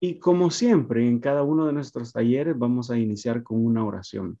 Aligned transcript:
Y, 0.00 0.18
como 0.18 0.50
siempre, 0.50 1.06
en 1.08 1.20
cada 1.20 1.42
uno 1.42 1.66
de 1.66 1.72
nuestros 1.72 2.12
talleres 2.12 2.58
vamos 2.58 2.90
a 2.90 2.98
iniciar 2.98 3.42
con 3.42 3.64
una 3.64 3.84
oración. 3.84 4.38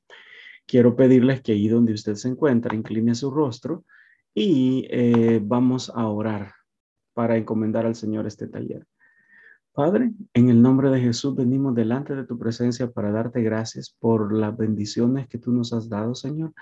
Quiero 0.66 0.94
pedirles 0.94 1.40
que 1.40 1.52
ahí 1.52 1.68
donde 1.68 1.94
usted 1.94 2.14
se 2.14 2.28
encuentra, 2.28 2.74
incline 2.74 3.14
su 3.14 3.30
rostro 3.30 3.84
y 4.34 4.86
eh, 4.90 5.40
vamos 5.42 5.90
a 5.94 6.06
orar 6.08 6.52
para 7.14 7.36
encomendar 7.36 7.86
al 7.86 7.94
Señor 7.94 8.26
este 8.26 8.48
taller. 8.48 8.86
Padre, 9.72 10.12
en 10.34 10.48
el 10.48 10.60
nombre 10.60 10.90
de 10.90 11.00
Jesús 11.00 11.34
venimos 11.34 11.74
delante 11.74 12.14
de 12.14 12.24
tu 12.24 12.38
presencia 12.38 12.90
para 12.90 13.10
darte 13.10 13.42
gracias 13.42 13.94
por 13.98 14.34
las 14.34 14.56
bendiciones 14.56 15.28
que 15.28 15.38
tú 15.38 15.52
nos 15.52 15.72
has 15.72 15.88
dado, 15.88 16.14
Señor. 16.14 16.52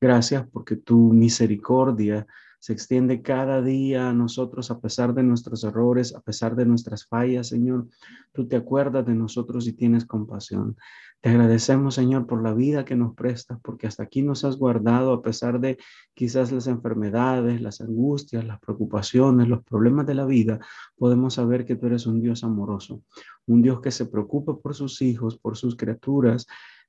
Gracias 0.00 0.46
porque 0.52 0.76
tu 0.76 1.12
misericordia 1.12 2.26
se 2.60 2.74
extiende 2.74 3.22
cada 3.22 3.62
día 3.62 4.10
a 4.10 4.12
nosotros 4.12 4.70
a 4.70 4.80
pesar 4.80 5.14
de 5.14 5.22
nuestros 5.22 5.64
errores, 5.64 6.14
a 6.14 6.20
pesar 6.20 6.54
de 6.54 6.66
nuestras 6.66 7.06
fallas, 7.06 7.48
Señor. 7.48 7.88
Tú 8.32 8.46
te 8.46 8.56
acuerdas 8.56 9.06
de 9.06 9.14
nosotros 9.14 9.66
y 9.66 9.72
tienes 9.72 10.04
compasión. 10.04 10.76
Te 11.22 11.30
agradecemos, 11.30 11.94
Señor, 11.94 12.26
por 12.26 12.42
la 12.42 12.52
vida 12.52 12.84
que 12.84 12.96
nos 12.96 13.14
prestas, 13.14 13.58
porque 13.62 13.86
hasta 13.86 14.02
aquí 14.02 14.20
nos 14.20 14.44
has 14.44 14.58
guardado 14.58 15.14
a 15.14 15.22
pesar 15.22 15.58
de 15.58 15.78
quizás 16.12 16.52
las 16.52 16.66
enfermedades, 16.66 17.62
las 17.62 17.80
angustias, 17.80 18.44
las 18.44 18.60
preocupaciones, 18.60 19.48
los 19.48 19.64
problemas 19.64 20.06
de 20.06 20.14
la 20.14 20.26
vida. 20.26 20.60
Podemos 20.98 21.34
saber 21.34 21.64
que 21.64 21.76
tú 21.76 21.86
eres 21.86 22.06
un 22.06 22.20
Dios 22.20 22.44
amoroso, 22.44 23.02
un 23.46 23.62
Dios 23.62 23.80
que 23.80 23.90
se 23.90 24.04
preocupa 24.04 24.58
por 24.58 24.74
sus 24.74 25.00
hijos, 25.00 25.38
por 25.38 25.56
sus 25.56 25.76
criaturas 25.76 26.46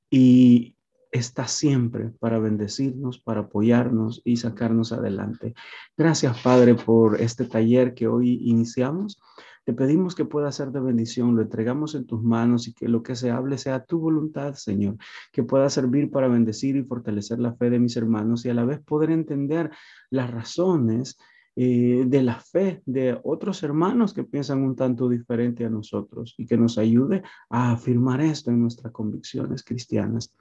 y, 0.09 0.75
está 1.11 1.47
siempre 1.47 2.09
para 2.19 2.39
bendecirnos, 2.39 3.19
para 3.19 3.41
apoyarnos 3.41 4.21
y 4.23 4.37
sacarnos 4.37 4.91
adelante. 4.91 5.53
Gracias, 5.97 6.41
Padre, 6.41 6.75
por 6.75 7.19
este 7.19 7.45
taller 7.45 7.93
que 7.93 8.07
hoy 8.07 8.39
iniciamos. 8.43 9.21
Te 9.63 9.73
pedimos 9.73 10.15
que 10.15 10.25
pueda 10.25 10.51
ser 10.51 10.71
de 10.71 10.79
bendición, 10.79 11.35
lo 11.35 11.43
entregamos 11.43 11.93
en 11.93 12.07
tus 12.07 12.23
manos 12.23 12.67
y 12.67 12.73
que 12.73 12.87
lo 12.87 13.03
que 13.03 13.15
se 13.15 13.29
hable 13.29 13.59
sea 13.59 13.85
tu 13.85 13.99
voluntad, 13.99 14.55
Señor, 14.55 14.97
que 15.31 15.43
pueda 15.43 15.69
servir 15.69 16.09
para 16.09 16.27
bendecir 16.27 16.75
y 16.75 16.83
fortalecer 16.83 17.39
la 17.39 17.53
fe 17.53 17.69
de 17.69 17.77
mis 17.77 17.95
hermanos 17.95 18.43
y 18.45 18.49
a 18.49 18.55
la 18.55 18.65
vez 18.65 18.79
poder 18.79 19.11
entender 19.11 19.69
las 20.09 20.31
razones 20.31 21.19
eh, 21.55 22.03
de 22.07 22.23
la 22.23 22.39
fe 22.39 22.81
de 22.85 23.19
otros 23.23 23.61
hermanos 23.63 24.13
que 24.13 24.23
piensan 24.23 24.63
un 24.63 24.75
tanto 24.75 25.09
diferente 25.09 25.65
a 25.65 25.69
nosotros 25.69 26.33
y 26.37 26.45
que 26.45 26.55
nos 26.55 26.77
ayude 26.77 27.23
a 27.49 27.73
afirmar 27.73 28.21
esto 28.21 28.51
en 28.51 28.61
nuestras 28.61 28.93
convicciones 28.93 29.63
cristianas. 29.63 30.33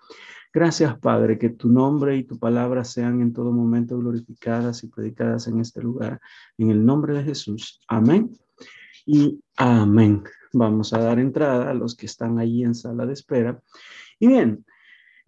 Gracias, 0.52 0.98
Padre, 0.98 1.38
que 1.38 1.50
tu 1.50 1.68
nombre 1.68 2.16
y 2.16 2.24
tu 2.24 2.38
palabra 2.38 2.84
sean 2.84 3.20
en 3.22 3.32
todo 3.32 3.52
momento 3.52 3.98
glorificadas 3.98 4.84
y 4.84 4.88
predicadas 4.88 5.48
en 5.48 5.60
este 5.60 5.82
lugar. 5.82 6.20
En 6.58 6.70
el 6.70 6.84
nombre 6.84 7.14
de 7.14 7.24
Jesús. 7.24 7.80
Amén. 7.88 8.30
Y 9.04 9.40
amén. 9.56 10.22
Vamos 10.52 10.92
a 10.92 10.98
dar 10.98 11.18
entrada 11.18 11.70
a 11.70 11.74
los 11.74 11.96
que 11.96 12.06
están 12.06 12.38
allí 12.38 12.64
en 12.64 12.74
sala 12.74 13.06
de 13.06 13.12
espera. 13.12 13.60
Y 14.18 14.26
bien, 14.26 14.64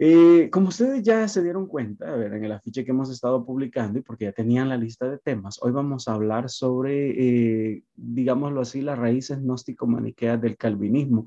eh, 0.05 0.51
como 0.51 0.71
ustedes 0.71 1.01
ya 1.05 1.29
se 1.29 1.45
dieron 1.45 1.69
cuenta, 1.69 2.13
a 2.13 2.17
ver, 2.17 2.35
en 2.35 2.45
el 2.45 2.51
afiche 2.51 2.85
que 2.85 2.91
hemos 2.91 3.09
estado 3.09 3.47
publicando 3.47 4.01
y 4.01 4.03
porque 4.03 4.25
ya 4.25 4.33
tenían 4.33 4.69
la 4.69 4.77
lista 4.77 5.09
de 5.09 5.19
temas, 5.19 5.61
hoy 5.63 5.71
vamos 5.71 6.09
a 6.09 6.15
hablar 6.15 6.51
sobre, 6.51 7.75
eh, 7.75 7.85
digámoslo 7.95 8.63
así, 8.63 8.81
las 8.81 8.99
raíces 8.99 9.39
gnóstico-maniqueas 9.39 10.41
del 10.41 10.57
calvinismo, 10.57 11.27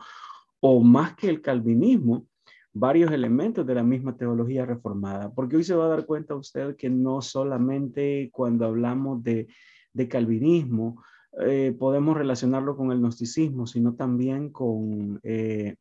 o 0.59 0.81
más 0.81 1.15
que 1.15 1.29
el 1.29 1.41
calvinismo, 1.41 2.27
varios 2.73 3.13
elementos 3.13 3.65
de 3.65 3.75
la 3.75 3.83
misma 3.83 4.17
teología 4.17 4.65
reformada, 4.65 5.33
porque 5.33 5.55
hoy 5.55 5.63
se 5.63 5.75
va 5.75 5.85
a 5.85 5.95
dar 5.95 6.05
cuenta 6.05 6.35
usted 6.35 6.75
que 6.75 6.89
no 6.89 7.21
solamente 7.21 8.29
cuando 8.33 8.65
hablamos 8.65 9.23
de, 9.23 9.47
de 9.93 10.09
calvinismo, 10.09 11.01
eh, 11.39 11.73
podemos 11.79 12.17
relacionarlo 12.17 12.75
con 12.75 12.91
el 12.91 12.99
gnosticismo, 12.99 13.67
sino 13.67 13.95
también 13.95 14.49
con 14.49 15.21
eh, 15.23 15.77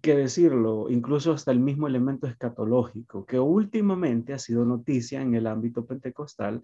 que 0.00 0.16
decirlo, 0.16 0.90
incluso 0.90 1.32
hasta 1.32 1.52
el 1.52 1.60
mismo 1.60 1.86
elemento 1.86 2.26
escatológico, 2.26 3.24
que 3.24 3.38
últimamente 3.38 4.32
ha 4.32 4.38
sido 4.38 4.64
noticia 4.64 5.22
en 5.22 5.34
el 5.34 5.46
ámbito 5.46 5.86
pentecostal 5.86 6.62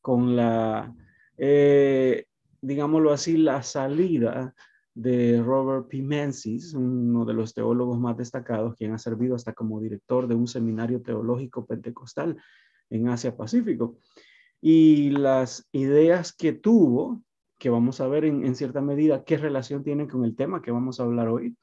con 0.00 0.36
la, 0.36 0.94
eh, 1.36 2.26
digámoslo 2.60 3.12
así, 3.12 3.36
la 3.36 3.62
salida 3.62 4.54
de 4.94 5.42
Robert 5.42 5.88
P. 5.88 6.00
Menzies, 6.02 6.72
uno 6.72 7.24
de 7.24 7.34
los 7.34 7.52
teólogos 7.52 7.98
más 7.98 8.16
destacados, 8.16 8.76
quien 8.76 8.92
ha 8.92 8.98
servido 8.98 9.34
hasta 9.34 9.52
como 9.52 9.80
director 9.80 10.26
de 10.26 10.36
un 10.36 10.46
seminario 10.46 11.02
teológico 11.02 11.66
pentecostal 11.66 12.36
en 12.88 13.08
Asia 13.08 13.36
Pacífico. 13.36 13.98
Y 14.60 15.10
las 15.10 15.68
ideas 15.72 16.32
que 16.32 16.52
tuvo, 16.52 17.22
que 17.58 17.68
vamos 17.68 18.00
a 18.00 18.06
ver 18.06 18.24
en 18.24 18.54
cierta 18.54 18.80
medida 18.80 19.24
qué 19.24 19.36
relación 19.36 19.82
tienen 19.82 20.08
con 20.08 20.24
el 20.24 20.34
tema 20.34 20.62
que 20.62 20.70
vamos 20.70 20.98
a 20.98 21.02
hablar 21.02 21.28
hoy, 21.28 21.56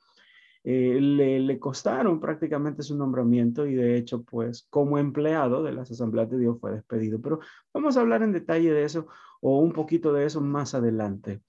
eh, 0.66 0.98
le, 1.02 1.60
costaron 1.60 2.22
prácticamente 2.22 2.84
su 2.84 2.96
nombramiento 2.96 3.66
y 3.68 3.76
de 3.76 3.98
hecho, 3.98 4.24
pues 4.24 4.66
como 4.70 4.98
empleado 4.98 5.62
de 5.62 5.74
las 5.74 5.92
asambleas 5.92 6.30
de 6.30 6.40
Dios 6.40 6.58
fue 6.60 6.72
despedido. 6.72 7.20
Pero 7.22 7.40
vamos 7.74 7.98
a 7.98 8.02
hablar 8.02 8.24
en 8.24 8.32
detalle 8.32 8.72
de 8.72 8.84
eso 8.84 9.08
o 9.42 9.60
un 9.60 9.74
poquito 9.74 10.14
de 10.14 10.26
eso 10.26 10.40
más 10.40 10.74
adelante. 10.74 11.42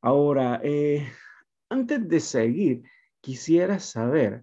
Ahora, 0.00 0.60
eh, 0.64 1.06
antes 1.68 2.08
de 2.08 2.20
seguir, 2.20 2.82
quisiera 3.20 3.78
saber 3.78 4.42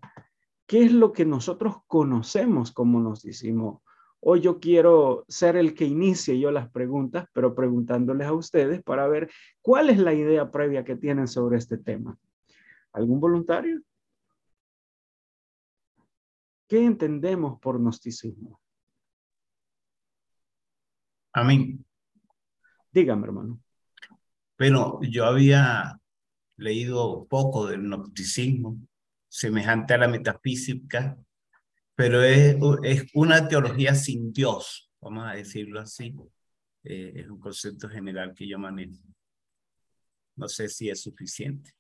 qué 0.66 0.86
es 0.86 0.92
lo 0.92 1.12
que 1.12 1.26
nosotros 1.26 1.76
conocemos 1.88 2.72
como 2.72 3.00
nos 3.02 3.24
decimos. 3.24 3.82
Hoy 4.22 4.42
yo 4.42 4.60
quiero 4.60 5.26
ser 5.28 5.56
el 5.56 5.76
que 5.76 5.86
inicie 5.86 6.40
yo 6.40 6.52
las 6.52 6.70
preguntas, 6.70 7.28
pero 7.34 7.54
preguntándoles 7.54 8.28
a 8.28 8.34
ustedes 8.34 8.82
para 8.82 9.08
ver 9.08 9.30
cuál 9.62 9.90
es 9.90 10.00
la 10.00 10.14
idea 10.14 10.50
previa 10.50 10.84
que 10.84 10.96
tienen 10.96 11.28
sobre 11.28 11.58
este 11.58 11.78
tema. 11.78 12.18
¿Algún 12.94 13.20
voluntario? 13.20 13.82
¿Qué 16.68 16.84
entendemos 16.84 17.60
por 17.60 17.80
gnosticismo? 17.80 18.60
Amén. 21.34 21.86
Dígame, 22.92 23.26
hermano. 23.26 23.62
Pero 24.56 25.00
yo 25.02 25.26
había 25.26 26.00
leído 26.58 27.28
poco 27.28 27.68
del 27.68 27.82
gnosticismo, 27.82 28.80
semejante 29.28 29.94
a 29.94 29.98
la 29.98 30.08
metafísica, 30.08 31.18
pero 31.94 32.24
es, 32.24 32.56
es 32.84 33.06
una 33.14 33.48
teología 33.48 33.96
sin 33.96 34.32
Dios, 34.32 34.90
vamos 35.02 35.26
a 35.28 35.34
decirlo 35.34 35.82
así. 35.82 36.16
Eh, 36.84 37.14
es 37.16 37.30
un 37.30 37.40
concepto 37.40 37.90
general 37.90 38.34
que 38.34 38.48
yo 38.48 38.60
manejo. 38.60 38.98
No 40.36 40.48
sé 40.48 40.70
si 40.70 40.90
es 40.90 41.02
suficiente. 41.02 41.74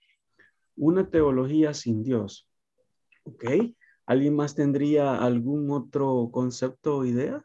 Una 0.76 1.10
teología 1.10 1.74
sin 1.74 2.04
Dios. 2.04 2.50
Ok. 3.24 3.46
¿Alguien 4.06 4.36
más 4.36 4.54
tendría 4.54 5.16
algún 5.16 5.72
otro 5.72 6.30
concepto 6.32 6.98
o 6.98 7.06
idea? 7.06 7.44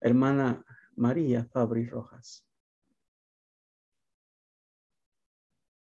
Hermana 0.00 0.64
María 0.96 1.44
Fabri 1.44 1.86
Rojas. 1.86 2.44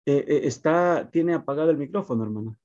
Eh, 0.05 0.25
eh, 0.27 0.41
está, 0.45 1.09
tiene 1.11 1.35
apagado 1.35 1.71
el 1.71 1.77
micrófono, 1.77 2.25
hermana. 2.25 2.59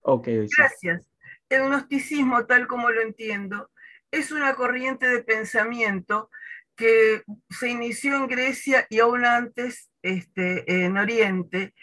Ok. 0.00 0.28
Gracias. 0.56 1.02
El 1.48 1.68
gnosticismo, 1.68 2.44
tal 2.46 2.66
como 2.66 2.90
lo 2.90 3.00
entiendo, 3.02 3.70
es 4.10 4.32
una 4.32 4.54
corriente 4.54 5.08
de 5.08 5.22
pensamiento 5.22 6.30
que 6.74 7.22
se 7.50 7.70
inició 7.70 8.16
en 8.16 8.26
Grecia 8.26 8.86
y 8.90 8.98
aún 8.98 9.24
antes 9.24 9.90
este, 10.02 10.84
en 10.84 10.98
Oriente 10.98 11.74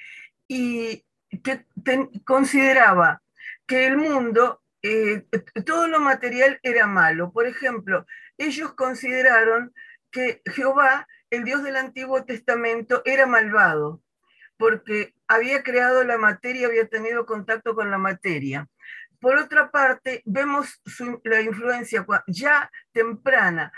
y 0.53 1.03
que 1.39 1.65
consideraba 2.25 3.23
que 3.65 3.87
el 3.87 3.97
mundo, 3.97 4.61
eh, 4.83 5.25
todo 5.65 5.87
lo 5.87 5.99
material 5.99 6.59
era 6.61 6.85
malo. 6.85 7.31
Por 7.31 7.47
ejemplo, 7.47 8.05
ellos 8.37 8.73
consideraron 8.73 9.73
que 10.11 10.43
Jehová, 10.45 11.07
el 11.31 11.43
Dios 11.43 11.63
del 11.63 11.75
Antiguo 11.75 12.23
Testamento, 12.23 13.01
era 13.03 13.25
malvado, 13.25 14.03
porque 14.57 15.15
había 15.27 15.63
creado 15.63 16.03
la 16.03 16.19
materia, 16.19 16.67
había 16.67 16.87
tenido 16.87 17.25
contacto 17.25 17.73
con 17.73 17.89
la 17.89 17.97
materia. 17.97 18.67
Por 19.19 19.37
otra 19.37 19.71
parte, 19.71 20.21
vemos 20.25 20.81
la 21.23 21.41
influencia 21.41 22.05
ya 22.27 22.69
temprana 22.91 23.73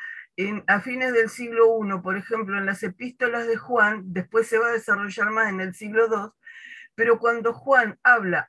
a 0.68 0.82
fines 0.82 1.14
del 1.14 1.30
siglo 1.30 1.80
I, 1.82 2.02
por 2.02 2.18
ejemplo, 2.18 2.58
en 2.58 2.66
las 2.66 2.84
epístolas 2.84 3.48
de 3.48 3.56
Juan, 3.56 4.02
después 4.08 4.48
se 4.48 4.58
va 4.58 4.68
a 4.68 4.74
desarrollar 4.74 5.32
más 5.32 5.50
en 5.50 5.62
el 5.62 5.74
siglo 5.74 6.08
II, 6.08 6.32
pero 6.96 7.20
cuando 7.20 7.54
Juan 7.54 8.00
habla, 8.04 8.48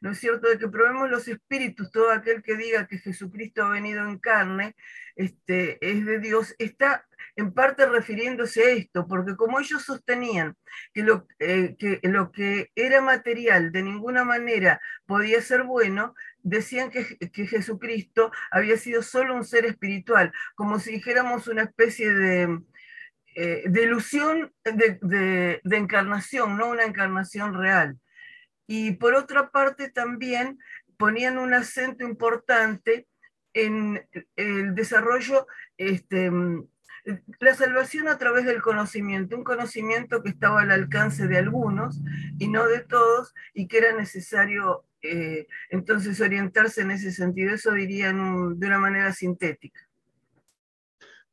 ¿no 0.00 0.10
es 0.10 0.18
cierto?, 0.18 0.48
de 0.48 0.58
que 0.58 0.68
probemos 0.68 1.10
los 1.10 1.28
espíritus, 1.28 1.90
todo 1.90 2.10
aquel 2.10 2.42
que 2.42 2.56
diga 2.56 2.86
que 2.86 2.98
Jesucristo 2.98 3.64
ha 3.64 3.70
venido 3.70 4.06
en 4.06 4.18
carne, 4.18 4.76
este, 5.16 5.78
es 5.80 6.04
de 6.04 6.18
Dios, 6.18 6.54
está 6.58 7.06
en 7.36 7.52
parte 7.52 7.86
refiriéndose 7.86 8.62
a 8.62 8.70
esto, 8.70 9.06
porque 9.06 9.36
como 9.36 9.58
ellos 9.60 9.82
sostenían 9.82 10.56
que 10.92 11.02
lo, 11.02 11.26
eh, 11.38 11.76
que 11.78 12.70
era 12.74 13.00
material 13.00 13.72
de 13.72 13.82
ninguna 13.82 14.24
manera 14.24 14.80
podía 15.06 15.40
ser 15.40 15.64
bueno, 15.64 16.14
decían 16.42 16.90
que, 16.90 17.16
que, 17.32 17.46
Jesucristo 17.46 18.30
había 18.50 18.76
sido 18.76 19.02
solo 19.02 19.34
un 19.34 19.44
ser 19.44 19.64
espiritual, 19.64 20.32
como 20.54 20.78
si 20.78 20.92
dijéramos 20.92 21.48
una 21.48 21.62
especie 21.62 22.12
de, 22.12 22.60
eh, 23.34 23.64
de 23.66 23.82
ilusión 23.82 24.52
de, 24.64 25.60
encarnación, 25.64 26.56
no 26.56 26.70
una 26.70 26.84
encarnación 26.84 27.54
real. 27.54 27.98
Y 28.66 28.92
por 28.92 29.14
otra 29.14 29.50
parte 29.50 29.90
también 29.90 30.58
ponían 30.96 31.38
un 31.38 31.52
acento 31.52 32.04
importante 32.04 33.06
en 33.52 34.06
el 34.36 34.74
desarrollo, 34.74 35.46
este, 35.76 36.30
la 37.40 37.54
salvación 37.54 38.08
a 38.08 38.18
través 38.18 38.46
del 38.46 38.62
conocimiento, 38.62 39.36
un 39.36 39.44
conocimiento 39.44 40.22
que 40.22 40.30
estaba 40.30 40.62
al 40.62 40.70
alcance 40.70 41.26
de 41.26 41.38
algunos 41.38 42.00
y 42.38 42.48
no 42.48 42.66
de 42.66 42.80
todos, 42.80 43.34
y 43.52 43.68
que 43.68 43.78
era 43.78 43.92
necesario 43.92 44.84
eh, 45.02 45.46
entonces 45.70 46.20
orientarse 46.20 46.80
en 46.80 46.92
ese 46.92 47.12
sentido. 47.12 47.54
Eso 47.54 47.72
diría 47.72 48.12
de 48.12 48.16
una 48.66 48.78
manera 48.78 49.12
sintética. 49.12 49.80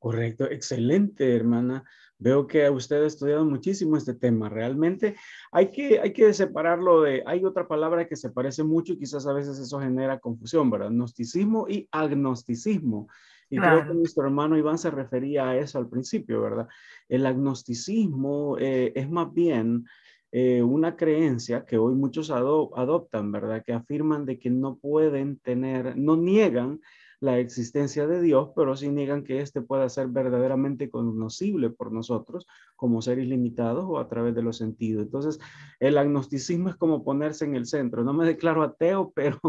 Correcto, 0.02 0.46
excelente, 0.50 1.36
hermana. 1.36 1.84
Veo 2.18 2.48
que 2.48 2.68
usted 2.72 3.04
ha 3.04 3.06
estudiado 3.06 3.46
muchísimo 3.46 3.98
este 3.98 4.16
tema. 4.16 4.50
Realmente 4.50 5.16
hay 5.52 5.70
que, 5.70 6.00
hay 6.00 6.12
que 6.12 6.34
separarlo 6.34 7.04
de, 7.04 7.22
hay 7.24 7.46
otra 7.46 7.68
palabra 7.68 8.08
que 8.08 8.16
se 8.16 8.32
parece 8.32 8.64
mucho 8.64 8.94
y 8.94 8.98
quizás 8.98 9.28
a 9.28 9.34
veces 9.34 9.60
eso 9.60 9.80
genera 9.80 10.18
confusión, 10.18 10.72
¿verdad? 10.72 10.90
Gnosticismo 10.90 11.68
y 11.70 11.88
agnosticismo. 11.92 13.10
Y 13.48 13.60
creo 13.60 13.86
que 13.86 13.94
nuestro 13.94 14.24
hermano 14.24 14.58
Iván 14.58 14.80
se 14.80 14.90
refería 14.90 15.50
a 15.50 15.58
eso 15.58 15.78
al 15.78 15.88
principio, 15.88 16.42
¿verdad? 16.42 16.68
El 17.08 17.24
agnosticismo 17.28 18.58
eh, 18.58 18.94
es 18.96 19.08
más 19.08 19.32
bien 19.32 19.86
eh, 20.32 20.64
una 20.64 20.96
creencia 20.96 21.64
que 21.64 21.78
hoy 21.78 21.94
muchos 21.94 22.32
adoptan, 22.32 23.32
¿verdad? 23.32 23.64
Que 23.64 23.74
afirman 23.74 24.26
de 24.26 24.40
que 24.40 24.50
no 24.50 24.78
pueden 24.78 25.38
tener, 25.38 25.96
no 25.96 26.18
niegan 26.18 26.82
la 27.22 27.38
existencia 27.38 28.08
de 28.08 28.20
Dios, 28.20 28.50
pero 28.56 28.76
sí 28.76 28.90
niegan 28.90 29.24
que 29.24 29.42
éste 29.42 29.62
pueda 29.62 29.88
ser 29.90 30.08
verdaderamente 30.08 30.90
conocible 30.90 31.70
por 31.70 31.92
nosotros 31.92 32.48
como 32.76 33.04
seres 33.04 33.28
limitados 33.28 33.86
o 33.88 34.00
a 34.00 34.10
través 34.10 34.34
de 34.34 34.42
los 34.42 34.58
sentidos. 34.58 35.04
Entonces, 35.04 35.40
el 35.80 36.00
agnosticismo 36.00 36.70
es 36.70 36.76
como 36.76 37.04
ponerse 37.04 37.46
en 37.46 37.56
el 37.56 37.68
centro. 37.68 38.04
No 38.04 38.14
me 38.14 38.26
declaro 38.26 38.64
ateo, 38.64 39.12
pero, 39.16 39.40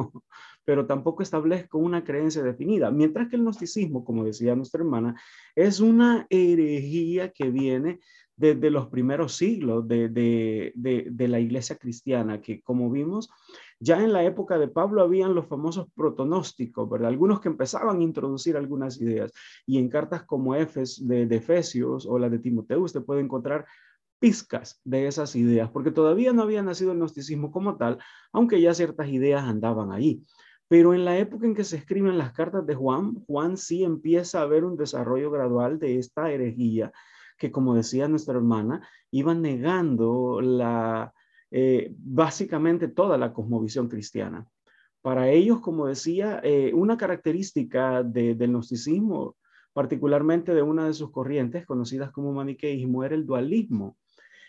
pero 0.67 0.87
tampoco 0.87 1.23
establezco 1.23 1.79
una 1.79 2.05
creencia 2.05 2.43
definida. 2.43 2.91
Mientras 2.91 3.29
que 3.29 3.37
el 3.37 3.43
gnosticismo, 3.43 4.05
como 4.05 4.23
decía 4.23 4.55
nuestra 4.55 4.83
hermana, 4.83 5.19
es 5.57 5.81
una 5.81 6.27
herejía 6.29 7.31
que 7.31 7.49
viene 7.51 8.01
desde 8.37 8.71
los 8.71 8.89
primeros 8.89 9.35
siglos 9.35 9.89
de, 9.89 10.09
de, 10.09 10.73
de, 10.75 11.07
de, 11.11 11.29
la 11.29 11.39
iglesia 11.39 11.77
cristiana, 11.77 12.41
que 12.41 12.61
como 12.63 12.91
vimos, 12.91 13.31
ya 13.83 14.01
en 14.01 14.13
la 14.13 14.23
época 14.23 14.59
de 14.59 14.69
Pablo 14.69 15.03
habían 15.03 15.35
los 15.35 15.47
famosos 15.47 15.89
protonósticos, 15.97 16.89
¿verdad? 16.89 17.09
Algunos 17.09 17.41
que 17.41 17.49
empezaban 17.49 17.99
a 17.99 18.03
introducir 18.03 18.57
algunas 18.57 19.01
ideas. 19.01 19.33
Y 19.67 19.79
en 19.79 19.89
cartas 19.89 20.23
como 20.23 20.55
Efes, 20.55 21.05
de, 21.05 21.23
Efesios 21.25 22.07
o 22.07 22.17
la 22.17 22.29
de 22.29 22.39
Timoteo, 22.39 22.81
usted 22.83 23.03
puede 23.03 23.23
encontrar 23.23 23.67
pizcas 24.21 24.81
de 24.85 25.09
esas 25.09 25.35
ideas, 25.35 25.69
porque 25.71 25.91
todavía 25.91 26.33
no 26.33 26.43
había 26.43 26.63
nacido 26.63 26.93
el 26.93 26.99
gnosticismo 26.99 27.51
como 27.51 27.77
tal, 27.77 27.99
aunque 28.33 28.61
ya 28.61 28.73
ciertas 28.73 29.09
ideas 29.09 29.43
andaban 29.43 29.91
ahí. 29.91 30.23
Pero 30.69 30.95
en 30.95 31.05
la 31.05 31.19
época 31.19 31.47
en 31.47 31.57
que 31.57 31.65
se 31.65 31.77
escriben 31.77 32.19
las 32.19 32.33
cartas 32.33 32.65
de 32.65 32.77
Juan, 32.77 33.17
Juan 33.27 33.57
sí 33.57 33.83
empieza 33.83 34.43
a 34.43 34.47
ver 34.47 34.63
un 34.63 34.77
desarrollo 34.77 35.33
gradual 35.33 35.81
de 35.81 35.99
esta 35.99 36.31
herejía 36.31 36.93
que, 37.37 37.51
como 37.51 37.75
decía 37.75 38.07
nuestra 38.07 38.37
hermana, 38.37 38.89
iba 39.11 39.35
negando 39.35 40.41
la, 40.41 41.13
eh, 41.55 41.95
básicamente 41.99 42.89
toda 42.89 43.19
la 43.19 43.35
cosmovisión 43.35 43.87
cristiana. 43.87 44.47
Para 45.03 45.29
ellos, 45.29 45.61
como 45.61 45.87
decía, 45.87 46.41
eh, 46.43 46.73
una 46.73 46.97
característica 46.97 48.03
del 48.03 48.39
gnosticismo, 48.39 49.37
particularmente 49.75 50.55
de 50.55 50.63
una 50.63 50.87
de 50.87 50.95
sus 50.95 51.11
corrientes 51.11 51.67
conocidas 51.67 52.11
como 52.11 52.33
maniqueísmo, 52.33 53.05
era 53.05 53.15
el 53.15 53.27
dualismo, 53.27 53.99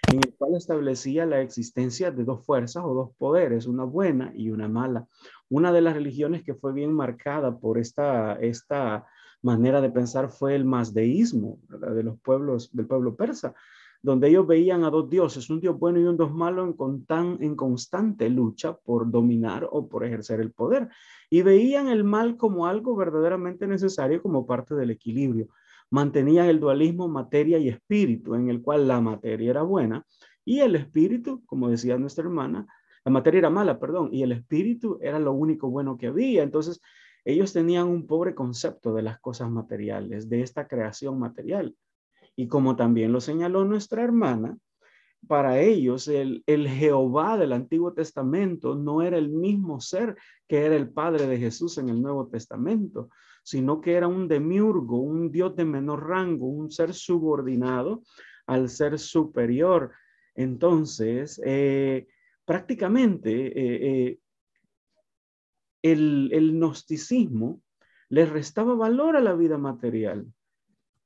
en 0.08 0.20
el 0.24 0.34
cual 0.36 0.56
establecía 0.56 1.26
la 1.26 1.42
existencia 1.42 2.10
de 2.10 2.24
dos 2.24 2.46
fuerzas 2.46 2.84
o 2.86 2.94
dos 2.94 3.10
poderes, 3.18 3.68
una 3.68 3.84
buena 3.84 4.32
y 4.34 4.50
una 4.52 4.70
mala. 4.70 5.06
Una 5.50 5.74
de 5.74 5.82
las 5.82 5.96
religiones 5.96 6.44
que 6.44 6.56
fue 6.56 6.72
bien 6.72 6.94
marcada 6.94 7.60
por 7.60 7.78
esta, 7.78 8.36
esta 8.36 9.06
manera 9.42 9.82
de 9.82 9.90
pensar 9.90 10.30
fue 10.30 10.56
el 10.56 10.64
mazdeísmo 10.64 11.60
de 11.68 12.04
los 12.04 12.18
pueblos 12.22 12.72
del 12.72 12.88
pueblo 12.88 13.18
persa, 13.18 13.54
donde 14.04 14.28
ellos 14.28 14.46
veían 14.46 14.84
a 14.84 14.90
dos 14.90 15.10
dioses, 15.10 15.50
un 15.50 15.62
dios 15.62 15.80
bueno 15.80 16.00
y 16.00 16.04
un 16.04 16.18
dios 16.18 16.32
malo, 16.32 16.64
en, 16.64 17.38
en 17.42 17.56
constante 17.56 18.30
lucha 18.30 18.78
por 18.78 19.10
dominar 19.10 19.68
o 19.72 19.88
por 19.88 20.06
ejercer 20.06 20.42
el 20.42 20.52
poder. 20.52 20.90
Y 21.30 21.42
veían 21.42 21.88
el 21.88 22.04
mal 22.04 22.38
como 22.38 22.68
algo 22.68 22.96
verdaderamente 22.96 23.66
necesario 23.66 24.22
como 24.22 24.46
parte 24.46 24.76
del 24.76 24.92
equilibrio. 24.92 25.48
Mantenían 25.90 26.48
el 26.48 26.60
dualismo 26.60 27.08
materia 27.08 27.58
y 27.58 27.70
espíritu, 27.70 28.36
en 28.36 28.50
el 28.50 28.62
cual 28.62 28.88
la 28.88 29.00
materia 29.00 29.50
era 29.50 29.64
buena 29.64 30.06
y 30.46 30.60
el 30.60 30.76
espíritu, 30.76 31.44
como 31.46 31.70
decía 31.70 31.98
nuestra 31.98 32.26
hermana, 32.26 32.68
la 33.06 33.12
materia 33.12 33.40
era 33.40 33.50
mala, 33.50 33.80
perdón, 33.80 34.10
y 34.12 34.24
el 34.24 34.32
espíritu 34.32 34.98
era 35.02 35.20
lo 35.20 35.34
único 35.34 35.70
bueno 35.70 35.98
que 35.98 36.08
había. 36.08 36.44
Entonces, 36.44 36.82
ellos 37.26 37.54
tenían 37.54 37.88
un 37.88 38.06
pobre 38.06 38.36
concepto 38.36 38.94
de 38.94 39.02
las 39.02 39.20
cosas 39.20 39.50
materiales, 39.50 40.30
de 40.30 40.42
esta 40.42 40.68
creación 40.68 41.20
material. 41.20 41.76
Y 42.36 42.48
como 42.48 42.76
también 42.76 43.12
lo 43.12 43.22
señaló 43.22 43.66
nuestra 43.66 44.04
hermana, 44.04 44.58
para 45.28 45.60
ellos 45.60 46.08
el, 46.08 46.44
Jehová 46.46 47.38
del 47.38 47.54
Antiguo 47.54 47.94
Testamento 47.94 48.76
no 48.76 49.02
era 49.02 49.18
el 49.18 49.30
mismo 49.30 49.80
ser 49.80 50.16
que 50.48 50.66
era 50.66 50.76
el 50.76 50.90
Padre 50.90 51.28
de 51.28 51.38
Jesús 51.38 51.78
en 51.78 51.90
el 51.90 52.02
Nuevo 52.02 52.28
Testamento, 52.28 53.10
sino 53.44 53.82
que 53.82 53.94
era 53.94 54.08
un 54.08 54.28
demiurgo, 54.28 55.00
un 55.00 55.32
Dios 55.32 55.56
de 55.56 55.66
menor 55.66 56.08
rango, 56.08 56.48
un 56.48 56.72
ser 56.72 56.94
subordinado 56.94 58.04
al 58.48 58.70
ser 58.70 59.00
superior. 59.00 59.92
Entonces, 60.36 61.42
eh, 61.46 62.08
prácticamente 62.46 63.48
eh, 63.48 64.08
eh, 64.08 64.20
el, 65.82 66.30
el 66.34 66.54
gnosticismo 66.54 67.62
les 68.10 68.30
restaba 68.30 68.76
valor 68.76 69.16
a 69.16 69.22
la 69.22 69.34
vida 69.34 69.58
material. 69.58 70.28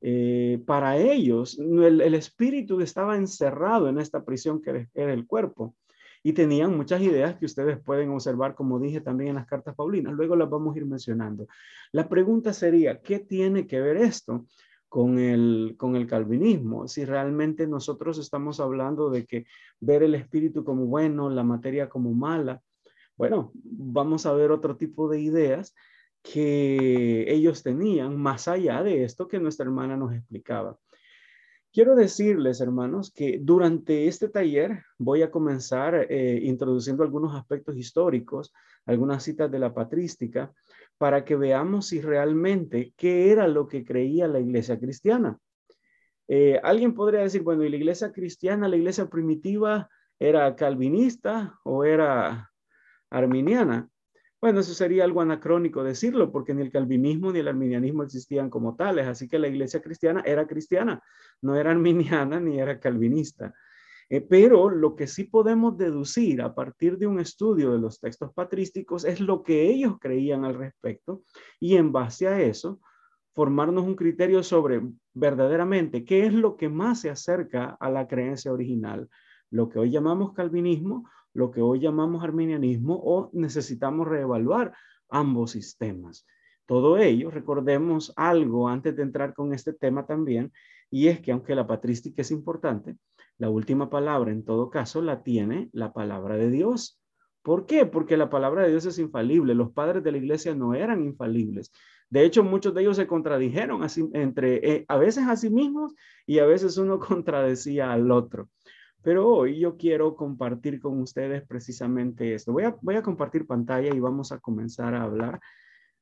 Eh, 0.02 0.62
para 0.66 0.98
ellos, 0.98 1.58
el, 1.60 2.14
espíritu 2.14 2.82
estaba 2.82 3.18
encerrado 3.18 3.90
en 3.90 4.00
esta 4.00 4.24
prisión 4.24 4.62
que 4.62 4.88
era 4.94 5.14
el 5.14 5.26
cuerpo 5.26 5.76
y 6.24 6.34
tenían 6.34 6.76
muchas 6.76 7.02
ideas 7.02 7.36
que 7.38 7.46
ustedes 7.46 7.80
pueden 7.80 8.10
observar, 8.10 8.54
como 8.56 8.80
dije 8.80 9.02
también 9.02 9.30
en 9.30 9.36
las 9.36 9.48
cartas 9.48 9.76
paulinas. 9.76 10.14
Luego 10.14 10.36
las 10.36 10.50
vamos 10.50 10.76
a 10.76 10.80
ir 10.80 10.86
mencionando. 10.86 11.48
La 11.92 12.10
pregunta 12.10 12.54
sería, 12.54 13.02
¿qué 13.02 13.20
tiene 13.20 13.66
que 13.66 13.80
ver 13.80 13.98
esto 13.98 14.46
con 14.90 15.20
el, 15.20 15.76
con 15.78 15.96
el 15.96 16.06
calvinismo? 16.06 16.88
Si 16.88 17.06
realmente 17.06 17.66
nosotros 17.66 18.20
estamos 18.20 18.60
hablando 18.60 19.10
de 19.10 19.26
que 19.26 19.46
ver 19.80 20.04
el 20.04 20.16
espíritu 20.16 20.64
como 20.64 20.86
bueno, 20.86 21.30
la 21.30 21.44
materia 21.44 21.90
como 21.90 22.14
mala, 22.14 22.62
bueno, 23.16 23.52
vamos 23.54 24.26
a 24.26 24.34
ver 24.34 24.52
otro 24.52 24.78
tipo 24.78 25.10
de 25.10 25.20
ideas 25.22 25.74
que 26.22 27.32
ellos 27.32 27.64
tenían 27.64 28.18
más 28.18 28.48
allá 28.48 28.84
de 28.84 29.04
esto 29.04 29.28
que 29.28 29.40
nuestra 29.40 29.66
hermana 29.66 29.96
nos 29.96 30.14
explicaba. 30.14 30.78
Quiero 31.72 31.96
decirles, 31.96 32.60
hermanos, 32.60 33.12
que 33.12 33.40
durante 33.42 34.08
este 34.08 34.30
taller 34.30 34.84
voy 34.98 35.22
a 35.22 35.30
comenzar 35.30 36.08
eh, 36.10 36.40
introduciendo 36.44 37.04
algunos 37.04 37.36
aspectos 37.36 37.78
históricos, 37.78 38.54
algunas 38.86 39.24
citas 39.24 39.52
de 39.52 39.60
la 39.60 39.74
patrística, 39.74 40.52
para 40.98 41.24
que 41.24 41.36
veamos 41.36 41.88
si 41.88 42.02
realmente 42.02 42.94
qué 42.98 43.32
era 43.32 43.48
lo 43.48 43.68
que 43.68 43.86
creía 43.86 44.28
la 44.28 44.40
iglesia 44.40 44.80
cristiana. 44.80 45.38
Eh, 46.28 46.60
alguien 46.64 46.94
podría 46.94 47.22
decir, 47.22 47.44
bueno, 47.44 47.64
¿y 47.64 47.70
la 47.70 47.78
iglesia 47.78 48.12
cristiana, 48.12 48.68
la 48.68 48.78
iglesia 48.78 49.08
primitiva, 49.08 49.90
era 50.20 50.56
calvinista 50.56 51.60
o 51.64 51.84
era 51.84 52.52
arminiana? 53.10 53.88
Bueno, 54.40 54.60
eso 54.60 54.74
sería 54.76 55.04
algo 55.04 55.22
anacrónico 55.22 55.84
decirlo, 55.84 56.32
porque 56.32 56.54
ni 56.54 56.62
el 56.62 56.72
calvinismo 56.72 57.32
ni 57.32 57.40
el 57.40 57.48
arminianismo 57.48 58.04
existían 58.04 58.52
como 58.52 58.76
tales, 58.76 59.08
así 59.08 59.28
que 59.28 59.40
la 59.40 59.48
iglesia 59.48 59.82
cristiana 59.82 60.22
era 60.26 60.46
cristiana, 60.46 61.02
no 61.42 61.56
era 61.56 61.72
arminiana 61.72 62.40
ni 62.40 62.60
era 62.60 62.80
calvinista. 62.80 63.54
Eh, 64.10 64.22
pero 64.22 64.70
lo 64.70 64.96
que 64.96 65.08
sí 65.08 65.26
podemos 65.26 65.78
deducir 65.78 66.42
a 66.42 66.54
partir 66.56 66.98
de 66.98 67.08
un 67.08 67.20
estudio 67.20 67.74
de 67.74 67.80
los 67.80 68.00
textos 68.00 68.32
patrísticos 68.34 69.04
es 69.04 69.20
lo 69.20 69.44
que 69.44 69.64
ellos 69.64 69.98
creían 70.00 70.46
al 70.46 70.56
respecto 70.56 71.24
y 71.60 71.76
en 71.76 71.92
base 71.92 72.28
a 72.28 72.40
eso 72.40 72.80
formarnos 73.34 73.84
un 73.84 73.96
criterio 73.96 74.44
sobre 74.44 74.82
verdaderamente 75.14 76.06
qué 76.06 76.26
es 76.26 76.34
lo 76.34 76.56
que 76.56 76.70
más 76.70 77.02
se 77.02 77.10
acerca 77.10 77.76
a 77.80 77.90
la 77.90 78.08
creencia 78.08 78.54
original, 78.54 79.10
lo 79.50 79.68
que 79.68 79.80
hoy 79.80 79.92
llamamos 79.92 80.34
calvinismo 80.34 81.10
lo 81.38 81.52
que 81.52 81.62
hoy 81.62 81.80
llamamos 81.80 82.24
arminianismo 82.24 83.00
o 83.00 83.30
necesitamos 83.32 84.08
reevaluar 84.08 84.74
ambos 85.08 85.52
sistemas. 85.52 86.26
Todo 86.66 86.98
ello, 86.98 87.30
recordemos 87.30 88.12
algo 88.16 88.68
antes 88.68 88.96
de 88.96 89.04
entrar 89.04 89.36
con 89.36 89.54
este 89.54 89.72
tema 89.72 90.08
también, 90.08 90.52
y 90.90 91.10
es 91.10 91.22
que 91.22 91.32
aunque 91.32 91.54
la 91.54 91.68
patrística 91.68 92.24
es 92.24 92.32
importante, 92.32 92.98
la 93.38 93.52
última 93.52 93.88
palabra 93.88 94.32
en 94.32 94.44
todo 94.44 94.72
caso 94.72 95.00
la 95.04 95.22
tiene 95.22 95.70
la 95.74 95.94
palabra 95.94 96.38
de 96.38 96.50
Dios. 96.50 97.00
¿Por 97.44 97.68
qué? 97.68 97.86
Porque 97.86 98.18
la 98.18 98.32
palabra 98.32 98.64
de 98.64 98.72
Dios 98.72 98.86
es 98.86 98.98
infalible. 98.98 99.54
Los 99.54 99.72
padres 99.74 100.04
de 100.04 100.12
la 100.12 100.18
iglesia 100.18 100.56
no 100.56 100.74
eran 100.74 101.04
infalibles. 101.04 101.72
De 102.10 102.26
hecho, 102.26 102.44
muchos 102.44 102.74
de 102.74 102.82
ellos 102.82 102.98
se 102.98 103.06
contradijeron 103.06 103.84
así, 103.84 104.10
entre, 104.14 104.56
eh, 104.68 104.86
a 104.88 104.98
veces 104.98 105.28
a 105.28 105.36
sí 105.36 105.52
mismos 105.52 105.94
y 106.26 106.40
a 106.40 106.48
veces 106.48 106.80
uno 106.80 107.00
contradecía 107.00 107.94
al 107.94 108.10
otro. 108.10 108.50
Pero 109.08 109.26
hoy 109.26 109.58
yo 109.58 109.78
quiero 109.78 110.18
compartir 110.18 110.82
con 110.82 111.00
ustedes 111.00 111.42
precisamente 111.48 112.34
esto. 112.34 112.52
Voy 112.52 112.66
a, 112.66 112.78
voy 112.82 112.96
a 112.96 113.02
compartir 113.02 113.48
pantalla 113.48 113.96
y 113.96 114.02
vamos 114.02 114.34
a 114.34 114.40
comenzar 114.40 114.94
a 114.96 115.04
hablar. 115.04 115.40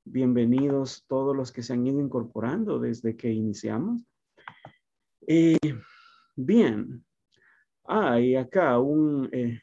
Bienvenidos 0.03 1.05
todos 1.07 1.35
los 1.35 1.51
que 1.51 1.62
se 1.62 1.74
han 1.74 1.85
ido 1.85 2.01
incorporando 2.01 2.79
desde 2.79 3.15
que 3.15 3.29
iniciamos. 3.29 4.01
Eh, 5.27 5.59
bien, 6.35 7.05
hay 7.83 8.38
acá 8.38 8.79
un... 8.79 9.29
Eh, 9.31 9.59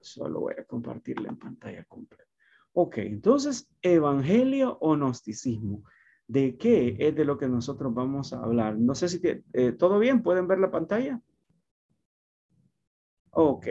solo 0.00 0.40
voy 0.40 0.54
a 0.58 0.64
compartirle 0.64 1.28
en 1.28 1.36
pantalla 1.36 1.84
completa. 1.84 2.24
Ok, 2.72 2.96
entonces, 3.00 3.68
evangelio 3.82 4.78
o 4.80 4.96
gnosticismo. 4.96 5.84
¿De 6.26 6.56
qué 6.56 6.96
es 7.00 7.14
de 7.14 7.26
lo 7.26 7.36
que 7.36 7.48
nosotros 7.48 7.92
vamos 7.92 8.32
a 8.32 8.42
hablar? 8.42 8.78
No 8.78 8.94
sé 8.94 9.10
si 9.10 9.20
eh, 9.52 9.72
todo 9.72 9.98
bien, 9.98 10.22
¿pueden 10.22 10.48
ver 10.48 10.58
la 10.58 10.70
pantalla? 10.70 11.20
Ok. 13.32 13.66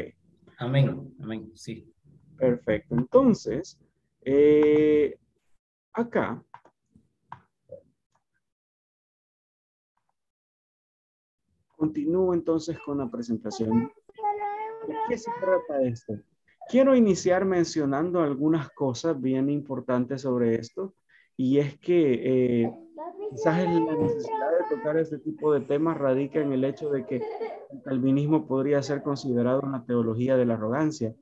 Amén, 0.58 1.16
amén, 1.22 1.52
sí. 1.56 1.94
Perfecto. 2.38 2.96
Entonces, 2.96 3.80
eh, 4.22 5.18
acá. 5.94 6.44
Continúo 11.76 12.34
entonces 12.34 12.78
con 12.80 12.98
la 12.98 13.10
presentación. 13.10 13.92
¿De 14.88 14.96
qué 15.08 15.18
se 15.18 15.32
trata 15.40 15.82
esto? 15.82 16.14
Quiero 16.70 16.96
iniciar 16.96 17.46
mencionando 17.46 18.22
algunas 18.22 18.70
cosas 18.72 19.20
bien 19.20 19.50
importantes 19.50 20.22
sobre 20.22 20.56
esto 20.56 20.94
y 21.40 21.60
es 21.60 21.80
que 21.80 22.64
eh, 22.66 22.74
quizás 23.30 23.64
la 23.64 23.96
necesidad 23.96 24.50
de 24.60 24.76
tocar 24.76 24.98
este 24.98 25.20
tipo 25.20 25.54
de 25.54 25.62
temas 25.62 25.98
radica 25.98 26.42
en 26.42 26.52
el 26.52 26.66
hecho 26.66 26.90
de 26.90 27.06
que 27.06 27.16
el 27.72 27.82
calvinismo 27.82 28.46
podría 28.46 28.84
ser 28.84 29.02
considerado 29.02 29.62
una 29.62 29.86
teología 29.86 30.36
de 30.36 30.46
la 30.46 30.56
arrogancia. 30.56 31.16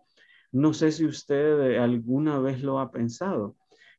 No 0.51 0.73
sé 0.73 0.91
si 0.91 1.05
usted 1.05 1.77
alguna 1.77 2.39
vez 2.39 2.63
lo 2.63 2.79
ha 2.79 2.89
pensado, 2.89 3.57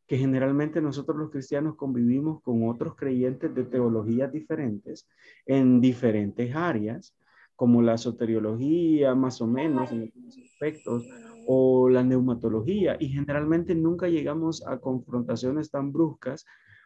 que 0.08 0.18
generalmente 0.18 0.80
nosotros 0.80 1.16
los 1.18 1.30
cristianos 1.30 1.76
convivimos 1.76 2.42
con 2.42 2.68
otros 2.68 2.96
creyentes 2.96 3.54
de 3.54 3.62
teologías 3.62 4.32
diferentes 4.32 5.08
en 5.46 5.80
diferentes 5.80 6.52
áreas, 6.52 7.14
como 7.54 7.80
la 7.80 7.96
soteriología, 7.96 9.14
más 9.14 9.40
o 9.40 9.46
menos 9.46 9.92
en 9.92 10.02
algunos 10.02 10.36
aspectos, 10.36 11.04
o 11.50 11.88
la 11.88 12.04
neumatología 12.04 12.98
y 13.00 13.08
generalmente 13.08 13.74
nunca 13.74 14.06
llegamos 14.06 14.66
a 14.66 14.80
confrontaciones 14.80 15.70
tan 15.70 15.92
bruscas 15.92 16.44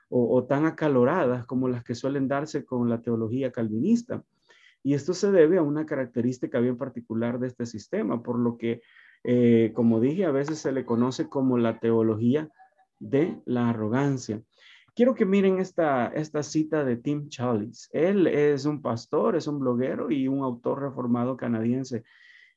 o, 0.09 0.45
tan 0.45 0.67
acaloradas 0.67 1.47
como 1.47 1.69
las 1.69 1.83
que 1.83 1.97
suelen 1.97 2.29
darse 2.29 2.65
con 2.65 2.89
la 2.89 3.03
teología 3.03 3.51
calvinista. 3.51 4.23
Y 4.85 4.95
esto 4.95 5.15
se 5.15 5.33
debe 5.33 5.59
a 5.59 5.63
una 5.63 5.85
característica 5.85 6.61
bien 6.61 6.79
particular 6.79 7.41
de 7.41 7.49
este 7.49 7.67
sistema, 7.67 8.23
por 8.23 8.39
lo 8.39 8.57
que, 8.57 8.83
eh, 9.25 9.73
como 9.75 9.99
dije, 9.99 10.27
a 10.27 10.31
veces 10.31 10.61
se 10.61 10.71
le 10.71 10.85
conoce 10.85 11.29
como 11.29 11.59
la 11.59 11.81
teología 11.81 12.49
de 13.01 13.41
la 13.47 13.71
arrogancia. 13.71 14.43
Quiero 14.95 15.17
que 15.17 15.25
miren 15.25 15.59
esta, 15.59 16.07
esta 16.07 16.45
cita 16.45 16.85
de 16.85 16.99
Tim 16.99 17.29
Challis. 17.29 17.89
Él 17.93 18.29
es 18.29 18.65
un 18.65 18.81
pastor, 18.81 19.35
es 19.35 19.49
un 19.49 19.59
bloguero 19.59 20.13
y 20.13 20.29
un 20.29 20.45
autor 20.45 20.83
reformado 20.83 21.37
canadiense 21.37 22.05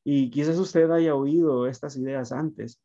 y 0.06 0.30
quizás 0.30 0.58
usted 0.60 0.90
haya 0.92 1.16
oído 1.16 1.68
estas 1.68 1.98
ideas 1.98 2.32
antes. 2.32 2.80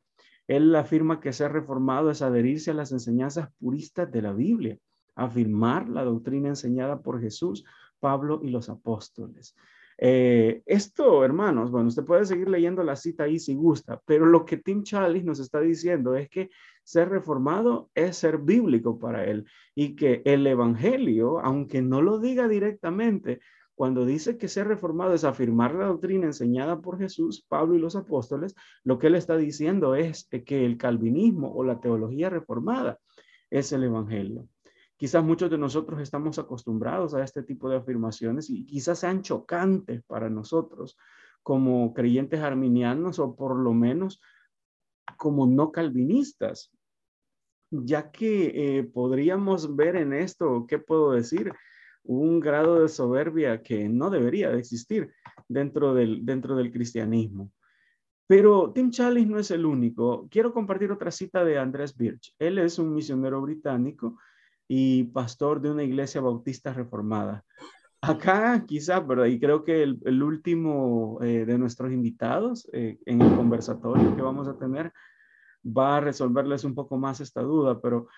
Él 0.48 0.74
afirma 0.74 1.20
que 1.20 1.32
ser 1.32 1.52
reformado 1.52 2.10
es 2.10 2.22
adherirse 2.22 2.72
a 2.72 2.74
las 2.74 2.90
enseñanzas 2.90 3.50
puristas 3.60 4.10
de 4.10 4.22
la 4.22 4.32
Biblia, 4.32 4.78
afirmar 5.14 5.88
la 5.88 6.02
doctrina 6.02 6.48
enseñada 6.48 7.02
por 7.02 7.20
Jesús, 7.20 7.64
Pablo 8.00 8.40
y 8.42 8.48
los 8.48 8.70
apóstoles. 8.70 9.54
Eh, 9.98 10.62
esto, 10.64 11.22
hermanos, 11.22 11.70
bueno, 11.70 11.88
usted 11.88 12.04
puede 12.04 12.24
seguir 12.24 12.48
leyendo 12.48 12.82
la 12.82 12.96
cita 12.96 13.24
ahí 13.24 13.38
si 13.38 13.54
gusta, 13.54 14.00
pero 14.06 14.24
lo 14.24 14.46
que 14.46 14.56
Tim 14.56 14.82
Charlie 14.82 15.22
nos 15.22 15.40
está 15.40 15.60
diciendo 15.60 16.16
es 16.16 16.30
que 16.30 16.48
ser 16.82 17.10
reformado 17.10 17.90
es 17.94 18.16
ser 18.16 18.38
bíblico 18.38 18.98
para 18.98 19.26
él 19.26 19.44
y 19.74 19.94
que 19.94 20.22
el 20.24 20.46
Evangelio, 20.46 21.38
aunque 21.40 21.82
no 21.82 22.00
lo 22.00 22.18
diga 22.18 22.48
directamente, 22.48 23.40
cuando 23.80 24.04
dice 24.04 24.36
que 24.36 24.46
ser 24.46 24.68
reformado 24.68 25.14
es 25.14 25.24
afirmar 25.24 25.74
la 25.74 25.86
doctrina 25.86 26.26
enseñada 26.26 26.82
por 26.82 26.98
Jesús, 26.98 27.46
Pablo 27.48 27.76
y 27.76 27.78
los 27.78 27.96
apóstoles, 27.96 28.54
lo 28.84 28.98
que 28.98 29.06
él 29.06 29.14
está 29.14 29.38
diciendo 29.38 29.94
es 29.94 30.28
que 30.44 30.66
el 30.66 30.76
calvinismo 30.76 31.50
o 31.50 31.64
la 31.64 31.80
teología 31.80 32.28
reformada 32.28 32.98
es 33.48 33.72
el 33.72 33.84
evangelio. 33.84 34.46
Quizás 34.98 35.24
muchos 35.24 35.50
de 35.50 35.56
nosotros 35.56 35.98
estamos 36.02 36.38
acostumbrados 36.38 37.14
a 37.14 37.24
este 37.24 37.42
tipo 37.42 37.70
de 37.70 37.78
afirmaciones 37.78 38.50
y 38.50 38.66
quizás 38.66 38.98
sean 38.98 39.22
chocantes 39.22 40.02
para 40.02 40.28
nosotros 40.28 40.98
como 41.42 41.94
creyentes 41.94 42.40
arminianos 42.40 43.18
o 43.18 43.34
por 43.34 43.56
lo 43.56 43.72
menos 43.72 44.20
como 45.16 45.46
no 45.46 45.72
calvinistas, 45.72 46.70
ya 47.70 48.10
que 48.10 48.52
eh, 48.78 48.82
podríamos 48.82 49.74
ver 49.74 49.96
en 49.96 50.12
esto, 50.12 50.66
¿qué 50.68 50.78
puedo 50.78 51.12
decir? 51.12 51.54
Un 52.10 52.40
grado 52.40 52.80
de 52.82 52.88
soberbia 52.88 53.62
que 53.62 53.88
no 53.88 54.10
debería 54.10 54.50
de 54.50 54.58
existir 54.58 55.12
dentro 55.48 55.94
del, 55.94 56.26
dentro 56.26 56.56
del 56.56 56.72
cristianismo. 56.72 57.52
Pero 58.26 58.72
Tim 58.72 58.90
Challis 58.90 59.28
no 59.28 59.38
es 59.38 59.52
el 59.52 59.64
único. 59.64 60.26
Quiero 60.28 60.52
compartir 60.52 60.90
otra 60.90 61.12
cita 61.12 61.44
de 61.44 61.58
Andrés 61.58 61.96
Birch. 61.96 62.34
Él 62.40 62.58
es 62.58 62.80
un 62.80 62.92
misionero 62.94 63.40
británico 63.40 64.18
y 64.66 65.04
pastor 65.04 65.60
de 65.60 65.70
una 65.70 65.84
iglesia 65.84 66.20
bautista 66.20 66.72
reformada. 66.72 67.44
Acá 68.00 68.64
quizá, 68.66 68.98
¿verdad? 68.98 69.26
Y 69.26 69.38
creo 69.38 69.62
que 69.62 69.82
el, 69.82 70.22
último 70.22 71.18
eh, 71.22 71.44
de 71.44 71.58
nuestros 71.58 71.92
invitados 71.92 72.68
eh, 72.72 72.98
en 73.06 73.22
el 73.22 73.36
conversatorio 73.36 74.16
que 74.16 74.22
vamos 74.22 74.48
a 74.48 74.58
tener 74.58 74.92
va 75.64 75.98
a 75.98 76.00
resolverles 76.00 76.64
un 76.64 76.74
poco 76.74 76.96
más 76.96 77.20
esta 77.20 77.42
duda, 77.42 77.80
pero 77.80 78.08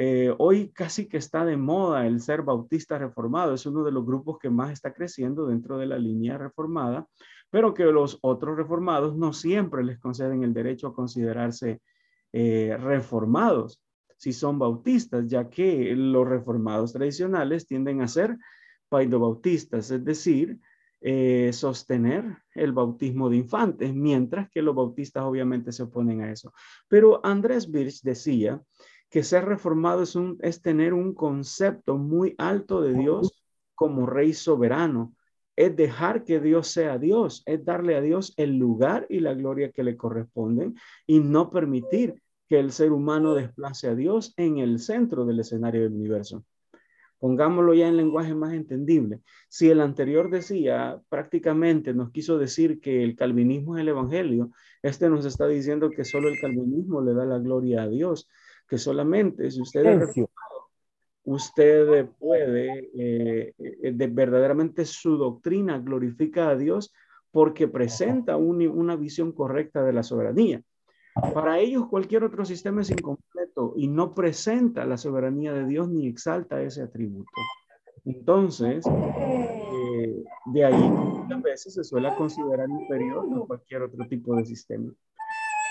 eh, 0.00 0.32
hoy 0.38 0.70
casi 0.70 1.08
que 1.08 1.16
está 1.16 1.44
de 1.44 1.56
moda 1.56 2.06
el 2.06 2.20
ser 2.20 2.42
bautista 2.42 2.98
reformado, 2.98 3.54
es 3.54 3.66
uno 3.66 3.82
de 3.82 3.90
los 3.90 4.06
grupos 4.06 4.38
que 4.38 4.48
más 4.48 4.70
está 4.70 4.94
creciendo 4.94 5.48
dentro 5.48 5.76
de 5.76 5.86
la 5.86 5.98
línea 5.98 6.38
reformada, 6.38 7.08
pero 7.50 7.74
que 7.74 7.82
los 7.82 8.16
otros 8.22 8.56
reformados 8.56 9.16
no 9.16 9.32
siempre 9.32 9.82
les 9.82 9.98
conceden 9.98 10.44
el 10.44 10.54
derecho 10.54 10.86
a 10.86 10.94
considerarse 10.94 11.80
eh, 12.32 12.76
reformados 12.78 13.82
si 14.16 14.32
son 14.32 14.60
bautistas, 14.60 15.26
ya 15.26 15.50
que 15.50 15.92
los 15.96 16.28
reformados 16.28 16.92
tradicionales 16.92 17.66
tienden 17.66 18.00
a 18.00 18.06
ser 18.06 18.36
paidobautistas, 18.88 19.90
es 19.90 20.04
decir, 20.04 20.60
eh, 21.00 21.50
sostener 21.52 22.38
el 22.54 22.70
bautismo 22.70 23.28
de 23.30 23.38
infantes, 23.38 23.92
mientras 23.92 24.48
que 24.48 24.62
los 24.62 24.76
bautistas 24.76 25.24
obviamente 25.24 25.72
se 25.72 25.82
oponen 25.82 26.22
a 26.22 26.30
eso. 26.30 26.52
Pero 26.86 27.20
Andrés 27.26 27.68
Birch 27.68 28.02
decía 28.02 28.62
que 29.10 29.22
ser 29.22 29.44
reformado 29.44 30.02
es, 30.02 30.14
un, 30.14 30.38
es 30.42 30.60
tener 30.60 30.92
un 30.94 31.14
concepto 31.14 31.96
muy 31.96 32.34
alto 32.38 32.80
de 32.80 32.94
Dios 32.94 33.42
como 33.74 34.06
rey 34.06 34.32
soberano. 34.32 35.14
Es 35.56 35.74
dejar 35.74 36.24
que 36.24 36.40
Dios 36.40 36.68
sea 36.68 36.98
Dios, 36.98 37.42
es 37.46 37.64
darle 37.64 37.96
a 37.96 38.00
Dios 38.00 38.34
el 38.36 38.58
lugar 38.58 39.06
y 39.08 39.20
la 39.20 39.34
gloria 39.34 39.72
que 39.72 39.82
le 39.82 39.96
corresponden 39.96 40.76
y 41.06 41.20
no 41.20 41.50
permitir 41.50 42.22
que 42.48 42.58
el 42.60 42.70
ser 42.70 42.92
humano 42.92 43.34
desplace 43.34 43.88
a 43.88 43.94
Dios 43.94 44.34
en 44.36 44.58
el 44.58 44.78
centro 44.78 45.24
del 45.24 45.40
escenario 45.40 45.82
del 45.82 45.94
universo. 45.94 46.44
Pongámoslo 47.18 47.74
ya 47.74 47.88
en 47.88 47.96
lenguaje 47.96 48.34
más 48.34 48.52
entendible. 48.52 49.20
Si 49.48 49.68
el 49.68 49.80
anterior 49.80 50.30
decía, 50.30 51.00
prácticamente 51.08 51.92
nos 51.92 52.12
quiso 52.12 52.38
decir 52.38 52.80
que 52.80 53.02
el 53.02 53.16
calvinismo 53.16 53.76
es 53.76 53.82
el 53.82 53.88
evangelio, 53.88 54.52
este 54.82 55.08
nos 55.10 55.24
está 55.24 55.48
diciendo 55.48 55.90
que 55.90 56.04
solo 56.04 56.28
el 56.28 56.38
calvinismo 56.38 57.02
le 57.02 57.14
da 57.14 57.24
la 57.24 57.38
gloria 57.38 57.82
a 57.82 57.88
Dios 57.88 58.28
que 58.68 58.78
solamente 58.78 59.50
si 59.50 59.60
usted 59.60 59.86
es 59.86 60.14
usted 61.24 62.08
puede, 62.18 62.88
eh, 62.94 63.54
eh, 63.58 63.92
de, 63.92 64.06
verdaderamente 64.06 64.86
su 64.86 65.18
doctrina 65.18 65.78
glorifica 65.78 66.48
a 66.48 66.56
Dios 66.56 66.92
porque 67.30 67.68
presenta 67.68 68.36
una 68.36 68.96
visión 68.96 69.32
correcta 69.32 69.84
de 69.84 69.92
la 69.92 70.02
soberanía. 70.02 70.62
Para 71.34 71.58
ellos 71.58 71.86
cualquier 71.88 72.24
otro 72.24 72.44
sistema 72.46 72.80
es 72.80 72.90
incompleto 72.90 73.74
y 73.76 73.88
no 73.88 74.14
presenta 74.14 74.86
la 74.86 74.96
soberanía 74.96 75.52
de 75.52 75.66
Dios 75.66 75.88
ni 75.90 76.06
exalta 76.06 76.62
ese 76.62 76.82
atributo. 76.82 77.30
Entonces, 78.06 78.86
eh, 78.86 80.24
de 80.46 80.64
ahí 80.64 80.90
muchas 80.90 81.42
veces 81.42 81.74
se 81.74 81.84
suele 81.84 82.14
considerar 82.16 82.70
inferior 82.70 83.26
a 83.34 83.46
cualquier 83.46 83.82
otro 83.82 84.06
tipo 84.08 84.34
de 84.36 84.46
sistema. 84.46 84.90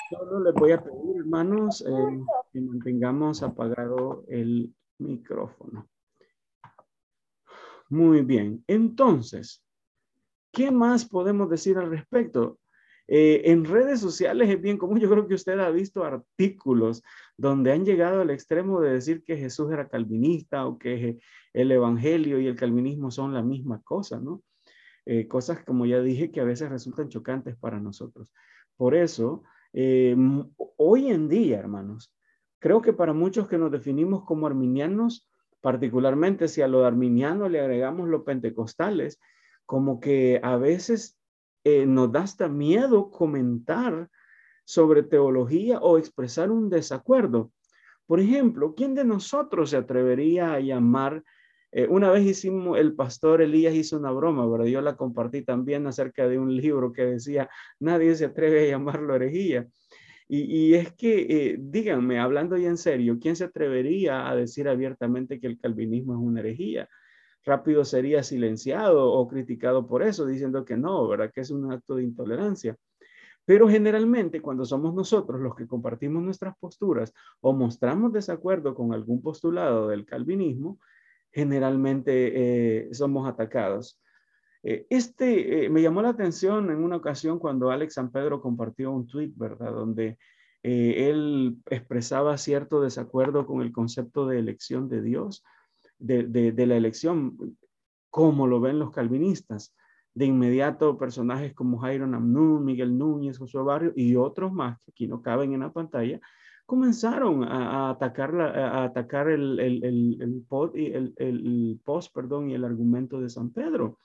Solo 0.10 0.40
les 0.40 0.54
voy 0.54 0.72
a 0.72 0.82
pedir, 0.82 1.18
hermanos, 1.18 1.82
eh, 1.82 2.20
que 2.54 2.62
mantengamos 2.62 3.44
apagado 3.44 4.24
el 4.30 4.74
micrófono. 5.00 5.88
Muy 7.90 8.22
bien. 8.22 8.64
Entonces, 8.68 9.64
¿qué 10.52 10.72
más 10.72 11.06
podemos 11.06 11.50
decir 11.50 11.78
al 11.78 11.90
respecto? 11.90 12.60
Eh, 13.10 13.52
en 13.52 13.64
redes 13.66 14.02
sociales 14.02 14.50
es 14.50 14.62
bien 14.62 14.78
común, 14.78 15.00
yo 15.00 15.10
creo 15.10 15.28
que 15.28 15.36
usted 15.36 15.58
ha 15.60 15.70
visto 15.70 16.04
artículos 16.04 17.04
donde 17.38 17.72
han 17.72 17.86
llegado 17.86 18.22
al 18.22 18.30
extremo 18.32 18.82
de 18.82 18.92
decir 18.92 19.24
que 19.24 19.38
Jesús 19.38 19.72
era 19.72 19.88
calvinista 19.88 20.66
o 20.68 20.78
que 20.78 21.18
el 21.54 21.72
Evangelio 21.72 22.40
y 22.40 22.48
el 22.48 22.58
calvinismo 22.58 23.10
son 23.10 23.34
la 23.34 23.42
misma 23.42 23.82
cosa, 23.82 24.20
¿no? 24.20 24.44
Eh, 25.06 25.28
cosas, 25.28 25.64
como 25.64 25.86
ya 25.86 26.02
dije, 26.02 26.32
que 26.32 26.42
a 26.42 26.46
veces 26.46 26.70
resultan 26.70 27.08
chocantes 27.08 27.56
para 27.56 27.80
nosotros. 27.80 28.34
Por 28.76 28.94
eso, 28.94 29.44
eh, 29.74 30.16
hoy 30.78 31.12
en 31.12 31.28
día, 31.30 31.60
hermanos, 31.60 32.14
creo 32.60 32.82
que 32.82 32.94
para 32.94 33.14
muchos 33.14 33.48
que 33.48 33.58
nos 33.58 33.72
definimos 33.72 34.24
como 34.24 34.48
arminianos, 34.48 35.30
particularmente 35.62 36.48
si 36.48 36.62
a 36.62 36.68
lo 36.68 36.86
arminiano 36.86 37.50
le 37.50 37.60
agregamos 37.60 38.08
los 38.08 38.24
pentecostales, 38.24 39.20
como 39.66 40.00
que 40.00 40.40
a 40.44 40.56
veces 40.56 41.18
eh, 41.64 41.86
nos 41.86 42.12
da 42.12 42.22
hasta 42.22 42.48
miedo 42.48 43.12
comentar 43.12 44.10
sobre 44.64 45.04
teología 45.04 45.80
o 45.80 45.98
expresar 45.98 46.52
un 46.52 46.70
desacuerdo. 46.70 47.52
Por 48.06 48.20
ejemplo, 48.20 48.74
¿quién 48.76 48.96
de 48.96 49.04
nosotros 49.04 49.72
se 49.72 49.78
atrevería 49.78 50.54
a 50.54 50.60
llamar? 50.60 51.24
Eh, 51.78 51.86
una 51.88 52.10
vez 52.10 52.26
hicimos, 52.26 52.80
el 52.80 52.96
pastor 52.96 53.40
Elías 53.40 53.76
hizo 53.76 54.00
una 54.00 54.10
broma, 54.10 54.52
pero 54.52 54.66
yo 54.66 54.82
la 54.82 54.96
compartí 54.98 55.44
también 55.44 55.86
acerca 55.86 56.28
de 56.28 56.40
un 56.40 56.58
libro 56.58 56.92
que 56.92 57.06
decía, 57.06 57.52
nadie 57.80 58.16
se 58.16 58.26
atreve 58.26 58.66
a 58.66 58.72
llamarlo 58.72 59.14
herejía. 59.16 59.68
Y, 60.28 60.74
es 60.74 60.92
que, 60.94 61.28
eh, 61.30 61.58
díganme, 61.60 62.20
hablando 62.20 62.58
ya 62.58 62.68
en 62.70 62.78
serio, 62.78 63.20
¿quién 63.22 63.36
se 63.36 63.44
atrevería 63.44 64.28
a 64.28 64.36
decir 64.36 64.68
abiertamente 64.68 65.40
que 65.40 65.46
el 65.46 65.60
calvinismo 65.60 66.14
es 66.14 66.20
una 66.20 66.40
herejía? 66.40 66.90
Rápido 67.46 67.86
sería 67.86 68.24
silenciado 68.24 69.12
o 69.12 69.28
criticado 69.28 69.86
por 69.86 70.02
eso, 70.02 70.26
diciendo 70.26 70.66
que 70.66 70.78
no, 70.78 71.08
¿verdad? 71.08 71.32
Que 71.32 71.42
es 71.42 71.52
un 71.52 71.72
acto 71.72 71.96
de 71.96 72.04
intolerancia. 72.06 72.76
Pero 73.46 73.70
generalmente 73.70 74.42
cuando 74.42 74.66
somos 74.66 74.96
nosotros 74.96 75.40
los 75.40 75.54
que 75.54 75.68
compartimos 75.68 76.24
nuestras 76.24 76.58
posturas 76.58 77.14
o 77.40 77.54
mostramos 77.54 78.14
desacuerdo 78.14 78.74
con 78.74 78.94
algún 78.94 79.22
postulado 79.22 79.90
del 79.90 80.06
calvinismo, 80.06 80.80
generalmente 81.38 82.88
eh, 82.88 82.94
somos 82.96 83.30
atacados. 83.30 84.02
Eh, 84.64 84.88
este 84.90 85.66
eh, 85.66 85.70
me 85.70 85.84
llamó 85.84 86.02
la 86.02 86.10
atención 86.10 86.72
en 86.72 86.84
una 86.84 86.96
ocasión 86.96 87.38
cuando 87.38 87.70
Alex 87.70 87.94
San 87.94 88.12
Pedro 88.12 88.42
compartió 88.42 88.92
un 88.92 89.06
tweet, 89.06 89.34
¿verdad? 89.36 89.72
Donde 89.72 90.18
él 90.64 91.60
expresaba 91.70 92.38
cierto 92.38 92.82
desacuerdo 92.82 93.46
con 93.46 93.62
el 93.62 93.72
concepto 93.72 94.28
de 94.28 94.40
elección 94.40 94.90
de 94.90 95.02
Dios, 95.02 95.46
de, 95.98 96.66
la 96.68 96.76
elección, 96.76 97.38
como 98.10 98.48
lo 98.48 98.60
ven 98.60 98.80
los 98.80 98.92
calvinistas. 98.92 99.74
De 100.14 100.26
inmediato, 100.26 100.98
personajes 100.98 101.54
como 101.54 101.78
Jairo 101.78 102.06
Namnun, 102.06 102.66
Miguel 102.66 102.98
Núñez, 102.98 103.38
Josué 103.38 103.62
Barrio 103.62 103.94
y 103.96 104.16
otros 104.18 104.52
más 104.52 104.78
que 104.80 104.92
aquí 104.92 105.08
no 105.08 105.22
caben 105.22 105.54
en 105.54 105.62
la 105.62 105.72
pantalla, 105.72 106.20
comenzaron 106.68 107.46
a, 107.46 107.90
atacar, 107.90 108.40
a 108.40 108.84
atacar 108.84 109.30
el, 109.30 109.58
el, 109.60 109.84
el, 109.84 111.14
el, 111.18 111.80
post 111.84 112.14
perdón, 112.14 112.50
y 112.50 112.56
el 112.56 112.66
argumento 112.66 113.22
de 113.22 113.30
San 113.30 113.52
Pedro. 113.52 113.98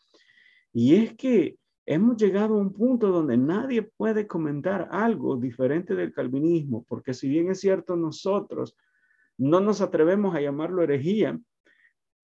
Y 0.72 0.94
es 0.94 1.14
que 1.14 1.58
hemos 1.84 2.16
llegado 2.16 2.54
a 2.54 2.58
un 2.58 2.72
punto 2.72 3.08
donde 3.08 3.36
nadie 3.36 3.82
puede 3.82 4.28
comentar 4.28 4.88
algo 4.92 5.36
diferente 5.36 5.96
del 5.96 6.12
calvinismo, 6.12 6.86
porque 6.88 7.12
si 7.12 7.28
bien 7.28 7.50
es 7.50 7.60
cierto 7.60 7.96
nosotros 7.96 8.76
no 9.36 9.58
nos 9.58 9.80
atrevemos 9.80 10.34
a 10.36 10.40
llamarlo 10.40 10.84
herejía, 10.84 11.38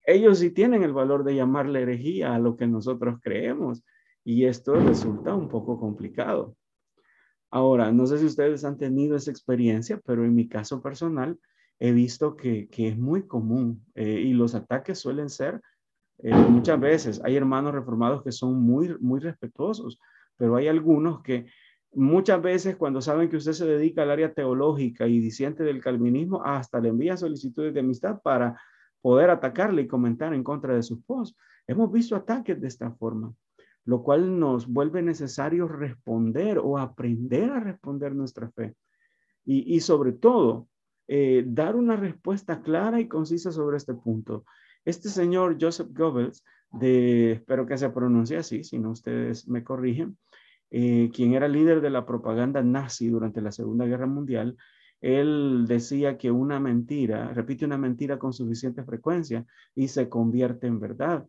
ellos 0.04 0.38
sí 0.38 0.50
tienen 0.52 0.84
el 0.84 0.92
valor 0.92 1.24
de 1.24 1.34
llamarle 1.34 1.82
herejía 1.82 2.34
a 2.34 2.38
lo 2.38 2.56
que 2.56 2.68
nosotros 2.68 3.18
creemos. 3.20 3.84
Y 4.24 4.44
esto 4.44 4.74
resulta 4.74 5.34
un 5.34 5.48
poco 5.48 5.80
complicado. 5.80 6.56
Ahora, 7.50 7.92
no 7.92 8.06
sé 8.06 8.18
si 8.18 8.26
ustedes 8.26 8.64
han 8.64 8.76
tenido 8.76 9.16
esa 9.16 9.30
experiencia, 9.30 10.00
pero 10.04 10.24
en 10.24 10.34
mi 10.34 10.48
caso 10.48 10.82
personal 10.82 11.38
he 11.78 11.92
visto 11.92 12.36
que, 12.36 12.68
es 12.70 12.98
muy 12.98 13.26
común 13.26 13.84
eh, 13.94 14.20
y 14.20 14.32
los 14.34 14.54
ataques 14.54 14.98
suelen 14.98 15.30
ser 15.30 15.62
eh, 16.20 16.34
muchas 16.34 16.80
veces 16.80 17.20
hay 17.24 17.36
hermanos 17.36 17.72
reformados 17.72 18.22
que 18.22 18.32
son 18.32 18.60
muy, 18.60 18.96
muy 19.00 19.20
respetuosos, 19.20 20.00
pero 20.36 20.56
hay 20.56 20.66
algunos 20.66 21.22
que 21.22 21.46
muchas 21.92 22.42
veces 22.42 22.76
cuando 22.76 23.00
saben 23.00 23.28
que 23.28 23.36
usted 23.36 23.52
se 23.52 23.66
dedica 23.66 24.02
al 24.02 24.10
área 24.10 24.34
teológica 24.34 25.06
y 25.06 25.20
disiente 25.20 25.62
del 25.62 25.80
calvinismo, 25.80 26.42
hasta 26.44 26.80
le 26.80 26.88
envía 26.88 27.16
solicitudes 27.16 27.72
de 27.72 27.80
amistad 27.80 28.20
para 28.20 28.60
poder 29.00 29.30
atacarle 29.30 29.82
y 29.82 29.86
comentar 29.86 30.34
en 30.34 30.42
contra 30.42 30.74
de 30.74 30.82
sus 30.82 31.02
posts. 31.04 31.36
Hemos 31.68 31.92
visto 31.92 32.16
ataques 32.16 32.60
de 32.60 32.66
esta 32.66 32.90
forma, 32.90 33.32
lo 33.88 34.02
cual 34.02 34.38
nos 34.38 34.66
vuelve 34.66 35.00
necesario 35.00 35.66
responder 35.66 36.58
o 36.58 36.76
aprender 36.76 37.50
a 37.50 37.58
responder 37.58 38.14
nuestra 38.14 38.50
fe. 38.50 38.74
Y, 39.46 39.80
sobre 39.80 40.12
todo, 40.12 40.68
eh, 41.06 41.42
dar 41.46 41.74
una 41.74 41.96
respuesta 41.96 42.60
clara 42.60 43.00
y 43.00 43.08
concisa 43.08 43.50
sobre 43.50 43.78
este 43.78 43.94
punto. 43.94 44.44
Este 44.84 45.08
señor 45.08 45.56
Joseph 45.58 45.88
Goebbels, 45.90 46.44
de, 46.70 47.32
espero 47.32 47.64
que 47.64 47.78
se 47.78 47.88
pronuncie 47.88 48.36
así, 48.36 48.62
si 48.62 48.78
no 48.78 48.90
ustedes 48.90 49.48
me 49.48 49.64
corrigen, 49.64 50.18
eh, 50.70 51.08
quien 51.14 51.32
era 51.32 51.48
líder 51.48 51.80
de 51.80 51.88
la 51.88 52.04
propaganda 52.04 52.62
nazi 52.62 53.08
durante 53.08 53.40
la 53.40 53.52
Segunda 53.52 53.86
Guerra 53.86 54.06
Mundial, 54.06 54.58
él 55.00 55.64
decía 55.66 56.18
que 56.18 56.30
una 56.30 56.60
mentira, 56.60 57.32
repite 57.32 57.64
una 57.64 57.78
mentira 57.78 58.18
con 58.18 58.34
suficiente 58.34 58.84
frecuencia 58.84 59.46
y 59.74 59.88
se 59.88 60.10
convierte 60.10 60.66
en 60.66 60.78
verdad. 60.78 61.26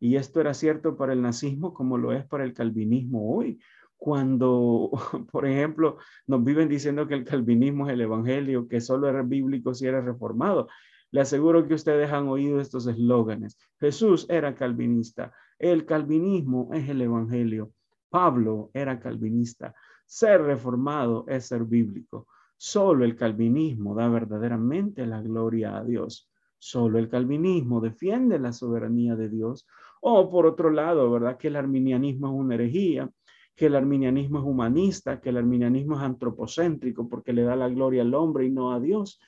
Y 0.00 0.16
esto 0.16 0.40
era 0.40 0.54
cierto 0.54 0.96
para 0.96 1.12
el 1.12 1.22
nazismo 1.22 1.74
como 1.74 1.98
lo 1.98 2.12
es 2.12 2.24
para 2.24 2.44
el 2.44 2.52
calvinismo 2.52 3.34
hoy. 3.34 3.60
Cuando, 3.96 4.90
por 5.32 5.46
ejemplo, 5.46 5.98
nos 6.26 6.44
viven 6.44 6.68
diciendo 6.68 7.06
que 7.08 7.14
el 7.14 7.24
calvinismo 7.24 7.86
es 7.86 7.94
el 7.94 8.02
evangelio, 8.02 8.68
que 8.68 8.80
solo 8.80 9.08
era 9.08 9.22
bíblico 9.22 9.74
si 9.74 9.86
era 9.86 10.00
reformado. 10.00 10.68
Le 11.10 11.22
aseguro 11.22 11.66
que 11.66 11.74
ustedes 11.74 12.12
han 12.12 12.28
oído 12.28 12.60
estos 12.60 12.86
eslóganes. 12.86 13.56
Jesús 13.80 14.26
era 14.28 14.54
calvinista. 14.54 15.32
El 15.58 15.86
calvinismo 15.86 16.70
es 16.72 16.88
el 16.88 17.00
evangelio. 17.00 17.72
Pablo 18.10 18.70
era 18.74 19.00
calvinista. 19.00 19.74
Ser 20.06 20.42
reformado 20.42 21.24
es 21.28 21.46
ser 21.46 21.64
bíblico. 21.64 22.26
Solo 22.56 23.04
el 23.04 23.16
calvinismo 23.16 23.94
da 23.94 24.08
verdaderamente 24.08 25.06
la 25.06 25.22
gloria 25.22 25.76
a 25.76 25.84
Dios. 25.84 26.30
Solo 26.58 26.98
el 26.98 27.08
calvinismo 27.08 27.80
defiende 27.80 28.38
la 28.38 28.52
soberanía 28.52 29.14
de 29.16 29.28
Dios. 29.28 29.66
O 30.00 30.30
por 30.30 30.46
otro 30.46 30.70
lado, 30.70 31.10
¿verdad? 31.10 31.36
Que 31.36 31.48
el 31.48 31.56
arminianismo 31.56 32.28
es 32.28 32.34
una 32.34 32.54
herejía, 32.54 33.10
que 33.54 33.66
el 33.66 33.74
arminianismo 33.74 34.38
es 34.38 34.44
humanista, 34.44 35.20
que 35.20 35.30
el 35.30 35.36
arminianismo 35.36 35.96
es 35.96 36.02
antropocéntrico 36.02 37.08
porque 37.08 37.32
le 37.32 37.42
da 37.42 37.56
la 37.56 37.68
gloria 37.68 38.02
al 38.02 38.14
hombre 38.14 38.46
y 38.46 38.50
no 38.50 38.72
a 38.72 38.80
Dios 38.80 39.20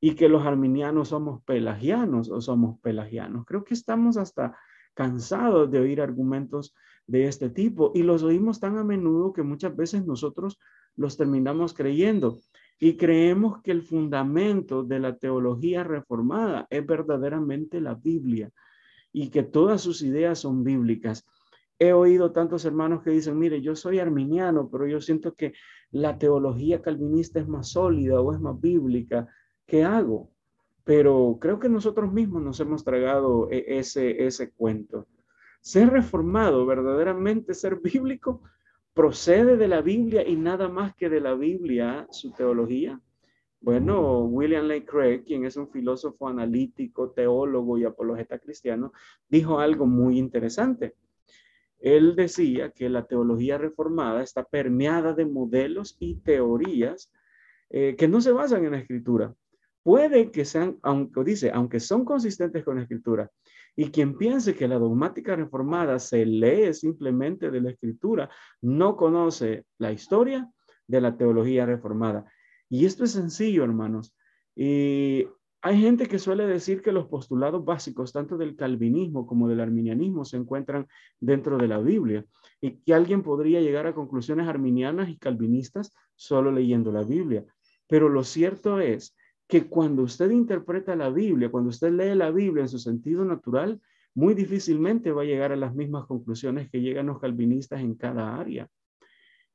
y 0.00 0.14
que 0.14 0.28
los 0.28 0.44
arminianos 0.44 1.08
somos 1.08 1.42
pelagianos 1.44 2.30
o 2.30 2.40
somos 2.40 2.78
pelagianos. 2.80 3.46
Creo 3.46 3.64
que 3.64 3.74
estamos 3.74 4.16
hasta 4.16 4.58
cansados 4.94 5.70
de 5.70 5.78
oír 5.78 6.00
argumentos 6.00 6.74
de 7.06 7.26
este 7.26 7.50
tipo 7.50 7.92
y 7.94 8.02
los 8.02 8.22
oímos 8.22 8.60
tan 8.60 8.78
a 8.78 8.84
menudo 8.84 9.32
que 9.32 9.42
muchas 9.42 9.74
veces 9.76 10.04
nosotros 10.04 10.58
los 10.96 11.16
terminamos 11.16 11.74
creyendo 11.74 12.38
y 12.78 12.96
creemos 12.96 13.62
que 13.62 13.70
el 13.70 13.82
fundamento 13.82 14.82
de 14.82 14.98
la 14.98 15.16
teología 15.16 15.84
reformada 15.84 16.66
es 16.70 16.84
verdaderamente 16.84 17.80
la 17.80 17.94
Biblia 17.94 18.50
y 19.18 19.30
que 19.30 19.42
todas 19.42 19.80
sus 19.80 20.02
ideas 20.02 20.40
son 20.40 20.62
bíblicas. 20.62 21.26
He 21.78 21.94
oído 21.94 22.32
tantos 22.32 22.66
hermanos 22.66 23.02
que 23.02 23.08
dicen, 23.08 23.38
mire, 23.38 23.62
yo 23.62 23.74
soy 23.74 23.98
arminiano, 23.98 24.68
pero 24.70 24.86
yo 24.86 25.00
siento 25.00 25.32
que 25.32 25.54
la 25.90 26.18
teología 26.18 26.82
calvinista 26.82 27.40
es 27.40 27.48
más 27.48 27.70
sólida 27.70 28.20
o 28.20 28.34
es 28.34 28.40
más 28.40 28.60
bíblica. 28.60 29.26
¿qué 29.64 29.84
hago? 29.84 30.30
Pero 30.84 31.38
creo 31.40 31.58
que 31.58 31.70
nosotros 31.70 32.12
mismos 32.12 32.42
nos 32.42 32.60
hemos 32.60 32.84
tragado 32.84 33.48
e, 33.50 33.78
ese, 33.78 34.26
ese 34.26 34.50
cuento. 34.50 35.06
Ser 35.62 35.88
reformado, 35.88 36.66
verdaderamente 36.66 37.54
ser 37.54 37.76
bíblico, 37.76 38.42
procede 38.92 39.56
de 39.56 39.68
la 39.68 39.80
Biblia 39.80 40.28
y 40.28 40.36
nada 40.36 40.68
más 40.68 40.94
que 40.94 41.08
de 41.08 41.22
la 41.22 41.32
Biblia, 41.32 42.06
su 42.10 42.32
teología. 42.32 43.00
Bueno, 43.66 44.20
William 44.20 44.68
Lane 44.68 44.84
Craig, 44.84 45.24
quien 45.24 45.44
es 45.44 45.56
un 45.56 45.68
filósofo 45.68 46.28
analítico, 46.28 47.10
teólogo 47.10 47.76
y 47.76 47.84
apologeta 47.84 48.38
cristiano, 48.38 48.92
dijo 49.28 49.58
algo 49.58 49.86
muy 49.86 50.20
interesante. 50.20 50.94
Él 51.80 52.14
decía 52.14 52.70
que 52.70 52.88
la 52.88 53.08
teología 53.08 53.58
reformada 53.58 54.22
está 54.22 54.44
permeada 54.44 55.14
de 55.14 55.26
modelos 55.26 55.96
y 55.98 56.14
teorías 56.20 57.10
eh, 57.68 57.96
que 57.98 58.06
no 58.06 58.20
se 58.20 58.30
basan 58.30 58.64
en 58.64 58.70
la 58.70 58.78
escritura, 58.78 59.34
puede 59.82 60.30
que 60.30 60.44
sean, 60.44 60.78
aunque 60.82 61.24
dice, 61.24 61.50
aunque 61.50 61.80
son 61.80 62.04
consistentes 62.04 62.62
con 62.62 62.76
la 62.76 62.82
escritura, 62.82 63.32
y 63.74 63.90
quien 63.90 64.16
piense 64.16 64.54
que 64.54 64.68
la 64.68 64.78
dogmática 64.78 65.34
reformada 65.34 65.98
se 65.98 66.24
lee 66.24 66.72
simplemente 66.72 67.50
de 67.50 67.60
la 67.60 67.70
escritura, 67.70 68.30
no 68.60 68.96
conoce 68.96 69.64
la 69.78 69.90
historia 69.90 70.48
de 70.86 71.00
la 71.00 71.16
teología 71.16 71.66
reformada. 71.66 72.26
Y 72.68 72.86
esto 72.86 73.04
es 73.04 73.12
sencillo, 73.12 73.64
hermanos. 73.64 74.14
Y 74.54 75.26
hay 75.62 75.80
gente 75.80 76.06
que 76.06 76.18
suele 76.18 76.46
decir 76.46 76.82
que 76.82 76.92
los 76.92 77.06
postulados 77.06 77.64
básicos, 77.64 78.12
tanto 78.12 78.36
del 78.36 78.56
calvinismo 78.56 79.26
como 79.26 79.48
del 79.48 79.60
arminianismo, 79.60 80.24
se 80.24 80.36
encuentran 80.36 80.86
dentro 81.20 81.58
de 81.58 81.68
la 81.68 81.78
Biblia. 81.78 82.24
y 82.58 82.78
que 82.78 82.94
alguien 82.94 83.22
podría 83.22 83.60
llegar 83.60 83.86
a 83.86 83.94
conclusiones 83.94 84.48
arminianas 84.48 85.10
y 85.10 85.18
calvinistas 85.18 85.92
solo 86.14 86.50
leyendo 86.50 86.90
la 86.90 87.02
Biblia. 87.02 87.44
Pero 87.86 88.08
lo 88.08 88.24
cierto 88.24 88.80
es 88.80 89.14
que 89.46 89.66
cuando 89.68 90.02
usted 90.02 90.30
interpreta 90.30 90.96
la 90.96 91.10
Biblia, 91.10 91.50
cuando 91.50 91.70
usted 91.70 91.92
lee 91.92 92.14
la 92.14 92.30
Biblia 92.30 92.62
en 92.62 92.68
su 92.68 92.78
sentido 92.78 93.24
natural, 93.24 93.80
muy 94.14 94.34
difícilmente 94.34 95.12
va 95.12 95.22
a 95.22 95.26
llegar 95.26 95.52
a 95.52 95.56
las 95.56 95.74
mismas 95.74 96.06
conclusiones 96.06 96.70
que 96.70 96.80
llegan 96.80 97.06
los 97.06 97.20
calvinistas 97.20 97.80
en 97.80 97.94
cada 97.94 98.38
área. 98.38 98.68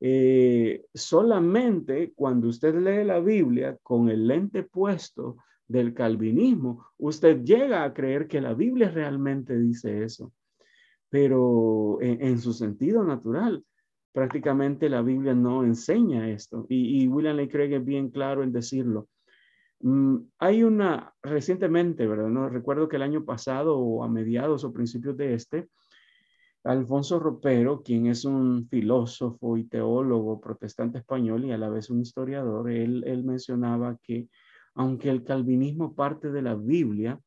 Eh, 0.04 0.88
solamente 0.96 2.12
cuando 2.16 2.48
usted 2.48 2.74
lee 2.74 3.06
la 3.06 3.20
Biblia 3.20 3.78
con 3.84 4.10
el 4.10 4.28
lente 4.28 4.64
puesto 4.64 5.38
del 5.68 5.94
calvinismo, 5.94 6.88
usted 6.98 7.44
llega 7.44 7.84
a 7.84 7.94
creer 7.94 8.28
que 8.28 8.42
la 8.42 8.56
Biblia 8.56 8.90
realmente 8.90 9.58
dice 9.60 10.04
eso. 10.04 10.34
Pero 11.10 12.00
en, 12.02 12.40
su 12.40 12.54
sentido 12.54 13.04
natural, 13.04 13.64
prácticamente 14.12 14.90
la 14.90 15.02
Biblia 15.02 15.36
no 15.36 15.64
enseña 15.64 16.30
esto. 16.30 16.66
Y, 16.70 17.08
William 17.08 17.36
Lane 17.36 17.50
Craig 17.50 17.74
es 17.74 17.86
bien 17.86 18.10
claro 18.10 18.44
en 18.44 18.52
decirlo. 18.52 19.08
Mm, 19.82 20.18
hay 20.40 20.64
una, 20.64 21.14
recientemente, 21.22 22.08
¿verdad? 22.08 22.30
No 22.30 22.50
recuerdo 22.50 22.88
que 22.88 22.96
el 22.96 23.04
año 23.04 23.24
pasado 23.26 23.78
o 23.78 24.04
a 24.04 24.10
mediados 24.10 24.64
o 24.64 24.74
principios 24.74 25.18
de 25.18 25.34
este, 25.34 25.68
Alfonso 26.64 27.20
Ropero, 27.20 27.82
quien 27.82 28.06
es 28.08 28.24
un 28.24 28.68
filósofo 28.68 29.58
y 29.58 29.64
teólogo 29.64 30.40
protestante 30.40 31.00
español 31.00 31.46
y 31.46 31.52
a 31.52 31.58
la 31.58 31.70
vez 31.70 31.90
un 31.90 32.02
historiador, 32.02 32.70
él, 32.70 33.04
él 33.08 33.24
mencionaba 33.24 33.98
que 34.04 34.28
aunque 34.76 35.10
el 35.10 35.24
calvinismo 35.24 35.96
parte 35.96 36.32
de 36.32 36.42
la 36.42 36.56
Biblia, 36.56 37.20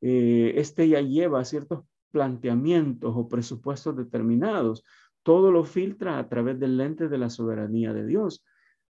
eh, 0.00 0.54
este 0.56 0.88
ya 0.88 1.00
lleva 1.00 1.44
ciertos 1.44 1.84
planteamientos 2.10 3.12
o 3.16 3.28
presupuestos 3.28 3.96
determinados. 3.96 4.84
Todo 5.22 5.50
lo 5.50 5.64
filtra 5.64 6.18
a 6.18 6.28
través 6.28 6.58
del 6.58 6.76
lente 6.76 7.08
de 7.08 7.18
la 7.18 7.30
soberanía 7.30 7.92
de 7.92 8.06
Dios. 8.06 8.44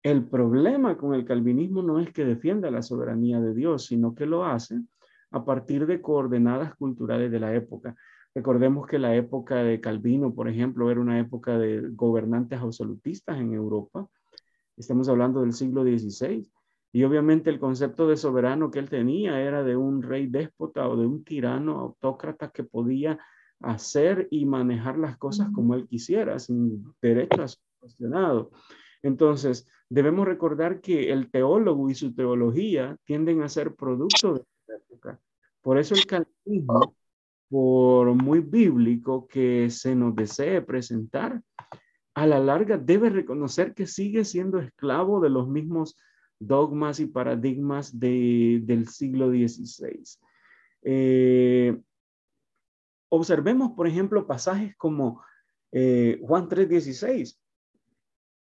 El 0.02 0.26
problema 0.28 0.96
con 0.96 1.14
el 1.14 1.24
calvinismo 1.24 1.82
no 1.82 2.00
es 2.00 2.12
que 2.12 2.24
defienda 2.24 2.70
la 2.70 2.82
soberanía 2.82 3.40
de 3.40 3.54
Dios, 3.54 3.86
sino 3.86 4.14
que 4.14 4.26
lo 4.26 4.44
hace 4.44 4.80
a 5.30 5.44
partir 5.44 5.86
de 5.86 6.00
coordenadas 6.00 6.74
culturales 6.76 7.30
de 7.30 7.40
la 7.40 7.54
época. 7.54 7.96
Recordemos 8.34 8.86
que 8.86 8.98
la 8.98 9.14
época 9.14 9.62
de 9.62 9.80
Calvino, 9.80 10.34
por 10.34 10.48
ejemplo, 10.48 10.90
era 10.90 11.00
una 11.00 11.20
época 11.20 11.56
de 11.56 11.82
gobernantes 11.90 12.60
absolutistas 12.60 13.38
en 13.38 13.54
Europa. 13.54 14.08
Estamos 14.76 15.08
hablando 15.08 15.40
del 15.40 15.52
siglo 15.52 15.84
XVI. 15.84 16.50
Y 16.92 17.04
obviamente 17.04 17.50
el 17.50 17.58
concepto 17.58 18.06
de 18.08 18.16
soberano 18.16 18.70
que 18.70 18.78
él 18.78 18.88
tenía 18.88 19.40
era 19.40 19.62
de 19.62 19.76
un 19.76 20.02
rey 20.02 20.26
déspota 20.26 20.88
o 20.88 20.96
de 20.96 21.06
un 21.06 21.24
tirano 21.24 21.78
autócrata 21.80 22.50
que 22.50 22.64
podía 22.64 23.18
hacer 23.60 24.28
y 24.30 24.46
manejar 24.46 24.98
las 24.98 25.16
cosas 25.16 25.48
como 25.52 25.74
él 25.74 25.86
quisiera, 25.86 26.38
sin 26.38 26.84
derecho 27.00 27.42
a 27.42 27.48
ser 27.48 27.62
cuestionado. 27.80 28.50
Entonces, 29.02 29.68
debemos 29.88 30.26
recordar 30.26 30.80
que 30.80 31.12
el 31.12 31.30
teólogo 31.30 31.90
y 31.90 31.94
su 31.94 32.14
teología 32.14 32.96
tienden 33.04 33.42
a 33.42 33.48
ser 33.48 33.74
producto 33.74 34.34
de 34.34 34.40
esta 34.40 34.76
época. 34.76 35.20
Por 35.62 35.78
eso 35.78 35.94
el 35.94 36.06
calvinismo, 36.06 36.94
por 37.48 38.14
muy 38.14 38.40
bíblico 38.40 39.26
que 39.26 39.70
se 39.70 39.94
nos 39.94 40.14
desee 40.14 40.62
presentar, 40.62 41.42
a 42.14 42.26
la 42.26 42.38
larga 42.38 42.78
debe 42.78 43.10
reconocer 43.10 43.74
que 43.74 43.86
sigue 43.86 44.24
siendo 44.24 44.58
esclavo 44.58 45.20
de 45.20 45.30
los 45.30 45.48
mismos 45.48 45.96
dogmas 46.38 47.00
y 47.00 47.06
paradigmas 47.06 47.98
del 47.98 48.88
siglo 48.88 49.28
XVI. 49.30 50.02
Eh, 50.82 51.80
observemos, 53.08 53.72
por 53.72 53.86
ejemplo, 53.86 54.26
pasajes 54.26 54.76
como 54.76 55.22
eh, 55.72 56.20
Juan 56.22 56.48
3:16, 56.48 57.38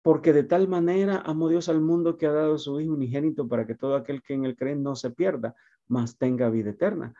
porque 0.02 0.32
de 0.32 0.44
tal 0.44 0.68
manera 0.68 1.18
amó 1.18 1.48
Dios 1.48 1.68
al 1.68 1.80
mundo 1.80 2.16
que 2.16 2.26
ha 2.26 2.32
dado 2.32 2.56
su 2.56 2.80
Hijo 2.80 2.94
unigénito 2.94 3.48
para 3.48 3.66
que 3.66 3.74
todo 3.74 3.96
aquel 3.96 4.22
que 4.22 4.34
en 4.34 4.44
él 4.46 4.56
cree 4.56 4.76
no 4.76 4.94
se 4.94 5.10
pierda, 5.10 5.54
mas 5.88 6.16
tenga 6.16 6.48
vida 6.48 6.70
eterna. 6.70 7.14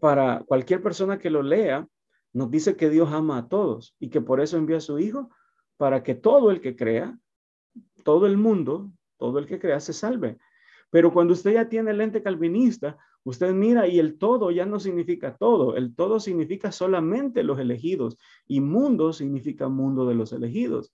Para 0.00 0.42
cualquier 0.46 0.82
persona 0.82 1.18
que 1.18 1.30
lo 1.30 1.42
lea, 1.42 1.86
nos 2.32 2.50
dice 2.50 2.76
que 2.76 2.90
Dios 2.90 3.10
ama 3.12 3.38
a 3.38 3.48
todos 3.48 3.96
y 3.98 4.08
que 4.08 4.20
por 4.20 4.40
eso 4.40 4.56
envió 4.56 4.76
a 4.76 4.80
su 4.80 4.98
Hijo 4.98 5.30
para 5.76 6.02
que 6.02 6.14
todo 6.14 6.50
el 6.50 6.60
que 6.60 6.76
crea, 6.76 7.18
todo 8.04 8.26
el 8.26 8.36
mundo, 8.36 8.92
todo 9.16 9.38
el 9.38 9.46
que 9.46 9.58
crea 9.58 9.80
se 9.80 9.92
salve. 9.92 10.38
Pero 10.90 11.12
cuando 11.12 11.32
usted 11.32 11.52
ya 11.52 11.68
tiene 11.68 11.92
el 11.92 11.98
lente 11.98 12.22
calvinista, 12.22 12.98
usted 13.24 13.52
mira 13.52 13.86
y 13.86 13.98
el 13.98 14.18
todo 14.18 14.50
ya 14.50 14.66
no 14.66 14.80
significa 14.80 15.36
todo, 15.36 15.76
el 15.76 15.94
todo 15.94 16.20
significa 16.20 16.72
solamente 16.72 17.42
los 17.42 17.58
elegidos 17.58 18.16
y 18.46 18.60
mundo 18.60 19.12
significa 19.12 19.68
mundo 19.68 20.06
de 20.06 20.14
los 20.14 20.32
elegidos. 20.32 20.92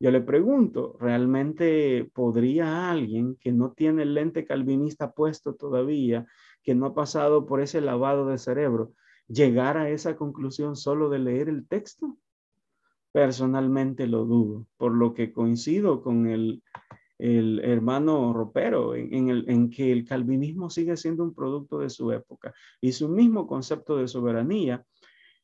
Yo 0.00 0.10
le 0.12 0.20
pregunto, 0.20 0.96
¿realmente 1.00 2.08
podría 2.14 2.90
alguien 2.90 3.36
que 3.36 3.50
no 3.50 3.72
tiene 3.72 4.02
el 4.02 4.14
lente 4.14 4.44
calvinista 4.44 5.12
puesto 5.12 5.54
todavía, 5.54 6.26
que 6.68 6.74
no 6.74 6.84
ha 6.84 6.94
pasado 6.94 7.46
por 7.46 7.62
ese 7.62 7.80
lavado 7.80 8.26
de 8.26 8.36
cerebro, 8.36 8.92
llegar 9.26 9.78
a 9.78 9.88
esa 9.88 10.16
conclusión 10.16 10.76
solo 10.76 11.08
de 11.08 11.18
leer 11.18 11.48
el 11.48 11.66
texto? 11.66 12.18
Personalmente 13.10 14.06
lo 14.06 14.26
dudo, 14.26 14.66
por 14.76 14.92
lo 14.92 15.14
que 15.14 15.32
coincido 15.32 16.02
con 16.02 16.26
el 16.28 16.62
el 17.18 17.60
hermano 17.64 18.34
Ropero, 18.34 18.94
en, 18.94 19.30
el, 19.30 19.48
en 19.48 19.70
que 19.70 19.90
el 19.90 20.04
calvinismo 20.04 20.68
sigue 20.68 20.96
siendo 20.98 21.24
un 21.24 21.34
producto 21.34 21.78
de 21.78 21.88
su 21.88 22.12
época 22.12 22.54
y 22.80 22.92
su 22.92 23.08
mismo 23.08 23.46
concepto 23.46 23.96
de 23.96 24.06
soberanía 24.06 24.84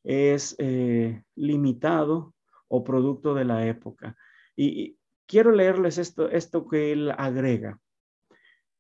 es 0.05 0.55
eh, 0.59 1.25
limitado 1.37 2.35
o 2.69 2.85
producto 2.85 3.35
de 3.35 3.47
la 3.47 3.67
época. 3.67 4.15
Y, 4.55 4.99
quiero 5.27 5.53
leerles 5.53 5.97
esto, 5.97 6.29
esto 6.29 6.69
que 6.69 6.93
él 6.93 7.11
agrega. 7.17 7.81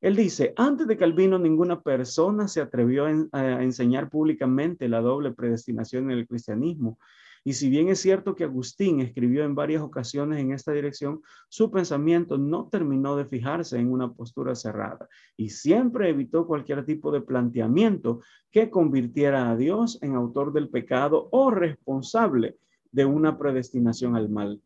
Él 0.00 0.16
dice, 0.16 0.52
antes 0.56 0.86
de 0.86 0.96
Calvino 0.96 1.38
ninguna 1.38 1.80
persona 1.80 2.46
se 2.48 2.60
atrevió 2.60 3.06
a 3.32 3.62
enseñar 3.62 4.10
públicamente 4.10 4.88
la 4.88 5.00
doble 5.00 5.32
predestinación 5.32 6.10
en 6.10 6.18
el 6.18 6.26
cristianismo 6.26 6.98
y 7.46 7.52
si 7.52 7.68
bien 7.68 7.90
es 7.90 8.00
cierto 8.00 8.34
que 8.34 8.44
Agustín 8.44 9.00
escribió 9.00 9.44
en 9.44 9.54
varias 9.54 9.82
ocasiones 9.82 10.40
en 10.40 10.52
esta 10.52 10.72
dirección, 10.72 11.20
su 11.50 11.70
pensamiento 11.70 12.38
no 12.38 12.68
terminó 12.68 13.16
de 13.16 13.26
fijarse 13.26 13.78
en 13.78 13.92
una 13.92 14.10
postura 14.14 14.54
cerrada 14.54 15.10
y 15.36 15.50
siempre 15.50 16.08
evitó 16.08 16.46
cualquier 16.46 16.86
tipo 16.86 17.12
de 17.12 17.20
planteamiento 17.20 18.22
que 18.50 18.70
convirtiera 18.70 19.50
a 19.50 19.56
Dios 19.56 19.98
en 20.00 20.14
autor 20.14 20.54
del 20.54 20.70
pecado 20.70 21.28
o 21.32 21.50
responsable 21.50 22.56
de 22.90 23.04
una 23.04 23.36
predestinación 23.36 24.16
al 24.16 24.30
mal. 24.30 24.62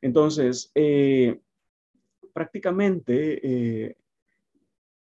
Entonces, 0.00 0.70
eh, 0.76 1.40
prácticamente 2.32 3.40
eh, 3.86 3.96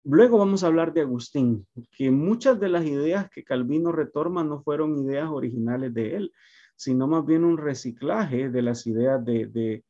Luego 0.07 0.37
vamos 0.37 0.63
a 0.63 0.67
hablar 0.67 0.93
de 0.93 1.01
Agustín, 1.01 1.65
que 1.97 2.11
muchas 2.11 2.59
de 2.59 2.69
las 2.69 2.85
ideas 2.85 3.27
que 3.31 3.43
Calvino 3.43 3.91
retorma 3.91 4.43
no 4.43 4.61
fueron 4.61 4.99
ideas 5.03 5.27
originales 5.31 5.95
de 5.95 6.15
él, 6.15 6.31
sino 6.75 7.07
más 7.07 7.25
bien 7.25 7.43
un 7.43 7.57
reciclaje 7.57 8.49
de 8.49 8.61
las 8.61 8.85
ideas 8.85 9.25
de, 9.25 9.83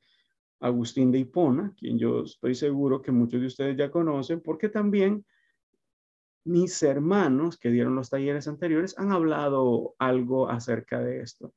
Agustín 0.62 1.12
de 1.12 1.19
Hipona, 1.19 1.73
quien 1.78 1.99
yo 1.99 2.23
estoy 2.23 2.56
seguro 2.56 3.01
que 3.01 3.12
muchos 3.12 3.41
de 3.41 3.47
ustedes 3.47 3.75
ya 3.75 3.91
conocen, 3.91 4.39
porque 4.39 4.69
también 4.69 5.25
mis 6.45 6.82
hermanos 6.82 7.58
que 7.58 7.69
dieron 7.69 7.95
los 7.95 8.10
talleres 8.10 8.47
anteriores 8.47 8.97
han 8.97 9.12
hablado 9.12 9.95
algo 9.99 10.49
acerca 10.49 11.01
de 11.01 11.19
esto. 11.19 11.54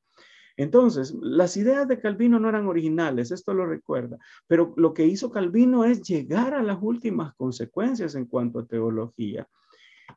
Entonces, 0.59 1.15
las 1.21 1.55
ideas 1.55 1.87
de 1.87 2.01
Calvino 2.01 2.37
no 2.37 2.49
eran 2.49 2.67
originales, 2.67 3.31
esto 3.31 3.53
lo 3.53 3.65
recuerda, 3.65 4.17
pero 4.45 4.73
lo 4.75 4.93
que 4.93 5.05
hizo 5.05 5.31
Calvino 5.31 5.85
es 5.85 6.01
llegar 6.01 6.53
a 6.53 6.61
las 6.61 6.79
últimas 6.81 7.33
consecuencias 7.35 8.13
en 8.15 8.25
cuanto 8.25 8.59
a 8.59 8.65
teología. 8.65 9.47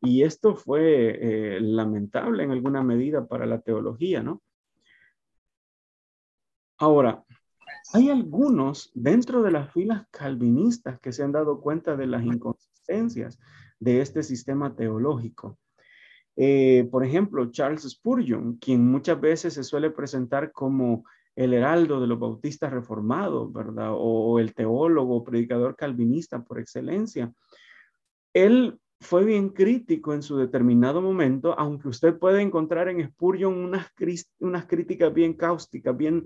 Y 0.00 0.24
esto 0.24 0.56
fue 0.56 1.56
eh, 1.56 1.60
lamentable 1.60 2.42
en 2.42 2.50
alguna 2.50 2.82
medida 2.82 3.24
para 3.24 3.46
la 3.46 3.60
teología, 3.60 4.20
¿no? 4.20 4.42
Ahora, 6.78 7.22
hay 7.92 8.10
algunos 8.10 8.90
dentro 8.94 9.44
de 9.44 9.52
las 9.52 9.72
filas 9.72 10.08
calvinistas 10.10 10.98
que 10.98 11.12
se 11.12 11.22
han 11.22 11.30
dado 11.30 11.60
cuenta 11.60 11.94
de 11.94 12.08
las 12.08 12.24
inconsistencias 12.24 13.38
de 13.78 14.00
este 14.00 14.24
sistema 14.24 14.74
teológico. 14.74 15.56
Eh, 16.36 16.88
por 16.90 17.04
ejemplo, 17.04 17.50
Charles 17.50 17.82
Spurgeon, 17.82 18.56
quien 18.56 18.90
muchas 18.90 19.20
veces 19.20 19.54
se 19.54 19.64
suele 19.64 19.90
presentar 19.90 20.52
como 20.52 21.04
el 21.36 21.54
heraldo 21.54 22.00
de 22.00 22.06
los 22.06 22.18
bautistas 22.18 22.72
reformados, 22.72 23.52
¿verdad? 23.52 23.90
O, 23.92 24.38
el 24.38 24.54
teólogo, 24.54 25.24
predicador 25.24 25.76
calvinista 25.76 26.42
por 26.42 26.58
excelencia. 26.58 27.32
Él 28.34 28.78
fue 29.00 29.24
bien 29.24 29.50
crítico 29.50 30.14
en 30.14 30.22
su 30.22 30.36
determinado 30.36 31.02
momento, 31.02 31.58
aunque 31.58 31.88
usted 31.88 32.18
puede 32.18 32.40
encontrar 32.40 32.88
en 32.88 33.06
Spurgeon 33.08 33.54
unas, 33.58 33.92
unas 34.38 34.66
críticas 34.66 35.12
bien 35.12 35.34
cáusticas, 35.34 35.96
bien 35.96 36.24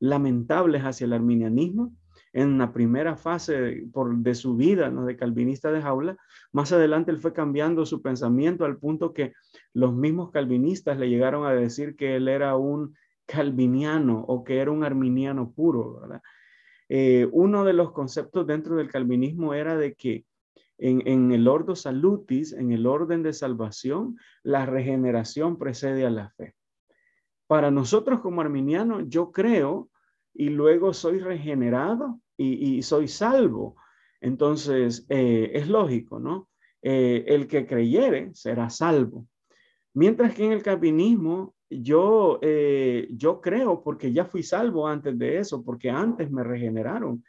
lamentables 0.00 0.82
hacia 0.82 1.06
el 1.06 1.12
arminianismo 1.12 1.92
en 2.32 2.58
la 2.58 2.72
primera 2.72 3.16
fase 3.16 3.84
de 3.92 4.34
su 4.34 4.56
vida, 4.56 4.90
¿no? 4.90 5.04
de 5.06 5.16
calvinista 5.16 5.72
de 5.72 5.82
jaula. 5.82 6.16
Más 6.52 6.72
adelante 6.72 7.10
él 7.10 7.18
fue 7.18 7.32
cambiando 7.32 7.86
su 7.86 8.02
pensamiento 8.02 8.64
al 8.64 8.78
punto 8.78 9.12
que 9.12 9.32
los 9.72 9.94
mismos 9.94 10.30
calvinistas 10.30 10.98
le 10.98 11.08
llegaron 11.08 11.46
a 11.46 11.52
decir 11.52 11.96
que 11.96 12.16
él 12.16 12.28
era 12.28 12.56
un 12.56 12.94
calviniano 13.26 14.24
o 14.26 14.44
que 14.44 14.58
era 14.58 14.70
un 14.70 14.84
arminiano 14.84 15.52
puro, 15.52 16.00
¿verdad? 16.00 16.22
Eh, 16.88 17.28
uno 17.32 17.64
de 17.64 17.74
los 17.74 17.92
conceptos 17.92 18.46
dentro 18.46 18.76
del 18.76 18.90
calvinismo 18.90 19.52
era 19.52 19.76
de 19.76 19.94
que 19.94 20.24
en, 20.78 21.32
el 21.32 21.48
ordo 21.48 21.74
salutis, 21.74 22.52
en 22.52 22.70
el 22.70 22.86
orden 22.86 23.22
de 23.22 23.32
salvación, 23.32 24.16
la 24.42 24.64
regeneración 24.64 25.58
precede 25.58 26.06
a 26.06 26.10
la 26.10 26.30
fe. 26.30 26.54
Para 27.48 27.70
nosotros 27.70 28.20
como 28.20 28.40
arminianos, 28.40 29.04
yo 29.08 29.32
creo 29.32 29.90
y 30.34 30.50
luego 30.50 30.92
soy 30.92 31.18
regenerado 31.18 32.20
y, 32.36 32.82
soy 32.82 33.08
salvo. 33.08 33.76
Entonces, 34.20 35.06
eh, 35.08 35.50
es 35.54 35.68
lógico, 35.68 36.20
¿no? 36.20 36.48
Eh, 36.82 37.24
el 37.26 37.48
que 37.48 37.66
creyere 37.66 38.30
será 38.34 38.70
salvo. 38.70 39.26
Mientras 39.94 40.34
que 40.34 40.44
en 40.44 40.52
el 40.52 40.62
calvinismo 40.62 41.54
yo, 41.70 42.38
eh, 42.42 43.08
yo 43.10 43.40
creo 43.40 43.82
porque 43.82 44.12
ya 44.12 44.24
fui 44.24 44.42
salvo 44.42 44.86
antes 44.86 45.18
de 45.18 45.38
eso, 45.38 45.64
porque 45.64 45.90
antes 45.90 46.30
me 46.30 46.44
regeneraron. 46.44 47.24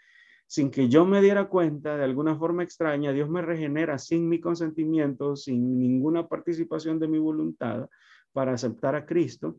Sin 0.46 0.72
que 0.72 0.90
yo 0.90 1.06
me 1.06 1.22
diera 1.22 1.48
cuenta, 1.48 1.96
de 1.98 2.04
alguna 2.04 2.36
forma 2.36 2.64
extraña, 2.64 3.12
Dios 3.12 3.30
me 3.30 3.42
regenera 3.42 4.00
sin 4.00 4.28
mi 4.28 4.40
consentimiento, 4.40 5.36
sin 5.36 5.80
ninguna 5.80 6.28
participación 6.28 7.00
de 7.00 7.08
mi 7.08 7.20
voluntad 7.20 7.88
para 8.32 8.54
aceptar 8.54 8.96
a 8.96 9.06
Cristo. 9.06 9.58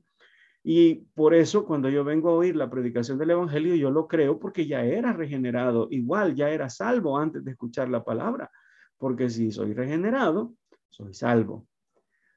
Y 0.62 1.06
por 1.14 1.34
eso 1.34 1.64
cuando 1.64 1.88
yo 1.88 2.04
vengo 2.04 2.30
a 2.30 2.34
oír 2.34 2.54
la 2.54 2.70
predicación 2.70 3.18
del 3.18 3.30
Evangelio, 3.30 3.74
yo 3.74 3.90
lo 3.90 4.06
creo 4.06 4.38
porque 4.38 4.66
ya 4.66 4.84
era 4.84 5.12
regenerado, 5.12 5.88
igual 5.90 6.34
ya 6.34 6.50
era 6.50 6.68
salvo 6.68 7.18
antes 7.18 7.44
de 7.44 7.52
escuchar 7.52 7.88
la 7.88 8.04
palabra, 8.04 8.50
porque 8.98 9.30
si 9.30 9.50
soy 9.50 9.72
regenerado, 9.72 10.54
soy 10.90 11.14
salvo. 11.14 11.66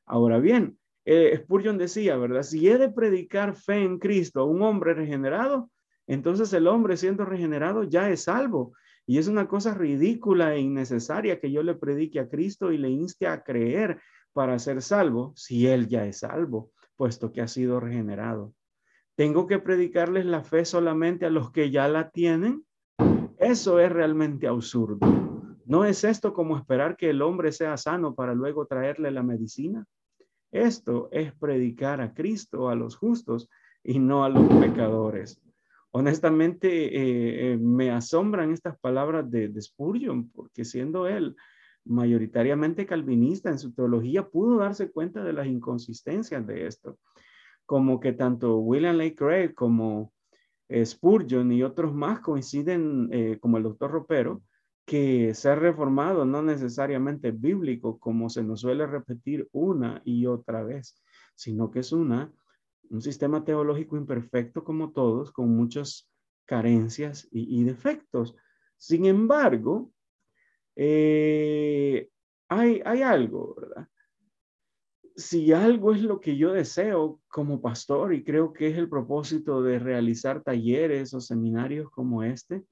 Ahora 0.06 0.40
bien, 0.40 0.78
eh, 1.06 1.38
Spurgeon 1.38 1.78
decía, 1.78 2.16
¿verdad? 2.16 2.44
Si 2.44 2.68
he 2.68 2.78
de 2.78 2.90
predicar 2.90 3.56
fe 3.56 3.84
en 3.84 4.00
Cristo 4.00 4.40
a 4.40 4.46
un 4.46 4.62
hombre 4.62 4.94
regenerado, 4.94 5.70
entonces 6.08 6.52
el 6.54 6.68
hombre 6.68 6.98
siendo 6.98 7.26
regenerado 7.26 7.84
ya 7.84 8.10
es 8.10 8.24
salvo. 8.24 8.74
Y 9.06 9.18
es 9.18 9.28
una 9.28 9.50
cosa 9.50 9.74
ridícula 9.74 10.56
e 10.56 10.62
innecesaria 10.62 11.40
que 11.40 11.52
yo 11.52 11.62
le 11.62 11.76
predique 11.76 12.22
a 12.22 12.30
Cristo 12.30 12.72
y 12.72 12.78
le 12.78 12.90
inste 12.90 13.28
a 13.28 13.44
creer 13.44 14.00
para 14.32 14.58
ser 14.60 14.82
salvo 14.82 15.34
si 15.36 15.68
él 15.68 15.88
ya 15.88 16.06
es 16.06 16.20
salvo, 16.20 16.72
puesto 16.96 17.32
que 17.32 17.42
ha 17.42 17.48
sido 17.48 17.80
regenerado. 17.80 18.54
¿Tengo 19.16 19.46
que 19.48 19.60
predicarles 19.60 20.26
la 20.26 20.44
fe 20.44 20.66
solamente 20.66 21.26
a 21.26 21.30
los 21.30 21.52
que 21.52 21.70
ya 21.70 21.88
la 21.88 22.10
tienen? 22.10 22.66
Eso 23.38 23.80
es 23.80 23.92
realmente 23.92 24.48
absurdo. 24.48 24.98
¿No 25.66 25.86
es 25.86 26.04
esto 26.04 26.34
como 26.34 26.58
esperar 26.58 26.98
que 26.98 27.10
el 27.10 27.22
hombre 27.22 27.52
sea 27.52 27.78
sano 27.78 28.16
para 28.16 28.34
luego 28.34 28.66
traerle 28.66 29.12
la 29.12 29.24
medicina? 29.24 29.86
Esto 30.52 31.10
es 31.12 31.34
predicar 31.34 32.02
a 32.02 32.14
Cristo, 32.14 32.70
a 32.70 32.76
los 32.76 32.96
justos 32.96 33.50
y 33.84 34.00
no 34.00 34.24
a 34.24 34.30
los 34.30 34.48
pecadores. 34.62 35.42
Honestamente, 35.92 36.68
eh, 36.70 37.54
eh, 37.54 37.58
me 37.58 37.92
asombran 37.92 38.52
estas 38.52 38.78
palabras 38.80 39.30
de, 39.30 39.50
de 39.50 39.62
Spurgeon, 39.62 40.30
porque 40.32 40.66
siendo 40.66 41.08
él 41.08 41.36
mayoritariamente 41.86 42.86
calvinista 42.86 43.50
en 43.50 43.60
su 43.60 43.74
teología, 43.74 44.28
pudo 44.30 44.58
darse 44.58 44.92
cuenta 44.92 45.24
de 45.24 45.34
las 45.34 45.48
inconsistencias 45.48 46.46
de 46.48 46.68
esto. 46.68 46.98
Como 47.66 48.00
que 48.00 48.14
tanto 48.14 48.58
William 48.58 48.98
Lake 48.98 49.16
Craig 49.16 49.54
como 49.54 50.14
eh, 50.70 50.86
Spurgeon 50.86 51.52
y 51.52 51.64
otros 51.64 51.94
más 51.94 52.20
coinciden, 52.20 53.40
como 53.40 53.58
el 53.58 53.64
doctor 53.64 53.92
Ropero, 53.92 54.42
que 54.86 55.34
ser 55.34 55.60
reformado 55.60 56.26
no 56.26 56.42
necesariamente 56.42 57.32
bíblico, 57.32 58.00
como 58.00 58.30
se 58.30 58.44
nos 58.44 58.62
suele 58.62 58.86
repetir 58.86 59.48
una 59.52 60.02
y 60.04 60.26
otra 60.26 60.64
vez, 60.64 61.02
sino 61.36 61.72
que 61.72 61.80
es 61.80 61.92
una, 61.92 62.32
un 62.90 63.02
sistema 63.02 63.44
teológico 63.44 63.98
imperfecto 63.98 64.64
como 64.64 64.92
todos, 64.92 65.32
con 65.32 65.56
muchas 65.56 66.10
carencias 66.46 67.28
y, 67.32 67.64
defectos. 67.64 68.36
Sin 68.78 69.06
embargo, 69.06 69.92
eh, 70.76 72.10
hay, 72.50 72.82
hay 72.86 73.02
algo, 73.02 73.56
¿verdad? 73.56 73.88
Si 75.16 75.54
algo 75.54 75.94
es 75.94 76.02
lo 76.02 76.20
que 76.20 76.38
yo 76.38 76.54
deseo 76.54 77.22
como 77.28 77.62
pastor, 77.62 78.14
y 78.14 78.24
creo 78.24 78.52
que 78.52 78.68
es 78.68 78.78
el 78.78 78.90
propósito 78.90 79.62
de 79.62 79.78
realizar 79.78 80.42
talleres 80.42 81.14
o 81.14 81.22
seminarios 81.22 81.90
como 81.92 82.24
este, 82.24 82.66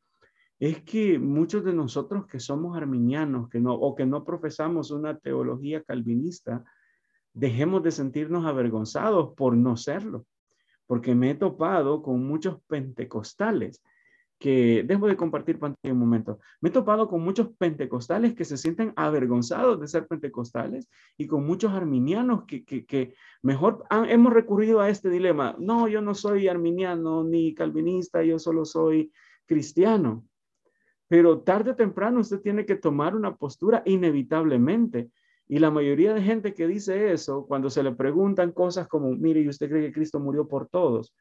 es 0.59 0.83
que 0.83 1.17
muchos 1.17 1.63
de 1.63 1.73
nosotros 1.73 2.27
que 2.27 2.39
somos 2.39 2.77
arminianos 2.77 3.49
que 3.49 3.59
no, 3.59 3.73
o 3.73 3.95
que 3.95 4.05
no 4.05 4.23
profesamos 4.23 4.91
una 4.91 5.17
teología 5.17 5.83
calvinista, 5.83 6.63
dejemos 7.33 7.81
de 7.83 7.91
sentirnos 7.91 8.45
avergonzados 8.45 9.33
por 9.35 9.55
no 9.55 9.77
serlo, 9.77 10.25
porque 10.85 11.15
me 11.15 11.31
he 11.31 11.35
topado 11.35 12.01
con 12.01 12.25
muchos 12.25 12.61
pentecostales 12.67 13.81
que, 14.41 14.83
dejo 14.87 15.07
de 15.07 15.15
compartir 15.15 15.59
pantalla 15.59 15.93
un 15.93 15.99
momento, 15.99 16.39
me 16.61 16.69
he 16.69 16.71
topado 16.71 17.07
con 17.07 17.21
muchos 17.21 17.49
pentecostales 17.59 18.33
que 18.33 18.43
se 18.43 18.57
sienten 18.57 18.91
avergonzados 18.95 19.79
de 19.79 19.87
ser 19.87 20.07
pentecostales 20.07 20.89
y 21.15 21.27
con 21.27 21.45
muchos 21.45 21.71
arminianos 21.71 22.45
que, 22.45 22.65
que, 22.65 23.13
mejor 23.43 23.85
hemos 24.09 24.33
recurrido 24.33 24.81
a 24.81 24.89
este 24.89 25.11
dilema, 25.11 25.55
no, 25.59 25.87
yo 25.87 26.01
no 26.01 26.15
soy 26.15 26.47
arminiano 26.47 27.23
ni 27.23 27.53
calvinista, 27.53 28.23
yo 28.23 28.39
solo 28.39 28.65
soy 28.65 29.11
cristiano. 29.45 30.25
Pero 31.07 31.41
tarde 31.41 31.71
o 31.71 31.75
temprano 31.75 32.21
usted 32.21 32.41
tiene 32.41 32.65
que 32.65 32.75
tomar 32.75 33.15
una 33.15 33.35
postura 33.35 33.83
inevitablemente. 33.85 35.11
Y 35.47 35.59
la 35.59 35.69
mayoría 35.69 36.13
de 36.13 36.21
gente 36.21 36.53
que 36.53 36.67
dice 36.67 37.11
eso, 37.11 37.45
cuando 37.45 37.69
se 37.69 37.83
le 37.83 37.91
preguntan 37.91 38.53
cosas 38.53 38.87
como, 38.87 39.11
mire, 39.11 39.41
¿y 39.41 39.49
usted 39.49 39.69
cree 39.69 39.85
que 39.87 39.93
Cristo 39.93 40.19
murió 40.19 40.47
por 40.47 40.67
todos? 40.67 41.13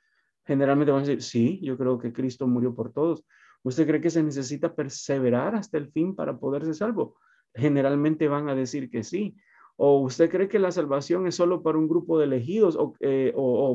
Generalmente 0.46 0.92
van 0.92 1.04
a 1.04 1.06
decir, 1.06 1.22
sí, 1.22 1.60
yo 1.62 1.76
creo 1.76 1.98
que 1.98 2.12
Cristo 2.12 2.46
murió 2.46 2.74
por 2.74 2.92
todos. 2.92 3.24
¿Usted 3.62 3.86
cree 3.86 4.00
que 4.00 4.10
se 4.10 4.22
necesita 4.22 4.74
perseverar 4.74 5.54
hasta 5.54 5.78
el 5.78 5.90
fin 5.90 6.14
para 6.14 6.38
poderse 6.38 6.74
salvo? 6.74 7.16
Generalmente 7.54 8.28
van 8.28 8.48
a 8.48 8.54
decir 8.54 8.90
que 8.90 9.02
sí. 9.02 9.36
¿O 9.76 10.00
usted 10.00 10.30
cree 10.30 10.48
que 10.48 10.58
la 10.58 10.72
salvación 10.72 11.26
es 11.26 11.34
solo 11.34 11.62
para 11.62 11.78
un 11.78 11.88
grupo 11.88 12.18
de 12.18 12.26
elegidos 12.26 12.76
o, 12.76 12.94
eh, 13.00 13.34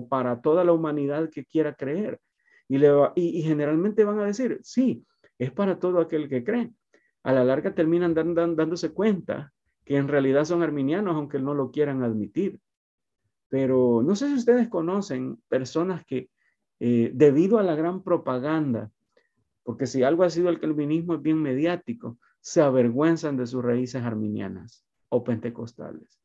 para 0.09 0.41
toda 0.41 0.63
la 0.63 0.71
humanidad 0.71 1.29
que 1.29 1.45
quiera 1.45 1.73
creer? 1.73 2.19
Y, 2.67 2.77
le 2.77 2.89
y 3.15 3.41
generalmente 3.43 4.03
van 4.03 4.19
a 4.19 4.25
decir, 4.25 4.59
sí, 4.63 5.05
es 5.37 5.51
para 5.51 5.79
todo 5.79 5.99
aquel 5.99 6.29
que 6.29 6.43
cree. 6.43 6.71
A 7.23 7.31
la 7.31 7.43
larga 7.43 7.73
terminan 7.73 8.13
dándose 8.13 8.91
cuenta 8.91 9.51
que 9.83 9.97
en 9.97 10.07
realidad 10.07 10.45
son 10.45 10.63
arminianos, 10.63 11.15
aunque 11.15 11.39
no 11.39 11.53
lo 11.53 11.71
quieran 11.71 12.03
admitir. 12.03 12.59
Pero 13.49 14.01
no 14.03 14.15
sé 14.15 14.27
si 14.27 14.35
ustedes 14.35 14.67
conocen 14.69 15.41
personas 15.47 16.05
que, 16.05 16.29
eh, 16.87 17.09
debido 17.15 17.57
a 17.57 17.63
la 17.63 17.73
gran 17.73 18.03
propaganda, 18.03 18.91
porque 19.63 19.87
si 19.87 20.03
algo 20.03 20.21
ha 20.23 20.29
sido 20.29 20.49
el 20.49 20.59
calvinismo 20.59 21.15
es 21.15 21.21
bien 21.23 21.41
mediático, 21.41 22.19
se 22.41 22.61
avergüenzan 22.61 23.37
de 23.37 23.47
sus 23.47 23.65
raíces 23.65 24.03
arminianas 24.03 24.85
o 25.09 25.23
pentecostales. 25.23 26.21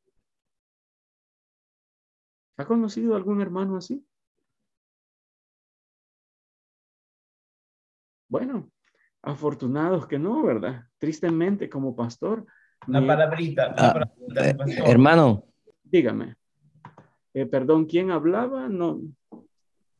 ¿Ha 2.58 2.66
conocido 2.66 3.16
algún 3.16 3.40
hermano 3.40 3.78
así? 3.78 4.06
Bueno, 8.28 8.70
Afortunados 9.22 10.06
que 10.06 10.18
no, 10.18 10.42
¿verdad? 10.42 10.84
Tristemente 10.98 11.70
como 11.70 11.96
pastor. 11.96 12.46
Una 12.86 13.06
palabrita, 13.06 13.74
ah, 13.78 14.10
eh, 14.36 14.56
hermano. 14.86 15.44
Dígame. 15.84 16.36
Eh, 17.32 17.46
perdón, 17.46 17.86
¿quién 17.86 18.10
hablaba? 18.10 18.68
No. 18.68 19.00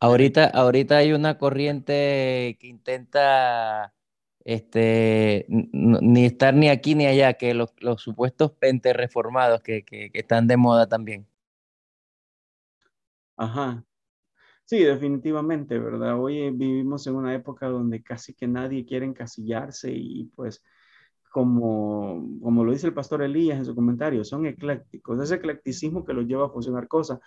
Ahorita, 0.01 0.47
ahorita 0.47 0.97
hay 0.97 1.13
una 1.13 1.39
corriente 1.39 2.57
que 2.59 2.67
intenta 2.67 3.95
este, 4.45 5.47
ni 5.49 6.25
estar 6.25 6.55
ni 6.55 6.69
aquí 6.69 6.95
ni 6.95 7.07
allá, 7.07 7.35
que 7.35 7.55
los, 7.55 7.71
supuestos 7.99 8.53
pente 8.53 8.93
reformados 8.95 9.61
que, 9.63 9.85
que, 9.85 10.11
están 10.15 10.47
de 10.47 10.57
moda 10.57 10.89
también. 10.89 11.27
Ajá, 13.37 13.85
Sí, 14.71 14.85
definitivamente, 14.85 15.81
¿verdad? 15.81 16.17
Hoy 16.21 16.49
vivimos 16.53 17.05
en 17.09 17.17
una 17.17 17.35
época 17.35 17.67
donde 17.69 18.05
casi 18.05 18.35
que 18.35 18.47
nadie 18.47 18.87
quiere 18.87 19.05
encasillarse 19.05 19.91
y 19.93 20.27
pues 20.37 20.63
como, 21.33 22.25
como 22.41 22.65
lo 22.65 22.73
dice 22.73 22.87
el 22.87 22.95
pastor 22.95 23.23
Elías 23.23 23.59
en 23.59 23.65
su 23.65 23.75
comentario, 23.75 24.25
son 24.25 24.47
eclécticos, 24.47 25.21
ese 25.21 25.37
eclecticismo 25.37 26.05
que 26.05 26.13
los 26.13 26.27
lleva 26.27 26.47
a 26.47 26.51
funcionar 26.51 26.87
cosas. 26.87 27.19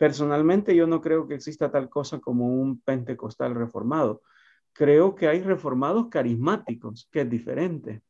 Personalmente 0.00 0.74
yo 0.74 0.86
no 0.86 1.02
creo 1.02 1.28
que 1.28 1.34
exista 1.34 1.70
tal 1.70 1.90
cosa 1.90 2.20
como 2.20 2.46
un 2.46 2.80
pentecostal 2.80 3.54
reformado. 3.54 4.22
Creo 4.72 5.14
que 5.14 5.28
hay 5.28 5.42
reformados 5.42 6.08
carismáticos, 6.08 7.06
que 7.12 7.20
es 7.20 7.28
diferente 7.28 8.00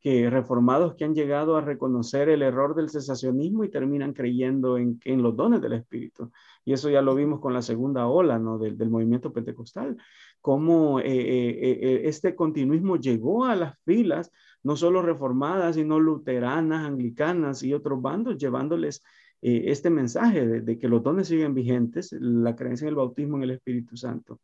que 0.00 0.28
reformados 0.28 0.96
que 0.96 1.04
han 1.04 1.14
llegado 1.14 1.56
a 1.56 1.60
reconocer 1.60 2.28
el 2.28 2.42
error 2.42 2.74
del 2.74 2.90
cesacionismo 2.90 3.62
y 3.62 3.70
terminan 3.70 4.12
creyendo 4.12 4.76
en, 4.76 4.98
los 5.22 5.36
dones 5.36 5.62
del 5.62 5.74
Espíritu. 5.74 6.32
Y 6.64 6.72
eso 6.72 6.90
ya 6.90 7.00
lo 7.00 7.14
vimos 7.14 7.40
con 7.40 7.54
la 7.54 7.62
segunda 7.62 8.08
ola 8.08 8.40
del 8.58 8.90
movimiento 8.90 9.32
pentecostal, 9.32 9.96
cómo 10.40 10.98
eh, 10.98 11.04
eh, 11.06 11.78
eh, 11.80 12.00
este 12.04 12.34
continuismo 12.34 12.96
llegó 12.96 13.44
a 13.44 13.54
las 13.54 13.78
filas, 13.84 14.32
no 14.64 14.76
solo 14.76 15.00
reformadas, 15.00 15.76
sino 15.76 16.00
luteranas, 16.00 16.84
anglicanas 16.84 17.62
y 17.62 17.72
otros 17.72 18.02
bandos, 18.02 18.36
llevándoles 18.36 19.00
eh, 19.46 19.70
este 19.70 19.90
mensaje 19.90 20.62
de, 20.62 20.78
que 20.78 20.88
los 20.88 21.02
dones 21.02 21.28
siguen 21.28 21.52
vigentes, 21.52 22.12
la 22.18 22.56
creencia 22.56 22.86
en 22.86 22.88
el 22.88 22.94
bautismo 22.94 23.36
en 23.36 23.42
el 23.42 23.50
Espíritu 23.50 23.94
Santo. 23.94 24.40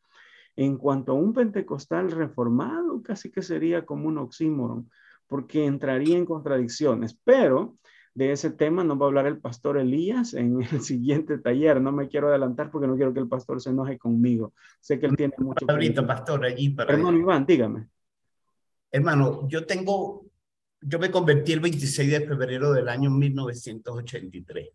En 0.57 0.77
cuanto 0.77 1.13
a 1.13 1.15
un 1.15 1.33
pentecostal 1.33 2.11
reformado, 2.11 3.03
casi 3.03 3.31
que 3.31 3.41
sería 3.41 3.87
como 3.87 4.09
un 4.09 4.19
oxímoron, 4.19 4.91
porque 5.27 5.65
entraría 5.65 6.19
en 6.19 6.27
contradicciones, 6.27 7.19
pero 7.25 7.79
de 8.13 8.33
ese 8.33 8.51
tema 8.51 8.85
nos 8.85 9.01
va 9.01 9.07
a 9.07 9.09
hablar 9.09 9.27
el 9.27 9.41
pastor 9.41 9.79
Elías 9.79 10.35
en 10.35 10.61
el 10.71 10.83
siguiente 10.83 11.39
taller. 11.39 11.81
No 11.81 11.93
me 11.93 12.07
quiero 12.07 12.29
adelantar 12.29 12.71
porque 12.71 12.87
no 12.87 12.97
quiero 12.97 13.15
que 13.15 13.21
el 13.21 13.29
pastor 13.29 13.59
se 13.63 13.71
enoje 13.71 13.97
conmigo. 13.97 14.53
Sé 14.81 15.01
que 15.01 15.07
él 15.07 15.17
tiene 15.17 15.33
mucho. 15.39 15.65
Ahorita, 15.67 16.07
pastor, 16.07 16.45
allí 16.45 16.69
para. 16.69 16.93
Hermano 16.93 17.17
Iván, 17.17 17.47
dígame. 17.47 17.89
Hermano, 18.93 19.49
yo 19.49 19.65
tengo, 19.65 20.27
yo 20.83 20.99
me 20.99 21.11
convertí 21.11 21.55
el 21.55 21.61
26 21.61 22.11
de 22.11 22.21
febrero 22.27 22.75
del 22.75 22.91
año 22.91 23.09
1983. 23.09 24.75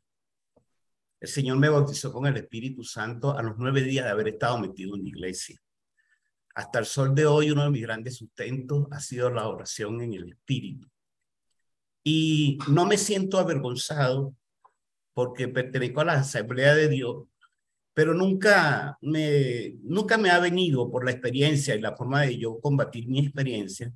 El 1.26 1.32
Señor 1.32 1.58
me 1.58 1.70
bautizó 1.70 2.14
con 2.14 2.28
el 2.28 2.38
Espíritu 2.38 2.84
Santo 2.84 3.36
a 3.36 3.42
los 3.42 3.58
nueve 3.58 3.82
días 3.82 4.06
de 4.06 4.12
haber 4.12 4.28
estado 4.28 4.60
metido 4.60 4.96
en 4.96 5.02
la 5.02 5.10
iglesia. 5.10 5.60
Hasta 6.54 6.78
el 6.78 6.86
sol 6.86 7.16
de 7.16 7.26
hoy, 7.26 7.50
uno 7.50 7.64
de 7.64 7.72
mis 7.72 7.82
grandes 7.82 8.18
sustentos 8.18 8.86
ha 8.92 9.00
sido 9.00 9.32
la 9.32 9.48
oración 9.48 10.04
en 10.04 10.14
el 10.14 10.30
Espíritu. 10.30 10.88
Y 12.04 12.60
no 12.68 12.86
me 12.86 12.96
siento 12.96 13.40
avergonzado 13.40 14.36
porque 15.16 15.48
pertenezco 15.48 16.02
a 16.02 16.06
la 16.06 16.14
Asamblea 16.20 16.76
de 16.76 16.90
Dios, 16.90 17.26
pero 17.96 18.14
nunca 18.14 18.96
me, 19.02 19.78
nunca 19.82 20.20
me 20.20 20.30
ha 20.30 20.40
venido 20.40 20.92
por 20.92 21.06
la 21.06 21.12
experiencia 21.12 21.74
y 21.74 21.82
la 21.82 21.96
forma 21.96 22.22
de 22.22 22.38
yo 22.38 22.60
combatir 22.60 23.08
mi 23.08 23.18
experiencia, 23.18 23.92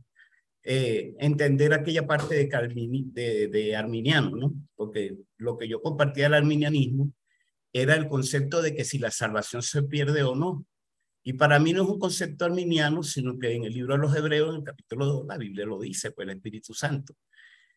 eh, 0.63 1.13
entender 1.19 1.73
aquella 1.75 2.07
parte 2.07 2.33
de, 2.33 3.03
de, 3.13 3.47
de 3.49 3.75
arminiano, 3.75 4.31
¿no? 4.35 4.51
Porque 4.75 5.15
lo 5.37 5.59
que 5.59 5.67
yo 5.67 5.79
compartía 5.79 6.23
del 6.23 6.33
arminianismo 6.33 7.13
era 7.73 7.95
el 7.95 8.07
concepto 8.07 8.61
de 8.61 8.75
que 8.75 8.85
si 8.85 8.99
la 8.99 9.11
salvación 9.11 9.61
se 9.61 9.83
pierde 9.83 10.23
o 10.23 10.35
no. 10.35 10.65
Y 11.23 11.33
para 11.33 11.59
mí 11.59 11.73
no 11.73 11.83
es 11.83 11.89
un 11.89 11.99
concepto 11.99 12.45
arminiano, 12.45 13.03
sino 13.03 13.37
que 13.37 13.53
en 13.53 13.65
el 13.65 13.73
libro 13.73 13.93
de 13.93 13.99
los 13.99 14.15
Hebreos, 14.15 14.49
en 14.49 14.61
el 14.61 14.63
capítulo 14.63 15.05
2, 15.05 15.27
la 15.27 15.37
Biblia 15.37 15.65
lo 15.65 15.79
dice, 15.79 16.11
pues 16.11 16.27
el 16.27 16.35
Espíritu 16.35 16.73
Santo. 16.73 17.13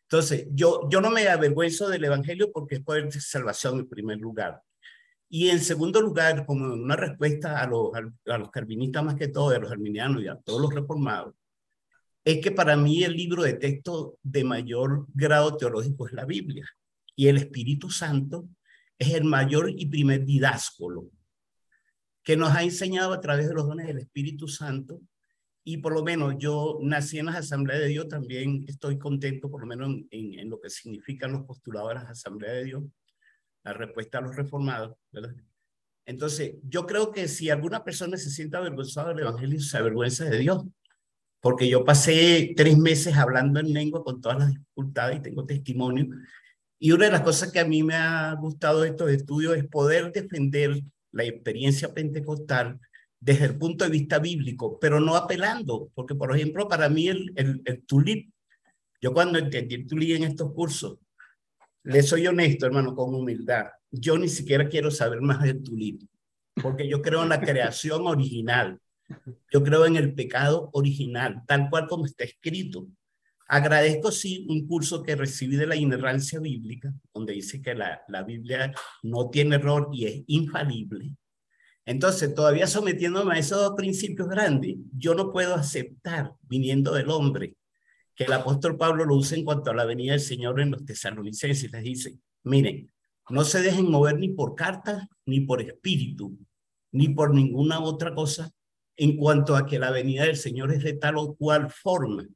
Entonces, 0.02 0.46
yo, 0.52 0.88
yo 0.90 1.00
no 1.00 1.10
me 1.10 1.26
avergüenzo 1.28 1.88
del 1.88 2.04
Evangelio 2.04 2.52
porque 2.52 2.76
es 2.76 2.82
poder 2.82 3.10
de 3.10 3.20
salvación 3.20 3.78
en 3.78 3.88
primer 3.88 4.18
lugar. 4.18 4.62
Y 5.28 5.48
en 5.48 5.60
segundo 5.60 6.00
lugar, 6.00 6.44
como 6.44 6.72
una 6.74 6.96
respuesta 6.96 7.60
a 7.60 7.66
los, 7.66 7.90
a 7.94 8.38
los 8.38 8.50
calvinistas 8.50 9.02
más 9.02 9.14
que 9.14 9.28
todo, 9.28 9.50
a 9.50 9.58
los 9.58 9.72
arminianos 9.72 10.22
y 10.22 10.28
a 10.28 10.36
todos 10.36 10.60
los 10.60 10.74
reformados, 10.74 11.34
es 12.24 12.40
que 12.42 12.52
para 12.52 12.76
mí 12.76 13.02
el 13.02 13.16
libro 13.16 13.42
de 13.42 13.54
texto 13.54 14.18
de 14.22 14.44
mayor 14.44 15.06
grado 15.14 15.56
teológico 15.56 16.06
es 16.06 16.12
la 16.12 16.24
Biblia. 16.24 16.68
Y 17.16 17.28
el 17.28 17.38
Espíritu 17.38 17.90
Santo 17.90 18.46
es 19.02 19.14
el 19.14 19.24
mayor 19.24 19.70
y 19.70 19.86
primer 19.86 20.24
didáscolo 20.24 21.10
que 22.22 22.36
nos 22.36 22.54
ha 22.54 22.62
enseñado 22.62 23.12
a 23.12 23.20
través 23.20 23.48
de 23.48 23.54
los 23.54 23.66
dones 23.66 23.86
del 23.86 23.98
Espíritu 23.98 24.48
Santo 24.48 25.00
y 25.64 25.78
por 25.78 25.92
lo 25.92 26.02
menos 26.02 26.34
yo 26.38 26.78
nací 26.82 27.18
en 27.18 27.26
las 27.26 27.36
asambleas 27.36 27.80
de 27.80 27.88
Dios, 27.88 28.08
también 28.08 28.64
estoy 28.66 28.98
contento 28.98 29.50
por 29.50 29.60
lo 29.60 29.66
menos 29.66 29.88
en, 30.10 30.38
en, 30.38 30.50
lo 30.50 30.60
que 30.60 30.70
significan 30.70 31.32
los 31.32 31.42
postulados 31.42 31.90
de 31.90 31.94
las 31.94 32.10
asambleas 32.10 32.54
de 32.54 32.64
Dios, 32.64 32.84
la 33.62 33.72
respuesta 33.72 34.18
a 34.18 34.22
los 34.22 34.34
reformados, 34.34 34.96
¿verdad? 35.12 35.34
Entonces, 36.04 36.56
yo 36.64 36.84
creo 36.84 37.12
que 37.12 37.28
si 37.28 37.48
alguna 37.48 37.84
persona 37.84 38.16
se 38.16 38.30
siente 38.30 38.56
avergonzada 38.56 39.10
del 39.10 39.20
Evangelio, 39.20 39.60
se 39.60 39.78
avergüenza 39.78 40.24
de 40.24 40.38
Dios, 40.38 40.64
porque 41.40 41.68
yo 41.68 41.84
pasé 41.84 42.54
tres 42.56 42.76
meses 42.76 43.16
hablando 43.16 43.60
en 43.60 43.72
lengua 43.72 44.02
con 44.02 44.20
todas 44.20 44.38
las 44.38 44.48
dificultades 44.48 45.18
y 45.18 45.22
tengo 45.22 45.46
testimonio. 45.46 46.08
Y 46.84 46.90
una 46.90 47.04
de 47.04 47.12
las 47.12 47.20
cosas 47.20 47.52
que 47.52 47.60
a 47.60 47.64
mí 47.64 47.84
me 47.84 47.94
ha 47.94 48.34
gustado 48.34 48.80
de 48.80 48.88
estos 48.88 49.08
estudios 49.08 49.56
es 49.56 49.68
poder 49.68 50.10
defender 50.10 50.82
la 51.12 51.22
experiencia 51.22 51.94
pentecostal 51.94 52.80
desde 53.20 53.44
el 53.44 53.56
punto 53.56 53.84
de 53.84 53.90
vista 53.92 54.18
bíblico, 54.18 54.80
pero 54.80 54.98
no 54.98 55.14
apelando, 55.14 55.92
porque 55.94 56.16
por 56.16 56.34
ejemplo, 56.34 56.66
para 56.66 56.88
mí 56.88 57.06
el, 57.06 57.84
tulip, 57.86 58.32
yo 59.00 59.12
cuando 59.12 59.38
entendí 59.38 59.76
el 59.76 59.86
tulip 59.86 60.16
en 60.16 60.24
estos 60.24 60.52
cursos, 60.52 60.98
le 61.84 62.02
soy 62.02 62.26
honesto, 62.26 62.66
hermano, 62.66 62.96
con 62.96 63.14
humildad, 63.14 63.66
yo 63.92 64.18
ni 64.18 64.28
siquiera 64.28 64.68
quiero 64.68 64.90
saber 64.90 65.20
más 65.20 65.40
del 65.40 65.62
tulip, 65.62 66.02
porque 66.60 66.88
yo 66.88 67.00
creo 67.00 67.22
en 67.22 67.28
la 67.28 67.40
creación 67.40 68.08
original, 68.08 68.80
yo 69.52 69.62
creo 69.62 69.86
en 69.86 69.94
el 69.94 70.14
pecado 70.14 70.68
original, 70.72 71.44
tal 71.46 71.70
cual 71.70 71.86
como 71.86 72.06
está 72.06 72.24
escrito. 72.24 72.88
Agradezco, 73.48 74.10
sí, 74.10 74.46
un 74.48 74.66
curso 74.66 75.02
que 75.02 75.16
recibí 75.16 75.56
de 75.56 75.66
la 75.66 75.76
inerrancia 75.76 76.40
bíblica, 76.40 76.92
donde 77.12 77.34
dice 77.34 77.60
que 77.60 77.74
la, 77.74 78.02
la 78.08 78.22
Biblia 78.22 78.72
no 79.02 79.28
tiene 79.30 79.56
error 79.56 79.88
y 79.92 80.06
es 80.06 80.22
infalible. 80.26 81.14
Entonces, 81.84 82.34
todavía 82.34 82.66
sometiéndome 82.66 83.34
a 83.34 83.38
esos 83.38 83.60
dos 83.60 83.74
principios 83.76 84.28
grandes, 84.28 84.76
yo 84.96 85.14
no 85.14 85.30
puedo 85.32 85.54
aceptar, 85.54 86.32
viniendo 86.42 86.94
del 86.94 87.10
hombre, 87.10 87.56
que 88.14 88.24
el 88.24 88.32
apóstol 88.32 88.76
Pablo 88.76 89.04
lo 89.04 89.16
use 89.16 89.36
en 89.36 89.44
cuanto 89.44 89.70
a 89.70 89.74
la 89.74 89.84
venida 89.84 90.12
del 90.12 90.20
Señor 90.20 90.60
en 90.60 90.70
los 90.70 90.84
tesalonicenses. 90.84 91.72
Les 91.72 91.82
dice, 91.82 92.18
miren, 92.44 92.90
no 93.30 93.44
se 93.44 93.62
dejen 93.62 93.90
mover 93.90 94.18
ni 94.18 94.28
por 94.28 94.54
carta, 94.54 95.08
ni 95.26 95.40
por 95.40 95.60
espíritu, 95.60 96.38
ni 96.92 97.08
por 97.08 97.34
ninguna 97.34 97.80
otra 97.80 98.14
cosa 98.14 98.50
en 98.96 99.16
cuanto 99.16 99.56
a 99.56 99.66
que 99.66 99.78
la 99.78 99.90
venida 99.90 100.24
del 100.24 100.36
Señor 100.36 100.72
es 100.72 100.84
de 100.84 100.92
tal 100.92 101.16
o 101.16 101.34
cual 101.34 101.70
forma. 101.70 102.26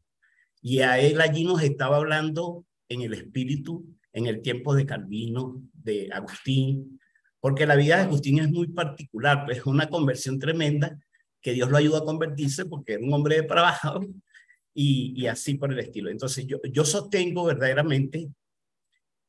Y 0.67 0.81
a 0.81 0.99
él 0.99 1.21
allí 1.21 1.45
nos 1.45 1.63
estaba 1.63 1.99
hablando 1.99 2.67
en 2.89 3.03
el 3.03 3.15
espíritu, 3.15 3.87
en 4.13 4.27
el 4.27 4.43
tiempo 4.43 4.75
de 4.75 4.85
Calvino, 4.85 5.63
de 5.73 6.11
Agustín, 6.13 6.99
porque 7.39 7.67
la 7.67 7.77
vida 7.77 7.99
de 7.99 8.03
Agustín 8.03 8.41
es 8.41 8.51
muy 8.51 8.67
particular, 8.67 9.45
pues 9.45 9.59
es 9.59 9.67
una 9.67 9.89
conversión 9.89 10.41
tremenda 10.41 10.99
que 11.41 11.53
Dios 11.53 11.71
lo 11.71 11.77
ayudó 11.77 11.99
a 11.99 12.05
convertirse 12.05 12.65
porque 12.65 12.95
era 12.95 13.05
un 13.05 13.15
hombre 13.15 13.37
depravado 13.37 14.01
y, 14.75 15.15
y 15.15 15.29
así 15.29 15.55
por 15.55 15.73
el 15.73 15.79
estilo. 15.79 16.11
Entonces 16.11 16.45
yo, 16.49 16.59
yo 16.73 16.85
sostengo 16.85 17.45
verdaderamente, 17.45 18.29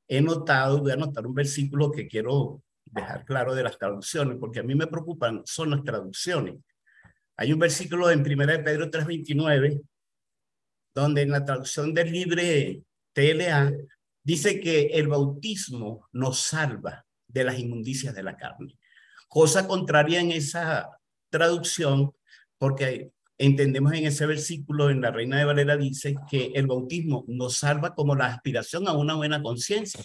he 0.07 0.21
notado, 0.21 0.79
voy 0.79 0.89
a 0.89 0.95
anotar 0.95 1.27
un 1.27 1.35
versículo 1.35 1.91
que 1.91 2.07
quiero 2.07 2.63
dejar 2.83 3.25
claro 3.25 3.53
de 3.53 3.61
las 3.61 3.77
traducciones, 3.77 4.37
porque 4.39 4.61
a 4.61 4.63
mí 4.63 4.73
me 4.73 4.87
preocupan, 4.87 5.43
son 5.45 5.69
las 5.69 5.83
traducciones. 5.83 6.55
Hay 7.35 7.53
un 7.53 7.59
versículo 7.59 8.09
en 8.09 8.21
1 8.21 8.47
de 8.47 8.57
Pedro 8.57 8.89
3.29, 8.89 9.83
donde 11.01 11.21
en 11.21 11.29
la 11.29 11.45
traducción 11.45 11.93
del 11.93 12.11
libre 12.11 12.83
TLA 13.13 13.71
dice 14.23 14.59
que 14.59 14.87
el 14.87 15.07
bautismo 15.07 16.07
nos 16.11 16.39
salva 16.39 17.05
de 17.27 17.43
las 17.43 17.59
inmundicias 17.59 18.15
de 18.15 18.23
la 18.23 18.35
carne. 18.35 18.77
Cosa 19.27 19.67
contraria 19.67 20.19
en 20.19 20.31
esa 20.31 20.89
traducción, 21.29 22.13
porque 22.57 23.11
entendemos 23.37 23.93
en 23.93 24.07
ese 24.07 24.25
versículo, 24.25 24.89
en 24.89 25.01
la 25.01 25.11
Reina 25.11 25.37
de 25.37 25.45
Valera 25.45 25.77
dice 25.77 26.15
que 26.29 26.47
el 26.55 26.65
bautismo 26.65 27.25
nos 27.27 27.57
salva 27.57 27.93
como 27.93 28.15
la 28.15 28.25
aspiración 28.25 28.87
a 28.87 28.93
una 28.93 29.13
buena 29.13 29.41
conciencia, 29.41 30.03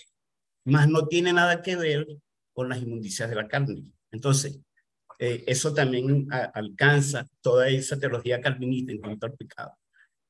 mas 0.64 0.88
no 0.88 1.06
tiene 1.06 1.32
nada 1.32 1.62
que 1.62 1.76
ver 1.76 2.06
con 2.52 2.68
las 2.68 2.82
inmundicias 2.82 3.30
de 3.30 3.36
la 3.36 3.48
carne. 3.48 3.82
Entonces, 4.10 4.60
eh, 5.18 5.42
eso 5.46 5.72
también 5.72 6.28
alcanza 6.52 7.26
toda 7.40 7.68
esa 7.68 7.98
teología 7.98 8.42
calvinista 8.42 8.92
en 8.92 8.98
cuanto 8.98 9.24
al 9.24 9.32
pecado. 9.32 9.72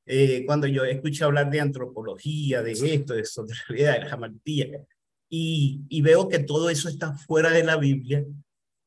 Eh, 0.05 0.43
cuando 0.45 0.67
yo 0.67 0.83
escucho 0.83 1.25
hablar 1.25 1.49
de 1.49 1.61
antropología, 1.61 2.61
de 2.61 2.71
esto, 2.71 3.13
de 3.13 3.53
realidad, 3.67 3.93
de 3.93 3.99
la 3.99 4.09
jamartía, 4.09 4.85
y, 5.29 6.01
veo 6.01 6.29
que 6.29 6.39
todo 6.39 6.69
eso 6.69 6.89
está 6.89 7.15
fuera 7.15 7.49
de 7.49 7.63
la 7.63 7.77
Biblia, 7.77 8.23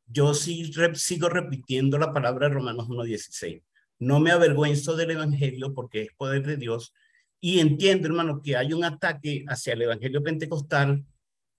yo 0.06 0.32
sí 0.32 0.70
sigo 0.94 1.28
repitiendo 1.28 1.98
la 1.98 2.12
palabra 2.12 2.48
de 2.48 2.54
Romanos 2.54 2.86
1.16. 2.86 3.62
No 3.98 4.20
me 4.20 4.30
avergüenzo 4.30 4.94
del 4.94 5.10
Evangelio 5.10 5.74
porque 5.74 6.02
es 6.02 6.12
poder 6.16 6.46
de 6.46 6.56
Dios 6.56 6.92
y 7.40 7.58
entiendo, 7.58 8.06
hermano, 8.06 8.40
que 8.42 8.56
hay 8.56 8.72
un 8.72 8.84
ataque 8.84 9.44
hacia 9.48 9.72
el 9.72 9.82
Evangelio 9.82 10.22
pentecostal 10.22 11.04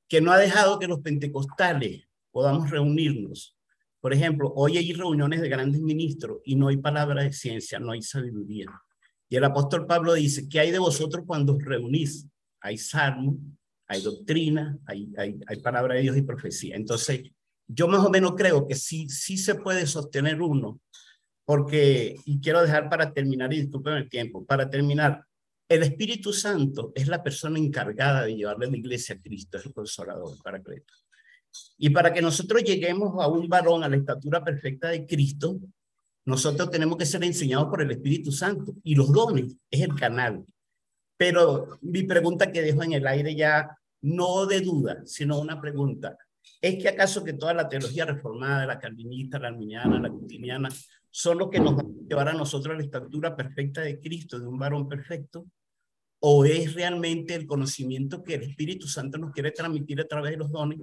que 0.08 0.22
no 0.22 0.32
ha 0.32 0.38
dejado 0.38 0.80
que 0.80 0.88
los 0.88 1.02
pentecostales 1.02 2.08
podamos 2.32 2.70
reunirnos. 2.70 3.58
Por 4.00 4.14
ejemplo, 4.14 4.54
hoy 4.56 4.78
hay 4.78 4.94
reuniones 4.94 5.42
de 5.42 5.50
grandes 5.50 5.82
ministros 5.82 6.40
y 6.46 6.56
no 6.56 6.70
hay 6.70 6.78
palabra 6.78 7.24
de 7.24 7.34
ciencia, 7.34 7.80
no 7.80 7.92
hay 7.92 8.02
sabiduría. 8.02 8.68
Y 9.30 9.36
el 9.36 9.44
apóstol 9.44 9.86
Pablo 9.86 10.14
dice, 10.14 10.48
¿qué 10.48 10.60
hay 10.60 10.72
de 10.72 10.80
vosotros 10.80 11.24
cuando 11.26 11.56
os 11.56 11.64
reunís? 11.64 12.28
Hay 12.62 12.78
salmo, 12.78 13.38
hay 13.88 14.02
doctrina, 14.02 14.78
hay, 14.86 15.12
hay, 15.18 15.40
hay 15.48 15.62
palabra 15.62 15.96
de 15.96 16.02
Dios 16.02 16.18
y 16.18 16.22
profecía. 16.22 16.76
Entonces, 16.76 17.32
yo 17.68 17.88
más 17.88 18.06
o 18.06 18.10
menos 18.10 18.34
creo 18.36 18.68
que 18.68 18.76
sí, 18.76 19.10
sí 19.10 19.38
se 19.38 19.56
puede 19.56 19.86
sostener 19.86 20.42
uno, 20.42 20.80
porque, 21.46 22.16
y 22.26 22.40
quiero 22.40 22.62
dejar 22.62 22.90
para 22.90 23.14
terminar, 23.14 23.54
y 23.54 23.62
disculpen 23.62 23.94
el 23.94 24.10
tiempo, 24.10 24.46
para 24.46 24.70
terminar, 24.70 25.24
el 25.70 25.84
Espíritu 25.84 26.32
Santo 26.32 26.94
es 26.96 27.08
la 27.08 27.22
persona 27.22 27.60
encargada 27.60 28.24
de 28.24 28.36
llevarle 28.36 28.68
a 28.68 28.72
la 28.72 28.78
iglesia 28.78 29.16
a 29.16 29.22
Cristo, 29.22 29.58
es 29.58 29.66
el 29.66 29.74
consolador, 29.74 30.42
para 30.42 30.62
Cristo. 30.62 30.94
Y 31.78 31.90
para 31.90 32.14
que 32.14 32.22
nosotros 32.22 32.64
lleguemos 32.64 33.22
a 33.22 33.28
un 33.28 33.50
varón 33.50 33.84
a 33.84 33.90
la 33.90 33.98
estatura 33.98 34.44
perfecta 34.44 34.90
de 34.90 35.06
Cristo, 35.06 35.60
nosotros 36.28 36.70
tenemos 36.70 36.98
que 36.98 37.06
ser 37.06 37.24
enseñados 37.24 37.70
por 37.70 37.82
el 37.82 37.90
Espíritu 37.90 38.34
Santo 38.34 38.76
y 38.84 38.96
los 38.96 39.14
dones 39.14 39.56
es 39.72 39.82
el 39.82 39.96
canal. 39.96 40.44
Pero 41.16 41.80
mi 41.82 42.04
pregunta 42.04 42.52
que 42.52 42.62
dejo 42.62 42.84
en 42.84 42.92
el 42.92 43.08
aire 43.08 43.34
ya 43.34 43.78
no 44.02 44.46
de 44.46 44.60
duda, 44.60 45.04
sino 45.06 45.40
una 45.40 45.62
pregunta. 45.62 46.18
¿Es 46.62 46.84
que 46.84 46.90
acaso 46.90 47.24
que 47.24 47.32
toda 47.32 47.54
la 47.54 47.70
teología 47.70 48.04
reformada, 48.04 48.66
la 48.66 48.78
calvinista, 48.78 49.40
la 49.40 49.48
arminiana, 49.48 50.02
la 50.02 50.10
agustiniana, 50.10 50.68
son 51.10 51.38
los 51.38 51.50
que 51.50 51.62
nos 51.62 51.78
van 51.78 51.86
a 51.86 52.10
llevar 52.10 52.28
a 52.28 52.34
nosotros 52.34 52.74
a 52.74 52.78
la 52.78 52.84
estatura 52.84 53.34
perfecta 53.34 53.80
de 53.80 53.98
Cristo, 54.02 54.38
de 54.38 54.48
un 54.48 54.60
varón 54.60 54.90
perfecto? 54.90 55.46
¿O 56.20 56.44
es 56.44 56.74
realmente 56.74 57.36
el 57.36 57.48
conocimiento 57.48 58.22
que 58.22 58.34
el 58.34 58.44
Espíritu 58.44 58.86
Santo 58.86 59.18
nos 59.18 59.32
quiere 59.32 59.52
transmitir 59.52 60.02
a 60.02 60.08
través 60.08 60.32
de 60.32 60.38
los 60.38 60.52
dones, 60.52 60.80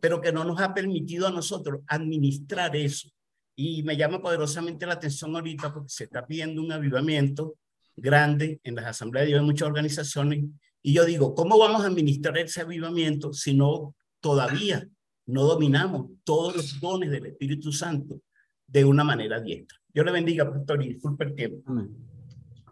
pero 0.00 0.22
que 0.22 0.32
no 0.32 0.42
nos 0.42 0.58
ha 0.58 0.72
permitido 0.72 1.26
a 1.26 1.32
nosotros 1.32 1.82
administrar 1.86 2.74
eso? 2.74 3.10
Y 3.56 3.82
me 3.82 3.96
llama 3.96 4.20
poderosamente 4.20 4.86
la 4.86 4.94
atención 4.94 5.34
ahorita 5.34 5.72
porque 5.72 5.88
se 5.88 6.04
está 6.04 6.26
pidiendo 6.26 6.62
un 6.62 6.70
avivamiento 6.70 7.56
grande 7.96 8.60
en 8.62 8.74
las 8.74 8.84
asambleas 8.84 9.24
de 9.24 9.28
Dios 9.28 9.40
de 9.40 9.46
muchas 9.46 9.66
organizaciones. 9.66 10.44
Y 10.82 10.92
yo 10.92 11.04
digo, 11.04 11.34
¿cómo 11.34 11.58
vamos 11.58 11.82
a 11.82 11.86
administrar 11.86 12.36
ese 12.38 12.60
avivamiento 12.60 13.32
si 13.32 13.54
no 13.54 13.94
todavía 14.20 14.86
no 15.26 15.44
dominamos 15.44 16.10
todos 16.22 16.54
los 16.54 16.80
dones 16.80 17.10
del 17.10 17.26
Espíritu 17.26 17.72
Santo 17.72 18.20
de 18.66 18.84
una 18.84 19.02
manera 19.02 19.40
diestra? 19.40 19.78
Yo 19.92 20.04
le 20.04 20.12
bendiga, 20.12 20.48
pastor, 20.48 20.84
y 20.84 20.88
disculpe 20.90 21.24
el 21.24 21.34
tiempo. 21.34 21.72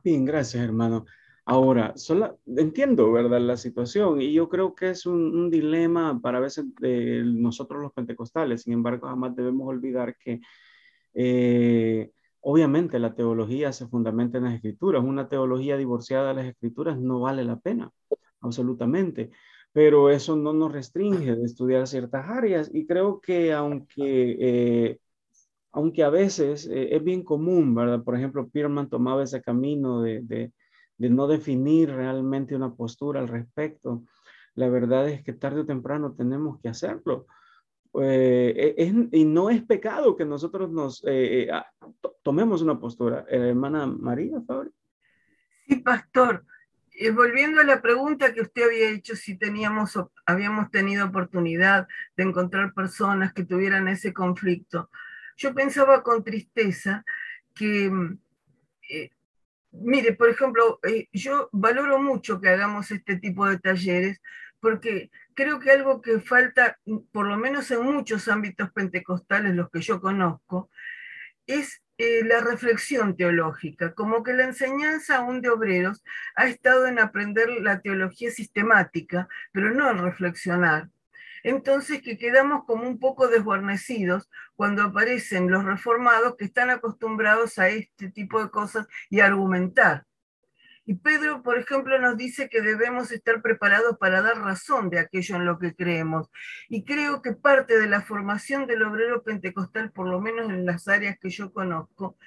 Bien, 0.04 0.24
gracias, 0.26 0.62
hermano. 0.62 1.06
Ahora, 1.46 1.94
entiendo, 2.46 3.12
¿verdad? 3.12 3.40
La 3.40 3.56
situación 3.58 4.20
y 4.22 4.32
yo 4.32 4.48
creo 4.48 4.74
que 4.74 4.90
es 4.90 5.04
un, 5.04 5.50
dilema 5.50 6.18
para 6.20 6.40
veces 6.40 6.64
de 6.80 7.22
nosotros 7.24 7.82
los 7.82 7.92
pentecostales. 7.92 8.62
Sin 8.62 8.72
embargo, 8.72 9.08
jamás 9.08 9.36
debemos 9.36 9.68
olvidar 9.68 10.16
que 10.16 10.40
eh, 11.14 12.10
obviamente 12.40 12.98
la 12.98 13.14
teología 13.14 13.72
se 13.72 13.88
fundamenta 13.88 14.38
en 14.38 14.44
las 14.44 14.54
escrituras. 14.54 15.02
Una 15.04 15.28
teología 15.28 15.76
divorciada 15.76 16.28
de 16.28 16.34
las 16.34 16.46
escrituras 16.46 16.98
no 16.98 17.20
vale 17.20 17.44
la 17.44 17.58
pena, 17.58 17.90
absolutamente. 18.40 19.30
Pero 19.72 20.10
eso 20.10 20.36
no 20.36 20.52
nos 20.52 20.72
restringe 20.72 21.34
de 21.34 21.44
estudiar 21.44 21.86
ciertas 21.88 22.28
áreas 22.28 22.70
y 22.72 22.86
creo 22.86 23.20
que 23.20 23.52
aunque, 23.52 24.36
eh, 24.40 24.98
aunque 25.72 26.04
a 26.04 26.10
veces 26.10 26.66
eh, 26.66 26.94
es 26.94 27.02
bien 27.02 27.24
común, 27.24 27.74
¿verdad? 27.74 28.04
Por 28.04 28.16
ejemplo, 28.16 28.48
Pierman 28.48 28.88
tomaba 28.88 29.24
ese 29.24 29.42
camino 29.42 30.00
de, 30.02 30.20
de, 30.22 30.52
de 30.98 31.10
no 31.10 31.26
definir 31.26 31.90
realmente 31.90 32.54
una 32.54 32.74
postura 32.74 33.20
al 33.20 33.28
respecto. 33.28 34.04
La 34.54 34.68
verdad 34.68 35.08
es 35.08 35.24
que 35.24 35.32
tarde 35.32 35.62
o 35.62 35.66
temprano 35.66 36.14
tenemos 36.14 36.60
que 36.60 36.68
hacerlo 36.68 37.26
eh, 38.02 38.74
es, 38.76 38.92
y 39.12 39.24
no 39.24 39.50
es 39.50 39.62
pecado 39.62 40.16
que 40.16 40.24
nosotros 40.24 40.70
nos 40.70 41.04
eh, 41.04 41.42
eh, 41.42 41.50
ah, 41.52 41.66
tomemos 42.22 42.62
una 42.62 42.78
postura. 42.78 43.24
hermana 43.28 43.86
María, 43.86 44.40
favor. 44.46 44.72
Sí, 45.66 45.76
pastor. 45.76 46.44
volviendo 47.14 47.60
a 47.60 47.64
la 47.64 47.80
pregunta 47.80 48.34
que 48.34 48.42
usted 48.42 48.64
había 48.64 48.90
hecho, 48.90 49.14
si 49.14 49.36
teníamos, 49.36 49.98
habíamos 50.26 50.70
tenido 50.70 51.06
oportunidad 51.06 51.86
de 52.16 52.24
encontrar 52.24 52.74
personas 52.74 53.32
que 53.32 53.44
tuvieran 53.44 53.88
ese 53.88 54.12
conflicto, 54.12 54.90
yo 55.36 55.54
pensaba 55.54 56.02
con 56.02 56.22
tristeza 56.22 57.04
que, 57.54 57.90
mire, 59.72 60.12
por 60.14 60.28
ejemplo, 60.28 60.80
yo 61.12 61.48
valoro 61.52 62.00
mucho 62.00 62.40
que 62.40 62.48
hagamos 62.48 62.90
este 62.90 63.16
tipo 63.16 63.46
de 63.46 63.58
talleres 63.58 64.20
porque 64.60 65.10
creo 65.34 65.60
que 65.60 65.70
algo 65.70 66.00
que 66.00 66.20
falta, 66.20 66.78
por 67.12 67.26
lo 67.26 67.36
menos 67.36 67.70
en 67.70 67.82
muchos 67.82 68.28
ámbitos 68.28 68.72
pentecostales, 68.72 69.54
los 69.54 69.70
que 69.70 69.80
yo 69.80 70.00
conozco, 70.00 70.70
es 71.46 71.82
eh, 71.98 72.24
la 72.24 72.40
reflexión 72.40 73.16
teológica, 73.16 73.94
como 73.94 74.22
que 74.22 74.32
la 74.32 74.44
enseñanza 74.44 75.18
aún 75.18 75.40
de 75.40 75.50
obreros 75.50 76.02
ha 76.34 76.46
estado 76.46 76.86
en 76.86 76.98
aprender 76.98 77.48
la 77.60 77.80
teología 77.80 78.30
sistemática, 78.30 79.28
pero 79.52 79.70
no 79.70 79.90
en 79.90 79.98
reflexionar. 79.98 80.88
Entonces 81.44 82.02
que 82.02 82.16
quedamos 82.18 82.64
como 82.64 82.88
un 82.88 82.98
poco 82.98 83.28
desguarnecidos 83.28 84.30
cuando 84.56 84.82
aparecen 84.82 85.50
los 85.50 85.64
reformados 85.64 86.36
que 86.36 86.46
están 86.46 86.70
acostumbrados 86.70 87.58
a 87.58 87.68
este 87.68 88.10
tipo 88.10 88.42
de 88.42 88.50
cosas 88.50 88.88
y 89.10 89.20
a 89.20 89.26
argumentar. 89.26 90.06
Y 90.86 90.94
Pedro, 90.96 91.42
por 91.42 91.58
ejemplo, 91.58 91.98
nos 91.98 92.16
dice 92.16 92.48
que 92.48 92.60
debemos 92.60 93.10
estar 93.10 93.40
preparados 93.40 93.96
para 93.98 94.20
dar 94.20 94.38
razón 94.38 94.90
de 94.90 94.98
aquello 94.98 95.36
en 95.36 95.46
lo 95.46 95.58
que 95.58 95.74
creemos. 95.74 96.30
Y 96.68 96.84
creo 96.84 97.22
que 97.22 97.32
parte 97.32 97.78
de 97.78 97.88
la 97.88 98.02
formación 98.02 98.66
del 98.66 98.82
obrero 98.82 99.22
pentecostal, 99.22 99.92
por 99.92 100.08
lo 100.08 100.20
menos 100.20 100.50
en 100.50 100.66
las 100.66 100.86
áreas 100.88 101.18
que 101.18 101.30
yo 101.30 101.52
conozco, 101.52 102.18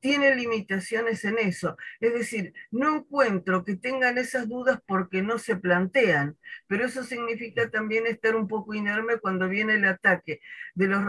tiene 0.00 0.34
limitaciones 0.34 1.24
en 1.24 1.38
eso. 1.38 1.76
Es 2.00 2.12
decir, 2.14 2.52
no 2.70 2.96
encuentro 2.96 3.64
que 3.64 3.76
tengan 3.76 4.18
esas 4.18 4.48
dudas 4.48 4.80
porque 4.86 5.22
no 5.22 5.38
se 5.38 5.56
plantean, 5.56 6.36
pero 6.66 6.86
eso 6.86 7.04
significa 7.04 7.70
también 7.70 8.06
estar 8.06 8.34
un 8.34 8.48
poco 8.48 8.74
inerme 8.74 9.18
cuando 9.18 9.48
viene 9.48 9.74
el 9.74 9.84
ataque 9.84 10.40
de 10.74 10.88
los 10.88 11.04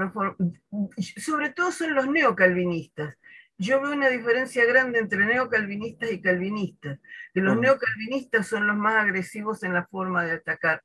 sobre 1.18 1.50
todo 1.50 1.72
son 1.72 1.96
los 1.96 2.08
neocalvinistas, 2.08 3.16
yo 3.58 3.82
veo 3.82 3.94
una 3.94 4.10
diferencia 4.10 4.66
grande 4.66 5.00
entre 5.00 5.26
neocalvinistas 5.26 6.12
y 6.12 6.22
calvinistas, 6.22 7.00
que 7.34 7.42
los 7.42 7.58
neocalvinistas 7.58 8.48
son 8.48 8.68
los 8.68 8.76
más 8.76 8.96
agresivos 8.96 9.64
en 9.64 9.74
la 9.74 9.86
forma 9.86 10.26
de 10.26 10.34
atacar 10.34 10.84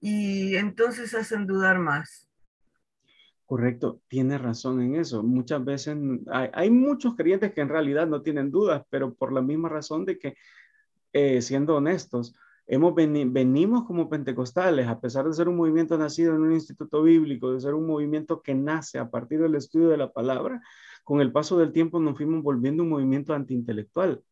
y 0.00 0.56
entonces 0.56 1.14
hacen 1.14 1.46
dudar 1.46 1.78
más. 1.78 2.28
Correcto, 3.46 4.00
tiene 4.08 4.36
razón 4.36 4.82
en 4.82 4.96
eso. 4.96 5.22
Muchas 5.22 5.64
veces 5.64 5.96
hay, 6.30 6.70
muchos 6.70 7.14
creyentes 7.14 7.52
que 7.52 7.60
en 7.60 7.68
realidad 7.68 8.06
no 8.06 8.22
tienen 8.22 8.50
dudas, 8.50 8.82
pero 8.90 9.14
por 9.14 9.32
la 9.32 9.42
misma 9.42 9.68
razón 9.68 10.04
de 10.04 10.18
que, 10.18 10.34
eh, 11.12 11.40
siendo 11.40 11.76
honestos, 11.76 12.34
hemos 12.66 12.94
venimos 12.94 13.84
como 13.84 14.08
pentecostales, 14.08 14.88
a 14.88 15.00
pesar 15.00 15.26
de 15.26 15.34
ser 15.34 15.48
un 15.48 15.56
movimiento 15.56 15.96
nacido 15.98 16.34
en 16.34 16.42
un 16.42 16.52
instituto 16.52 17.02
bíblico, 17.02 17.52
de 17.52 17.60
ser 17.60 17.74
un 17.74 17.86
movimiento 17.86 18.42
que 18.42 18.54
nace 18.54 18.98
a 18.98 19.10
partir 19.10 19.40
del 19.40 19.54
estudio 19.54 19.88
de 19.88 19.98
la 19.98 20.12
palabra, 20.12 20.62
con 21.04 21.20
el 21.20 21.30
paso 21.32 21.58
del 21.58 21.72
tiempo 21.72 22.00
nos 22.00 22.16
fuimos 22.16 22.42
volviendo 22.42 22.82
un 22.82 22.88
movimiento 22.88 23.34
antiintelectual. 23.34 24.22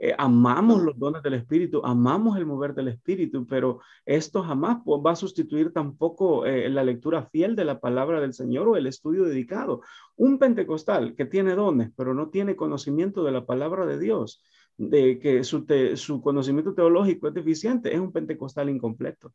Eh, 0.00 0.14
amamos 0.16 0.82
los 0.82 0.96
dones 0.96 1.22
del 1.24 1.34
Espíritu, 1.34 1.80
amamos 1.84 2.36
el 2.38 2.46
mover 2.46 2.72
del 2.72 2.86
Espíritu, 2.86 3.44
pero 3.46 3.80
esto 4.06 4.44
jamás 4.44 4.78
va 4.78 5.10
a 5.10 5.16
sustituir 5.16 5.72
tampoco 5.72 6.46
eh, 6.46 6.68
la 6.68 6.84
lectura 6.84 7.26
fiel 7.26 7.56
de 7.56 7.64
la 7.64 7.80
palabra 7.80 8.20
del 8.20 8.32
Señor 8.32 8.68
o 8.68 8.76
el 8.76 8.86
estudio 8.86 9.24
dedicado. 9.24 9.82
Un 10.14 10.38
pentecostal 10.38 11.16
que 11.16 11.26
tiene 11.26 11.56
dones, 11.56 11.90
pero 11.96 12.14
no 12.14 12.28
tiene 12.28 12.54
conocimiento 12.54 13.24
de 13.24 13.32
la 13.32 13.44
palabra 13.44 13.86
de 13.86 13.98
Dios, 13.98 14.40
de 14.76 15.18
que 15.18 15.42
su, 15.42 15.66
su 15.96 16.20
conocimiento 16.22 16.74
teológico 16.74 17.26
es 17.26 17.34
deficiente, 17.34 17.92
es 17.92 17.98
un 17.98 18.12
pentecostal 18.12 18.70
incompleto. 18.70 19.34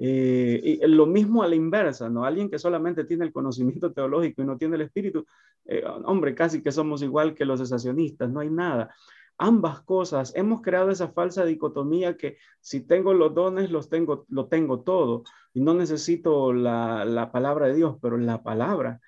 Eh, 0.00 0.60
y 0.62 0.86
lo 0.86 1.06
mismo 1.06 1.42
a 1.42 1.48
la 1.48 1.56
inversa, 1.56 2.08
¿no? 2.08 2.24
Alguien 2.24 2.48
que 2.48 2.58
solamente 2.58 3.04
tiene 3.04 3.24
el 3.24 3.32
conocimiento 3.32 3.92
teológico 3.92 4.42
y 4.42 4.46
no 4.46 4.56
tiene 4.56 4.76
el 4.76 4.82
espíritu, 4.82 5.26
eh, 5.64 5.82
hombre, 6.04 6.34
casi 6.34 6.62
que 6.62 6.72
somos 6.72 7.02
igual 7.02 7.34
que 7.34 7.44
los 7.44 7.60
cesacionistas, 7.60 8.30
no 8.30 8.40
hay 8.40 8.50
nada. 8.50 8.94
Ambas 9.36 9.82
cosas, 9.82 10.32
hemos 10.34 10.62
creado 10.62 10.90
esa 10.90 11.08
falsa 11.08 11.44
dicotomía 11.44 12.16
que 12.16 12.38
si 12.60 12.80
tengo 12.80 13.14
los 13.14 13.34
dones, 13.34 13.70
los 13.70 13.88
tengo, 13.88 14.24
lo 14.28 14.46
tengo 14.46 14.80
todo 14.80 15.24
y 15.52 15.60
no 15.60 15.74
necesito 15.74 16.52
la, 16.52 17.04
la 17.04 17.30
palabra 17.30 17.66
de 17.66 17.74
Dios, 17.74 17.96
pero 18.00 18.16
la 18.18 18.42
palabra. 18.42 19.00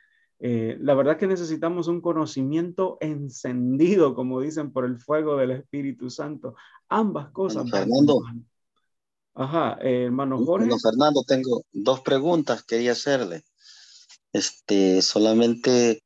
Eh, 0.42 0.78
la 0.80 0.94
verdad 0.94 1.18
que 1.18 1.26
necesitamos 1.26 1.86
un 1.86 2.00
conocimiento 2.00 2.96
encendido, 3.00 4.14
como 4.14 4.40
dicen, 4.40 4.72
por 4.72 4.86
el 4.86 4.98
fuego 4.98 5.36
del 5.36 5.50
Espíritu 5.50 6.08
Santo. 6.08 6.54
Ambas 6.88 7.30
cosas. 7.30 7.66
Ajá, 9.40 9.78
eh, 9.80 10.04
hermano 10.04 10.36
Jorge. 10.36 10.66
Bueno, 10.66 10.78
Fernando, 10.78 11.24
tengo 11.26 11.64
dos 11.72 12.02
preguntas 12.02 12.62
que 12.62 12.76
quería 12.76 12.92
hacerle. 12.92 13.42
Este, 14.34 15.00
solamente, 15.00 16.02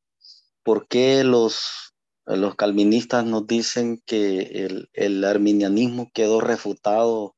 ¿por 0.63 0.87
qué 0.87 1.25
los, 1.25 1.93
los 2.25 2.55
calvinistas 2.55 3.25
nos 3.25 3.45
dicen 3.45 4.01
que 4.05 4.39
el, 4.39 4.89
el 4.93 5.21
arminianismo 5.25 6.09
quedó 6.13 6.39
refutado 6.39 7.35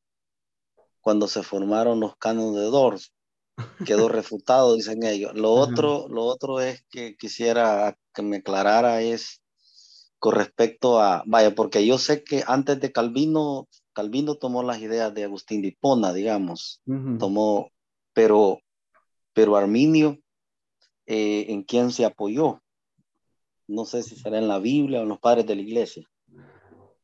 cuando 1.01 1.27
se 1.27 1.41
formaron 1.41 1.99
los 1.99 2.15
canos 2.17 2.53
de 2.53 2.65
Dors? 2.65 3.11
Quedó 3.83 4.07
refutado, 4.07 4.75
dicen 4.75 5.01
ellos. 5.01 5.33
Lo 5.33 5.53
otro, 5.53 6.07
lo 6.09 6.25
otro 6.25 6.59
es 6.61 6.83
que 6.91 7.17
quisiera 7.17 7.97
que 8.13 8.21
me 8.21 8.37
aclarara 8.37 9.01
es 9.01 9.41
con 10.19 10.35
respecto 10.35 11.01
a, 11.01 11.23
vaya, 11.25 11.55
porque 11.55 11.87
yo 11.87 11.97
sé 11.97 12.23
que 12.23 12.43
antes 12.45 12.79
de 12.79 12.91
Calvino 12.91 13.67
Calvino 13.97 14.35
tomó 14.35 14.61
las 14.61 14.79
ideas 14.79 15.11
de 15.15 15.23
Agustín 15.23 15.63
de 15.63 15.69
Hipona, 15.69 16.13
digamos, 16.13 16.83
tomó, 17.17 17.71
pero, 18.13 18.59
pero 19.33 19.55
Arminio, 19.55 20.19
eh, 21.07 21.47
¿en 21.49 21.63
quién 21.63 21.89
se 21.89 22.05
apoyó? 22.05 22.61
No 23.67 23.85
sé 23.85 24.03
si 24.03 24.15
será 24.15 24.37
en 24.37 24.47
la 24.47 24.59
Biblia 24.59 24.99
o 24.99 25.01
en 25.01 25.09
los 25.09 25.17
padres 25.17 25.47
de 25.47 25.55
la 25.55 25.63
iglesia. 25.63 26.07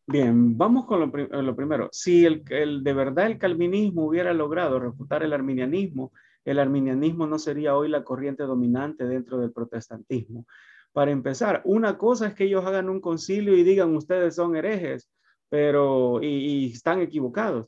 Bien, 0.06 0.56
vamos 0.56 0.86
con 0.86 1.00
lo, 1.00 1.18
eh, 1.18 1.54
primero. 1.56 1.90
Si 1.92 2.26
el, 2.26 2.44
el, 2.52 2.84
de 2.84 2.94
verdad 2.94 3.26
el 3.26 3.40
calvinismo 3.40 4.06
hubiera 4.06 4.32
logrado 4.32 4.80
refutar 4.80 5.24
el 5.24 5.34
arminianismo, 5.34 6.12
el 6.46 6.60
arminianismo 6.60 7.26
no 7.26 7.40
sería 7.40 7.76
hoy 7.76 7.90
la 7.90 8.04
corriente 8.04 8.44
dominante 8.44 9.06
dentro 9.06 9.40
del 9.40 9.52
protestantismo. 9.52 10.46
Para 10.92 11.10
empezar, 11.10 11.64
una 11.66 11.98
cosa 11.98 12.28
es 12.28 12.36
que 12.36 12.44
ellos 12.44 12.64
hagan 12.64 12.88
un 12.88 13.02
concilio 13.02 13.58
y 13.58 13.64
digan 13.64 13.96
ustedes 13.96 14.36
son 14.36 14.56
herejes, 14.56 15.10
pero 15.54 16.20
y, 16.20 16.74
están 16.74 17.00
equivocados. 17.02 17.68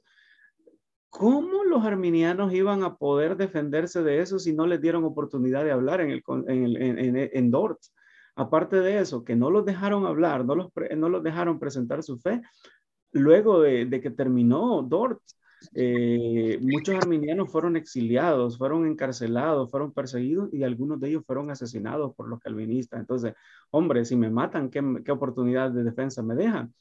¿Cómo 1.07 1.63
los 1.63 1.85
arminianos 1.85 2.51
iban 2.51 2.81
a 2.81 2.95
poder 2.95 3.37
defenderse 3.37 4.01
de 4.01 4.21
eso 4.21 4.39
si 4.39 4.53
no 4.53 4.65
les 4.65 4.81
dieron 4.81 5.03
oportunidad 5.03 5.63
de 5.63 5.71
hablar 5.71 6.01
en, 6.01 6.09
el, 6.09 6.23
en, 6.47 7.15
en, 7.15 7.51
Dort? 7.51 7.77
Aparte 8.35 8.77
de 8.77 8.97
eso, 8.97 9.23
que 9.23 9.35
no 9.35 9.51
los 9.51 9.65
dejaron 9.65 10.07
hablar, 10.07 10.45
no 10.45 10.55
los, 10.55 10.71
no 10.97 11.09
los 11.09 11.21
dejaron 11.21 11.59
presentar 11.59 12.01
su 12.01 12.17
fe, 12.17 12.41
luego 13.11 13.61
de, 13.61 13.85
de 13.85 14.01
que 14.01 14.09
terminó 14.09 14.81
Dort, 14.81 15.21
eh, 15.75 16.57
muchos 16.63 16.95
arminianos 16.95 17.51
fueron 17.51 17.75
exiliados, 17.75 18.57
fueron 18.57 18.87
encarcelados, 18.87 19.69
fueron 19.69 19.93
perseguidos 19.93 20.51
y 20.51 20.63
algunos 20.63 20.99
de 20.99 21.09
ellos 21.09 21.23
fueron 21.23 21.51
asesinados 21.51 22.15
por 22.15 22.29
los 22.29 22.39
calvinistas. 22.39 22.99
Entonces, 22.99 23.35
hombre, 23.69 24.05
si 24.05 24.15
me 24.15 24.31
matan, 24.31 24.71
¿qué, 24.71 24.81
qué 25.05 25.11
oportunidad 25.11 25.69
de 25.69 25.83
defensa 25.83 26.23
me 26.23 26.33
dejan? 26.33 26.73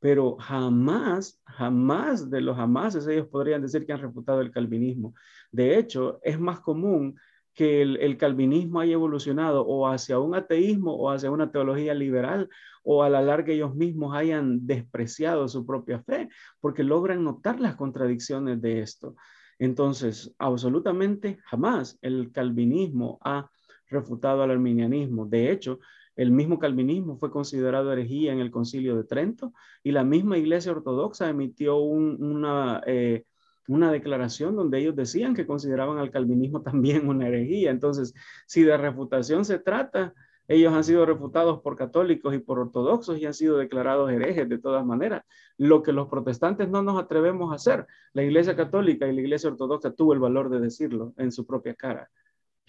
Pero 0.00 0.36
jamás, 0.36 1.40
jamás 1.44 2.30
de 2.30 2.40
los 2.40 2.56
jamases 2.56 3.06
ellos 3.06 3.26
podrían 3.28 3.62
decir 3.62 3.84
que 3.84 3.92
han 3.92 4.00
refutado 4.00 4.40
el 4.40 4.50
calvinismo. 4.50 5.14
De 5.50 5.78
hecho, 5.78 6.20
es 6.22 6.38
más 6.38 6.60
común 6.60 7.16
que 7.58 7.82
el, 7.82 8.16
calvinismo 8.18 8.78
haya 8.78 8.92
evolucionado 8.92 9.66
o 9.66 9.88
hacia 9.88 10.20
un 10.20 10.36
ateísmo 10.36 10.94
o 10.94 11.10
hacia 11.10 11.32
una 11.32 11.50
teología 11.50 11.92
liberal 11.92 12.48
o 12.84 13.02
a 13.02 13.10
la 13.10 13.20
larga 13.20 13.52
ellos 13.52 13.74
mismos 13.74 14.14
hayan 14.14 14.64
despreciado 14.64 15.48
su 15.48 15.66
propia 15.66 16.00
fe 16.04 16.28
porque 16.60 16.84
logran 16.84 17.24
notar 17.24 17.58
las 17.58 17.74
contradicciones 17.74 18.62
de 18.62 18.80
esto. 18.80 19.16
Entonces, 19.58 20.32
absolutamente 20.38 21.40
jamás 21.46 21.98
el 22.00 22.30
calvinismo 22.30 23.18
ha 23.24 23.50
refutado 23.88 24.44
al 24.44 24.52
arminianismo. 24.52 25.26
De 25.26 25.50
hecho, 25.50 25.80
el 26.18 26.32
mismo 26.32 26.58
calvinismo 26.58 27.16
fue 27.16 27.30
considerado 27.30 27.92
herejía 27.92 28.32
en 28.32 28.40
el 28.40 28.50
concilio 28.50 28.96
de 28.96 29.04
Trento 29.04 29.52
y 29.84 29.92
la 29.92 30.02
misma 30.02 30.36
iglesia 30.36 30.72
ortodoxa 30.72 31.28
emitió 31.28 31.76
una, 31.76 32.82
eh, 32.86 33.24
una 33.68 33.92
declaración 33.92 34.56
donde 34.56 34.80
ellos 34.80 34.96
decían 34.96 35.32
que 35.32 35.46
consideraban 35.46 35.98
al 35.98 36.10
calvinismo 36.10 36.60
también 36.62 37.08
una 37.08 37.28
herejía. 37.28 37.70
Entonces, 37.70 38.14
si 38.48 38.64
de 38.64 38.76
refutación 38.76 39.44
se 39.44 39.60
trata, 39.60 40.12
ellos 40.48 40.72
han 40.72 40.82
sido 40.82 41.06
refutados 41.06 41.60
por 41.60 41.76
católicos 41.76 42.34
y 42.34 42.38
por 42.38 42.58
ortodoxos 42.58 43.16
y 43.18 43.26
han 43.26 43.34
sido 43.34 43.56
declarados 43.56 44.10
herejes 44.10 44.48
de 44.48 44.58
todas 44.58 44.84
maneras. 44.84 45.22
Lo 45.56 45.84
que 45.84 45.92
los 45.92 46.08
protestantes 46.08 46.68
no 46.68 46.82
nos 46.82 47.00
atrevemos 47.00 47.52
a 47.52 47.54
hacer, 47.54 47.86
la 48.12 48.24
iglesia 48.24 48.56
católica 48.56 49.06
y 49.06 49.14
la 49.14 49.20
iglesia 49.20 49.50
ortodoxa 49.50 49.92
tuvo 49.92 50.14
el 50.14 50.18
valor 50.18 50.50
de 50.50 50.58
decirlo 50.58 51.14
en 51.16 51.30
su 51.30 51.46
propia 51.46 51.74
cara 51.74 52.10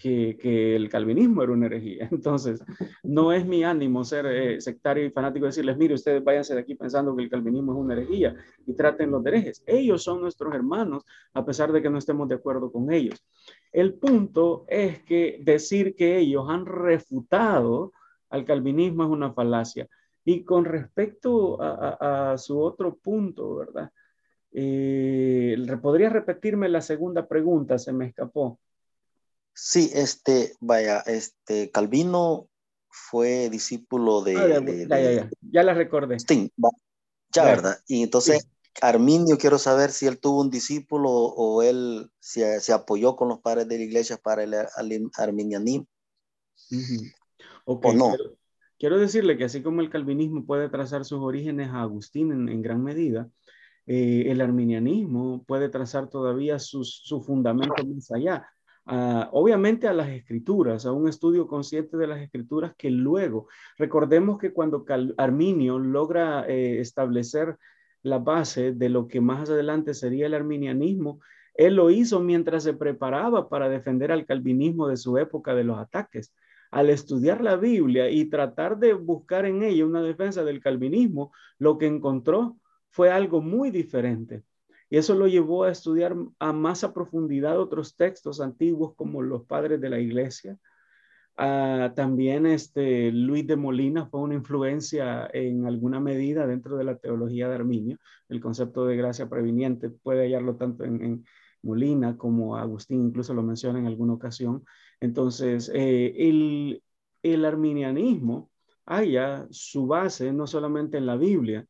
que, 0.02 0.76
el 0.76 0.89
calvinismo 0.89 1.43
era 1.43 1.52
una 1.52 1.66
herejía. 1.68 2.08
Entonces, 2.12 2.64
no 3.04 3.32
es 3.32 3.45
mi 3.45 3.64
ánimo 3.64 4.04
ser 4.04 4.26
eh, 4.26 4.62
sectario 4.62 5.06
y 5.06 5.12
fanático 5.12 5.45
decirles, 5.45 5.78
mire, 5.78 5.93
ustedes 5.93 6.24
váyanse 6.24 6.56
de 6.56 6.62
aquí 6.62 6.76
pensando 6.76 7.16
que 7.16 7.24
el 7.24 7.30
calvinismo 7.30 7.74
es 7.74 7.78
una 7.80 7.93
herejía 7.93 8.36
y 8.66 8.74
traten 8.74 9.12
los 9.12 9.26
herejes. 9.26 9.64
Ellos 9.66 10.04
son 10.04 10.22
nuestros 10.22 10.54
hermanos, 10.54 11.04
a 11.34 11.45
pesar 11.45 11.72
de 11.72 11.82
que 11.82 11.89
no 11.89 11.97
estemos 11.97 12.28
de 12.30 12.36
acuerdo 12.36 12.72
con 12.72 12.91
ellos. 12.91 13.24
El 13.72 13.93
punto 13.93 14.66
es 14.68 15.04
que 15.04 15.39
decir 15.43 15.95
que 15.95 16.18
ellos 16.18 16.45
han 16.50 16.66
refutado 16.66 17.91
al 18.30 18.45
calvinismo 18.45 19.04
es 19.04 19.10
una 19.10 19.34
falacia. 19.34 19.88
Y 20.24 20.43
con 20.43 20.66
respecto 20.66 21.58
a, 21.60 22.38
su 22.38 22.62
otro 22.62 22.95
punto, 22.97 23.56
¿verdad? 23.56 23.91
Eh, 24.52 25.58
¿Podría 25.82 26.10
repetirme 26.10 26.70
la 26.70 26.82
segunda 26.82 27.28
pregunta? 27.28 27.80
Se 27.80 27.93
me 27.93 28.08
escapó. 28.08 28.60
Sí, 29.54 29.91
este, 29.93 30.54
vaya, 30.60 31.00
este, 31.00 31.70
Calvino 31.72 32.47
fue 32.89 33.50
discípulo 33.50 34.22
de... 34.22 34.38
Ah, 34.38 35.30
ya, 35.52 35.64
la 35.64 35.74
recordé. 35.74 36.18
ya, 37.34 37.43
¿verdad? 37.45 37.78
Y 37.88 38.04
entonces, 38.04 38.47
Arminio, 38.82 39.38
quiero 39.38 39.58
saber 39.58 39.91
si 39.91 40.08
él 40.08 40.20
tuvo 40.20 40.41
un 40.41 40.50
discípulo 40.50 41.10
o 41.10 41.62
él 41.62 42.10
se, 42.20 42.60
se 42.62 42.74
apoyó 42.74 43.16
con 43.16 43.30
los 43.30 43.39
padres 43.39 43.68
de 43.68 43.78
la 43.78 43.84
iglesia 43.84 44.18
para 44.18 44.43
el, 44.43 44.54
arminianismo. 45.18 45.88
¿O 47.66 47.93
no? 47.93 48.16
Quiero, 48.78 48.97
decirle 48.97 49.38
que 49.38 49.43
así 49.43 49.62
como 49.62 49.82
el 49.82 49.89
calvinismo 49.89 50.45
puede 50.45 50.70
trazar 50.70 51.04
sus 51.04 51.20
orígenes 51.20 51.70
a 51.70 51.82
Agustín 51.82 52.32
en, 52.32 52.62
gran 52.62 52.82
medida, 52.82 53.30
eh, 53.86 54.26
el 54.28 54.39
arminianismo 54.39 55.43
puede 55.43 55.68
trazar 55.68 56.10
todavía 56.10 56.60
sus, 56.60 57.02
su 57.04 57.22
fundamento 57.22 57.86
más 57.86 58.10
allá 58.12 58.47
obviamente 59.32 59.88
a 59.88 59.94
las 59.94 60.10
escrituras, 60.10 60.86
a 60.86 60.92
un 60.92 61.08
estudio 61.08 61.48
consciente 61.48 61.98
de 61.98 62.08
las 62.08 62.22
escrituras 62.22 62.74
que 62.78 62.90
luego, 62.90 63.48
recordemos 63.78 64.40
que 64.40 64.52
cuando 64.52 64.86
Arminio 65.18 65.78
logra 65.80 66.46
eh, 66.48 66.80
establecer 66.80 67.58
la 68.02 68.18
base 68.18 68.74
de 68.74 68.90
lo 68.90 69.08
que 69.08 69.22
más 69.22 69.50
adelante 69.50 69.94
sería 69.94 70.26
el 70.26 70.34
arminianismo, 70.34 71.20
él 71.54 71.76
lo 71.76 71.90
hizo 71.90 72.20
mientras 72.22 72.64
se 72.64 72.74
preparaba 72.74 73.50
para 73.50 73.70
defender 73.70 74.12
al 74.12 74.26
calvinismo 74.26 74.88
de 74.88 74.98
su 74.98 75.18
época 75.18 75.54
de 75.54 75.66
los 75.66 75.78
ataques. 75.78 76.34
Al 76.72 76.90
estudiar 76.90 77.42
la 77.42 77.58
Biblia 77.58 78.10
y 78.10 78.26
tratar 78.26 78.78
de 78.78 78.94
buscar 78.94 79.46
en 79.46 79.64
ella 79.64 79.86
una 79.86 80.02
defensa 80.02 80.44
del 80.44 80.62
calvinismo, 80.62 81.32
lo 81.58 81.78
que 81.78 81.88
encontró 81.88 82.58
fue 82.90 83.12
algo 83.12 83.42
muy 83.42 83.72
diferente. 83.72 84.44
Y 84.90 84.98
eso 84.98 85.16
lo 85.16 85.28
llevó 85.28 85.64
a 85.64 85.72
estudiar 85.72 86.16
a 86.40 86.54
más 86.54 86.84
a 86.84 86.94
profundidad 86.94 87.60
otros 87.60 87.96
textos 87.96 88.42
antiguos 88.42 88.96
como 88.96 89.22
los 89.22 89.46
padres 89.46 89.80
de 89.80 89.90
la 89.90 90.00
iglesia. 90.00 90.58
Ah, 91.38 91.94
también 91.96 92.46
este, 92.46 93.12
Luis 93.12 93.48
de 93.48 93.56
Molina 93.56 94.08
fue 94.08 94.20
una 94.20 94.36
influencia 94.36 95.30
en 95.32 95.66
alguna 95.66 96.00
medida 96.02 96.46
dentro 96.46 96.76
de 96.76 96.84
la 96.84 96.98
teología 96.98 97.48
de 97.48 97.56
Arminio. 97.56 97.98
El 98.28 98.42
concepto 98.42 98.86
de 98.86 98.98
gracia 98.98 99.30
previniente 99.30 99.90
puede 99.90 100.24
hallarlo 100.24 100.56
tanto 100.58 100.84
en, 100.84 101.24
Molina 101.62 102.16
como 102.18 102.56
Agustín, 102.56 103.08
incluso 103.08 103.34
lo 103.34 103.44
menciona 103.44 103.80
en 103.80 103.88
alguna 103.88 104.14
ocasión. 104.14 104.64
Entonces, 105.02 105.70
eh, 105.74 106.14
el, 106.18 106.82
el 107.22 107.46
arminianismo 107.46 108.50
haya 108.86 109.46
su 109.52 109.86
base 109.88 110.32
no 110.34 110.48
solamente 110.48 110.98
en 110.98 111.06
la 111.06 111.18
Biblia, 111.18 111.66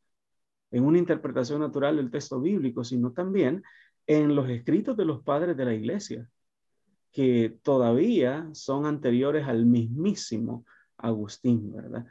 en 0.72 0.86
una 0.86 0.98
interpretación 0.98 1.62
natural 1.62 1.98
del 1.98 2.12
texto 2.12 2.40
bíblico, 2.40 2.84
sino 2.84 3.12
también 3.12 3.64
en 4.08 4.36
los 4.36 4.50
escritos 4.50 4.98
de 4.98 5.06
los 5.06 5.24
padres 5.24 5.56
de 5.56 5.66
la 5.66 5.74
iglesia, 5.74 6.30
que 7.12 7.58
todavía 7.64 8.50
son 8.54 8.86
anteriores 8.86 9.48
al 9.48 9.66
mismísimo 9.66 10.66
Agustín, 10.98 11.74
¿verdad? 11.74 12.06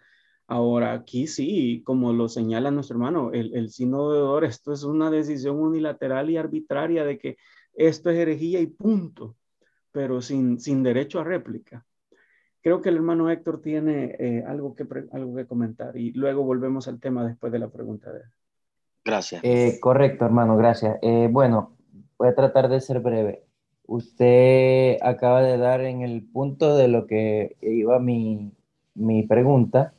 Ahora, 0.47 0.95
aquí 0.95 1.27
sí, 1.27 1.83
como 1.85 2.13
lo 2.13 2.29
señala 2.29 2.71
nuestro 2.71 2.95
hermano, 2.95 3.33
el, 3.33 3.55
el 3.55 3.71
sínodo 3.71 4.41
de 4.41 4.47
esto 4.47 4.73
es 4.73 4.83
una 4.83 5.11
decisión 5.11 5.59
unilateral 5.61 6.31
y 6.31 6.39
arbitraria 6.39 7.05
de 7.05 7.19
que 7.19 7.37
esto 7.75 8.11
es 8.11 8.17
herejía 8.17 8.61
y 8.61 8.67
punto, 8.67 9.37
pero 9.93 10.23
sin, 10.23 10.59
sin 10.59 10.83
derecho 10.83 11.21
a 11.21 11.25
réplica. 11.25 11.85
Creo 12.63 12.81
que 12.81 12.89
el 12.89 12.97
hermano 12.97 13.31
Héctor 13.31 13.61
tiene 13.61 14.17
eh, 14.19 14.45
algo, 14.47 14.75
que, 14.75 14.87
algo 15.13 15.37
que 15.37 15.47
comentar 15.47 15.97
y 15.97 16.13
luego 16.13 16.43
volvemos 16.45 16.89
al 16.89 16.99
tema 16.99 17.27
después 17.27 17.53
de 17.53 17.59
la 17.59 17.69
pregunta 17.69 18.11
de 18.13 18.21
él. 18.21 18.31
Gracias. 19.09 19.43
Eh, 19.43 19.79
correcto, 19.81 20.27
hermano, 20.27 20.59
gracias. 20.59 20.99
Eh, 21.01 21.31
bueno, 21.33 21.73
voy 22.19 22.29
a 22.29 22.35
tratar 22.35 22.69
de 22.69 22.79
ser 22.83 23.01
breve. 23.01 23.43
Usted 23.87 24.99
acaba 25.01 25.43
de 25.43 25.57
dar 25.57 25.81
en 25.81 26.03
el 26.03 26.23
punto 26.23 26.77
de 26.77 26.89
lo 26.89 27.07
que 27.07 27.57
iba 27.63 27.99
mi, 28.01 28.53
mi 28.95 29.23
pregunta 29.23 29.95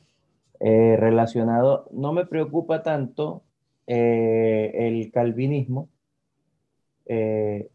eh, 0.60 0.96
relacionado. 1.00 1.88
No 1.92 2.14
me 2.14 2.28
preocupa 2.28 2.84
tanto 2.84 3.42
el 3.88 5.10
calvinismo, 5.12 5.90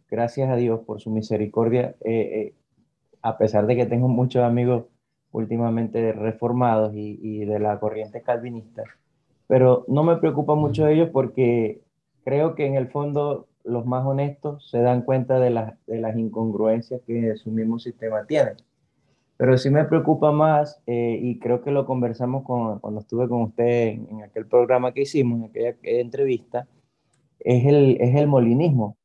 gracias 0.09 0.49
a 0.49 0.55
Dios 0.55 0.83
por 0.87 1.01
su 1.01 1.11
misericordia, 1.11 1.97
a 3.21 3.37
pesar 3.37 3.67
de 3.67 3.75
que 3.75 3.87
tengo 3.87 4.07
muchos 4.07 4.45
amigos 4.45 4.85
últimamente 5.33 6.13
reformados 6.13 6.95
y, 6.95 7.19
y 7.21 7.45
de 7.47 7.59
la 7.59 7.81
corriente 7.81 8.23
calvinista 8.23 8.85
pero 9.55 9.85
no 9.87 10.03
me 10.03 10.17
preocupa 10.17 10.57
mucho 10.57 10.89
ellos 10.89 11.11
porque 11.13 11.81
creo 12.25 12.57
que 12.57 12.67
en 12.67 12.75
el 12.75 12.89
fondo 12.89 13.47
los 13.63 13.87
más 13.87 14.05
honestos 14.05 14.69
se 14.69 14.81
dan 14.81 15.03
cuenta 15.03 15.39
de, 15.39 15.51
de 15.87 16.01
las 16.01 16.19
incongruencias 16.19 17.01
que 17.07 17.37
su 17.37 17.53
mismo 17.53 17.79
sistema 17.79 18.27
tiene. 18.27 18.57
Pero 19.37 19.57
sí 19.57 19.71
me 19.71 19.85
preocupa 19.85 20.33
más, 20.33 20.83
eh, 20.89 21.21
y 21.23 21.39
creo 21.39 21.63
que 21.63 21.71
lo 21.71 21.87
conversamos 21.87 22.43
con, 22.43 22.81
cuando 22.81 22.99
estuve 22.99 23.29
con 23.29 23.43
usted 23.43 23.91
en, 23.91 24.25
aquel 24.25 24.49
programa 24.49 24.93
que 24.93 25.03
hicimos, 25.03 25.39
en 25.39 25.45
aquella, 25.45 26.01
entrevista, 26.01 26.67
es 27.39 27.65
el, 27.65 27.97
es 28.01 28.17
el 28.17 28.27
molinismo. 28.27 28.97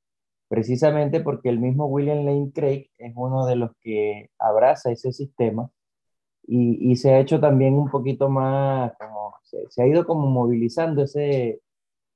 Precisamente 0.48 1.20
porque 1.20 1.50
el 1.50 1.60
mismo 1.60 1.86
William 1.86 2.26
Lane 2.26 2.50
Craig 2.56 2.90
es 2.98 3.14
uno 3.16 3.46
de 3.46 3.56
los 3.56 3.70
que 3.82 4.32
abraza 4.40 4.90
ese 4.90 5.12
sistema 5.12 5.70
y, 6.48 6.92
y 6.92 6.96
se 6.96 7.14
ha 7.14 7.20
hecho 7.20 7.40
también 7.40 7.76
un 7.76 7.92
poquito 7.92 8.30
más 8.30 8.94
como 8.98 9.19
se, 9.70 9.82
ha 9.82 9.88
ido 9.88 10.06
como 10.06 10.28
movilizando 10.28 11.04
ese, 11.04 11.62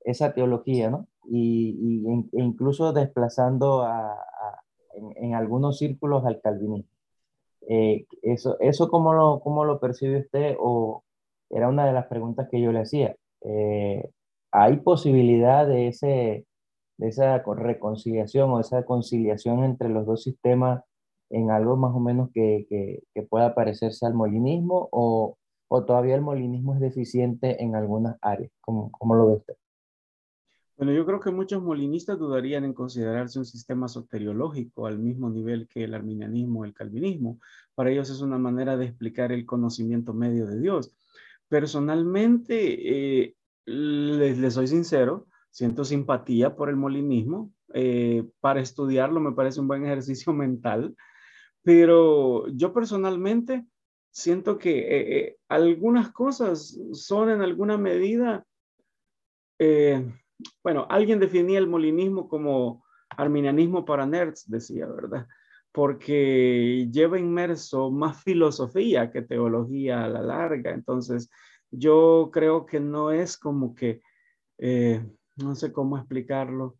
esa 0.00 0.32
teología, 0.34 0.90
¿no? 0.90 1.08
Y, 1.26 2.04
e 2.32 2.42
incluso 2.42 2.92
desplazando 2.92 3.82
a, 3.82 4.16
en, 5.16 5.34
algunos 5.34 5.78
círculos 5.78 6.24
al 6.24 6.40
calvinismo. 6.40 6.90
Eh, 7.68 8.06
eso, 8.22 8.58
eso 8.60 8.88
cómo, 8.88 9.14
lo, 9.14 9.40
¿Cómo 9.40 9.64
lo 9.64 9.80
percibe 9.80 10.20
usted? 10.20 10.56
O 10.58 11.02
era 11.50 11.68
una 11.68 11.86
de 11.86 11.92
las 11.92 12.06
preguntas 12.06 12.48
que 12.50 12.60
yo 12.60 12.72
le 12.72 12.80
hacía. 12.80 13.16
Eh, 13.42 14.10
¿Hay 14.52 14.76
posibilidad 14.78 15.66
de 15.66 15.88
ese, 15.88 16.46
de 16.98 17.08
esa 17.08 17.38
reconciliación 17.38 18.50
o 18.50 18.60
esa 18.60 18.84
conciliación 18.84 19.64
entre 19.64 19.88
los 19.88 20.06
dos 20.06 20.22
sistemas 20.22 20.84
en 21.30 21.50
algo 21.50 21.76
más 21.76 21.94
o 21.94 22.00
menos 22.00 22.30
que, 22.32 22.66
que, 22.68 23.22
pueda 23.22 23.54
parecerse 23.54 24.06
al 24.06 24.14
molinismo 24.14 24.88
o, 24.92 25.36
o, 25.74 25.84
todavía 25.84 26.14
el 26.14 26.22
molinismo 26.22 26.74
es 26.74 26.80
deficiente 26.80 27.62
en 27.62 27.74
algunas 27.74 28.16
áreas? 28.20 28.50
¿Cómo, 28.60 28.90
cómo 28.92 29.14
lo 29.14 29.28
ves 29.28 29.38
usted? 29.38 29.54
Bueno, 30.76 30.92
yo 30.92 31.06
creo 31.06 31.20
que 31.20 31.30
muchos 31.30 31.62
molinistas 31.62 32.18
dudarían 32.18 32.64
en 32.64 32.74
considerarse 32.74 33.38
un 33.38 33.44
sistema 33.44 33.86
soteriológico 33.86 34.86
al 34.86 34.98
mismo 34.98 35.30
nivel 35.30 35.68
que 35.68 35.84
el 35.84 35.94
arminianismo 35.94 36.60
o 36.60 36.64
el 36.64 36.74
calvinismo. 36.74 37.38
Para 37.76 37.90
ellos 37.90 38.10
es 38.10 38.20
una 38.20 38.38
manera 38.38 38.76
de 38.76 38.86
explicar 38.86 39.30
el 39.30 39.46
conocimiento 39.46 40.12
medio 40.14 40.46
de 40.46 40.60
Dios. 40.60 40.92
Personalmente, 41.48 43.24
eh, 43.24 43.36
les, 43.66 44.54
soy 44.54 44.66
sincero, 44.66 45.28
siento 45.50 45.84
simpatía 45.84 46.56
por 46.56 46.68
el 46.68 46.76
molinismo. 46.76 47.52
Eh, 47.72 48.28
para 48.40 48.60
estudiarlo 48.60 49.20
me 49.20 49.32
parece 49.32 49.60
un 49.60 49.68
buen 49.68 49.84
ejercicio 49.86 50.32
mental, 50.32 50.96
pero 51.62 52.48
yo 52.48 52.72
personalmente 52.72 53.64
siento 54.14 54.56
que 54.58 55.26
eh, 55.26 55.36
algunas 55.48 56.12
cosas 56.12 56.78
son 56.92 57.30
en 57.30 57.42
alguna 57.42 57.76
medida 57.76 58.46
bueno, 60.62 60.86
alguien 60.88 61.20
definía 61.20 61.58
el 61.58 61.68
molinismo 61.68 62.28
como 62.28 62.84
arminianismo 63.10 63.84
para 63.84 64.06
nerds, 64.06 64.48
decía, 64.48 64.86
¿verdad? 64.86 65.26
Porque 65.72 66.88
lleva 66.92 67.18
inmerso 67.18 67.90
más 67.90 68.22
filosofía 68.22 69.10
que 69.10 69.22
teología 69.22 70.04
a 70.04 70.08
la 70.08 70.22
larga. 70.22 70.72
Entonces, 70.72 71.30
yo 71.70 72.30
creo 72.32 72.66
que 72.66 72.80
no 72.80 73.10
es 73.10 73.36
como 73.36 73.74
que, 73.74 74.00
eh, 74.58 75.04
no 75.36 75.54
sé 75.54 75.72
cómo 75.72 75.98
explicarlo. 75.98 76.76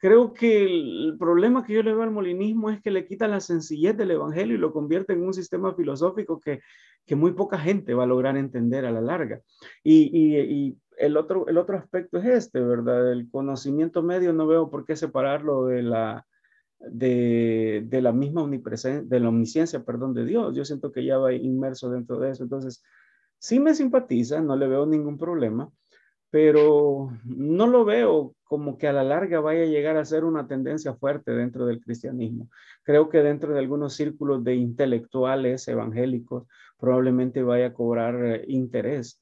Creo 0.00 0.32
que 0.32 0.64
el 0.64 1.16
problema 1.18 1.64
que 1.64 1.74
yo 1.74 1.82
le 1.82 1.92
veo 1.92 2.02
al 2.02 2.12
molinismo 2.12 2.70
es 2.70 2.80
que 2.80 2.92
le 2.92 3.04
quita 3.04 3.26
la 3.26 3.40
sencillez 3.40 3.96
del 3.96 4.12
evangelio 4.12 4.54
y 4.54 4.58
lo 4.58 4.72
convierte 4.72 5.12
en 5.12 5.22
un 5.22 5.34
sistema 5.34 5.74
filosófico 5.74 6.38
que, 6.38 6.60
que 7.04 7.16
muy 7.16 7.32
poca 7.32 7.58
gente 7.58 7.94
va 7.94 8.04
a 8.04 8.06
lograr 8.06 8.36
entender 8.36 8.86
a 8.86 8.92
la 8.92 9.00
larga. 9.00 9.40
Y, 9.82 10.10
y, 10.16 10.38
y 10.38 10.78
el 10.98 11.16
otro, 11.16 11.48
el 11.48 11.58
otro 11.58 11.76
aspecto 11.76 12.18
es 12.18 12.26
este, 12.26 12.60
¿verdad? 12.60 13.12
El 13.12 13.28
conocimiento 13.28 14.02
medio 14.02 14.32
no 14.32 14.46
veo 14.46 14.70
por 14.70 14.84
qué 14.84 14.94
separarlo 14.94 15.66
de 15.66 15.82
la, 15.82 16.24
de, 16.78 17.82
de 17.86 18.00
la 18.00 18.12
misma 18.12 18.42
omnipresencia, 18.42 19.02
de 19.04 19.20
la 19.20 19.28
omnisciencia, 19.30 19.84
perdón, 19.84 20.14
de 20.14 20.24
Dios. 20.24 20.54
Yo 20.54 20.64
siento 20.64 20.92
que 20.92 21.04
ya 21.04 21.18
va 21.18 21.32
inmerso 21.32 21.90
dentro 21.90 22.20
de 22.20 22.30
eso. 22.30 22.44
Entonces, 22.44 22.84
sí 23.38 23.58
me 23.58 23.74
simpatiza, 23.74 24.40
no 24.40 24.54
le 24.56 24.68
veo 24.68 24.86
ningún 24.86 25.18
problema, 25.18 25.70
pero 26.30 27.10
no 27.24 27.66
lo 27.66 27.84
veo 27.84 28.34
como 28.44 28.78
que 28.78 28.88
a 28.88 28.92
la 28.92 29.04
larga 29.04 29.40
vaya 29.40 29.62
a 29.62 29.66
llegar 29.66 29.96
a 29.96 30.04
ser 30.04 30.24
una 30.24 30.46
tendencia 30.46 30.94
fuerte 30.94 31.32
dentro 31.32 31.66
del 31.66 31.80
cristianismo. 31.80 32.48
Creo 32.82 33.08
que 33.08 33.22
dentro 33.22 33.52
de 33.52 33.60
algunos 33.60 33.94
círculos 33.94 34.42
de 34.44 34.54
intelectuales 34.54 35.66
evangélicos 35.68 36.46
probablemente 36.78 37.42
vaya 37.42 37.66
a 37.66 37.72
cobrar 37.72 38.24
eh, 38.24 38.44
interés 38.48 39.20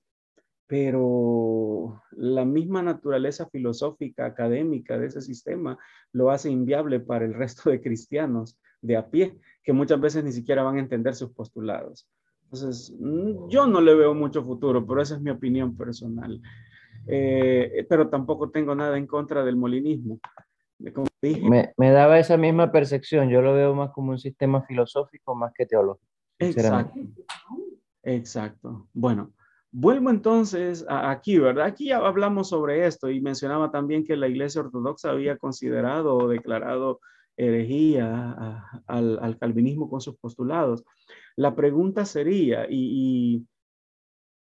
pero 0.67 2.03
la 2.13 2.45
misma 2.45 2.83
naturaleza 2.83 3.49
filosófica, 3.49 4.27
académica 4.27 4.99
de 4.99 5.07
ese 5.07 5.21
sistema 5.21 5.79
lo 6.13 6.31
hace 6.31 6.51
inviable 6.51 7.01
para 7.01 7.25
el 7.25 7.35
resto 7.35 7.71
de 7.71 7.81
cristianos 7.81 8.59
de 8.83 8.97
a 8.97 9.09
pie, 9.09 9.39
que 9.63 9.73
muchas 9.73 10.01
veces 10.01 10.25
ni 10.25 10.33
siquiera 10.33 10.63
van 10.63 10.77
a 10.77 10.81
entender 10.81 11.15
sus 11.15 11.31
postulados. 11.31 12.09
Entonces, 12.45 12.95
mm, 12.99 13.49
yo 13.49 13.67
no 13.67 13.81
le 13.81 13.95
veo 13.95 14.15
mucho 14.15 14.43
futuro, 14.43 14.87
pero 14.87 15.03
esa 15.03 15.17
es 15.17 15.21
mi 15.21 15.31
opinión 15.31 15.77
personal. 15.77 16.41
Eh, 17.07 17.87
pero 17.89 18.09
tampoco 18.09 18.51
tengo 18.51 18.75
nada 18.75 18.97
en 18.99 19.07
contra 19.07 19.45
del 19.45 19.57
molinismo. 19.57 20.19
Como 20.93 21.07
dije, 21.23 21.49
me, 21.49 21.73
me, 21.77 21.91
daba 21.91 22.19
esa 22.19 22.37
misma 22.37 22.71
percepción, 22.71 23.31
yo 23.31 23.41
lo 23.41 23.55
veo 23.55 23.75
más 23.75 23.91
como 23.93 24.11
un 24.11 24.19
sistema 24.19 24.63
filosófico 24.63 25.35
más 25.35 25.53
que 25.55 25.65
teológico. 25.67 26.07
Exacto. 26.39 27.01
Exacto. 28.03 28.89
Bueno, 28.93 29.33
Vuelvo 29.79 30.09
entonces 30.09 30.87
aquí, 30.89 31.39
¿verdad? 31.39 31.67
Aquí 31.67 31.89
ya 31.89 31.99
hablamos 31.99 32.49
sobre 32.49 32.87
esto 32.87 33.11
y 33.11 33.21
mencionaba 33.21 33.71
también 33.71 34.07
que 34.07 34.17
la 34.17 34.27
Iglesia 34.27 34.63
Ortodoxa 34.63 35.11
había 35.11 35.37
considerado 35.37 36.17
o 36.17 36.29
declarado 36.29 37.01
herejía 37.37 38.65
al, 38.87 39.37
calvinismo 39.39 39.91
con 39.91 40.01
sus 40.01 40.17
postulados. 40.17 40.83
La 41.37 41.55
pregunta 41.55 42.07
sería, 42.07 42.67
y, 42.71 43.45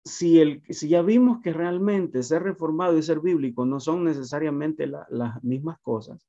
si, 0.04 0.40
el, 0.40 0.62
si 0.70 0.90
ya 0.90 1.02
vimos 1.02 1.42
que 1.42 1.54
realmente 1.54 2.24
ser 2.24 2.44
reformado 2.44 2.98
y 2.98 3.04
ser 3.04 3.20
bíblico 3.20 3.66
no 3.66 3.80
son 3.80 4.04
necesariamente 4.04 4.88
las 4.88 5.44
mismas 5.44 5.80
cosas, 5.82 6.26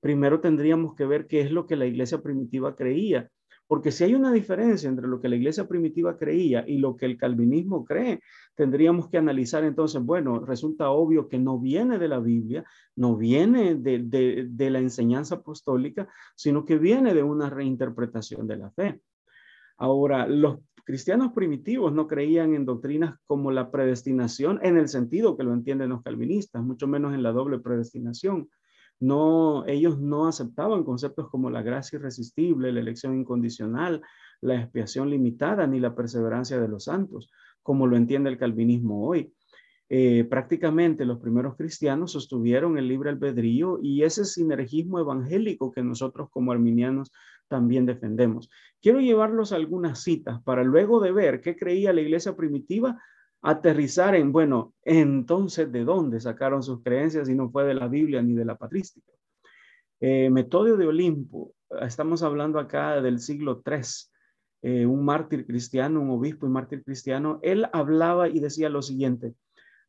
primero 0.00 0.40
tendríamos 0.40 0.94
que 0.94 1.06
ver 1.06 1.26
qué 1.26 1.40
es 1.40 1.50
lo 1.50 1.66
que 1.66 1.76
la 1.76 1.86
iglesia 1.86 2.20
primitiva 2.22 2.74
creía 2.74 3.30
porque 3.72 3.90
si 3.90 4.04
hay 4.04 4.14
una 4.14 4.30
diferencia 4.30 4.86
entre 4.86 5.08
lo 5.08 5.18
que 5.18 5.30
la 5.30 5.36
iglesia 5.36 5.66
primitiva 5.66 6.18
creía 6.18 6.62
y 6.68 6.76
lo 6.76 6.94
que 6.94 7.06
el 7.06 7.16
calvinismo 7.16 7.86
cree, 7.86 8.20
tendríamos 8.54 9.08
que 9.08 9.16
analizar 9.16 9.64
entonces, 9.64 10.02
bueno, 10.02 10.40
resulta 10.40 10.90
obvio 10.90 11.26
que 11.26 11.38
no 11.38 11.58
viene 11.58 11.98
de 11.98 12.06
la 12.06 12.18
Biblia, 12.18 12.66
no 12.96 13.16
viene 13.16 13.74
de, 13.76 14.70
la 14.70 14.78
enseñanza 14.78 15.36
apostólica, 15.36 16.06
sino 16.34 16.66
que 16.66 16.76
viene 16.76 17.14
de 17.14 17.22
una 17.22 17.48
reinterpretación 17.48 18.46
de 18.46 18.56
la 18.58 18.70
fe. 18.72 19.00
Ahora, 19.78 20.26
los 20.26 20.58
cristianos 20.84 21.32
primitivos 21.32 21.92
no 21.92 22.06
creían 22.06 22.54
en 22.54 22.64
doctrinas 22.64 23.16
como 23.26 23.50
la 23.50 23.70
predestinación 23.70 24.58
en 24.62 24.76
el 24.76 24.88
sentido 24.88 25.36
que 25.36 25.44
lo 25.44 25.52
entienden 25.52 25.90
los 25.90 26.02
calvinistas, 26.02 26.62
mucho 26.62 26.86
menos 26.86 27.14
en 27.14 27.22
la 27.22 27.32
doble 27.32 27.58
predestinación 27.58 28.48
no, 29.02 29.66
ellos 29.66 29.98
no 29.98 30.28
aceptaban 30.28 30.84
conceptos 30.84 31.28
como 31.28 31.50
la 31.50 31.60
gracia 31.62 31.98
irresistible, 31.98 32.70
la 32.70 32.78
elección 32.78 33.18
incondicional, 33.18 34.00
la 34.40 34.60
expiación 34.60 35.10
limitada 35.10 35.66
ni 35.66 35.80
la 35.80 35.96
perseverancia 35.96 36.60
de 36.60 36.68
los 36.68 36.84
santos, 36.84 37.28
como 37.64 37.88
lo 37.88 37.96
entiende 37.96 38.30
el 38.30 38.38
calvinismo 38.38 39.04
hoy. 39.04 39.34
Eh, 39.88 40.22
prácticamente 40.30 41.04
los 41.04 41.18
primeros 41.18 41.56
cristianos 41.56 42.12
sostuvieron 42.12 42.78
el 42.78 42.86
libre 42.86 43.10
albedrío 43.10 43.80
y 43.82 44.04
ese 44.04 44.24
sinergismo 44.24 45.00
evangélico 45.00 45.72
que 45.72 45.82
nosotros 45.82 46.28
como 46.30 46.52
arminianos 46.52 47.10
también 47.52 47.84
defendemos. 47.84 48.48
Quiero 48.80 48.98
llevarlos 48.98 49.52
a 49.52 49.56
algunas 49.56 50.02
citas 50.02 50.42
para 50.42 50.64
luego 50.64 51.00
de 51.00 51.12
ver 51.12 51.42
qué 51.42 51.54
creía 51.54 51.92
la 51.92 52.00
iglesia 52.00 52.34
primitiva, 52.34 52.98
aterrizar 53.42 54.14
en, 54.14 54.32
bueno, 54.32 54.72
entonces, 54.84 55.70
¿de 55.70 55.84
dónde 55.84 56.18
sacaron 56.18 56.62
sus 56.62 56.82
creencias 56.82 57.28
si 57.28 57.34
no 57.34 57.50
fue 57.50 57.64
de 57.66 57.74
la 57.74 57.88
Biblia 57.88 58.22
ni 58.22 58.32
de 58.32 58.46
la 58.46 58.56
patrística? 58.56 59.12
Eh, 60.00 60.30
Metodio 60.30 60.78
de 60.78 60.86
Olimpo, 60.86 61.52
estamos 61.82 62.22
hablando 62.22 62.58
acá 62.58 63.02
del 63.02 63.18
siglo 63.18 63.62
III, 63.66 63.82
eh, 64.62 64.86
un 64.86 65.04
mártir 65.04 65.46
cristiano, 65.46 66.00
un 66.00 66.08
obispo 66.08 66.46
y 66.46 66.48
mártir 66.48 66.82
cristiano, 66.82 67.38
él 67.42 67.66
hablaba 67.74 68.30
y 68.30 68.40
decía 68.40 68.70
lo 68.70 68.80
siguiente, 68.80 69.34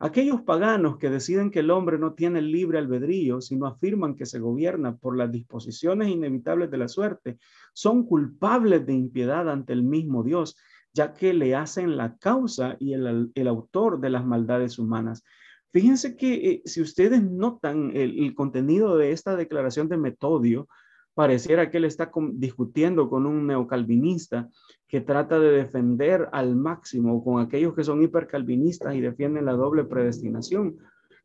aquellos 0.04 0.42
paganos 0.42 0.98
que 0.98 1.10
deciden 1.10 1.50
que 1.50 1.60
el 1.60 1.72
hombre 1.72 1.98
no 1.98 2.14
tiene 2.14 2.42
libre 2.42 2.78
albedrío, 2.78 3.40
sino 3.40 3.68
afirman 3.68 4.16
que 4.16 4.26
se 4.26 4.38
gobierna 4.38 4.98
por 4.98 5.18
las 5.18 5.32
disposiciones 5.32 6.10
inevitables 6.10 6.70
de 6.70 6.78
la 6.78 6.90
suerte, 6.90 7.38
son 7.74 8.06
culpables 8.06 8.86
de 8.86 8.94
impiedad 8.94 9.50
ante 9.50 9.72
el 9.72 9.82
mismo 9.84 10.22
Dios 10.22 10.58
ya 10.94 11.14
que 11.14 11.34
le 11.34 11.56
hacen 11.56 11.96
la 11.96 12.18
causa 12.18 12.76
y 12.80 12.94
el, 12.94 13.48
autor 13.48 14.02
de 14.02 14.10
las 14.10 14.26
maldades 14.26 14.78
humanas. 14.78 15.24
Fíjense 15.72 16.18
que 16.18 16.34
eh, 16.34 16.62
si 16.66 16.82
ustedes 16.82 17.24
notan 17.24 17.92
el, 17.96 18.36
contenido 18.36 18.98
de 18.98 19.12
esta 19.12 19.38
declaración 19.38 19.88
de 19.88 19.98
Metodio, 19.98 20.68
pareciera 21.14 21.70
que 21.70 21.78
él 21.78 21.86
está 21.86 22.12
discutiendo 22.34 23.10
con 23.10 23.26
un 23.26 23.48
neocalvinista 23.48 24.50
que 24.88 25.02
trata 25.02 25.40
de 25.40 25.52
defender 25.52 26.30
al 26.32 26.56
máximo 26.56 27.24
con 27.24 27.42
aquellos 27.42 27.74
que 27.74 27.84
son 27.84 28.02
hipercalvinistas 28.02 28.96
y 28.96 29.02
defienden 29.02 29.46
la 29.46 29.54
doble 29.54 29.84
predestinación, 29.84 30.78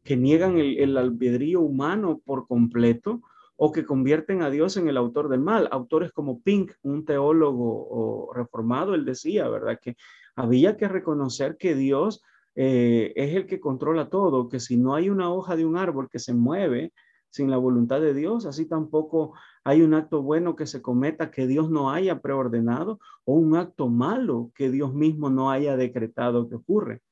que 0.04 0.16
niegan 0.16 0.58
el, 0.58 0.96
albedrío 0.96 1.60
humano 1.60 2.20
por 2.24 2.46
completo 2.46 3.22
o 3.56 3.72
que 3.72 3.84
convierten 3.84 4.42
a 4.42 4.50
Dios 4.50 4.76
en 4.76 4.88
el 4.88 4.96
autor 4.96 5.28
del 5.28 5.40
mal. 5.40 5.68
Autores 5.70 6.12
como 6.12 6.40
Pink, 6.40 6.72
un 6.82 7.04
teólogo 7.04 8.32
reformado, 8.34 8.94
él 8.94 9.04
decía, 9.04 9.48
¿verdad? 9.48 9.78
Que 9.82 9.96
había 10.36 10.76
que 10.76 10.88
reconocer 10.88 11.56
que 11.58 11.74
Dios 11.74 12.22
eh, 12.54 13.12
es 13.16 13.34
el 13.34 13.46
que 13.46 13.60
controla 13.60 14.08
todo, 14.08 14.48
que 14.48 14.60
si 14.60 14.76
no 14.76 14.94
hay 14.94 15.10
una 15.10 15.30
hoja 15.32 15.56
de 15.56 15.64
un 15.64 15.76
árbol 15.76 16.08
que 16.10 16.18
se 16.18 16.34
mueve 16.34 16.92
sin 17.30 17.50
la 17.50 17.56
voluntad 17.56 18.00
de 18.00 18.14
Dios, 18.14 18.46
así 18.46 18.66
tampoco 18.66 19.34
hay 19.64 19.82
un 19.82 19.94
acto 19.94 20.22
bueno 20.22 20.56
que 20.56 20.66
se 20.66 20.82
cometa 20.82 21.30
que 21.30 21.46
Dios 21.46 21.70
no 21.70 21.90
haya 21.90 22.20
preordenado 22.20 23.00
o 23.24 23.34
un 23.34 23.56
acto 23.56 23.88
malo 23.88 24.50
que 24.54 24.70
Dios 24.70 24.94
mismo 24.94 25.30
no 25.30 25.50
haya 25.50 25.76
decretado 25.76 26.48
que 26.48 26.56
ocurre. 26.56 27.02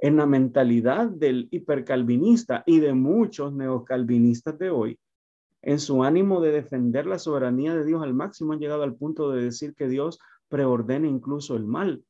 En 0.00 0.16
la 0.16 0.26
mentalidad 0.26 1.08
del 1.08 1.48
hipercalvinista 1.50 2.62
y 2.66 2.78
de 2.78 2.94
muchos 2.94 3.52
neocalvinistas 3.52 4.58
de 4.58 4.70
hoy, 4.70 4.98
en 5.62 5.80
su 5.80 6.04
ánimo 6.04 6.40
de 6.40 6.52
defender 6.52 7.06
la 7.06 7.18
soberanía 7.18 7.74
de 7.74 7.84
Dios 7.84 8.02
al 8.02 8.14
máximo, 8.14 8.52
han 8.52 8.60
llegado 8.60 8.84
al 8.84 8.94
punto 8.94 9.30
de 9.32 9.42
decir 9.42 9.74
que 9.74 9.88
Dios 9.88 10.20
preordena 10.48 11.08
incluso 11.08 11.56
el 11.56 11.66
mal, 11.66 12.04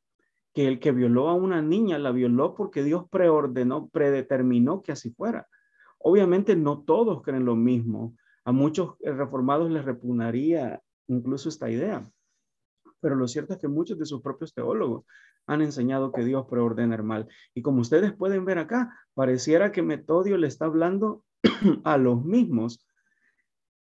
que 0.53 0.67
el 0.67 0.79
que 0.79 0.91
violó 0.91 1.29
a 1.29 1.33
una 1.33 1.61
niña 1.61 1.97
la 1.97 2.11
violó 2.11 2.53
porque 2.55 2.83
Dios 2.83 3.05
preordenó, 3.09 3.89
predeterminó 3.89 4.81
que 4.81 4.91
así 4.91 5.11
fuera. 5.11 5.47
Obviamente 5.97 6.55
no 6.55 6.81
todos 6.81 7.21
creen 7.21 7.45
lo 7.45 7.55
mismo. 7.55 8.15
A 8.49 8.51
muchos 8.51 8.95
reformados 9.03 9.69
les 9.69 9.85
repugnaría 9.85 10.81
incluso 11.07 11.49
esta 11.49 11.69
idea. 11.69 12.11
Pero 12.99 13.15
lo 13.15 13.27
cierto 13.27 13.53
es 13.53 13.59
que 13.59 13.67
muchos 13.67 13.99
de 13.99 14.07
sus 14.07 14.23
propios 14.23 14.55
teólogos 14.55 15.05
han 15.45 15.61
enseñado 15.61 16.11
que 16.11 16.23
Dios 16.23 16.47
preordena 16.49 16.95
el 16.95 17.03
mal. 17.03 17.27
Y 17.53 17.61
como 17.61 17.81
ustedes 17.81 18.11
pueden 18.11 18.45
ver 18.45 18.57
acá, 18.57 18.91
pareciera 19.13 19.71
que 19.71 19.83
Metodio 19.83 20.35
le 20.35 20.47
está 20.47 20.65
hablando 20.65 21.23
a 21.83 21.99
los 21.99 22.25
mismos 22.25 22.83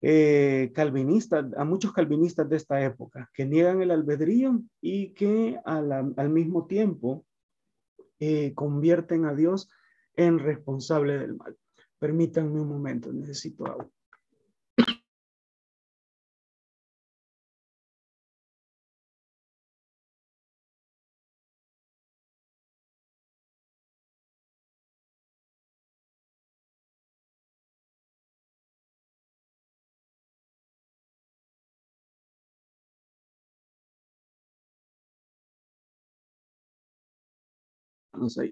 eh, 0.01 0.74
calvinistas, 0.76 1.45
a 1.55 1.63
muchos 1.63 1.93
calvinistas 1.93 2.49
de 2.49 2.57
esta 2.57 2.84
época, 2.84 3.30
que 3.34 3.45
niegan 3.45 3.82
el 3.82 3.91
albedrío 3.91 4.61
y 4.82 5.13
que 5.13 5.61
al 5.63 6.30
mismo 6.30 6.68
tiempo 6.68 7.26
eh, 8.20 8.53
convierten 8.53 9.24
a 9.24 9.34
Dios 9.34 9.70
en 10.18 10.39
responsable 10.39 11.20
del 11.20 11.38
mal. 11.38 11.55
Permítanme 11.99 12.59
un 12.59 12.68
momento, 12.68 13.13
necesito 13.13 13.65
agua. 13.65 13.89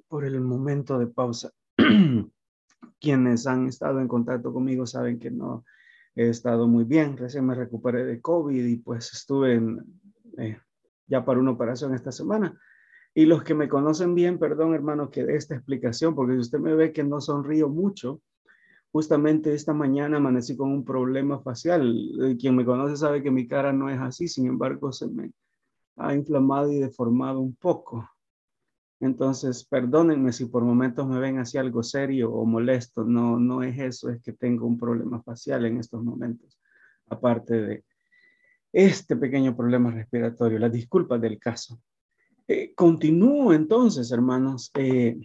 Por 0.08 0.26
el 0.26 0.42
momento 0.42 0.98
de 1.00 1.08
pausa. 1.08 1.52
Quienes 3.00 3.48
han 3.48 3.68
estado 3.68 4.00
en 4.00 4.08
contacto 4.08 4.54
conmigo 4.54 4.86
saben 4.86 5.20
que 5.20 5.32
no 5.32 5.64
he 6.16 6.30
estado 6.30 6.68
muy 6.68 6.84
bien. 6.84 7.18
Recién 7.18 7.46
me 7.46 7.56
recuperé 7.56 8.06
de 8.06 8.22
COVID 8.22 8.66
y 8.66 8.78
pues 8.78 9.14
estuve 9.14 9.62
eh, 10.38 10.58
ya 11.08 11.26
para 11.26 11.40
una 11.40 11.52
operación 11.52 11.94
esta 11.94 12.12
semana. 12.12 12.58
Y 13.14 13.26
los 13.26 13.44
que 13.44 13.54
me 13.54 13.70
conocen 13.70 14.14
bien, 14.14 14.40
perdón 14.40 14.74
hermano 14.74 15.10
que 15.10 15.24
de 15.24 15.36
esta 15.36 15.56
explicación, 15.56 16.16
porque 16.16 16.34
si 16.34 16.40
usted 16.40 16.60
me 16.60 16.76
ve 16.76 16.92
que 16.92 17.04
no 17.04 17.22
sonrío 17.22 17.70
mucho, 17.70 18.22
justamente 18.92 19.54
esta 19.54 19.74
mañana 19.74 20.18
amanecí 20.18 20.56
con 20.56 20.72
un 20.72 20.86
problema 20.86 21.40
facial. 21.40 22.12
Eh, 22.24 22.38
quien 22.38 22.56
me 22.56 22.66
conoce 22.66 22.98
sabe 22.98 23.22
que 23.22 23.32
mi 23.32 23.48
cara 23.48 23.74
no 23.74 23.90
es 23.90 24.00
así, 24.00 24.28
sin 24.28 24.48
embargo 24.48 24.92
se 24.92 25.08
me 25.08 25.32
ha 25.98 26.14
inflamado 26.14 26.72
y 26.72 26.80
deformado 26.80 27.40
un 27.40 27.56
poco. 27.56 28.10
Entonces, 29.00 29.66
perdónenme 29.66 30.32
si 30.32 30.46
por 30.46 30.64
momentos 30.64 31.08
me 31.08 31.20
ven 31.20 31.40
así 31.40 31.58
algo 31.58 31.84
serio 31.84 32.32
o 32.32 32.46
molesto. 32.46 33.04
No, 33.04 33.40
no 33.40 33.62
es 33.62 33.78
eso, 33.78 34.10
es 34.10 34.22
que 34.22 34.34
tengo 34.34 34.66
un 34.66 34.78
problema 34.78 35.22
facial 35.22 35.66
en 35.66 35.80
estos 35.80 36.04
momentos, 36.04 36.58
aparte 37.10 37.62
de 37.62 37.84
este 38.72 39.16
pequeño 39.16 39.56
problema 39.56 39.92
respiratorio, 39.92 40.60
las 40.60 40.72
disculpas 40.72 41.22
del 41.22 41.40
caso. 41.40 41.80
Eh, 42.48 42.74
continúo 42.76 43.54
entonces, 43.54 44.12
hermanos, 44.12 44.72
eh, 44.76 45.18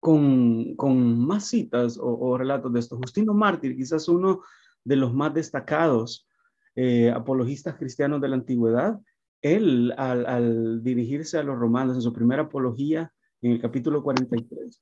con, 0.00 0.74
más 1.18 1.46
citas 1.46 1.96
o, 2.00 2.36
relatos 2.36 2.72
de 2.72 2.80
esto. 2.80 2.96
Justino 2.96 3.34
Mártir, 3.34 3.76
quizás 3.76 4.08
uno 4.08 4.42
de 4.82 4.96
los 4.96 5.14
más 5.14 5.32
destacados 5.32 6.26
eh, 6.74 7.10
apologistas 7.10 7.76
cristianos 7.76 8.20
de 8.20 8.28
la 8.28 8.34
antigüedad, 8.34 8.98
él 9.42 9.92
al, 9.98 10.82
dirigirse 10.82 11.36
a 11.36 11.42
los 11.42 11.58
romanos 11.58 11.96
en 11.96 12.02
su 12.02 12.12
primera 12.12 12.42
apología, 12.42 13.12
en 13.42 13.52
el 13.52 13.60
capítulo 13.60 14.02
43, 14.02 14.80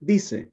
dice, 0.00 0.50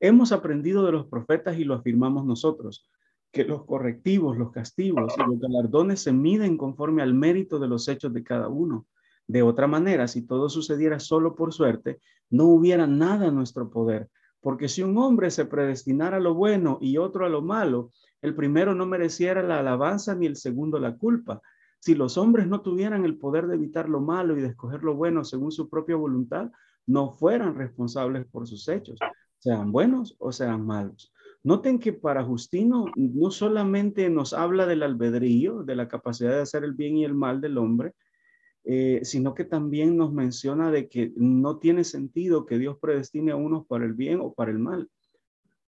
hemos 0.00 0.32
aprendido 0.32 0.84
de 0.84 0.92
los 0.92 1.06
profetas 1.06 1.56
y 1.56 1.64
lo 1.64 1.74
afirmamos 1.74 2.26
nosotros, 2.26 2.90
que 3.32 3.44
los 3.44 3.64
correctivos, 3.64 4.36
los 4.36 4.50
castigos 4.50 5.14
y 5.16 5.30
los 5.30 5.38
galardones 5.38 6.00
se 6.00 6.12
miden 6.12 6.58
conforme 6.58 7.02
al 7.02 7.14
mérito 7.14 7.60
de 7.60 7.68
los 7.68 7.86
hechos 7.86 8.12
de 8.12 8.24
cada 8.24 8.48
uno. 8.48 8.86
De 9.28 9.42
otra 9.42 9.68
manera, 9.68 10.08
si 10.08 10.22
todo 10.22 10.48
sucediera 10.48 10.98
solo 10.98 11.36
por 11.36 11.52
suerte, 11.52 12.00
no 12.28 12.46
hubiera 12.46 12.88
nada 12.88 13.28
a 13.28 13.30
nuestro 13.30 13.70
poder, 13.70 14.08
porque 14.40 14.68
si 14.68 14.82
un 14.82 14.98
hombre 14.98 15.30
se 15.30 15.44
predestinara 15.44 16.16
a 16.16 16.20
lo 16.20 16.34
bueno 16.34 16.78
y 16.80 16.96
otro 16.96 17.24
a 17.24 17.28
lo 17.28 17.40
malo, 17.40 17.92
el 18.22 18.34
primero 18.34 18.74
no 18.74 18.86
mereciera 18.86 19.42
la 19.44 19.60
alabanza 19.60 20.16
ni 20.16 20.26
el 20.26 20.34
segundo 20.34 20.80
la 20.80 20.96
culpa. 20.96 21.40
Si 21.80 21.94
los 21.94 22.18
hombres 22.18 22.46
no 22.46 22.60
tuvieran 22.60 23.04
el 23.04 23.16
poder 23.16 23.46
de 23.46 23.54
evitar 23.54 23.88
lo 23.88 24.00
malo 24.00 24.36
y 24.36 24.42
de 24.42 24.48
escoger 24.48 24.82
lo 24.82 24.94
bueno 24.94 25.24
según 25.24 25.50
su 25.50 25.68
propia 25.68 25.96
voluntad, 25.96 26.50
no 26.86 27.10
fueran 27.12 27.54
responsables 27.54 28.26
por 28.26 28.46
sus 28.46 28.68
hechos, 28.68 28.98
sean 29.38 29.72
buenos 29.72 30.14
o 30.18 30.30
sean 30.30 30.64
malos. 30.64 31.12
Noten 31.42 31.78
que 31.78 31.94
para 31.94 32.22
Justino 32.22 32.84
no 32.96 33.30
solamente 33.30 34.10
nos 34.10 34.34
habla 34.34 34.66
del 34.66 34.82
albedrío, 34.82 35.62
de 35.62 35.74
la 35.74 35.88
capacidad 35.88 36.32
de 36.32 36.42
hacer 36.42 36.64
el 36.64 36.74
bien 36.74 36.98
y 36.98 37.04
el 37.04 37.14
mal 37.14 37.40
del 37.40 37.56
hombre, 37.56 37.94
eh, 38.64 39.00
sino 39.04 39.34
que 39.34 39.44
también 39.44 39.96
nos 39.96 40.12
menciona 40.12 40.70
de 40.70 40.90
que 40.90 41.14
no 41.16 41.58
tiene 41.58 41.84
sentido 41.84 42.44
que 42.44 42.58
Dios 42.58 42.76
predestine 42.78 43.32
a 43.32 43.36
unos 43.36 43.66
para 43.66 43.86
el 43.86 43.94
bien 43.94 44.20
o 44.20 44.34
para 44.34 44.50
el 44.50 44.58
mal. 44.58 44.90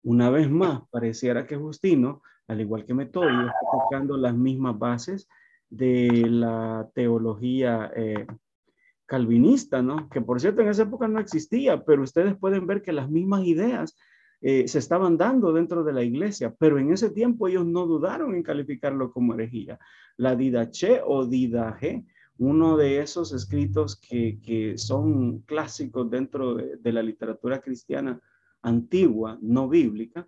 Una 0.04 0.30
vez 0.30 0.50
más, 0.50 0.82
pareciera 0.90 1.48
que 1.48 1.56
Justino, 1.56 2.22
al 2.48 2.60
igual 2.60 2.86
que 2.86 2.94
Metodio, 2.94 3.46
está 3.46 3.60
tocando 3.72 4.18
las 4.18 4.36
mismas 4.36 4.78
bases 4.78 5.30
de 5.72 6.28
la 6.30 6.88
teología 6.94 7.92
eh, 7.96 8.28
calvinista, 9.06 9.82
¿no? 9.82 10.10
Que 10.10 10.22
por 10.22 10.40
cierto 10.40 10.62
en 10.62 10.68
esa 10.68 10.84
época 10.84 11.08
no 11.08 11.20
existía, 11.20 11.84
pero 11.84 12.04
ustedes 12.04 12.38
pueden 12.38 12.68
ver 12.68 12.82
que 12.82 12.92
las 12.92 13.10
mismas 13.10 13.46
ideas 13.46 13.98
eh, 14.42 14.68
se 14.68 14.80
estaban 14.80 15.18
dando 15.18 15.54
dentro 15.54 15.84
de 15.84 15.94
la 15.94 16.04
iglesia, 16.04 16.54
pero 16.60 16.78
en 16.78 16.92
ese 16.92 17.10
tiempo 17.10 17.48
ellos 17.48 17.66
no 17.66 17.88
dudaron 17.88 18.36
en 18.36 18.44
calificarlo 18.44 19.12
como 19.12 19.34
herejía. 19.34 19.80
La 20.18 20.36
Didache 20.36 21.02
o 21.06 21.26
Didaje, 21.26 22.06
uno 22.38 22.76
de 22.76 23.00
esos 23.00 23.34
escritos 23.34 24.00
que, 24.00 24.74
son 24.78 25.40
clásicos 25.42 26.10
dentro 26.10 26.56
de 26.56 26.92
la 26.92 27.02
literatura 27.02 27.62
cristiana 27.62 28.20
antigua, 28.62 29.38
no 29.42 29.70
bíblica, 29.70 30.28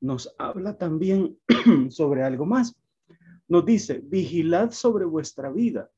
nos 0.00 0.34
habla 0.38 0.78
también 0.78 1.36
sobre 1.90 2.22
algo 2.22 2.46
más 2.46 2.76
nos 3.48 3.64
dice, 3.64 4.00
vigilad 4.04 4.70
sobre 4.70 5.04
vuestra 5.04 5.50
vida. 5.50 5.90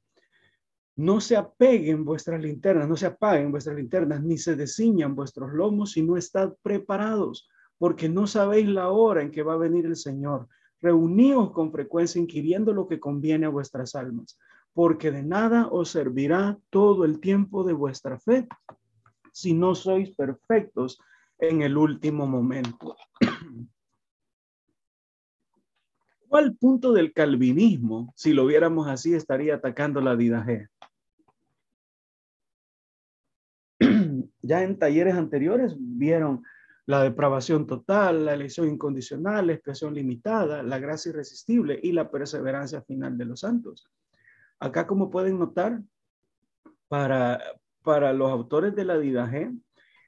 No 0.97 1.21
se 1.21 1.37
apeguen 1.37 2.05
vuestras 2.05 2.41
linternas, 2.43 2.89
no 2.89 2.97
se 2.97 3.07
apaguen 3.07 3.51
vuestras 3.51 3.77
linternas, 3.77 4.23
ni 4.23 4.39
se 4.39 4.55
desciñan 4.55 5.15
vuestros 5.15 5.53
lomos 5.53 5.93
si 5.93 6.03
no 6.03 6.17
estad 6.17 6.55
preparados, 6.63 7.49
porque 7.79 8.09
no 8.09 8.27
sabéis 8.27 8.69
la 8.69 8.91
hora 8.91 9.23
en 9.23 9.31
que 9.31 9.43
va 9.43 9.55
a 9.55 9.59
venir 9.59 9.87
el 9.87 9.97
Señor. 9.97 10.49
Reuníos 10.81 11.53
con 11.53 11.73
frecuencia 11.73 12.21
inquiriendo 12.21 12.73
lo 12.73 12.87
que 12.87 13.01
conviene 13.01 13.47
a 13.47 13.51
vuestras 13.51 13.95
almas, 13.95 14.39
porque 14.73 15.11
de 15.11 15.23
nada 15.23 15.69
os 15.69 15.91
servirá 15.91 16.59
todo 16.71 17.05
el 17.05 17.21
tiempo 17.21 17.65
de 17.65 17.73
vuestra 17.73 18.19
fe 18.19 18.47
si 19.33 19.55
no 19.55 19.75
sois 19.75 20.15
perfectos 20.15 21.01
en 21.39 21.63
el 21.63 21.77
último 21.77 22.27
momento. 22.27 22.97
¿Cuál 26.31 26.55
punto 26.55 26.93
del 26.93 27.13
calvinismo, 27.13 28.13
si 28.15 28.33
lo 28.33 28.47
viéramos 28.47 28.87
así, 28.87 29.15
estaría 29.15 29.57
atacando 29.57 30.01
la 30.01 30.15
G? 30.15 30.69
ya 34.41 34.63
en 34.63 34.79
talleres 34.79 35.17
anteriores 35.17 35.75
vieron 35.77 36.45
la 36.87 37.03
depravación 37.03 37.67
total, 37.67 38.27
la 38.27 38.35
elección 38.35 38.69
incondicional, 38.69 39.49
la 39.49 39.55
expresión 39.55 39.93
limitada, 39.93 40.63
la 40.63 40.79
gracia 40.79 41.11
irresistible 41.11 41.81
y 41.83 41.91
la 41.91 42.13
perseverancia 42.13 42.81
final 42.83 43.19
de 43.19 43.25
los 43.25 43.41
santos. 43.41 43.91
Acá, 44.61 44.87
como 44.87 45.11
pueden 45.11 45.37
notar, 45.37 45.83
para, 46.87 47.41
para 47.83 48.13
los 48.13 48.31
autores 48.31 48.77
de 48.77 48.85
la 48.85 48.99
vida 48.99 49.29
G, 49.29 49.61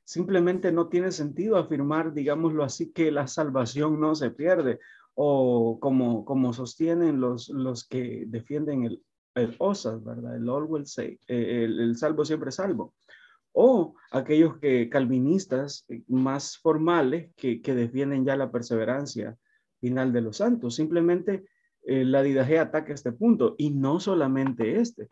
simplemente 0.04 0.70
no 0.70 0.88
tiene 0.88 1.10
sentido 1.10 1.56
afirmar, 1.56 2.12
digámoslo 2.12 2.62
así, 2.62 2.92
que 2.92 3.10
la 3.10 3.26
salvación 3.26 3.98
no 3.98 4.14
se 4.14 4.30
pierde 4.30 4.78
o 5.14 5.78
como, 5.80 6.24
como 6.24 6.52
sostienen 6.52 7.20
los, 7.20 7.48
los 7.48 7.86
que 7.86 8.24
defienden 8.26 8.84
el, 8.84 9.02
el 9.34 9.54
OSAS, 9.58 10.02
¿verdad? 10.02 10.36
El 10.36 10.86
say, 10.86 11.18
eh, 11.28 11.64
el, 11.64 11.96
salvo 11.96 12.24
siempre 12.24 12.50
salvo. 12.50 12.94
O 13.52 13.94
aquellos 14.10 14.58
que 14.58 14.88
calvinistas 14.88 15.84
eh, 15.88 16.02
más 16.08 16.58
formales 16.58 17.30
que, 17.36 17.60
que 17.60 17.74
defienden 17.74 18.24
ya 18.24 18.36
la 18.36 18.50
perseverancia 18.50 19.36
final 19.80 20.12
de 20.12 20.22
los 20.22 20.38
santos. 20.38 20.76
Simplemente 20.76 21.44
eh, 21.82 22.04
la 22.04 22.22
didaje 22.22 22.58
ataca 22.58 22.94
este 22.94 23.12
punto 23.12 23.54
y 23.58 23.70
no 23.70 24.00
solamente 24.00 24.80
este. 24.80 25.08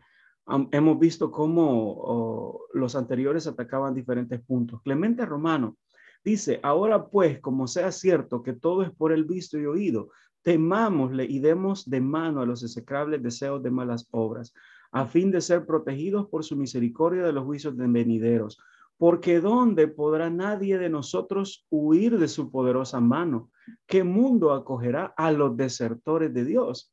hemos 0.72 0.98
visto 0.98 1.30
cómo 1.30 2.61
los 2.72 2.96
anteriores 2.96 3.46
atacaban 3.46 3.94
diferentes 3.94 4.40
puntos. 4.40 4.80
Clemente 4.82 5.26
Romano 5.26 5.76
Dice, 6.25 6.61
ahora 6.62 7.09
pues, 7.09 7.41
como 7.41 7.66
sea 7.66 7.93
cierto 7.93 8.43
que 8.43 8.53
todo 8.53 8.83
es 8.83 8.91
por 8.91 9.12
el 9.12 9.25
visto 9.25 9.59
y 9.59 9.66
oído, 9.66 10.11
temámosle 10.43 11.25
y 11.25 11.39
demos 11.39 11.89
de 11.89 12.01
mano 12.01 12.41
a 12.41 12.47
los 12.47 12.62
execrables 12.62 13.23
deseos 13.23 13.62
de 13.62 13.71
malas 13.71 14.07
obras, 14.11 14.53
a 14.93 15.07
fin 15.07 15.31
de 15.31 15.41
ser 15.41 15.66
protegidos 15.66 16.29
por 16.29 16.45
su 16.45 16.57
misericordia 16.57 17.23
de 17.23 17.33
los 17.33 17.45
juicios 17.45 17.77
de 17.77 17.87
venideros, 17.87 18.59
porque 18.99 19.41
¿dónde 19.41 19.89
podrá 19.89 20.29
nadie 20.29 20.79
de 20.79 20.91
nosotros 20.91 21.66
huir 21.71 22.18
de 22.18 22.29
su 22.29 22.51
poderosa 22.51 23.01
mano? 23.01 23.51
¿Qué 23.87 24.05
mundo 24.05 24.53
acogerá 24.53 25.14
a 25.16 25.33
los 25.33 25.57
desertores 25.57 26.35
de 26.35 26.45
Dios? 26.45 26.93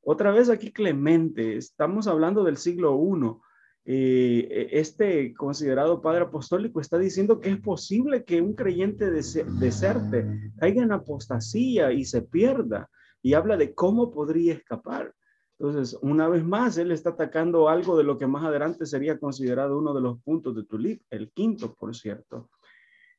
Otra 0.00 0.30
vez 0.30 0.48
aquí 0.48 0.72
Clemente, 0.72 1.56
estamos 1.56 2.06
hablando 2.06 2.44
del 2.44 2.56
siglo 2.56 2.98
I. 2.98 3.53
Eh, 3.86 4.68
este 4.72 5.34
considerado 5.34 6.00
padre 6.00 6.22
apostólico 6.22 6.80
está 6.80 6.96
diciendo 6.96 7.40
que 7.40 7.50
es 7.50 7.60
posible 7.60 8.24
que 8.24 8.40
un 8.40 8.54
creyente 8.54 9.10
deserte, 9.10 10.52
caiga 10.56 10.82
en 10.82 10.92
apostasía 10.92 11.92
y 11.92 12.04
se 12.04 12.22
pierda. 12.22 12.90
Y 13.22 13.34
habla 13.34 13.56
de 13.56 13.74
cómo 13.74 14.10
podría 14.10 14.54
escapar. 14.54 15.14
Entonces, 15.58 15.98
una 16.02 16.28
vez 16.28 16.44
más, 16.44 16.76
él 16.78 16.90
está 16.90 17.10
atacando 17.10 17.68
algo 17.68 17.96
de 17.96 18.04
lo 18.04 18.18
que 18.18 18.26
más 18.26 18.44
adelante 18.44 18.86
sería 18.86 19.18
considerado 19.18 19.78
uno 19.78 19.94
de 19.94 20.00
los 20.00 20.20
puntos 20.22 20.54
de 20.56 20.64
tu 20.64 20.76
libro, 20.78 21.04
el 21.10 21.30
quinto, 21.30 21.74
por 21.74 21.94
cierto. 21.94 22.50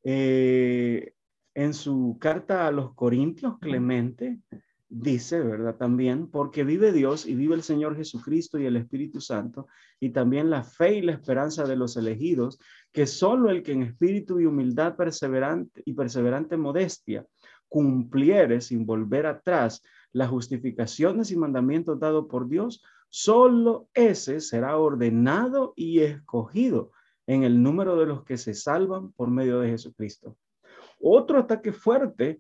Eh, 0.03 1.13
en 1.55 1.74
su 1.74 2.18
carta 2.20 2.68
a 2.68 2.72
los 2.72 2.93
Corintios, 2.93 3.57
Clemente 3.59 4.41
dice, 4.98 5.41
¿verdad? 5.41 5.76
También, 5.76 6.28
porque 6.28 6.64
vive 6.64 6.93
Dios 6.93 7.26
y 7.26 7.36
vive 7.36 7.54
el 7.56 7.64
Señor 7.64 7.98
Jesucristo 7.98 8.58
y 8.58 8.66
el 8.66 8.78
Espíritu 8.78 9.20
Santo, 9.20 9.68
y 10.00 10.12
también 10.12 10.50
la 10.50 10.64
fe 10.64 10.96
y 10.96 11.02
la 11.02 11.12
esperanza 11.12 11.66
de 11.66 11.76
los 11.76 11.98
elegidos, 11.98 12.58
que 12.93 13.06
solo 13.06 13.50
el 13.50 13.62
que 13.62 13.74
en 13.74 13.84
espíritu 13.84 14.39
y 14.39 14.46
humildad 14.46 14.96
perseverante 14.96 15.84
y 15.86 15.93
perseverante 15.93 16.56
modestia 16.56 17.26
cumpliere 17.68 18.62
sin 18.62 18.86
volver 18.86 19.26
atrás 19.26 19.84
las 20.14 20.30
justificaciones 20.30 21.30
y 21.30 21.36
mandamientos 21.36 22.00
dados 22.00 22.28
por 22.30 22.48
Dios, 22.48 22.82
solo 23.10 23.89
ese 23.93 24.39
será 24.39 24.78
ordenado 24.78 25.74
y 25.76 26.00
escogido 26.00 26.91
en 27.28 27.43
el 27.43 27.62
número 27.62 27.98
de 27.98 28.06
los 28.06 28.24
que 28.24 28.38
se 28.38 28.54
salvan 28.54 29.12
por 29.12 29.30
medio 29.30 29.60
de 29.60 29.72
Jesucristo. 29.72 30.38
Otro 31.02 31.39
ataque 31.39 31.74
fuerte 31.74 32.39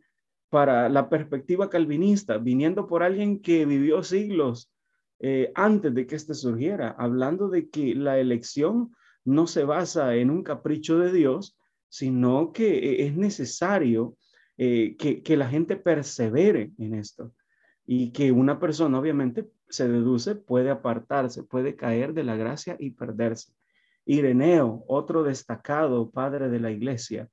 para 0.55 0.87
la 0.87 1.09
perspectiva 1.09 1.69
calvinista, 1.69 2.37
viniendo 2.37 2.87
por 2.87 3.03
alguien 3.03 3.41
que 3.41 3.65
vivió 3.65 4.03
siglos 4.03 4.71
eh, 5.19 5.51
antes 5.53 5.93
de 5.93 6.07
que 6.07 6.15
éste 6.15 6.33
surgiera, 6.33 6.95
hablando 6.97 7.49
de 7.49 7.67
que 7.69 7.93
la 7.93 8.19
elección 8.19 8.95
no 9.25 9.47
se 9.47 9.65
basa 9.65 10.15
en 10.15 10.29
un 10.29 10.43
capricho 10.43 10.97
de 10.97 11.11
Dios, 11.11 11.57
sino 11.89 12.53
que 12.53 12.69
eh, 12.77 13.05
es 13.05 13.17
necesario 13.17 14.15
eh, 14.55 14.95
que, 14.97 15.21
que 15.23 15.35
la 15.35 15.49
gente 15.49 15.75
persevere 15.75 16.71
en 16.77 16.93
esto 16.93 17.33
y 17.85 18.13
que 18.13 18.31
una 18.31 18.57
persona 18.57 18.97
obviamente 18.97 19.49
se 19.67 19.89
deduce 19.89 20.35
puede 20.35 20.69
apartarse, 20.69 21.43
puede 21.43 21.75
caer 21.75 22.13
de 22.13 22.23
la 22.23 22.37
gracia 22.37 22.77
y 22.79 22.91
perderse. 22.91 23.51
Ireneo, 24.05 24.85
otro 24.87 25.23
destacado 25.23 26.11
padre 26.11 26.47
de 26.47 26.61
la 26.61 26.71
iglesia, 26.71 27.27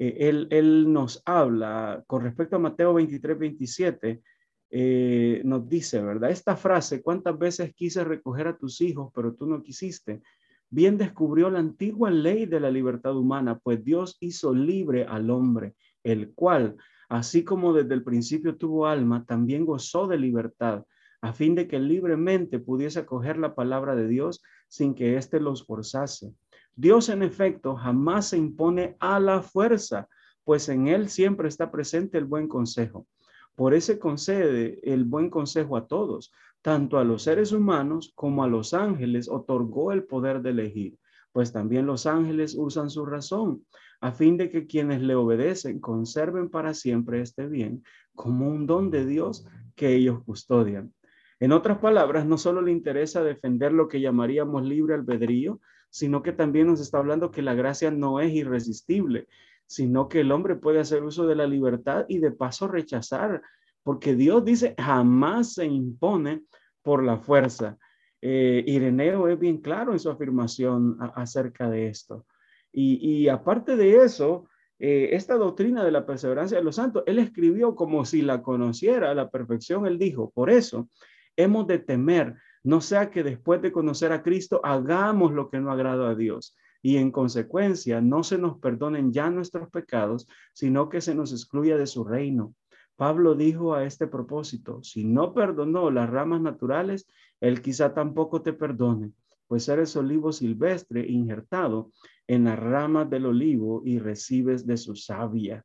eh, 0.00 0.46
él, 0.50 0.92
nos 0.92 1.20
habla 1.26 2.04
con 2.06 2.22
respecto 2.22 2.54
a 2.56 2.60
Mateo 2.60 2.94
23, 2.94 3.36
27, 3.36 4.22
eh, 4.70 5.42
nos 5.44 5.68
dice, 5.68 6.00
¿verdad? 6.00 6.30
Esta 6.30 6.56
frase, 6.56 7.02
¿cuántas 7.02 7.36
veces 7.36 7.74
quise 7.74 8.04
recoger 8.04 8.46
a 8.46 8.56
tus 8.56 8.80
hijos, 8.80 9.10
pero 9.12 9.34
tú 9.34 9.46
no 9.46 9.60
quisiste? 9.60 10.22
Bien 10.70 10.96
descubrió 10.96 11.50
la 11.50 11.58
antigua 11.58 12.10
ley 12.10 12.46
de 12.46 12.60
la 12.60 12.70
libertad 12.70 13.16
humana, 13.16 13.58
pues 13.58 13.82
Dios 13.82 14.16
hizo 14.20 14.54
libre 14.54 15.04
al 15.04 15.30
hombre, 15.30 15.74
el 16.04 16.32
cual 16.32 16.76
así 17.08 17.42
como 17.42 17.72
desde 17.72 17.94
el 17.94 18.04
principio 18.04 18.56
tuvo 18.56 18.86
alma, 18.86 19.24
también 19.24 19.66
gozó 19.66 20.06
de 20.06 20.18
libertad, 20.18 20.84
a 21.22 21.32
fin 21.32 21.56
de 21.56 21.66
que 21.66 21.80
libremente 21.80 22.60
pudiese 22.60 23.00
acoger 23.00 23.36
la 23.38 23.56
palabra 23.56 23.96
de 23.96 24.06
Dios 24.06 24.42
sin 24.68 24.94
que 24.94 25.16
éste 25.16 25.40
los 25.40 25.64
forzase. 25.64 26.32
Dios, 26.80 27.08
en 27.08 27.24
efecto, 27.24 27.74
jamás 27.74 28.28
se 28.28 28.36
impone 28.36 28.96
a 29.00 29.18
la 29.18 29.42
fuerza, 29.42 30.08
pues 30.44 30.68
en 30.68 30.86
él 30.86 31.08
siempre 31.08 31.48
está 31.48 31.72
presente 31.72 32.18
el 32.18 32.24
buen 32.24 32.46
consejo. 32.46 33.08
Por 33.56 33.74
ese 33.74 33.98
concede 33.98 34.78
el 34.84 35.02
buen 35.02 35.28
consejo 35.28 35.76
a 35.76 35.88
todos, 35.88 36.30
tanto 36.62 36.98
a 36.98 37.02
los 37.02 37.24
seres 37.24 37.50
humanos 37.50 38.12
como 38.14 38.44
a 38.44 38.46
los 38.46 38.74
ángeles 38.74 39.28
otorgó 39.28 39.90
el 39.90 40.04
poder 40.04 40.40
de 40.40 40.50
elegir, 40.50 40.96
pues 41.32 41.52
también 41.52 41.84
los 41.84 42.06
ángeles 42.06 42.54
usan 42.56 42.90
su 42.90 43.04
razón 43.04 43.64
a 44.00 44.12
fin 44.12 44.36
de 44.36 44.48
que 44.48 44.68
quienes 44.68 45.02
le 45.02 45.16
obedecen 45.16 45.80
conserven 45.80 46.48
para 46.48 46.74
siempre 46.74 47.20
este 47.20 47.48
bien 47.48 47.82
como 48.14 48.46
un 48.46 48.68
don 48.68 48.92
de 48.92 49.04
Dios 49.04 49.48
que 49.74 49.96
ellos 49.96 50.22
custodian. 50.24 50.94
En 51.40 51.50
otras 51.50 51.78
palabras, 51.78 52.24
no 52.24 52.38
solo 52.38 52.62
le 52.62 52.70
interesa 52.70 53.24
defender 53.24 53.72
lo 53.72 53.88
que 53.88 54.00
llamaríamos 54.00 54.64
libre 54.64 54.94
albedrío, 54.94 55.60
sino 55.90 56.22
que 56.22 56.32
también 56.32 56.66
nos 56.66 56.80
está 56.80 56.98
hablando 56.98 57.30
que 57.30 57.42
la 57.42 57.54
gracia 57.54 57.90
no 57.90 58.20
es 58.20 58.32
irresistible, 58.32 59.28
sino 59.66 60.08
que 60.08 60.20
el 60.20 60.32
hombre 60.32 60.56
puede 60.56 60.80
hacer 60.80 61.02
uso 61.02 61.26
de 61.26 61.36
la 61.36 61.46
libertad 61.46 62.06
y 62.08 62.18
de 62.18 62.30
paso 62.30 62.68
rechazar, 62.68 63.42
porque 63.82 64.14
Dios 64.14 64.44
dice 64.44 64.74
jamás 64.78 65.54
se 65.54 65.66
impone 65.66 66.44
por 66.82 67.02
la 67.02 67.18
fuerza. 67.18 67.78
Eh, 68.20 68.64
Ireneo 68.66 69.28
es 69.28 69.38
bien 69.38 69.58
claro 69.58 69.92
en 69.92 69.98
su 69.98 70.10
afirmación 70.10 70.96
acerca 71.14 71.70
de 71.70 71.88
esto. 71.88 72.26
Y, 72.72 73.28
aparte 73.28 73.76
de 73.76 74.04
eso, 74.04 74.48
eh, 74.78 75.10
esta 75.12 75.34
doctrina 75.34 75.84
de 75.84 75.90
la 75.90 76.06
perseverancia 76.06 76.58
de 76.58 76.64
los 76.64 76.76
santos, 76.76 77.02
él 77.06 77.18
escribió 77.18 77.74
como 77.74 78.04
si 78.04 78.22
la 78.22 78.42
conociera 78.42 79.10
a 79.10 79.14
la 79.14 79.30
perfección. 79.30 79.86
Él 79.86 79.98
dijo, 79.98 80.30
por 80.30 80.50
eso 80.50 80.88
hemos 81.36 81.66
de 81.66 81.78
temer, 81.78 82.36
no 82.64 82.80
sea 82.80 83.10
que 83.10 83.22
después 83.22 83.62
de 83.62 83.72
conocer 83.72 84.12
a 84.12 84.22
Cristo 84.22 84.60
hagamos 84.64 85.32
lo 85.32 85.50
que 85.50 85.60
no 85.60 85.70
agrada 85.70 86.10
a 86.10 86.14
Dios 86.14 86.56
y 86.82 86.96
en 86.96 87.10
consecuencia 87.10 88.00
no 88.00 88.22
se 88.22 88.38
nos 88.38 88.58
perdonen 88.58 89.12
ya 89.12 89.30
nuestros 89.30 89.68
pecados, 89.70 90.28
sino 90.52 90.88
que 90.88 91.00
se 91.00 91.14
nos 91.14 91.32
excluya 91.32 91.76
de 91.76 91.86
su 91.86 92.04
reino. 92.04 92.54
Pablo 92.96 93.34
dijo 93.34 93.74
a 93.74 93.84
este 93.84 94.06
propósito, 94.06 94.82
si 94.82 95.04
no 95.04 95.32
perdonó 95.32 95.90
las 95.90 96.10
ramas 96.10 96.40
naturales, 96.40 97.06
él 97.40 97.62
quizá 97.62 97.94
tampoco 97.94 98.42
te 98.42 98.52
perdone, 98.52 99.12
pues 99.46 99.68
eres 99.68 99.94
olivo 99.96 100.32
silvestre 100.32 101.06
injertado 101.06 101.92
en 102.26 102.44
las 102.44 102.58
ramas 102.58 103.08
del 103.08 103.26
olivo 103.26 103.82
y 103.84 103.98
recibes 103.98 104.66
de 104.66 104.76
su 104.76 104.96
savia. 104.96 105.64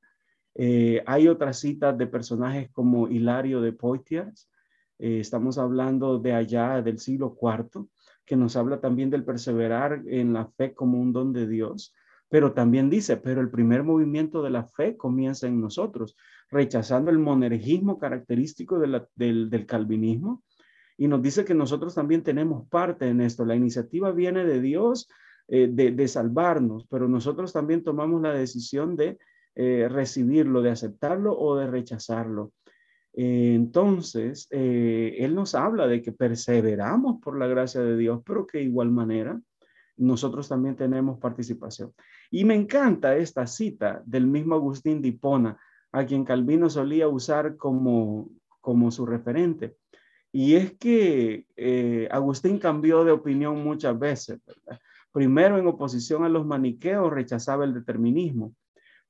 Eh, 0.55 1.03
hay 1.07 1.27
otras 1.27 1.59
citas 1.59 1.97
de 1.97 2.05
personajes 2.05 2.69
como 2.71 3.07
Hilario 3.07 3.61
de 3.61 3.73
Poitiers, 3.73 4.47
eh, 4.99 5.19
estamos 5.19 5.57
hablando 5.57 6.19
de 6.19 6.33
allá 6.33 6.81
del 6.81 6.99
siglo 6.99 7.35
IV, 7.41 7.85
que 8.25 8.35
nos 8.35 8.55
habla 8.55 8.79
también 8.79 9.09
del 9.09 9.25
perseverar 9.25 10.03
en 10.07 10.33
la 10.33 10.47
fe 10.47 10.73
como 10.73 10.99
un 10.99 11.13
don 11.13 11.33
de 11.33 11.47
Dios, 11.47 11.93
pero 12.29 12.53
también 12.53 12.89
dice, 12.89 13.17
pero 13.17 13.41
el 13.41 13.51
primer 13.51 13.83
movimiento 13.83 14.41
de 14.41 14.49
la 14.49 14.65
fe 14.65 14.97
comienza 14.97 15.47
en 15.47 15.61
nosotros, 15.61 16.15
rechazando 16.49 17.11
el 17.11 17.19
monergismo 17.19 17.99
característico 17.99 18.79
del, 18.79 19.05
del 19.15 19.65
calvinismo, 19.65 20.43
y 20.97 21.07
nos 21.07 21.21
dice 21.21 21.43
que 21.45 21.53
nosotros 21.53 21.95
también 21.95 22.23
tenemos 22.23 22.67
parte 22.69 23.07
en 23.07 23.21
esto. 23.21 23.45
La 23.45 23.55
iniciativa 23.55 24.11
viene 24.11 24.45
de 24.45 24.61
Dios 24.61 25.09
eh, 25.47 25.67
de, 25.69 26.07
salvarnos, 26.07 26.87
pero 26.89 27.07
nosotros 27.07 27.51
también 27.51 27.83
tomamos 27.83 28.21
la 28.21 28.31
decisión 28.31 28.95
de 28.95 29.17
eh, 29.55 29.87
recibirlo, 29.89 30.61
de 30.61 30.71
aceptarlo 30.71 31.37
o 31.37 31.57
de 31.57 31.67
rechazarlo. 31.67 32.53
Eh, 33.13 33.53
entonces, 33.55 34.47
Él 34.51 35.35
nos 35.35 35.55
habla 35.55 35.87
de 35.87 36.01
que 36.01 36.11
perseveramos 36.11 37.21
por 37.21 37.37
la 37.37 37.47
gracia 37.47 37.81
de 37.81 37.97
Dios, 37.97 38.21
pero 38.25 38.47
que 38.47 38.59
de 38.59 38.65
igual 38.65 38.91
manera 38.91 39.39
nosotros 39.97 40.49
también 40.49 40.75
tenemos 40.75 41.19
participación. 41.19 41.93
Y 42.31 42.45
me 42.45 42.55
encanta 42.55 43.15
esta 43.15 43.45
cita 43.45 44.01
del 44.05 44.25
mismo 44.25 44.55
Agustín 44.55 45.01
de 45.01 45.09
Hipona, 45.09 45.59
a 45.91 46.05
quien 46.05 46.25
Calvino 46.25 46.69
solía 46.69 47.07
usar 47.07 47.55
como, 47.57 48.29
como 48.59 48.89
su 48.89 49.05
referente. 49.05 49.75
Y 50.31 50.55
es 50.55 50.73
que 50.73 51.45
Agustín 52.09 52.57
cambió 52.57 53.03
de 53.03 53.11
opinión 53.11 53.63
muchas 53.63 53.97
veces. 53.99 54.39
Primero, 55.11 55.59
en 55.59 55.67
oposición 55.67 56.23
a 56.23 56.29
los 56.29 56.43
maniqueos, 56.43 57.13
rechazaba 57.13 57.65
el 57.65 57.73
determinismo, 57.75 58.55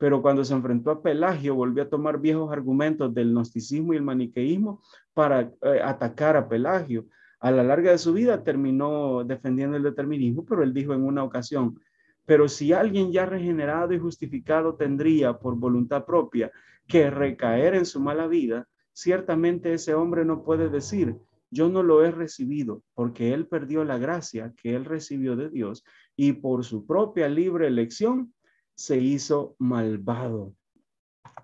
pero 0.03 0.21
cuando 0.21 0.43
se 0.43 0.53
enfrentó 0.53 0.91
a 0.91 1.01
Pelagio, 1.01 1.55
volvió 1.55 1.83
a 1.83 1.87
tomar 1.87 2.19
viejos 2.19 2.51
argumentos 2.51 3.13
del 3.13 3.31
gnosticismo 3.31 3.93
y 3.93 3.95
el 3.95 4.03
maniqueísmo 4.03 4.81
para 5.13 5.43
eh, 5.61 5.79
atacar 5.81 6.35
a 6.35 6.49
Pelagio. 6.49 7.05
A 7.39 7.51
la 7.51 7.63
larga 7.63 7.91
de 7.91 7.97
su 7.97 8.11
vida 8.11 8.43
terminó 8.43 9.23
defendiendo 9.23 9.77
el 9.77 9.83
determinismo, 9.83 10.43
pero 10.43 10.61
él 10.61 10.73
dijo 10.73 10.93
en 10.93 11.05
una 11.05 11.23
ocasión, 11.23 11.79
pero 12.25 12.49
si 12.49 12.73
alguien 12.73 13.13
ya 13.13 13.25
regenerado 13.25 13.93
y 13.93 13.97
justificado 13.97 14.75
tendría 14.75 15.39
por 15.39 15.55
voluntad 15.55 16.03
propia 16.03 16.51
que 16.85 17.09
recaer 17.09 17.73
en 17.73 17.85
su 17.85 18.01
mala 18.01 18.27
vida, 18.27 18.67
ciertamente 18.91 19.71
ese 19.71 19.93
hombre 19.93 20.25
no 20.25 20.43
puede 20.43 20.67
decir, 20.67 21.15
yo 21.49 21.69
no 21.69 21.81
lo 21.81 22.03
he 22.03 22.11
recibido 22.11 22.83
porque 22.93 23.33
él 23.33 23.47
perdió 23.47 23.85
la 23.85 23.97
gracia 23.97 24.53
que 24.61 24.75
él 24.75 24.83
recibió 24.83 25.37
de 25.37 25.49
Dios 25.49 25.85
y 26.17 26.33
por 26.33 26.65
su 26.65 26.85
propia 26.85 27.29
libre 27.29 27.67
elección 27.67 28.33
se 28.75 28.97
hizo 28.97 29.55
malvado. 29.59 30.53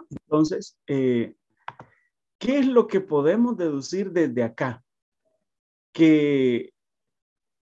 Entonces, 0.09 0.77
eh, 0.87 1.35
¿qué 2.37 2.59
es 2.59 2.67
lo 2.67 2.87
que 2.87 3.01
podemos 3.01 3.57
deducir 3.57 4.11
desde 4.11 4.43
acá? 4.43 4.83
Que 5.91 6.73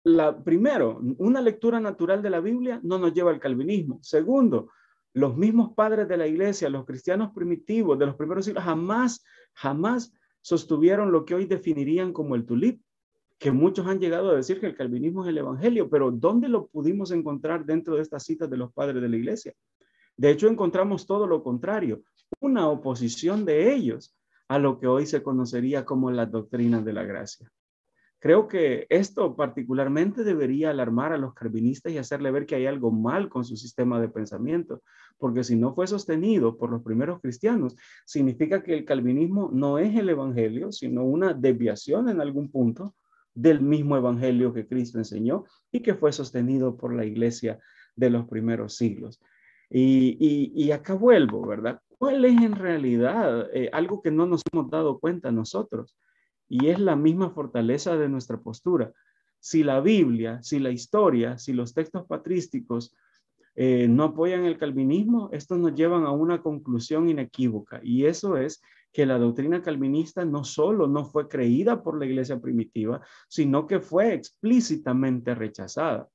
la, 0.03 0.43
primero, 0.43 0.99
una 1.17 1.41
lectura 1.41 1.79
natural 1.79 2.21
de 2.21 2.29
la 2.29 2.39
Biblia 2.39 2.79
no 2.83 2.97
nos 2.97 3.13
lleva 3.13 3.31
al 3.31 3.39
calvinismo. 3.39 3.99
Segundo, 4.01 4.69
los 5.13 5.35
mismos 5.35 5.73
padres 5.73 6.07
de 6.07 6.17
la 6.17 6.27
iglesia, 6.27 6.69
los 6.69 6.85
cristianos 6.85 7.31
primitivos 7.33 7.99
de 7.99 8.05
los 8.05 8.15
primeros 8.15 8.45
siglos, 8.45 8.63
jamás, 8.63 9.23
jamás 9.53 10.13
sostuvieron 10.41 11.11
lo 11.11 11.25
que 11.25 11.35
hoy 11.35 11.45
definirían 11.45 12.13
como 12.13 12.35
el 12.35 12.45
tulip, 12.45 12.81
que 13.41 13.51
muchos 13.51 13.87
han 13.87 13.99
llegado 13.99 14.29
a 14.29 14.35
decir 14.35 14.59
que 14.59 14.67
el 14.67 14.75
calvinismo 14.75 15.23
es 15.23 15.29
el 15.29 15.39
evangelio, 15.39 15.89
pero 15.89 16.11
¿dónde 16.11 16.47
lo 16.47 16.67
pudimos 16.67 17.09
encontrar 17.09 17.65
dentro 17.65 17.95
de 17.95 18.03
estas 18.03 18.23
citas 18.23 18.47
de 18.51 18.55
los 18.55 18.71
padres 18.71 19.01
de 19.01 19.09
la 19.09 19.17
iglesia? 19.17 19.55
De 20.15 20.29
hecho, 20.29 20.47
encontramos 20.47 21.07
todo 21.07 21.25
lo 21.25 21.41
contrario, 21.41 22.03
una 22.39 22.69
oposición 22.69 23.43
de 23.43 23.73
ellos 23.73 24.15
a 24.47 24.59
lo 24.59 24.79
que 24.79 24.85
hoy 24.85 25.07
se 25.07 25.23
conocería 25.23 25.85
como 25.85 26.11
las 26.11 26.31
doctrinas 26.31 26.85
de 26.85 26.93
la 26.93 27.03
gracia. 27.03 27.51
Creo 28.19 28.47
que 28.47 28.85
esto 28.91 29.35
particularmente 29.35 30.23
debería 30.23 30.69
alarmar 30.69 31.11
a 31.11 31.17
los 31.17 31.33
calvinistas 31.33 31.91
y 31.91 31.97
hacerle 31.97 32.29
ver 32.29 32.45
que 32.45 32.53
hay 32.53 32.67
algo 32.67 32.91
mal 32.91 33.27
con 33.27 33.43
su 33.43 33.57
sistema 33.57 33.99
de 33.99 34.09
pensamiento, 34.09 34.83
porque 35.17 35.43
si 35.43 35.55
no 35.55 35.73
fue 35.73 35.87
sostenido 35.87 36.59
por 36.59 36.69
los 36.69 36.83
primeros 36.83 37.19
cristianos, 37.19 37.75
significa 38.05 38.61
que 38.61 38.75
el 38.75 38.85
calvinismo 38.85 39.49
no 39.51 39.79
es 39.79 39.97
el 39.97 40.09
evangelio, 40.09 40.71
sino 40.71 41.03
una 41.03 41.33
desviación 41.33 42.07
en 42.07 42.21
algún 42.21 42.51
punto 42.51 42.93
del 43.33 43.61
mismo 43.61 43.97
evangelio 43.97 44.53
que 44.53 44.67
Cristo 44.67 44.97
enseñó 44.97 45.45
y 45.71 45.81
que 45.81 45.95
fue 45.95 46.11
sostenido 46.11 46.77
por 46.77 46.93
la 46.93 47.05
iglesia 47.05 47.59
de 47.95 48.09
los 48.09 48.27
primeros 48.27 48.75
siglos. 48.75 49.21
Y, 49.69 50.69
acá 50.71 50.93
vuelvo, 50.95 51.47
¿verdad? 51.47 51.79
¿Cuál 51.97 52.25
es 52.25 52.41
en 52.41 52.55
realidad 52.55 53.47
eh, 53.53 53.69
algo 53.71 54.01
que 54.01 54.11
no 54.11 54.25
nos 54.25 54.41
hemos 54.51 54.69
dado 54.69 54.99
cuenta 54.99 55.31
nosotros? 55.31 55.95
y 56.51 56.67
es 56.67 56.79
la 56.79 56.97
misma 56.97 57.29
fortaleza 57.29 57.95
de 57.95 58.09
nuestra 58.09 58.37
postura. 58.37 58.91
Si 59.39 59.63
la 59.63 59.79
Biblia, 59.79 60.43
si 60.43 60.59
la 60.59 60.69
historia, 60.69 61.37
si 61.37 61.53
los 61.53 61.73
textos 61.73 62.05
patrísticos 62.05 62.93
eh, 63.55 63.87
no 63.87 64.03
apoyan 64.03 64.43
el 64.43 64.57
calvinismo, 64.57 65.29
estos 65.31 65.59
nos 65.59 65.73
llevan 65.75 66.03
a 66.03 66.11
una 66.11 66.41
conclusión 66.41 67.07
inequívoca 67.07 67.79
y 67.81 68.05
eso 68.05 68.35
es 68.35 68.61
que 68.91 69.05
la 69.05 69.17
doctrina 69.17 69.61
calvinista 69.61 70.25
no 70.25 70.43
solo 70.43 70.87
no 70.87 71.05
fue 71.05 71.27
creída 71.27 71.81
por 71.81 71.97
la 71.97 72.05
iglesia 72.05 72.39
primitiva, 72.39 73.01
sino 73.27 73.67
que 73.67 73.79
fue 73.79 74.13
explícitamente 74.13 75.33
rechazada. 75.35 76.09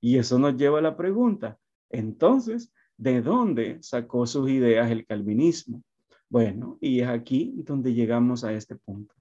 Y 0.00 0.18
eso 0.18 0.38
nos 0.38 0.56
lleva 0.56 0.78
a 0.78 0.82
la 0.82 0.96
pregunta, 0.96 1.58
entonces, 1.90 2.72
¿de 2.96 3.20
dónde 3.20 3.78
sacó 3.82 4.26
sus 4.26 4.50
ideas 4.50 4.90
el 4.90 5.06
calvinismo? 5.06 5.82
Bueno, 6.28 6.78
y 6.80 7.00
es 7.00 7.08
aquí 7.08 7.52
donde 7.58 7.92
llegamos 7.92 8.42
a 8.42 8.54
este 8.54 8.76
punto. 8.76 9.14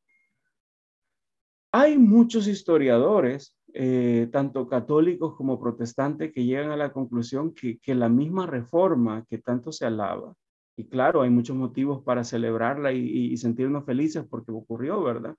Hay 1.74 1.97
muchos 1.97 2.47
historiadores, 2.47 3.55
eh, 3.74 4.30
tanto 4.32 4.68
católicos 4.68 5.36
como 5.36 5.59
protestantes, 5.59 6.32
que 6.34 6.45
llegan 6.45 6.72
a 6.72 6.78
la 6.78 6.91
conclusión 6.91 7.53
que, 7.53 7.80
la 7.95 8.09
misma 8.09 8.45
reforma 8.45 9.26
que 9.30 9.38
tanto 9.38 9.72
se 9.72 9.86
alaba, 9.86 10.34
y 10.76 10.86
claro, 10.88 11.22
hay 11.22 11.30
muchos 11.30 11.55
motivos 11.55 12.03
para 12.03 12.24
celebrarla 12.24 12.91
y, 12.91 13.36
sentirnos 13.38 13.86
felices 13.86 14.26
porque 14.30 14.51
ocurrió, 14.51 15.03
¿verdad? 15.03 15.36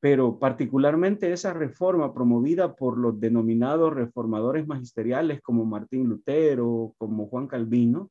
Pero 0.00 0.38
particularmente 0.38 1.32
esa 1.32 1.52
reforma 1.52 2.12
promovida 2.12 2.74
por 2.74 2.98
los 2.98 3.18
denominados 3.20 3.94
reformadores 3.94 4.66
magisteriales 4.66 5.40
como 5.42 5.64
Martín 5.64 6.08
Lutero, 6.08 6.94
como 6.98 7.28
Juan 7.28 7.46
Calvino, 7.46 8.10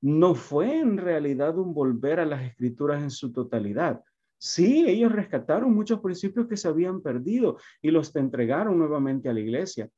no 0.00 0.34
fue 0.34 0.78
en 0.78 0.96
realidad 0.96 1.58
un 1.58 1.74
volver 1.74 2.20
a 2.20 2.26
las 2.26 2.42
escrituras 2.42 3.02
en 3.02 3.10
su 3.10 3.32
totalidad, 3.32 4.02
Sí, 4.42 4.86
ellos 4.88 5.12
rescataron 5.12 5.74
muchos 5.74 6.00
principios 6.00 6.46
que 6.46 6.56
se 6.56 6.66
habían 6.66 7.02
perdido 7.02 7.58
y 7.82 7.90
los 7.90 8.16
entregaron 8.16 8.78
nuevamente 8.78 9.28
a 9.28 9.34
la 9.34 9.40
iglesia. 9.40 9.90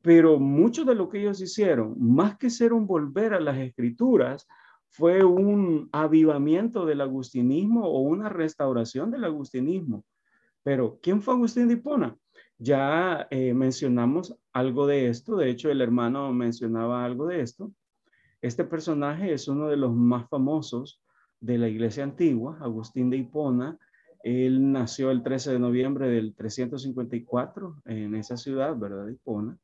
Pero 0.00 0.38
mucho 0.38 0.84
de 0.84 0.94
lo 0.94 1.08
que 1.08 1.20
ellos 1.20 1.40
hicieron, 1.40 1.96
más 1.98 2.38
que 2.38 2.50
ser 2.50 2.72
un 2.72 2.86
volver 2.86 3.34
a 3.34 3.40
las 3.40 3.58
escrituras, 3.58 4.46
fue 4.90 5.24
un 5.24 5.88
avivamiento 5.92 6.84
del 6.84 7.00
agustinismo 7.00 7.86
o 7.86 8.00
una 8.00 8.28
restauración 8.28 9.10
del 9.10 9.24
agustinismo. 9.24 10.04
Pero, 10.62 10.98
¿quién 11.00 11.22
fue 11.22 11.34
Agustín 11.34 11.68
de 11.68 11.74
Hipona? 11.74 12.16
Ya 12.58 13.26
eh, 13.30 13.54
mencionamos 13.54 14.36
algo 14.52 14.86
de 14.86 15.08
esto, 15.08 15.36
de 15.36 15.48
hecho 15.48 15.70
el 15.70 15.80
hermano 15.80 16.32
mencionaba 16.32 17.04
algo 17.04 17.26
de 17.28 17.40
esto. 17.40 17.72
Este 18.42 18.64
personaje 18.64 19.32
es 19.32 19.48
uno 19.48 19.68
de 19.68 19.76
los 19.76 19.94
más 19.94 20.28
famosos 20.28 21.00
de 21.40 21.56
la 21.56 21.68
iglesia 21.68 22.04
antigua, 22.04 22.58
Agustín 22.60 23.08
de 23.10 23.16
Hipona. 23.16 23.78
Él 24.22 24.72
nació 24.72 25.10
el 25.10 25.22
13 25.22 25.52
de 25.52 25.58
noviembre 25.58 26.08
del 26.08 26.34
354 26.34 27.82
en 27.86 28.14
esa 28.16 28.36
ciudad, 28.36 28.76
¿verdad? 28.76 29.08
Hipona. 29.08 29.56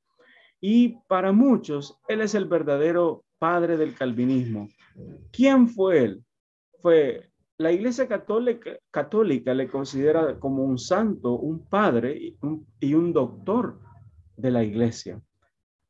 Y 0.61 0.97
para 1.09 1.33
muchos, 1.33 1.99
él 2.09 2.23
es 2.23 2.35
el 2.35 2.47
verdadero 2.47 3.26
padre 3.39 3.77
del 3.77 3.95
calvinismo. 3.95 4.69
¿Quién 5.33 5.69
fue 5.69 6.05
él? 6.05 6.25
Fue 6.81 7.31
la 7.59 7.73
Iglesia 7.73 8.07
Católica, 8.07 8.73
católica 8.91 9.55
le 9.55 9.69
considera 9.69 10.39
como 10.39 10.65
un 10.65 10.79
santo, 10.79 11.39
un 11.39 11.67
padre 11.67 12.17
y 12.17 12.37
un, 12.43 12.67
y 12.81 12.95
un 12.95 13.13
doctor 13.13 13.81
de 14.37 14.51
la 14.51 14.63
Iglesia. 14.63 15.21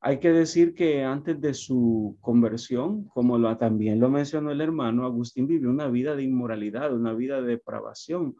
Hay 0.00 0.18
que 0.20 0.30
decir 0.30 0.74
que 0.74 1.02
antes 1.02 1.40
de 1.40 1.54
su 1.54 2.16
conversión, 2.20 3.08
como 3.08 3.38
lo, 3.38 3.56
también 3.56 3.98
lo 3.98 4.08
mencionó 4.08 4.52
el 4.52 4.60
hermano, 4.60 5.04
Agustín 5.04 5.48
vivió 5.48 5.68
una 5.68 5.88
vida 5.88 6.14
de 6.14 6.22
inmoralidad, 6.22 6.94
una 6.94 7.12
vida 7.12 7.40
de 7.40 7.48
depravación. 7.48 8.36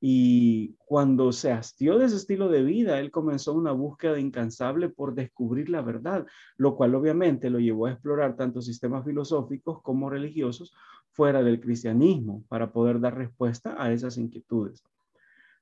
Y 0.00 0.76
cuando 0.86 1.30
se 1.30 1.52
hastió 1.52 1.98
de 1.98 2.06
ese 2.06 2.16
estilo 2.16 2.48
de 2.48 2.62
vida, 2.62 2.98
él 2.98 3.10
comenzó 3.10 3.52
una 3.52 3.72
búsqueda 3.72 4.18
incansable 4.18 4.88
por 4.88 5.14
descubrir 5.14 5.68
la 5.68 5.82
verdad, 5.82 6.26
lo 6.56 6.74
cual 6.74 6.94
obviamente 6.94 7.50
lo 7.50 7.58
llevó 7.58 7.86
a 7.86 7.92
explorar 7.92 8.34
tanto 8.34 8.62
sistemas 8.62 9.04
filosóficos 9.04 9.82
como 9.82 10.08
religiosos 10.08 10.72
fuera 11.10 11.42
del 11.42 11.60
cristianismo 11.60 12.44
para 12.48 12.72
poder 12.72 12.98
dar 12.98 13.16
respuesta 13.16 13.76
a 13.78 13.92
esas 13.92 14.16
inquietudes. 14.16 14.82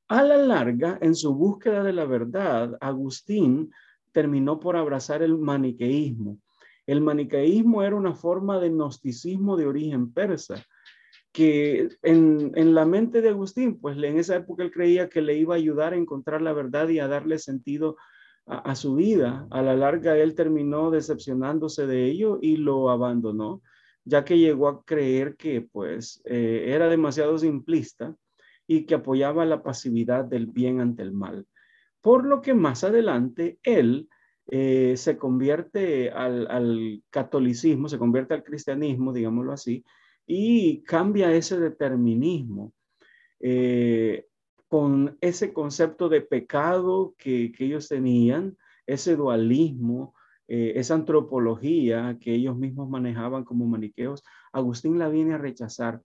A 0.07 0.23
la 0.23 0.37
larga, 0.37 0.99
en 1.03 1.15
su 1.15 1.35
búsqueda 1.35 1.83
de 1.83 1.93
la 1.93 2.05
verdad, 2.05 2.79
Agustín 2.81 3.71
terminó 4.13 4.61
por 4.61 4.77
abrazar 4.77 5.23
el 5.23 5.37
maniqueísmo. 5.37 6.39
El 6.87 7.01
maniqueísmo 7.01 7.83
era 7.83 7.97
una 7.97 8.15
forma 8.15 8.59
de 8.59 8.71
gnosticismo 8.71 9.57
de 9.57 9.67
origen 9.67 10.13
persa, 10.13 10.65
que 11.33 11.89
en, 12.03 12.75
la 12.75 12.85
mente 12.85 13.21
de 13.21 13.29
Agustín, 13.29 13.79
pues 13.81 13.97
en 13.97 14.19
esa 14.19 14.37
época 14.37 14.63
él 14.63 14.71
creía 14.71 15.09
que 15.09 15.23
le 15.23 15.35
iba 15.35 15.55
a 15.55 15.59
ayudar 15.59 15.93
a 15.93 15.97
encontrar 15.97 16.43
la 16.43 16.53
verdad 16.53 16.89
y 16.89 16.99
a 16.99 17.09
darle 17.09 17.39
sentido 17.39 17.97
a, 18.47 18.75
su 18.75 18.95
vida. 18.95 19.47
A 19.51 19.63
la 19.63 19.77
larga 19.77 20.17
él 20.17 20.35
terminó 20.35 20.91
decepcionándose 20.91 21.87
de 21.87 22.07
ello 22.07 22.39
y 22.41 22.57
lo 22.57 22.91
abandonó, 22.91 23.63
ya 24.05 24.25
que 24.25 24.39
llegó 24.39 24.69
a 24.69 24.85
creer 24.85 25.37
que 25.37 25.61
pues 25.61 26.23
eh, 26.25 26.65
era 26.69 26.89
demasiado 26.89 27.39
simplista 27.39 28.17
y 28.67 28.87
que 28.87 28.95
apoyaba 28.95 29.45
la 29.45 29.63
pasividad 29.63 30.25
del 30.25 30.47
bien 30.47 30.81
ante 30.81 31.03
el 31.03 31.13
mal 31.13 31.47
por 32.01 32.25
lo 32.25 32.41
que 32.41 32.55
más 32.55 32.85
adelante 32.85 33.59
él 33.63 34.09
eh, 34.51 34.95
se 34.97 35.19
convierte 35.19 36.11
al, 36.11 37.03
catolicismo, 37.11 37.89
se 37.89 37.99
convierte 37.99 38.35
al 38.35 38.45
cristianismo, 38.45 39.13
digámoslo 39.13 39.53
así, 39.53 39.85
y 40.29 40.83
cambia 40.83 41.33
ese 41.33 41.59
determinismo 41.59 42.75
eh, 43.41 44.27
con 44.69 45.17
ese 45.23 45.55
concepto 45.55 46.11
de 46.11 46.21
pecado 46.21 47.15
que, 47.17 47.51
ellos 47.59 47.89
tenían, 47.89 48.57
ese 48.87 49.17
dualismo, 49.17 50.15
eh, 50.47 50.75
esa 50.77 50.95
antropología 50.95 52.19
que 52.21 52.35
ellos 52.35 52.57
mismos 52.57 52.91
manejaban 52.91 53.45
como 53.45 53.67
maniqueos, 53.67 54.23
Agustín 54.53 54.99
la 54.99 55.09
viene 55.09 55.33
a 55.35 55.39
rechazar. 55.39 56.03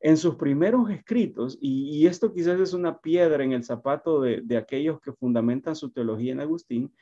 En 0.00 0.18
sus 0.18 0.34
primeros 0.34 0.90
escritos, 0.90 1.56
y, 1.58 2.06
esto 2.06 2.34
quizás 2.34 2.60
es 2.60 2.74
una 2.74 2.98
piedra 2.98 3.42
en 3.42 3.52
el 3.52 3.64
zapato 3.64 4.20
de, 4.20 4.56
aquellos 4.58 5.00
que 5.00 5.14
fundamentan 5.14 5.74
su 5.74 5.90
teología 5.90 6.32
en 6.32 6.40
Agustín, 6.40 6.94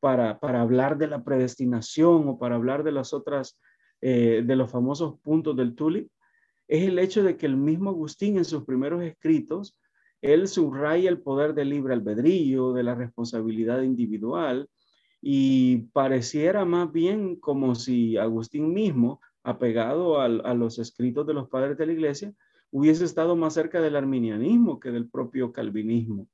para, 0.00 0.40
para, 0.40 0.60
hablar 0.60 0.98
de 0.98 1.06
la 1.06 1.22
predestinación 1.22 2.28
o 2.28 2.38
para 2.38 2.56
hablar 2.56 2.82
de 2.82 2.92
las 2.92 3.12
otras, 3.12 3.56
eh, 4.00 4.42
de 4.44 4.56
los 4.56 4.70
famosos 4.70 5.18
puntos 5.20 5.56
del 5.56 5.74
tulip, 5.74 6.08
es 6.68 6.84
el 6.88 6.98
hecho 6.98 7.22
de 7.22 7.36
que 7.36 7.46
el 7.46 7.56
mismo 7.56 7.90
Agustín 7.90 8.38
en 8.38 8.44
sus 8.44 8.64
primeros 8.64 9.02
escritos, 9.02 9.78
él 10.20 10.48
subraya 10.48 11.08
el 11.08 11.20
poder 11.20 11.54
del 11.54 11.70
libre 11.70 11.94
albedrío, 11.94 12.72
de 12.72 12.82
la 12.82 12.94
responsabilidad 12.94 13.82
individual, 13.82 14.68
y 15.20 15.78
pareciera 15.92 16.64
más 16.64 16.92
bien 16.92 17.36
como 17.36 17.74
si 17.74 18.16
Agustín 18.16 18.72
mismo 18.72 19.20
apegado 19.42 20.20
a, 20.20 20.28
los 20.28 20.78
escritos 20.78 21.26
de 21.26 21.34
los 21.34 21.48
padres 21.48 21.78
de 21.78 21.86
la 21.86 21.92
iglesia, 21.92 22.32
hubiese 22.70 23.04
estado 23.04 23.36
más 23.36 23.54
cerca 23.54 23.80
del 23.80 23.94
arminianismo 23.94 24.80
que 24.80 24.90
del 24.90 25.08
propio 25.08 25.52
calvinismo. 25.52 26.28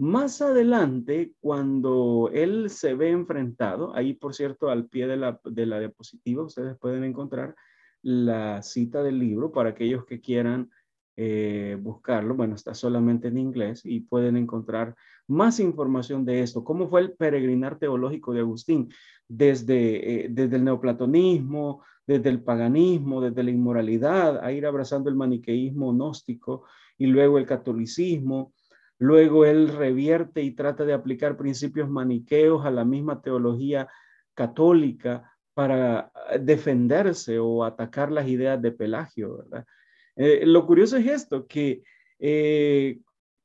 Más 0.00 0.40
adelante, 0.40 1.34
cuando 1.40 2.30
él 2.32 2.70
se 2.70 2.94
ve 2.94 3.10
enfrentado, 3.10 3.94
ahí 3.94 4.14
por 4.14 4.34
cierto, 4.34 4.70
al 4.70 4.86
pie 4.86 5.06
de 5.06 5.18
la, 5.18 5.38
de 5.44 5.66
la 5.66 5.78
diapositiva, 5.78 6.42
ustedes 6.42 6.78
pueden 6.78 7.04
encontrar 7.04 7.54
la 8.00 8.62
cita 8.62 9.02
del 9.02 9.18
libro 9.18 9.52
para 9.52 9.68
aquellos 9.68 10.06
que 10.06 10.22
quieran 10.22 10.70
eh, 11.18 11.76
buscarlo. 11.78 12.34
Bueno, 12.34 12.54
está 12.54 12.72
solamente 12.72 13.28
en 13.28 13.36
inglés 13.36 13.82
y 13.84 14.00
pueden 14.00 14.38
encontrar 14.38 14.96
más 15.26 15.60
información 15.60 16.24
de 16.24 16.40
esto, 16.40 16.64
cómo 16.64 16.88
fue 16.88 17.02
el 17.02 17.12
peregrinar 17.12 17.78
teológico 17.78 18.32
de 18.32 18.40
Agustín, 18.40 18.88
desde, 19.28 20.24
eh, 20.24 20.28
desde 20.30 20.56
el 20.56 20.64
neoplatonismo, 20.64 21.84
desde 22.06 22.30
el 22.30 22.42
paganismo, 22.42 23.20
desde 23.20 23.42
la 23.42 23.50
inmoralidad, 23.50 24.42
a 24.42 24.50
ir 24.50 24.64
abrazando 24.64 25.10
el 25.10 25.16
maniqueísmo 25.16 25.92
gnóstico 25.92 26.64
y 26.96 27.04
luego 27.04 27.36
el 27.36 27.44
catolicismo. 27.44 28.54
Luego 29.00 29.46
él 29.46 29.68
revierte 29.68 30.42
y 30.42 30.50
trata 30.50 30.84
de 30.84 30.92
aplicar 30.92 31.38
principios 31.38 31.88
maniqueos 31.88 32.66
a 32.66 32.70
la 32.70 32.84
misma 32.84 33.22
teología 33.22 33.88
católica 34.34 35.32
para 35.54 36.12
defenderse 36.38 37.38
o 37.38 37.64
atacar 37.64 38.12
las 38.12 38.28
ideas 38.28 38.60
de 38.60 38.72
Pelagio, 38.72 39.38
¿verdad? 39.38 39.66
Eh, 40.16 40.44
lo 40.44 40.66
curioso 40.66 40.98
es 40.98 41.06
esto, 41.06 41.46
que 41.46 41.82
eh, 42.18 43.00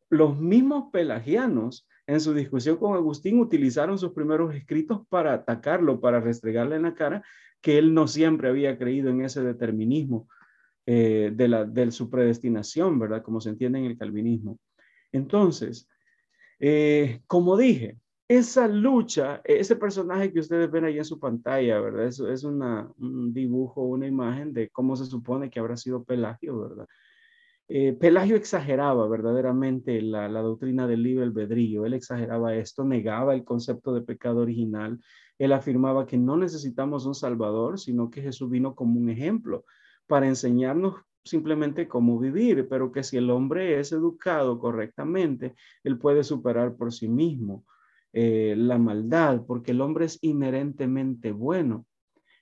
los 0.09 0.37
mismos 0.37 0.89
pelagianos 0.91 1.87
en 2.05 2.19
su 2.19 2.33
discusión 2.33 2.75
con 2.75 2.93
Agustín 2.93 3.39
utilizaron 3.39 3.97
sus 3.97 4.11
primeros 4.11 4.53
escritos 4.53 5.07
para 5.07 5.33
atacarlo, 5.33 6.01
para 6.01 6.19
restregarle 6.19 6.75
en 6.75 6.83
la 6.83 6.95
cara 6.95 7.23
que 7.61 7.77
él 7.77 7.93
no 7.93 8.07
siempre 8.07 8.49
había 8.49 8.77
creído 8.77 9.09
en 9.09 9.21
ese 9.21 9.41
determinismo 9.41 10.27
eh, 10.85 11.31
de, 11.33 11.47
la, 11.47 11.63
de 11.63 11.91
su 11.91 12.09
predestinación, 12.09 12.99
¿verdad? 12.99 13.23
Como 13.23 13.39
se 13.39 13.49
entiende 13.49 13.79
en 13.79 13.85
el 13.85 13.97
calvinismo. 13.97 14.59
Entonces, 15.15 15.87
eh, 16.59 17.21
como 17.27 17.57
dije, 17.57 17.97
esa 18.27 18.67
lucha, 18.67 19.41
ese 19.43 19.75
personaje 19.75 20.33
que 20.33 20.39
ustedes 20.39 20.69
ven 20.71 20.85
ahí 20.85 20.97
en 20.97 21.05
su 21.05 21.19
pantalla, 21.19 21.79
¿verdad? 21.79 22.07
Es, 22.07 22.19
es 22.19 22.43
un 22.43 23.33
dibujo, 23.33 23.83
una 23.83 24.07
imagen 24.07 24.53
de 24.53 24.69
cómo 24.69 24.95
se 24.95 25.05
supone 25.05 25.49
que 25.49 25.59
habrá 25.59 25.77
sido 25.77 26.03
Pelagio, 26.03 26.59
¿verdad? 26.59 26.87
Eh, 27.67 27.93
Pelagio 27.93 28.35
exageraba 28.35 29.07
verdaderamente 29.07 29.99
la, 30.01 30.27
doctrina 30.29 30.87
del 30.87 31.01
libre 31.03 31.23
albedrío. 31.23 31.85
Él 31.85 31.93
exageraba 31.93 32.55
esto, 32.55 32.83
negaba 32.83 33.33
el 33.33 33.43
concepto 33.43 33.93
de 33.93 34.01
pecado 34.01 34.39
original. 34.39 34.99
Él 35.39 35.51
afirmaba 35.51 36.05
que 36.05 36.17
no 36.17 36.37
necesitamos 36.37 37.05
un 37.05 37.15
salvador, 37.15 37.79
sino 37.79 38.09
que 38.09 38.21
Jesús 38.21 38.49
vino 38.49 38.75
como 38.75 38.99
un 38.99 39.09
ejemplo 39.09 39.65
para 40.07 40.27
enseñarnos 40.27 40.95
simplemente 41.25 41.87
cómo 41.87 42.19
vivir, 42.19 42.67
pero 42.69 42.91
que 42.91 43.03
si 43.03 43.17
el 43.17 43.29
hombre 43.31 43.79
es 43.79 43.91
educado 43.91 44.59
correctamente, 44.59 45.55
él 45.83 45.97
puede 45.97 46.23
superar 46.23 46.75
por 46.75 46.93
sí 46.93 47.07
mismo 47.07 47.65
eh, 48.13 48.55
la 48.57 48.77
maldad, 48.77 49.41
porque 49.45 49.71
el 49.71 49.81
hombre 49.81 50.05
es 50.05 50.19
inherentemente 50.21 51.31
bueno. 51.31 51.85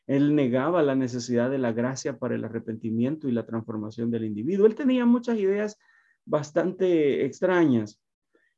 Él 0.05 0.35
negaba 0.35 0.83
la 0.83 0.95
necesidad 0.95 1.49
de 1.49 1.57
la 1.57 1.71
gracia 1.71 2.19
para 2.19 2.35
el 2.35 2.43
arrepentimiento 2.43 3.29
y 3.29 3.31
la 3.31 3.45
transformación 3.45 4.11
del 4.11 4.25
individuo. 4.25 4.67
Él 4.67 4.75
tenía 4.75 5.05
muchas 5.05 5.39
ideas 5.39 5.79
bastante 6.25 7.25
extrañas 7.25 8.01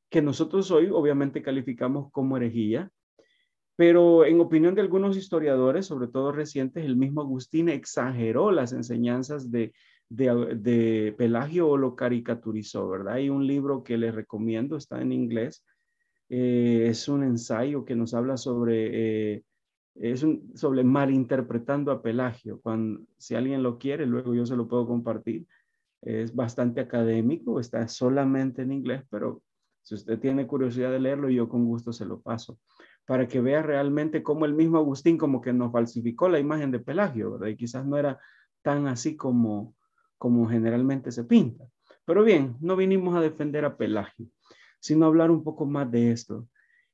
que 0.09 0.21
nosotros 0.21 0.71
hoy 0.71 0.89
obviamente 0.91 1.43
calificamos 1.43 2.11
como 2.11 2.37
herejía, 2.37 2.91
pero 3.75 4.25
en 4.25 4.39
opinión 4.39 4.73
de 4.73 4.81
algunos 4.81 5.17
historiadores, 5.17 5.85
sobre 5.85 6.07
todo 6.07 6.31
recientes, 6.31 6.85
el 6.85 6.95
mismo 6.95 7.21
Agustín 7.21 7.69
exageró 7.69 8.51
las 8.51 8.71
enseñanzas 8.71 9.51
de, 9.51 9.73
de, 10.09 11.13
Pelagio 11.17 11.69
o 11.69 11.77
lo 11.77 11.95
caricaturizó, 11.95 12.87
¿verdad? 12.89 13.15
Hay 13.15 13.29
un 13.29 13.45
libro 13.45 13.83
que 13.83 13.97
les 13.97 14.13
recomiendo, 14.13 14.77
está 14.77 15.01
en 15.01 15.11
inglés, 15.11 15.65
eh, 16.29 16.87
es 16.89 17.07
un 17.07 17.23
ensayo 17.23 17.85
que 17.85 17.95
nos 17.95 18.13
habla 18.13 18.37
sobre... 18.37 19.35
Eh, 19.35 19.43
es 19.95 20.23
un, 20.23 20.51
sobre 20.55 20.83
malinterpretando 20.83 21.89
a 21.91 22.01
Pelagio. 22.01 22.59
Cuando, 22.61 23.01
si 23.17 23.35
alguien 23.35 23.63
lo 23.63 23.77
quiere, 23.77 24.05
luego 24.05 24.33
yo 24.33 24.45
se 24.45 24.57
lo 24.57 24.67
puedo 24.67 24.85
compartir. 24.85 25.47
Es 26.01 26.35
bastante 26.35 26.81
académico, 26.81 27.59
está 27.61 27.87
solamente 27.87 28.61
en 28.61 28.73
inglés, 28.73 29.03
pero 29.09 29.41
si 29.81 29.95
usted 29.95 30.19
tiene 30.19 30.47
curiosidad 30.47 30.91
de 30.91 30.99
leerlo, 30.99 31.29
yo 31.29 31.47
con 31.47 31.65
gusto 31.65 31.93
se 31.93 32.05
lo 32.05 32.19
paso, 32.19 32.59
para 33.05 33.27
que 33.27 33.39
vea 33.39 33.61
realmente 33.61 34.23
cómo 34.23 34.45
el 34.45 34.55
mismo 34.55 34.77
Agustín 34.77 35.17
como 35.17 35.41
que 35.41 35.53
nos 35.53 35.71
falsificó 35.71 36.27
la 36.27 36.39
imagen 36.39 36.71
de 36.71 36.79
Pelagio, 36.79 37.33
¿verdad? 37.33 37.47
Y 37.47 37.55
quizás 37.55 37.85
no 37.85 37.95
era 37.97 38.19
tan 38.63 38.87
así 38.87 39.15
como, 39.15 39.75
como 40.17 40.47
generalmente 40.47 41.11
se 41.11 41.23
pinta. 41.23 41.65
Pero 42.05 42.23
bien, 42.23 42.55
no 42.61 42.75
vinimos 42.75 43.15
a 43.15 43.21
defender 43.21 43.65
a 43.65 43.77
Pelagio, 43.77 44.27
sino 44.79 45.05
a 45.05 45.07
hablar 45.07 45.31
un 45.31 45.43
poco 45.43 45.65
más 45.65 45.91
de 45.91 46.11
esto. 46.11 46.47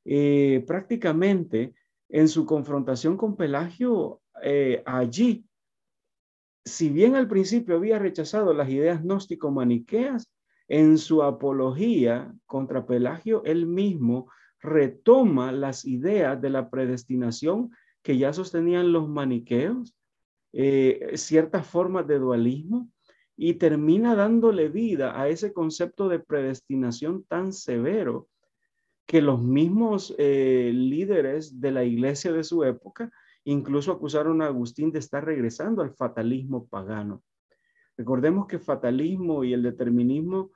Eh, 0.05 0.63
prácticamente 0.65 1.73
en 2.09 2.27
su 2.27 2.45
confrontación 2.45 3.17
con 3.17 3.35
Pelagio 3.35 4.21
eh, 4.41 4.81
allí, 4.85 5.45
si 6.65 6.89
bien 6.89 7.15
al 7.15 7.27
principio 7.27 7.75
había 7.75 7.99
rechazado 7.99 8.53
las 8.53 8.69
ideas 8.69 9.01
gnóstico-maniqueas, 9.01 10.31
en 10.71 10.97
su 10.97 11.21
apología 11.21 12.33
contra 12.45 12.85
Pelagio, 12.85 13.43
él 13.43 13.65
mismo 13.65 14.31
retoma 14.61 15.51
las 15.51 15.83
ideas 15.83 16.41
de 16.41 16.49
la 16.49 16.69
predestinación 16.69 17.71
que 18.01 18.17
ya 18.17 18.31
sostenían 18.31 18.93
los 18.93 19.09
maniqueos, 19.09 19.97
eh, 20.53 21.11
ciertas 21.15 21.67
formas 21.67 22.07
de 22.07 22.19
dualismo, 22.19 22.89
y 23.43 23.55
termina 23.55 24.15
dándole 24.15 24.69
vida 24.69 25.19
a 25.19 25.27
ese 25.27 25.51
concepto 25.51 26.07
de 26.07 26.19
predestinación 26.19 27.23
tan 27.23 27.53
severo 27.53 28.27
que 29.07 29.19
los 29.19 29.41
mismos 29.41 30.13
eh, 30.19 30.69
líderes 30.71 31.59
de 31.59 31.71
la 31.71 31.83
iglesia 31.83 32.31
de 32.31 32.43
su 32.43 32.63
época 32.63 33.11
incluso 33.43 33.93
acusaron 33.93 34.43
a 34.43 34.45
Agustín 34.45 34.91
de 34.91 34.99
estar 34.99 35.25
regresando 35.25 35.81
al 35.81 35.95
fatalismo 35.95 36.67
pagano. 36.67 37.23
Recordemos 37.97 38.45
que 38.45 38.59
fatalismo 38.59 39.43
y 39.43 39.53
el 39.53 39.63
determinismo 39.63 40.51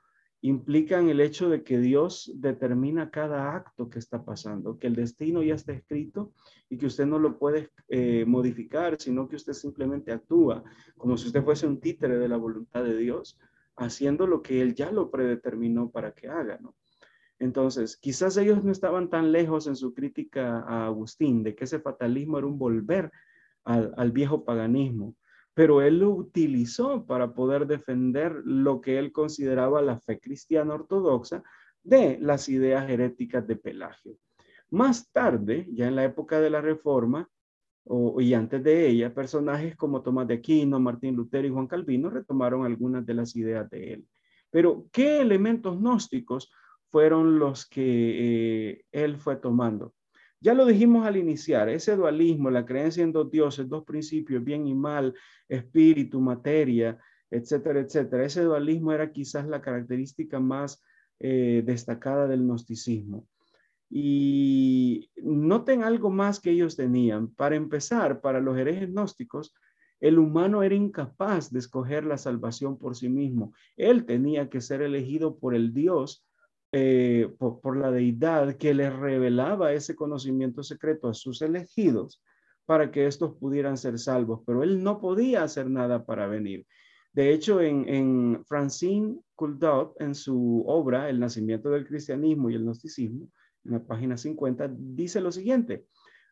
implican 0.48 1.08
el 1.08 1.20
hecho 1.20 1.48
de 1.48 1.62
que 1.62 1.78
Dios 1.78 2.30
determina 2.34 3.10
cada 3.10 3.54
acto 3.54 3.88
que 3.88 3.98
está 3.98 4.24
pasando, 4.24 4.78
que 4.78 4.86
el 4.86 4.94
destino 4.94 5.42
ya 5.42 5.54
está 5.54 5.72
escrito 5.72 6.32
y 6.68 6.76
que 6.76 6.86
usted 6.86 7.06
no 7.06 7.18
lo 7.18 7.38
puede 7.38 7.70
eh, 7.88 8.24
modificar, 8.26 9.00
sino 9.00 9.28
que 9.28 9.36
usted 9.36 9.52
simplemente 9.52 10.12
actúa 10.12 10.62
como 10.96 11.16
si 11.16 11.28
usted 11.28 11.42
fuese 11.42 11.66
un 11.66 11.80
títere 11.80 12.18
de 12.18 12.28
la 12.28 12.36
voluntad 12.36 12.84
de 12.84 12.96
Dios, 12.96 13.38
haciendo 13.76 14.26
lo 14.26 14.42
que 14.42 14.62
Él 14.62 14.74
ya 14.74 14.90
lo 14.90 15.10
predeterminó 15.10 15.90
para 15.90 16.12
que 16.12 16.28
haga, 16.28 16.58
¿no? 16.60 16.74
Entonces, 17.38 17.96
quizás 17.96 18.36
ellos 18.38 18.64
no 18.64 18.72
estaban 18.72 19.10
tan 19.10 19.30
lejos 19.30 19.66
en 19.66 19.76
su 19.76 19.92
crítica 19.92 20.60
a 20.60 20.86
Agustín 20.86 21.42
de 21.42 21.54
que 21.54 21.64
ese 21.64 21.80
fatalismo 21.80 22.38
era 22.38 22.46
un 22.46 22.58
volver 22.58 23.10
al, 23.64 24.12
viejo 24.12 24.44
paganismo, 24.44 25.14
pero 25.56 25.80
él 25.80 26.00
lo 26.00 26.10
utilizó 26.10 27.06
para 27.06 27.32
poder 27.32 27.66
defender 27.66 28.42
lo 28.44 28.82
que 28.82 28.98
él 28.98 29.10
consideraba 29.10 29.80
la 29.80 29.98
fe 29.98 30.20
cristiana 30.20 30.74
ortodoxa 30.74 31.42
de 31.82 32.18
las 32.20 32.50
ideas 32.50 32.90
heréticas 32.90 33.46
de 33.46 33.56
Pelagio. 33.56 34.18
Más 34.68 35.10
tarde, 35.10 35.66
ya 35.72 35.88
en 35.88 35.96
la 35.96 36.04
época 36.04 36.42
de 36.42 36.50
la 36.50 36.60
Reforma, 36.60 37.26
y 38.18 38.34
antes 38.34 38.62
de 38.62 38.86
ella, 38.86 39.14
personajes 39.14 39.76
como 39.76 40.02
Tomás 40.02 40.28
de 40.28 40.34
Aquino, 40.34 40.78
Martín 40.78 41.16
Lutero 41.16 41.46
y 41.46 41.50
Juan 41.50 41.68
Calvino 41.68 42.10
retomaron 42.10 42.66
algunas 42.66 43.06
de 43.06 43.14
las 43.14 43.34
ideas 43.34 43.70
de 43.70 43.94
él. 43.94 44.06
Pero, 44.50 44.84
¿qué 44.92 45.22
elementos 45.22 45.78
gnósticos 45.78 46.50
fueron 46.90 47.38
los 47.38 47.66
que 47.66 48.70
eh, 48.70 48.84
él 48.92 49.16
fue 49.16 49.36
tomando. 49.36 49.94
Ya 50.40 50.54
lo 50.54 50.66
dijimos 50.66 51.06
al 51.06 51.16
iniciar, 51.16 51.68
ese 51.68 51.96
dualismo, 51.96 52.50
la 52.50 52.66
creencia 52.66 53.02
en 53.02 53.12
dos 53.12 53.30
dioses, 53.30 53.68
dos 53.68 53.84
principios, 53.84 54.44
bien 54.44 54.66
y 54.66 54.74
mal, 54.74 55.14
espíritu, 55.48 56.20
materia, 56.20 56.98
etcétera, 57.30 57.80
etcétera. 57.80 58.24
Ese 58.24 58.42
dualismo 58.42 58.92
era 58.92 59.10
quizás 59.12 59.46
la 59.46 59.60
característica 59.60 60.38
más 60.38 60.82
eh, 61.18 61.62
destacada 61.64 62.26
del 62.26 62.42
gnosticismo. 62.42 63.26
Y 63.88 65.10
noten 65.16 65.82
algo 65.84 66.10
más 66.10 66.40
que 66.40 66.50
ellos 66.50 66.76
tenían. 66.76 67.28
Para 67.28 67.56
empezar, 67.56 68.20
para 68.20 68.40
los 68.40 68.58
herejes 68.58 68.90
gnósticos, 68.90 69.54
el 70.00 70.18
humano 70.18 70.62
era 70.62 70.74
incapaz 70.74 71.50
de 71.50 71.60
escoger 71.60 72.04
la 72.04 72.18
salvación 72.18 72.78
por 72.78 72.96
sí 72.96 73.08
mismo. 73.08 73.54
Él 73.76 74.04
tenía 74.04 74.50
que 74.50 74.60
ser 74.60 74.82
elegido 74.82 75.38
por 75.38 75.54
el 75.54 75.72
Dios 75.72 76.25
eh, 76.72 77.28
por, 77.38 77.76
la 77.76 77.90
deidad 77.90 78.56
que 78.56 78.74
le 78.74 78.90
revelaba 78.90 79.72
ese 79.72 79.94
conocimiento 79.94 80.62
secreto 80.62 81.08
a 81.08 81.14
sus 81.14 81.40
elegidos 81.42 82.22
para 82.64 82.90
que 82.90 83.06
estos 83.06 83.36
pudieran 83.36 83.76
ser 83.76 83.98
salvos, 83.98 84.40
pero 84.44 84.62
él 84.62 84.82
no 84.82 85.00
podía 85.00 85.44
hacer 85.44 85.70
nada 85.70 86.04
para 86.04 86.26
venir. 86.26 86.66
De 87.12 87.32
hecho, 87.32 87.60
en, 87.60 88.44
Francine 88.44 89.20
Coulthard, 89.36 89.92
en 90.00 90.14
su 90.14 90.64
obra 90.66 91.08
El 91.08 91.20
nacimiento 91.20 91.70
del 91.70 91.86
cristianismo 91.86 92.50
y 92.50 92.56
el 92.56 92.64
gnosticismo, 92.64 93.30
en 93.64 93.72
la 93.72 93.84
página 93.84 94.16
50, 94.16 94.68
dice 94.76 95.20
lo 95.20 95.32
siguiente. 95.32 95.86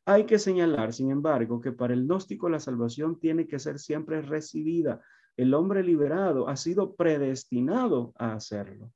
Hay 0.05 0.27
que 0.27 0.39
señalar, 0.39 0.93
sin 0.93 1.11
embargo, 1.11 1.61
que 1.61 1.73
para 1.73 1.95
el 1.95 2.05
gnóstico 2.05 2.51
la 2.51 2.61
salvación 2.61 3.19
tiene 3.19 3.47
que 3.47 3.59
ser 3.59 3.79
siempre 3.79 4.21
recibida. 4.21 5.01
El 5.37 5.55
hombre 5.55 5.83
liberado 5.83 6.49
ha 6.49 6.57
sido 6.57 6.95
predestinado 6.95 8.13
a 8.19 8.35
hacerlo. 8.35 8.93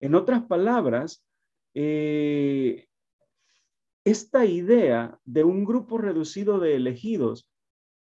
En 0.00 0.14
otras 0.14 0.42
palabras, 0.44 1.24
eh, 1.74 2.86
esta 4.04 4.44
idea 4.44 5.18
de 5.24 5.44
un 5.44 5.64
grupo 5.64 5.98
reducido 5.98 6.58
de 6.58 6.76
elegidos 6.76 7.50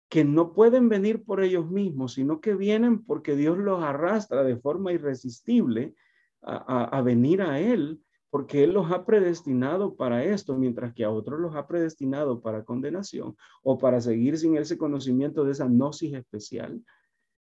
que 0.10 0.24
no 0.24 0.54
pueden 0.54 0.90
venir 0.90 1.24
por 1.24 1.44
ellos 1.44 1.70
mismos, 1.70 2.14
sino 2.14 2.42
que 2.42 2.56
vienen 2.56 3.04
porque 3.04 3.36
Dios 3.36 3.58
los 3.58 3.84
arrastra 3.84 4.44
de 4.44 4.58
forma 4.58 4.92
irresistible 4.92 5.96
a, 6.42 7.02
venir 7.02 7.42
a 7.42 7.60
Él, 7.60 8.02
porque 8.30 8.64
Él 8.64 8.74
los 8.74 8.92
ha 8.92 9.06
predestinado 9.06 9.96
para 9.96 10.24
esto, 10.24 10.58
mientras 10.58 10.94
que 10.94 11.04
a 11.04 11.12
otros 11.12 11.40
los 11.40 11.56
ha 11.56 11.68
predestinado 11.68 12.42
para 12.42 12.64
condenación 12.64 13.36
o 13.62 13.78
para 13.78 14.02
seguir 14.02 14.38
sin 14.38 14.58
ese 14.58 14.78
conocimiento 14.78 15.44
de 15.44 15.52
esa 15.52 15.68
gnosis 15.68 16.14
especial, 16.14 16.84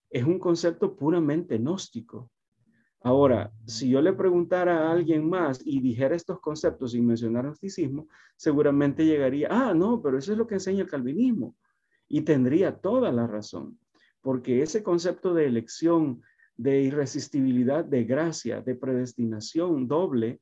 es 0.10 0.24
un 0.24 0.40
concepto 0.40 0.96
puramente 0.96 1.58
gnóstico. 1.58 2.30
Ahora, 3.04 3.52
si 3.66 3.90
yo 3.90 4.02
le 4.02 4.14
preguntara 4.14 4.88
a 4.88 4.92
alguien 4.94 5.30
más 5.30 5.62
y 5.66 5.82
dijera 5.82 6.16
estos 6.16 6.40
conceptos 6.40 6.92
sin 6.94 7.06
mencionar 7.06 7.44
gnosticismo, 7.44 8.08
seguramente 8.38 9.06
llegaría, 9.06 9.50
ah, 9.52 9.74
no, 9.74 10.02
pero 10.02 10.18
eso 10.18 10.32
es 10.32 10.38
lo 10.38 10.48
que 10.48 10.56
enseña 10.56 10.84
el 10.84 10.90
calvinismo. 10.90 11.56
Y 12.08 12.22
tendría 12.22 12.78
toda 12.78 13.12
la 13.12 13.28
razón, 13.28 13.78
porque 14.22 14.62
ese 14.62 14.84
concepto 14.84 15.34
de 15.34 15.48
elección, 15.48 16.22
de 16.56 16.82
irresistibilidad, 16.82 17.84
de 17.84 18.06
gracia, 18.06 18.62
de 18.62 18.76
predestinación 18.76 19.86
doble, 19.86 20.40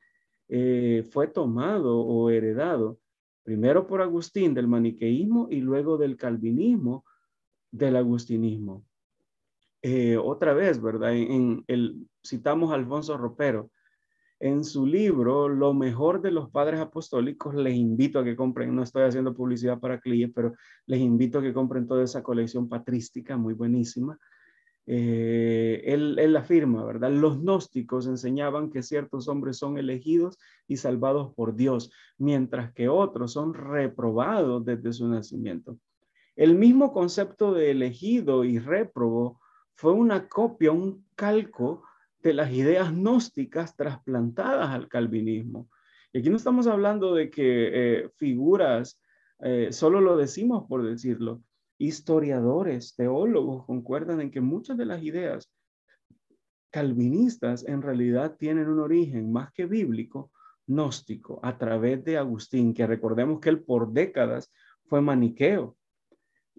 eh, 0.47 1.03
fue 1.09 1.27
tomado 1.27 1.99
o 1.99 2.29
heredado 2.29 2.99
primero 3.43 3.87
por 3.87 4.01
Agustín 4.01 4.53
del 4.53 4.67
maniqueísmo 4.67 5.47
y 5.49 5.61
luego 5.61 5.97
del 5.97 6.15
calvinismo 6.15 7.05
del 7.71 7.95
agustinismo. 7.95 8.85
Eh, 9.81 10.17
otra 10.17 10.53
vez, 10.53 10.79
¿verdad? 10.79 11.15
En, 11.15 11.63
el, 11.67 12.07
citamos 12.25 12.71
a 12.71 12.75
Alfonso 12.75 13.17
Ropero. 13.17 13.71
En 14.39 14.63
su 14.63 14.87
libro, 14.87 15.47
Lo 15.47 15.73
mejor 15.73 16.21
de 16.21 16.31
los 16.31 16.49
padres 16.49 16.79
apostólicos, 16.79 17.53
les 17.53 17.75
invito 17.75 18.19
a 18.19 18.23
que 18.23 18.35
compren, 18.35 18.75
no 18.75 18.81
estoy 18.81 19.03
haciendo 19.03 19.35
publicidad 19.35 19.79
para 19.79 19.99
clientes, 19.99 20.33
pero 20.35 20.53
les 20.87 20.99
invito 20.99 21.39
a 21.39 21.41
que 21.43 21.53
compren 21.53 21.87
toda 21.87 22.03
esa 22.03 22.23
colección 22.23 22.67
patrística, 22.67 23.37
muy 23.37 23.53
buenísima. 23.53 24.17
Eh, 24.87 25.83
él, 25.85 26.35
afirma, 26.35 26.83
¿verdad? 26.83 27.11
Los 27.11 27.39
gnósticos 27.39 28.07
enseñaban 28.07 28.71
que 28.71 28.81
ciertos 28.81 29.27
hombres 29.27 29.57
son 29.57 29.77
elegidos 29.77 30.39
y 30.67 30.77
salvados 30.77 31.33
por 31.35 31.55
Dios, 31.55 31.91
mientras 32.17 32.73
que 32.73 32.89
otros 32.89 33.33
son 33.33 33.53
reprobados 33.53 34.65
desde 34.65 34.91
su 34.91 35.07
nacimiento. 35.07 35.77
El 36.35 36.55
mismo 36.55 36.93
concepto 36.93 37.53
de 37.53 37.71
elegido 37.71 38.43
y 38.43 38.57
reprobo 38.57 39.39
fue 39.75 39.93
una 39.93 40.27
copia, 40.27 40.71
un 40.71 41.05
calco 41.15 41.83
de 42.21 42.33
las 42.33 42.51
ideas 42.51 42.91
gnósticas 42.91 43.75
trasplantadas 43.75 44.69
al 44.69 44.87
calvinismo. 44.87 45.69
Y 46.13 46.19
aquí 46.19 46.29
no 46.29 46.37
estamos 46.37 46.67
hablando 46.67 47.15
de 47.15 47.29
que 47.29 47.69
eh, 47.73 48.09
figuras, 48.15 48.99
eh, 49.39 49.69
solo 49.71 50.01
lo 50.01 50.17
decimos 50.17 50.65
por 50.67 50.83
decirlo, 50.83 51.41
historiadores, 51.77 52.95
teólogos 52.95 53.65
concuerdan 53.65 54.21
en 54.21 54.29
que 54.31 54.41
muchas 54.41 54.77
de 54.77 54.85
las 54.85 55.01
ideas 55.03 55.51
calvinistas 56.69 57.67
en 57.67 57.81
realidad 57.81 58.37
tienen 58.37 58.69
un 58.69 58.79
origen 58.79 59.31
más 59.31 59.51
que 59.51 59.65
bíblico, 59.65 60.31
gnóstico, 60.67 61.39
a 61.43 61.57
través 61.57 62.03
de 62.03 62.17
Agustín, 62.17 62.73
que 62.73 62.87
recordemos 62.87 63.39
que 63.39 63.49
él 63.49 63.61
por 63.61 63.91
décadas 63.91 64.51
fue 64.85 65.01
maniqueo. 65.01 65.75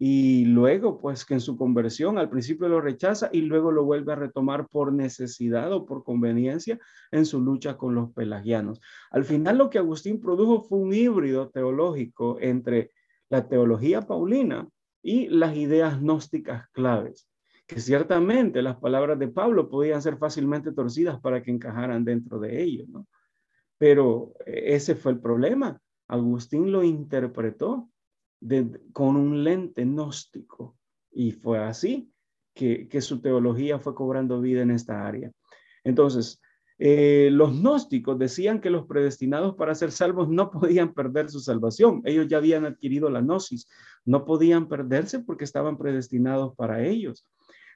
Y 0.04 0.46
luego, 0.46 0.98
pues 0.98 1.24
que 1.24 1.34
en 1.34 1.40
su 1.40 1.56
conversión 1.56 2.18
al 2.18 2.28
principio 2.28 2.66
lo 2.66 2.80
rechaza 2.80 3.30
y 3.32 3.42
luego 3.42 3.70
lo 3.70 3.84
vuelve 3.84 4.12
a 4.12 4.16
retomar 4.16 4.66
por 4.66 4.92
necesidad 4.92 5.72
o 5.72 5.86
por 5.86 6.02
conveniencia 6.02 6.80
en 7.12 7.24
su 7.24 7.40
lucha 7.40 7.76
con 7.76 7.94
los 7.94 8.12
pelagianos. 8.12 8.80
Al 9.12 9.24
final 9.24 9.58
lo 9.58 9.70
que 9.70 9.78
Agustín 9.78 10.20
produjo 10.20 10.62
fue 10.64 10.80
un 10.80 10.92
híbrido 10.92 11.50
teológico 11.50 12.36
entre 12.40 12.90
la 13.28 13.46
teología 13.46 14.02
paulina 14.02 14.68
y 15.04 15.28
las 15.28 15.56
ideas 15.56 16.00
gnósticas 16.00 16.68
claves, 16.70 17.28
que 17.68 17.78
ciertamente 17.78 18.60
las 18.60 18.78
palabras 18.78 19.20
de 19.20 19.28
Pablo 19.28 19.68
podían 19.68 20.02
ser 20.02 20.16
fácilmente 20.16 20.72
torcidas 20.72 21.20
para 21.20 21.44
que 21.44 21.52
encajaran 21.52 22.04
dentro 22.04 22.40
de 22.40 22.60
ellos, 22.60 22.88
¿no? 22.88 23.06
Pero 23.78 24.34
eh, 24.46 24.74
ese 24.74 24.96
fue 24.96 25.12
el 25.12 25.20
problema. 25.20 25.80
Agustín 26.08 26.72
lo 26.72 26.82
interpretó 26.82 27.91
con 28.92 29.16
un 29.16 29.44
lente 29.44 29.84
gnóstico 29.84 30.76
y 31.12 31.32
fue 31.32 31.58
así 31.58 32.12
que, 32.54 33.00
su 33.00 33.20
teología 33.20 33.78
fue 33.78 33.94
cobrando 33.94 34.40
vida 34.40 34.62
en 34.62 34.70
esta 34.70 35.06
área. 35.06 35.30
Entonces, 35.84 36.40
eh, 36.78 37.30
los 37.32 37.60
gnósticos 37.60 38.18
decían 38.18 38.60
que 38.60 38.70
los 38.70 38.86
predestinados 38.86 39.54
para 39.54 39.74
ser 39.74 39.92
salvos 39.92 40.28
no 40.28 40.50
podían 40.50 40.92
perder 40.92 41.30
su 41.30 41.40
salvación. 41.40 42.02
Ellos 42.04 42.28
ya 42.28 42.38
habían 42.38 42.64
adquirido 42.64 43.10
la 43.10 43.20
gnosis. 43.20 43.68
No 44.04 44.24
podían 44.24 44.68
perderse 44.68 45.20
porque 45.20 45.44
estaban 45.44 45.78
predestinados 45.78 46.54
para 46.56 46.84
ellos. 46.84 47.26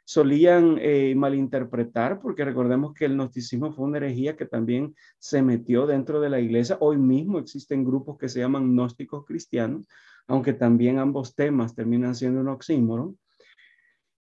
Solían 0.04 0.78
eh, 0.80 1.14
malinterpretar, 1.16 2.20
porque 2.20 2.44
recordemos 2.44 2.94
que 2.94 3.06
el 3.06 3.14
gnosticismo 3.14 3.72
fue 3.72 3.86
una 3.86 3.96
herejía 3.96 4.36
que 4.36 4.46
también 4.46 4.94
se 5.18 5.42
metió 5.42 5.86
dentro 5.86 6.20
de 6.20 6.30
la 6.30 6.38
iglesia. 6.38 6.76
Hoy 6.80 6.96
mismo 6.96 7.40
existen 7.40 7.84
grupos 7.84 8.16
que 8.16 8.28
se 8.28 8.38
llaman 8.38 8.72
gnósticos 8.72 9.24
cristianos, 9.24 9.88
aunque 10.26 10.52
también 10.52 10.98
ambos 10.98 11.34
temas 11.34 11.74
terminan 11.74 12.14
siendo 12.14 12.40
un 12.40 12.48
oxímoron. 12.48 13.18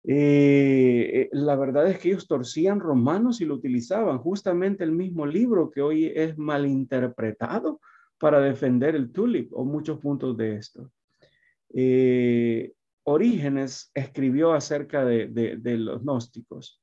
Eh, 0.05 1.09
eh, 1.13 1.29
la 1.31 1.55
verdad 1.55 1.87
es 1.87 1.97
que 1.99 2.09
ellos 2.09 2.27
torcían 2.27 2.81
romanos 2.81 3.39
y 3.39 3.45
lo 3.45 3.55
utilizaban, 3.55 4.17
justamente 4.17 4.83
el 4.83 4.91
mismo 4.91 5.25
libro 5.25 5.71
que 5.71 5.81
hoy 5.81 6.11
es 6.13 6.37
malinterpretado 6.37 7.79
para 8.17 8.41
defender 8.41 8.95
el 8.95 9.11
tulip 9.13 9.53
o 9.53 9.63
muchos 9.63 9.99
puntos 9.99 10.35
de 10.35 10.55
esto. 10.55 10.91
Eh, 11.73 12.73
Orígenes 13.05 13.91
escribió 13.93 14.53
acerca 14.53 15.03
de, 15.03 15.27
de 15.27 15.77
los 15.77 16.03
gnósticos. 16.03 16.81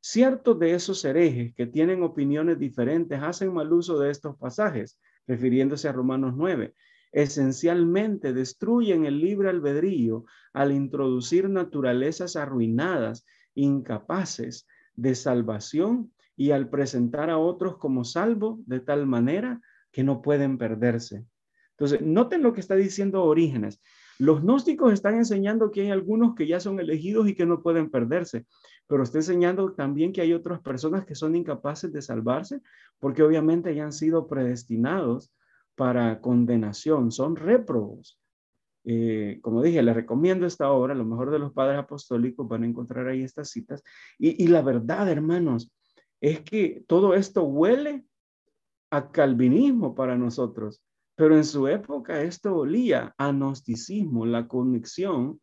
Ciertos 0.00 0.58
de 0.58 0.74
esos 0.74 1.04
herejes 1.04 1.54
que 1.54 1.66
tienen 1.66 2.02
opiniones 2.02 2.58
diferentes 2.58 3.20
hacen 3.22 3.52
mal 3.52 3.72
uso 3.72 3.98
de 4.00 4.10
estos 4.10 4.36
pasajes, 4.36 4.98
refiriéndose 5.28 5.88
a 5.88 5.92
Romanos 5.92 6.34
9 6.36 6.74
esencialmente 7.12 8.32
destruyen 8.32 9.04
el 9.04 9.20
libre 9.20 9.50
albedrío 9.50 10.24
al 10.52 10.72
introducir 10.72 11.48
naturalezas 11.48 12.36
arruinadas, 12.36 13.26
incapaces 13.54 14.66
de 14.94 15.14
salvación 15.14 16.12
y 16.36 16.50
al 16.50 16.68
presentar 16.68 17.30
a 17.30 17.38
otros 17.38 17.76
como 17.76 18.04
salvo 18.04 18.60
de 18.66 18.80
tal 18.80 19.06
manera 19.06 19.60
que 19.92 20.02
no 20.02 20.22
pueden 20.22 20.56
perderse. 20.58 21.26
Entonces, 21.72 22.00
noten 22.00 22.42
lo 22.42 22.52
que 22.54 22.60
está 22.60 22.74
diciendo 22.74 23.22
Orígenes. 23.24 23.80
Los 24.18 24.42
gnósticos 24.42 24.92
están 24.92 25.16
enseñando 25.16 25.70
que 25.70 25.82
hay 25.82 25.90
algunos 25.90 26.34
que 26.34 26.46
ya 26.46 26.60
son 26.60 26.78
elegidos 26.80 27.28
y 27.28 27.34
que 27.34 27.46
no 27.46 27.62
pueden 27.62 27.90
perderse, 27.90 28.46
pero 28.86 29.02
está 29.02 29.18
enseñando 29.18 29.72
también 29.72 30.12
que 30.12 30.20
hay 30.20 30.32
otras 30.32 30.60
personas 30.60 31.04
que 31.04 31.14
son 31.14 31.34
incapaces 31.34 31.92
de 31.92 32.02
salvarse 32.02 32.60
porque 32.98 33.22
obviamente 33.22 33.74
ya 33.74 33.84
han 33.84 33.92
sido 33.92 34.28
predestinados 34.28 35.32
para 35.74 36.20
condenación, 36.20 37.10
son 37.10 37.36
réprobos. 37.36 38.18
Eh, 38.84 39.38
como 39.42 39.62
dije, 39.62 39.82
les 39.82 39.94
recomiendo 39.94 40.46
esta 40.46 40.70
obra, 40.70 40.94
lo 40.94 41.04
mejor 41.04 41.30
de 41.30 41.38
los 41.38 41.52
padres 41.52 41.78
apostólicos, 41.78 42.48
van 42.48 42.64
a 42.64 42.66
encontrar 42.66 43.06
ahí 43.08 43.22
estas 43.22 43.50
citas. 43.50 43.82
Y, 44.18 44.46
la 44.48 44.62
verdad, 44.62 45.08
hermanos, 45.08 45.72
es 46.20 46.40
que 46.40 46.84
todo 46.86 47.14
esto 47.14 47.44
huele 47.44 48.04
a 48.90 49.10
calvinismo 49.10 49.94
para 49.94 50.16
nosotros, 50.16 50.82
pero 51.14 51.36
en 51.36 51.44
su 51.44 51.68
época 51.68 52.22
esto 52.22 52.56
olía 52.56 53.14
a 53.16 53.32
gnosticismo, 53.32 54.26
la 54.26 54.48
conexión. 54.48 55.40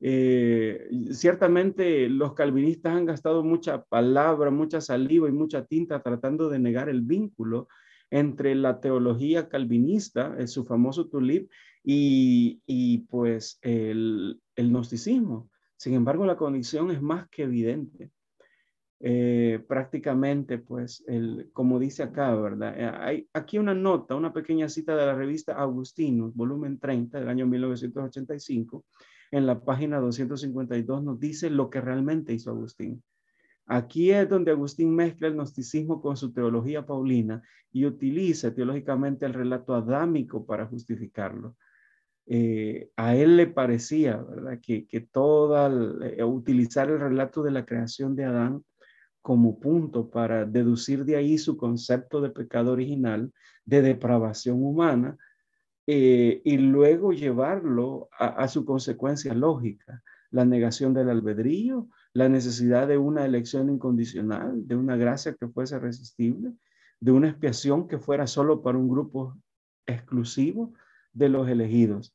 Eh, 0.00 0.88
ciertamente 1.12 2.08
los 2.08 2.34
calvinistas 2.34 2.94
han 2.94 3.06
gastado 3.06 3.42
mucha 3.42 3.84
palabra, 3.84 4.50
mucha 4.50 4.80
saliva 4.80 5.28
y 5.28 5.32
mucha 5.32 5.64
tinta 5.64 6.02
tratando 6.02 6.50
de 6.50 6.58
negar 6.58 6.88
el 6.88 7.00
vínculo 7.00 7.68
entre 8.10 8.54
la 8.54 8.80
teología 8.80 9.48
calvinista, 9.48 10.46
su 10.46 10.64
famoso 10.64 11.08
tulip, 11.08 11.50
y, 11.84 12.98
pues 13.10 13.58
el, 13.62 14.40
gnosticismo. 14.56 15.50
Sin 15.76 15.94
embargo, 15.94 16.24
la 16.24 16.36
condición 16.36 16.90
es 16.90 17.02
más 17.02 17.28
que 17.28 17.42
evidente. 17.42 18.10
Eh, 19.00 19.62
prácticamente, 19.68 20.58
pues, 20.58 21.04
el, 21.06 21.50
como 21.52 21.78
dice 21.78 22.02
acá, 22.02 22.34
¿verdad? 22.34 22.74
Eh, 22.78 22.84
hay 22.84 23.28
aquí 23.34 23.58
una 23.58 23.74
nota, 23.74 24.14
una 24.14 24.32
pequeña 24.32 24.68
cita 24.68 24.96
de 24.96 25.04
la 25.04 25.14
revista 25.14 25.60
Agustinos, 25.60 26.34
volumen 26.34 26.78
30 26.78 27.18
del 27.20 27.28
año 27.28 27.46
1985, 27.46 28.84
en 29.30 29.46
la 29.46 29.60
página 29.62 29.98
252 29.98 31.04
nos 31.04 31.20
dice 31.20 31.50
lo 31.50 31.68
que 31.68 31.82
realmente 31.82 32.32
hizo 32.32 32.50
Agustín. 32.50 33.02
Aquí 33.66 34.10
es 34.10 34.28
donde 34.28 34.50
Agustín 34.50 34.94
mezcla 34.94 35.28
el 35.28 35.34
gnosticismo 35.34 36.00
con 36.02 36.16
su 36.16 36.32
teología 36.32 36.84
paulina 36.84 37.42
y 37.72 37.86
utiliza 37.86 38.54
teológicamente 38.54 39.24
el 39.24 39.32
relato 39.32 39.74
adámico 39.74 40.44
para 40.44 40.66
justificarlo. 40.66 41.56
Eh, 42.26 42.90
a 42.96 43.16
él 43.16 43.36
le 43.36 43.46
parecía, 43.46 44.16
¿verdad? 44.16 44.58
Que, 44.60 44.86
que 44.86 45.00
toda, 45.00 45.70
eh, 46.06 46.22
utilizar 46.24 46.90
el 46.90 47.00
relato 47.00 47.42
de 47.42 47.50
la 47.50 47.64
creación 47.66 48.16
de 48.16 48.24
Adán 48.24 48.64
como 49.20 49.58
punto 49.58 50.10
para 50.10 50.44
deducir 50.44 51.04
de 51.04 51.16
ahí 51.16 51.38
su 51.38 51.56
concepto 51.56 52.20
de 52.20 52.30
pecado 52.30 52.72
original, 52.72 53.32
de 53.64 53.80
depravación 53.82 54.62
humana, 54.62 55.16
eh, 55.86 56.40
y 56.44 56.56
luego 56.58 57.12
llevarlo 57.12 58.08
a, 58.18 58.26
a 58.26 58.48
su 58.48 58.64
consecuencia 58.64 59.34
lógica, 59.34 60.02
la 60.30 60.44
negación 60.44 60.94
del 60.94 61.10
albedrío, 61.10 61.88
la 62.14 62.28
necesidad 62.28 62.86
de 62.86 62.96
una 62.96 63.26
elección 63.26 63.68
incondicional, 63.68 64.66
de 64.66 64.76
una 64.76 64.96
gracia 64.96 65.34
que 65.34 65.48
fuese 65.48 65.78
resistible, 65.78 66.52
de 67.00 67.12
una 67.12 67.28
expiación 67.28 67.88
que 67.88 67.98
fuera 67.98 68.26
solo 68.26 68.62
para 68.62 68.78
un 68.78 68.88
grupo 68.88 69.36
exclusivo 69.84 70.72
de 71.12 71.28
los 71.28 71.48
elegidos. 71.48 72.14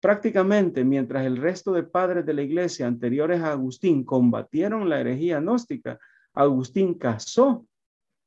Prácticamente, 0.00 0.84
mientras 0.84 1.26
el 1.26 1.36
resto 1.36 1.72
de 1.72 1.82
padres 1.82 2.24
de 2.24 2.34
la 2.34 2.42
iglesia 2.42 2.86
anteriores 2.86 3.40
a 3.40 3.52
Agustín 3.52 4.04
combatieron 4.04 4.88
la 4.88 5.00
herejía 5.00 5.40
gnóstica, 5.40 5.98
Agustín 6.32 6.94
casó 6.94 7.66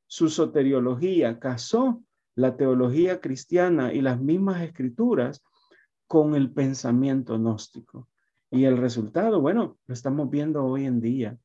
su 0.08 0.30
soteriología, 0.30 1.40
casó 1.40 2.04
la 2.36 2.58
teología 2.58 3.22
cristiana 3.22 3.94
y 3.94 4.02
las 4.02 4.20
mismas 4.20 4.62
escrituras 4.62 5.42
con 6.06 6.36
el 6.36 6.52
pensamiento 6.52 7.38
gnóstico. 7.38 8.10
Y 8.50 8.66
el 8.66 8.78
resultado, 8.78 9.42
bueno, 9.42 9.78
lo 9.86 9.94
estamos 9.94 10.30
viendo 10.30 10.64
hoy 10.64 10.86
en 10.86 11.02
día. 11.02 11.38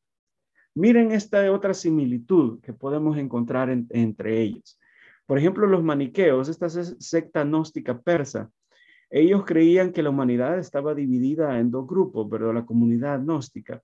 Miren 0.75 1.13
esta 1.13 1.51
otra 1.53 1.75
similitud 1.75 2.61
que 2.61 2.73
podemos 2.73 3.19
encontrar 3.19 3.71
entre 3.71 4.41
ellos. 4.41 4.81
Por 5.27 5.39
ejemplo, 5.39 5.67
los 5.67 5.83
maniqueos, 5.83 6.49
esta 6.49 6.69
secta 6.69 7.45
gnóstica 7.45 8.01
persa, 8.01 8.51
ellos 9.11 9.45
creían 9.45 9.93
que 9.93 10.03
la 10.03 10.11
humanidad 10.11 10.59
estaba 10.59 10.95
dividida 10.95 11.59
en 11.59 11.71
dos 11.71 11.87
grupos, 11.87 12.29
pero 12.31 12.53
la 12.53 12.65
comunidad 12.65 13.21
gnóstica, 13.21 13.83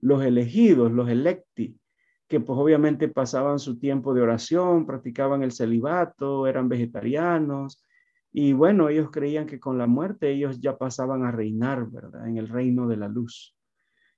los 0.00 0.24
elegidos, 0.24 0.90
los 0.90 1.08
electi, 1.10 1.78
que 2.26 2.40
pues 2.40 2.58
obviamente 2.58 3.08
pasaban 3.08 3.58
su 3.58 3.78
tiempo 3.78 4.14
de 4.14 4.22
oración, 4.22 4.86
practicaban 4.86 5.42
el 5.42 5.52
celibato, 5.52 6.46
eran 6.46 6.68
vegetarianos, 6.68 7.84
y 8.32 8.52
bueno, 8.52 8.88
ellos 8.88 9.10
creían 9.10 9.46
que 9.46 9.58
con 9.58 9.78
la 9.78 9.86
muerte 9.86 10.30
ellos 10.30 10.60
ya 10.60 10.78
pasaban 10.78 11.24
a 11.24 11.32
reinar, 11.32 11.90
¿verdad? 11.90 12.28
En 12.28 12.36
el 12.36 12.48
reino 12.48 12.86
de 12.86 12.96
la 12.96 13.08
luz. 13.08 13.56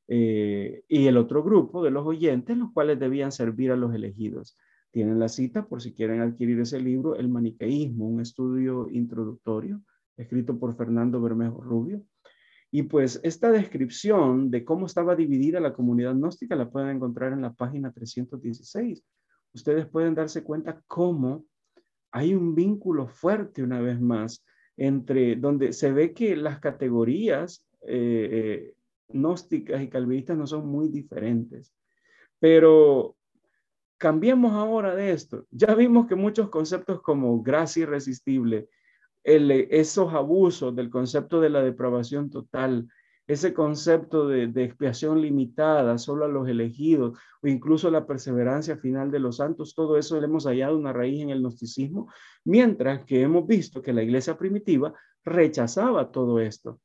Eh, 0.08 0.84
y 0.88 1.06
el 1.06 1.16
otro 1.16 1.42
grupo 1.42 1.82
de 1.82 1.90
los 1.90 2.06
oyentes, 2.06 2.56
los 2.56 2.72
cuales 2.72 2.98
debían 2.98 3.32
servir 3.32 3.72
a 3.72 3.76
los 3.76 3.94
elegidos. 3.94 4.58
Tienen 4.90 5.18
la 5.18 5.28
cita 5.28 5.66
por 5.66 5.80
si 5.80 5.94
quieren 5.94 6.20
adquirir 6.20 6.60
ese 6.60 6.78
libro, 6.78 7.16
El 7.16 7.30
Maniqueísmo, 7.30 8.06
un 8.06 8.20
estudio 8.20 8.88
introductorio, 8.90 9.80
escrito 10.18 10.58
por 10.58 10.76
Fernando 10.76 11.20
Bermejo 11.22 11.62
Rubio. 11.62 12.04
Y 12.70 12.82
pues 12.82 13.18
esta 13.22 13.50
descripción 13.50 14.50
de 14.50 14.64
cómo 14.64 14.84
estaba 14.84 15.16
dividida 15.16 15.60
la 15.60 15.72
comunidad 15.72 16.14
gnóstica 16.14 16.56
la 16.56 16.70
pueden 16.70 16.96
encontrar 16.96 17.32
en 17.32 17.40
la 17.40 17.54
página 17.54 17.92
316. 17.92 19.02
Ustedes 19.54 19.86
pueden 19.86 20.14
darse 20.14 20.42
cuenta 20.42 20.82
cómo 20.86 21.46
hay 22.12 22.34
un 22.34 22.54
vínculo 22.54 23.08
fuerte 23.08 23.62
una 23.62 23.80
vez 23.80 24.00
más 24.00 24.44
entre 24.76 25.36
donde 25.36 25.72
se 25.72 25.92
ve 25.92 26.12
que 26.12 26.36
las 26.36 26.60
categorías 26.60 27.66
eh, 27.82 28.28
eh, 28.32 28.74
gnósticas 29.08 29.82
y 29.82 29.88
calvinistas 29.88 30.36
no 30.36 30.46
son 30.46 30.66
muy 30.68 30.88
diferentes. 30.88 31.74
Pero 32.38 33.16
cambiemos 33.98 34.52
ahora 34.52 34.94
de 34.94 35.12
esto. 35.12 35.46
Ya 35.50 35.74
vimos 35.74 36.06
que 36.06 36.14
muchos 36.14 36.48
conceptos 36.48 37.00
como 37.02 37.42
gracia 37.42 37.84
irresistible, 37.84 38.68
esos 39.24 40.12
abusos 40.12 40.74
del 40.74 40.90
concepto 40.90 41.40
de 41.40 41.50
la 41.50 41.62
depravación 41.62 42.28
total, 42.28 42.88
ese 43.26 43.54
concepto 43.54 44.26
de, 44.26 44.44
expiación 44.64 45.20
limitada 45.20 45.96
solo 45.98 46.24
a 46.24 46.28
los 46.28 46.48
elegidos 46.48 47.18
o 47.42 47.46
incluso 47.46 47.90
la 47.90 48.06
perseverancia 48.06 48.76
final 48.76 49.10
de 49.10 49.20
los 49.20 49.36
santos, 49.36 49.74
todo 49.74 49.96
eso 49.96 50.18
le 50.20 50.26
hemos 50.26 50.46
hallado 50.46 50.76
una 50.76 50.92
raíz 50.92 51.20
en 51.20 51.30
el 51.30 51.40
gnosticismo, 51.40 52.12
mientras 52.44 53.04
que 53.04 53.22
hemos 53.22 53.46
visto 53.46 53.80
que 53.80 53.92
la 53.92 54.02
iglesia 54.02 54.36
primitiva 54.36 54.92
rechazaba 55.24 56.10
todo 56.10 56.40
esto. 56.40 56.80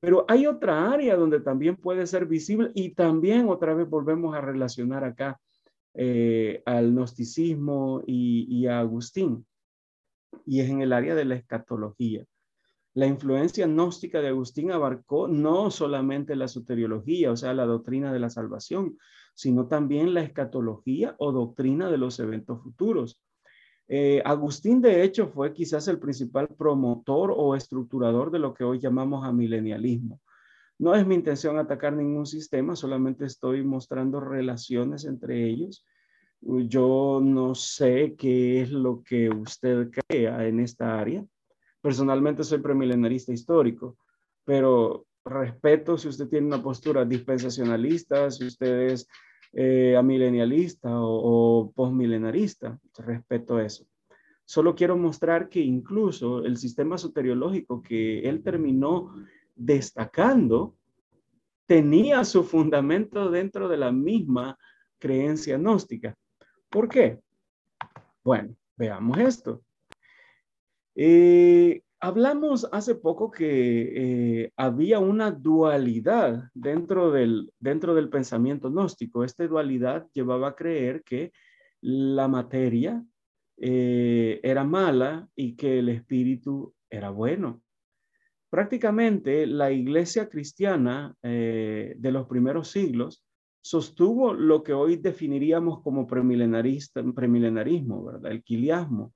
Pero 0.00 0.24
hay 0.28 0.46
otra 0.46 0.92
área 0.92 1.16
donde 1.16 1.40
también 1.40 1.76
puede 1.76 2.06
ser 2.06 2.26
visible 2.26 2.70
y 2.74 2.94
también 2.94 3.48
otra 3.48 3.74
vez 3.74 3.88
volvemos 3.88 4.34
a 4.36 4.40
relacionar 4.40 5.04
acá 5.04 5.40
eh, 5.94 6.62
al 6.66 6.92
gnosticismo 6.92 8.02
y, 8.06 8.46
y 8.48 8.66
a 8.66 8.78
Agustín, 8.78 9.44
y 10.46 10.60
es 10.60 10.70
en 10.70 10.82
el 10.82 10.92
área 10.92 11.14
de 11.14 11.24
la 11.24 11.34
escatología. 11.34 12.24
La 12.94 13.06
influencia 13.06 13.66
gnóstica 13.66 14.20
de 14.20 14.28
Agustín 14.28 14.72
abarcó 14.72 15.28
no 15.28 15.70
solamente 15.70 16.34
la 16.34 16.48
soteriología, 16.48 17.30
o 17.30 17.36
sea, 17.36 17.54
la 17.54 17.66
doctrina 17.66 18.12
de 18.12 18.18
la 18.18 18.30
salvación, 18.30 18.98
sino 19.34 19.68
también 19.68 20.14
la 20.14 20.22
escatología 20.22 21.14
o 21.18 21.30
doctrina 21.30 21.90
de 21.90 21.98
los 21.98 22.18
eventos 22.18 22.62
futuros. 22.62 23.22
Eh, 23.86 24.20
Agustín, 24.24 24.82
de 24.82 25.02
hecho, 25.02 25.28
fue 25.28 25.52
quizás 25.52 25.88
el 25.88 25.98
principal 25.98 26.48
promotor 26.48 27.32
o 27.34 27.54
estructurador 27.54 28.30
de 28.30 28.38
lo 28.38 28.52
que 28.52 28.64
hoy 28.64 28.78
llamamos 28.78 29.24
amilenialismo. 29.24 30.20
No 30.78 30.94
es 30.94 31.06
mi 31.06 31.14
intención 31.14 31.58
atacar 31.58 31.92
ningún 31.94 32.26
sistema, 32.26 32.76
solamente 32.76 33.24
estoy 33.24 33.64
mostrando 33.64 34.20
relaciones 34.20 35.04
entre 35.04 35.46
ellos. 35.48 35.84
Yo 36.40 37.20
no 37.22 37.54
sé 37.54 38.14
qué 38.16 38.62
es 38.62 38.70
lo 38.70 39.02
que 39.02 39.28
usted 39.28 39.90
crea 39.90 40.46
en 40.46 40.60
esta 40.60 41.00
área. 41.00 41.24
Personalmente 41.80 42.44
soy 42.44 42.58
premilenarista 42.58 43.32
histórico, 43.32 43.96
pero 44.44 45.06
respeto 45.24 45.98
si 45.98 46.08
usted 46.08 46.28
tiene 46.28 46.46
una 46.46 46.62
postura 46.62 47.04
dispensacionalista, 47.04 48.30
si 48.30 48.46
usted 48.46 48.90
es 48.90 49.08
eh, 49.52 49.96
amilenialista 49.96 51.00
o, 51.00 51.62
o 51.62 51.72
postmilenarista, 51.72 52.78
respeto 52.98 53.60
eso. 53.60 53.86
Solo 54.44 54.74
quiero 54.74 54.96
mostrar 54.96 55.48
que 55.48 55.60
incluso 55.60 56.44
el 56.44 56.56
sistema 56.56 56.96
soteriológico 56.96 57.82
que 57.82 58.20
él 58.20 58.42
terminó 58.42 59.14
destacando 59.54 60.74
tenía 61.66 62.24
su 62.24 62.44
fundamento 62.44 63.30
dentro 63.30 63.68
de 63.68 63.76
la 63.76 63.92
misma 63.92 64.58
creencia 64.98 65.58
gnóstica. 65.58 66.16
¿Por 66.70 66.88
qué? 66.88 67.20
Bueno, 68.24 68.56
veamos 68.76 69.18
esto. 69.18 69.62
Eh, 71.00 71.82
hablamos 72.00 72.68
hace 72.72 72.96
poco 72.96 73.30
que 73.30 74.42
eh, 74.42 74.52
había 74.56 74.98
una 74.98 75.30
dualidad 75.30 76.50
dentro 76.54 77.12
del, 77.12 77.52
dentro 77.60 77.94
del 77.94 78.08
pensamiento 78.08 78.68
gnóstico. 78.68 79.22
Esta 79.22 79.46
dualidad 79.46 80.08
llevaba 80.12 80.48
a 80.48 80.56
creer 80.56 81.04
que 81.04 81.30
la 81.80 82.26
materia 82.26 83.04
eh, 83.58 84.40
era 84.42 84.64
mala 84.64 85.28
y 85.36 85.54
que 85.54 85.78
el 85.78 85.88
espíritu 85.88 86.74
era 86.90 87.10
bueno. 87.10 87.62
Prácticamente 88.50 89.46
la 89.46 89.70
iglesia 89.70 90.28
cristiana 90.28 91.14
de 91.22 92.10
los 92.10 92.26
primeros 92.26 92.70
siglos 92.70 93.22
sostuvo 93.60 94.32
lo 94.32 94.64
que 94.64 94.72
hoy 94.72 94.96
definiríamos 94.96 95.82
como 95.82 96.06
premilenarismo, 96.06 98.04
¿verdad? 98.04 98.32
El 98.32 98.42
quiliasmo 98.42 99.12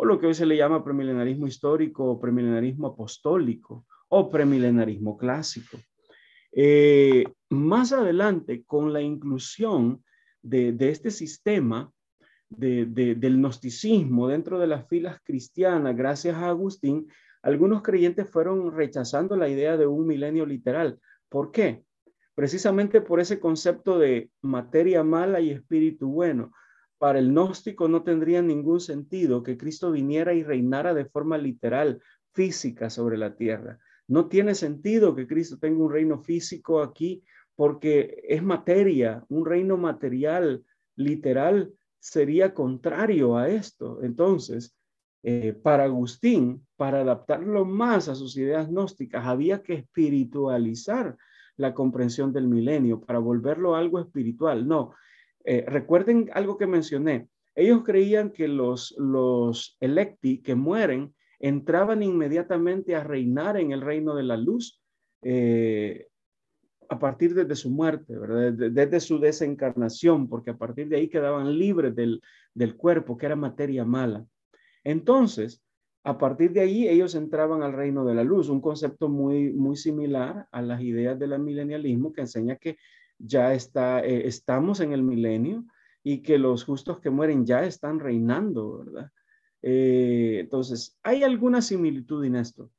o 0.00 0.04
lo 0.04 0.18
que 0.20 0.28
hoy 0.28 0.34
se 0.34 0.46
le 0.46 0.56
llama 0.56 0.84
premilenarismo 0.84 1.48
histórico 1.48 2.04
o 2.04 2.20
premilenarismo 2.20 2.86
apostólico 2.86 3.84
o 4.08 4.30
premilenarismo 4.30 5.18
clásico. 5.18 5.76
Eh, 6.52 7.24
más 7.50 7.92
adelante, 7.92 8.62
con 8.64 8.92
la 8.92 9.00
inclusión 9.00 10.04
de, 10.40 10.76
este 10.78 11.10
sistema 11.10 11.90
del 12.48 13.38
gnosticismo 13.38 14.28
dentro 14.28 14.60
de 14.60 14.68
las 14.68 14.86
filas 14.88 15.20
cristianas, 15.24 15.96
gracias 15.96 16.36
a 16.36 16.48
Agustín, 16.48 17.08
algunos 17.42 17.82
creyentes 17.82 18.30
fueron 18.30 18.72
rechazando 18.72 19.36
la 19.36 19.48
idea 19.48 19.76
de 19.76 19.88
un 19.88 20.06
milenio 20.06 20.46
literal. 20.46 21.00
¿Por 21.28 21.50
qué? 21.50 21.82
Precisamente 22.36 23.00
por 23.00 23.18
ese 23.18 23.40
concepto 23.40 23.98
de 23.98 24.30
materia 24.42 25.02
mala 25.02 25.40
y 25.40 25.50
espíritu 25.50 26.08
bueno 26.08 26.52
para 26.98 27.18
el 27.18 27.30
gnóstico 27.30 27.88
no 27.88 28.02
tendría 28.02 28.42
ningún 28.42 28.80
sentido 28.80 29.42
que 29.42 29.56
Cristo 29.56 29.92
viniera 29.92 30.34
y 30.34 30.42
reinara 30.42 30.94
de 30.94 31.06
forma 31.06 31.38
literal, 31.38 32.02
física 32.32 32.90
sobre 32.90 33.16
la 33.16 33.34
tierra. 33.34 33.78
No 34.06 34.26
tiene 34.28 34.54
sentido 34.54 35.14
que 35.14 35.26
Cristo 35.26 35.58
tenga 35.58 35.82
un 35.82 35.92
reino 35.92 36.18
físico 36.22 36.82
aquí 36.82 37.22
porque 37.54 38.22
es 38.28 38.42
materia, 38.42 39.24
un 39.28 39.44
reino 39.44 39.76
material, 39.76 40.64
literal, 40.96 41.72
sería 41.98 42.54
contrario 42.54 43.36
a 43.36 43.48
esto. 43.48 44.02
Entonces, 44.02 44.76
eh, 45.22 45.52
para 45.52 45.84
Agustín, 45.84 46.64
para 46.76 47.00
adaptarlo 47.00 47.64
más 47.64 48.08
a 48.08 48.14
sus 48.14 48.36
ideas 48.36 48.68
gnósticas, 48.68 49.26
había 49.26 49.62
que 49.62 49.74
espiritualizar 49.74 51.16
la 51.56 51.74
comprensión 51.74 52.32
del 52.32 52.46
milenio 52.46 53.00
para 53.00 53.18
volverlo 53.18 53.74
algo 53.74 53.98
espiritual. 53.98 54.66
No, 54.66 54.94
eh, 55.44 55.64
recuerden 55.66 56.30
algo 56.34 56.56
que 56.56 56.66
mencioné. 56.66 57.28
Ellos 57.54 57.82
creían 57.84 58.30
que 58.30 58.48
los, 58.48 58.94
los 58.98 59.76
electi 59.80 60.42
que 60.42 60.54
mueren 60.54 61.14
entraban 61.40 62.02
inmediatamente 62.02 62.94
a 62.94 63.04
reinar 63.04 63.56
en 63.56 63.72
el 63.72 63.80
reino 63.80 64.14
de 64.14 64.22
la 64.22 64.36
luz 64.36 64.80
eh, 65.22 66.06
a 66.88 66.98
partir 66.98 67.34
de 67.34 67.56
su 67.56 67.70
muerte, 67.70 68.14
Desde, 68.56 69.00
su 69.00 69.18
desencarnación, 69.18 70.28
porque 70.28 70.50
a 70.50 70.56
partir 70.56 70.88
de 70.88 70.96
ahí 70.96 71.08
quedaban 71.08 71.58
libres 71.58 71.94
del, 71.94 72.22
del 72.54 72.76
cuerpo, 72.76 73.16
que 73.16 73.26
era 73.26 73.36
materia 73.36 73.84
mala. 73.84 74.24
Entonces, 74.84 75.62
a 76.04 76.16
partir 76.16 76.52
de 76.52 76.60
ahí 76.60 76.88
ellos 76.88 77.14
entraban 77.14 77.62
al 77.62 77.74
reino 77.74 78.04
de 78.04 78.14
la 78.14 78.24
luz, 78.24 78.48
un 78.48 78.62
concepto 78.62 79.08
muy, 79.08 79.52
muy 79.52 79.76
similar 79.76 80.46
a 80.50 80.62
las 80.62 80.80
ideas 80.80 81.18
del 81.18 81.38
milenialismo 81.38 82.12
que 82.12 82.22
enseña 82.22 82.56
que 82.56 82.78
ya 83.18 83.54
está, 83.54 84.00
eh, 84.04 84.26
estamos 84.26 84.80
en 84.80 84.92
el 84.92 85.02
milenio, 85.02 85.64
y 86.02 86.22
que 86.22 86.38
los 86.38 86.64
justos 86.64 87.00
que 87.00 87.10
mueren 87.10 87.44
ya 87.44 87.64
están 87.64 88.00
reinando, 88.00 88.78
¿verdad? 88.78 89.10
Eh, 89.60 90.38
entonces, 90.40 90.96
hay 91.02 91.22
alguna 91.22 91.60
similitud 91.60 92.24
en 92.24 92.36
esto. 92.36 92.70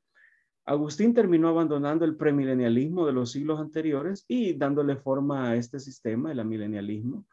Agustín 0.64 1.14
terminó 1.14 1.48
abandonando 1.48 2.04
el 2.04 2.16
premilenialismo 2.16 3.06
de 3.06 3.12
los 3.12 3.32
siglos 3.32 3.60
anteriores 3.60 4.24
y 4.28 4.54
dándole 4.54 4.96
forma 4.96 5.50
a 5.50 5.56
este 5.56 5.78
sistema, 5.78 6.32
el 6.32 6.40
amilenialismo. 6.40 7.26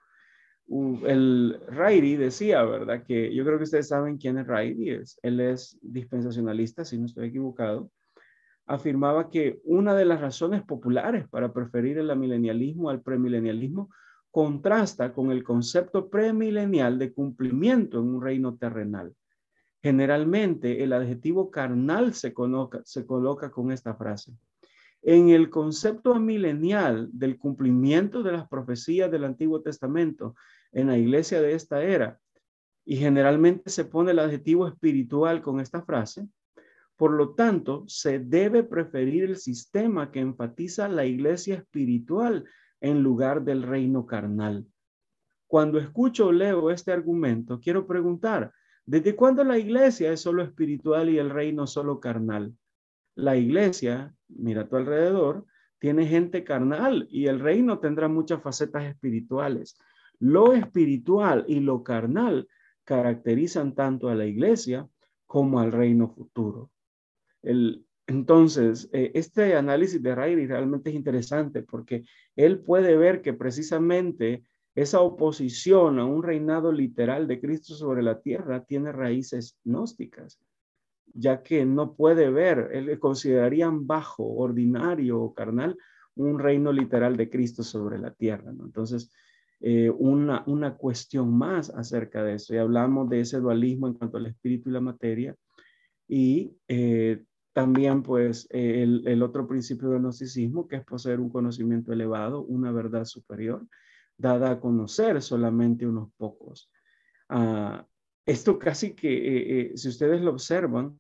El 0.70 1.60
Rairi 1.68 2.16
decía, 2.16 2.64
¿verdad? 2.64 3.04
Que 3.06 3.34
yo 3.34 3.46
creo 3.46 3.58
que 3.58 3.64
ustedes 3.64 3.88
saben 3.88 4.18
quién 4.18 4.38
es 4.38 4.48
Rairi. 4.48 5.00
Él 5.22 5.40
es 5.40 5.80
dispensacionalista, 5.82 6.84
si 6.84 6.98
no 6.98 7.06
estoy 7.06 7.30
equivocado. 7.30 7.90
Afirmaba 8.68 9.30
que 9.30 9.62
una 9.64 9.96
de 9.96 10.06
las 10.06 10.22
razones 10.22 10.62
populares 10.62 11.28
para 11.30 11.54
preferir 11.54 11.98
el 11.98 12.12
amilenialismo 12.12 12.90
al 12.90 13.02
premilenialismo 13.02 13.90
contrasta 14.30 15.14
con 15.14 15.32
el 15.32 15.44
concepto 15.44 16.10
premilenial 16.10 17.00
de 17.00 17.14
cumplimiento 17.14 18.00
en 18.00 18.16
un 18.16 18.22
reino 18.22 18.56
terrenal. 18.56 19.16
Generalmente 19.82 20.84
el 20.84 20.94
adjetivo 20.94 21.50
carnal 21.50 22.14
se 22.14 22.34
coloca, 22.34 22.82
se 22.84 23.06
coloca 23.06 23.50
con 23.50 23.72
esta 23.72 23.96
frase. 23.96 24.34
En 25.02 25.30
el 25.30 25.50
concepto 25.50 26.14
amilenial 26.14 27.10
del 27.14 27.38
cumplimiento 27.38 28.22
de 28.22 28.34
las 28.34 28.48
profecías 28.50 29.10
del 29.10 29.24
Antiguo 29.24 29.62
Testamento 29.62 30.36
en 30.72 30.88
la 30.88 30.98
iglesia 30.98 31.42
de 31.42 31.54
esta 31.54 31.82
era, 31.84 32.20
y 32.84 32.98
generalmente 32.98 33.70
se 33.70 33.86
pone 33.86 34.12
el 34.12 34.20
adjetivo 34.20 34.68
espiritual 34.68 35.42
con 35.42 35.60
esta 35.60 35.82
frase, 35.82 36.28
por 36.98 37.12
lo 37.12 37.36
tanto, 37.36 37.86
se 37.88 38.20
debe 38.20 38.64
preferir 38.64 39.24
el 39.24 39.38
sistema 39.38 40.12
que 40.12 40.20
enfatiza 40.20 40.90
la 40.90 41.06
iglesia 41.06 41.56
espiritual 41.56 42.44
en 42.82 43.02
lugar 43.02 43.44
del 43.44 43.64
reino 43.64 44.06
carnal. 44.06 44.66
Cuando 45.48 45.80
escucho 45.80 46.28
o 46.28 46.32
leo 46.32 46.72
este 46.72 46.92
argumento, 46.92 47.60
quiero 47.62 47.88
preguntar, 47.88 48.52
¿Desde 48.88 49.18
cuándo 49.18 49.44
la 49.44 49.58
iglesia 49.58 50.14
es 50.14 50.22
solo 50.22 50.42
espiritual 50.42 51.10
y 51.10 51.20
el 51.20 51.30
reino 51.30 51.68
solo 51.68 52.00
carnal? 52.00 52.56
La 53.16 53.36
iglesia, 53.36 54.16
mira 54.30 54.62
a 54.62 54.70
tu 54.70 54.78
alrededor, 54.78 55.46
tiene 55.78 56.08
gente 56.08 56.46
carnal 56.46 57.06
y 57.12 57.28
el 57.28 57.42
reino 57.42 57.80
tendrá 57.80 58.08
muchas 58.08 58.42
facetas 58.42 58.86
espirituales. 58.86 59.78
Lo 60.20 60.54
espiritual 60.54 61.44
y 61.50 61.60
lo 61.60 61.84
carnal 61.84 62.48
caracterizan 62.86 63.76
tanto 63.76 64.08
a 64.08 64.16
la 64.16 64.26
iglesia 64.26 64.88
como 65.26 65.60
al 65.60 65.74
reino 65.74 66.08
futuro. 66.08 66.72
Entonces, 67.42 68.90
eh, 68.94 69.12
este 69.14 69.56
análisis 69.56 70.02
de 70.02 70.16
Riley 70.16 70.48
realmente 70.48 70.90
es 70.90 70.96
interesante 70.96 71.62
porque 71.62 72.06
él 72.36 72.60
puede 72.60 72.96
ver 72.98 73.22
que 73.22 73.34
precisamente 73.34 74.44
esa 74.76 75.02
oposición 75.02 76.00
a 76.00 76.06
un 76.06 76.24
reinado 76.24 76.72
literal 76.72 77.28
de 77.28 77.40
Cristo 77.40 77.74
sobre 77.74 78.04
la 78.04 78.22
tierra 78.22 78.64
tiene 78.64 78.92
raíces 78.92 79.58
gnósticas, 79.64 80.40
ya 81.14 81.42
que 81.42 81.66
no 81.66 81.96
puede 81.96 82.30
ver, 82.30 82.70
él 82.74 83.00
considerarían 83.00 83.88
bajo, 83.88 84.24
ordinario 84.24 85.20
o 85.20 85.34
carnal 85.34 85.78
un 86.16 86.40
reino 86.40 86.72
literal 86.72 87.16
de 87.18 87.30
Cristo 87.30 87.64
sobre 87.64 87.98
la 88.00 88.12
tierra. 88.12 88.52
Entonces, 88.52 89.12
eh, 89.60 89.90
una, 89.90 90.44
una 90.46 90.76
cuestión 90.76 91.36
más 91.36 91.70
acerca 91.70 92.24
de 92.24 92.36
eso. 92.36 92.54
Y 92.54 92.58
hablamos 92.58 93.10
de 93.10 93.22
ese 93.22 93.40
dualismo 93.40 93.88
en 93.88 93.94
cuanto 93.94 94.18
al 94.18 94.28
espíritu 94.28 94.70
y 94.70 94.74
la 94.74 94.82
materia. 94.82 95.36
Y 96.08 96.58
eh, 96.68 97.24
también, 97.54 98.04
pues, 98.04 98.48
el, 98.52 99.08
el, 99.08 99.24
otro 99.24 99.48
principio 99.48 99.90
del 99.90 100.02
gnosticismo, 100.02 100.68
que 100.68 100.78
es 100.78 100.86
poseer 100.86 101.20
un 101.20 101.30
conocimiento 101.30 101.92
elevado, 101.92 102.44
una 102.44 102.72
verdad 102.72 103.06
superior 103.06 103.66
dada 104.18 104.52
a 104.52 104.60
conocer 104.60 105.22
solamente 105.22 105.86
unos 105.86 106.10
pocos. 106.18 106.72
Ah, 107.30 107.86
esto 108.26 108.60
casi 108.60 108.94
que, 108.94 109.10
eh, 109.10 109.62
eh, 109.74 109.78
si 109.78 109.90
ustedes 109.90 110.22
lo 110.22 110.32
observan, 110.32 111.00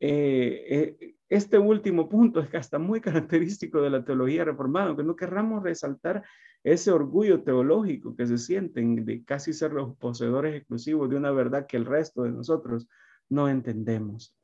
eh, 0.00 1.14
este 1.28 1.58
último 1.58 2.08
punto 2.08 2.40
es 2.40 2.48
que 2.48 2.56
hasta 2.56 2.78
muy 2.78 3.00
característico 3.00 3.80
de 3.80 3.90
la 3.90 4.04
teología 4.04 4.44
reformada, 4.44 4.88
aunque 4.88 5.04
no 5.04 5.16
querramos 5.16 5.62
resaltar 5.62 6.24
ese 6.64 6.90
orgullo 6.90 7.42
teológico 7.42 8.16
que 8.16 8.26
se 8.26 8.38
sienten 8.38 9.04
de 9.04 9.24
casi 9.24 9.52
ser 9.52 9.72
los 9.72 9.96
poseedores 9.96 10.56
exclusivos 10.56 11.08
de 11.08 11.16
una 11.16 11.30
verdad 11.30 11.66
que 11.66 11.76
el 11.76 11.86
resto 11.86 12.24
de 12.24 12.32
nosotros 12.32 12.88
no 13.28 13.48
entendemos. 13.48 14.34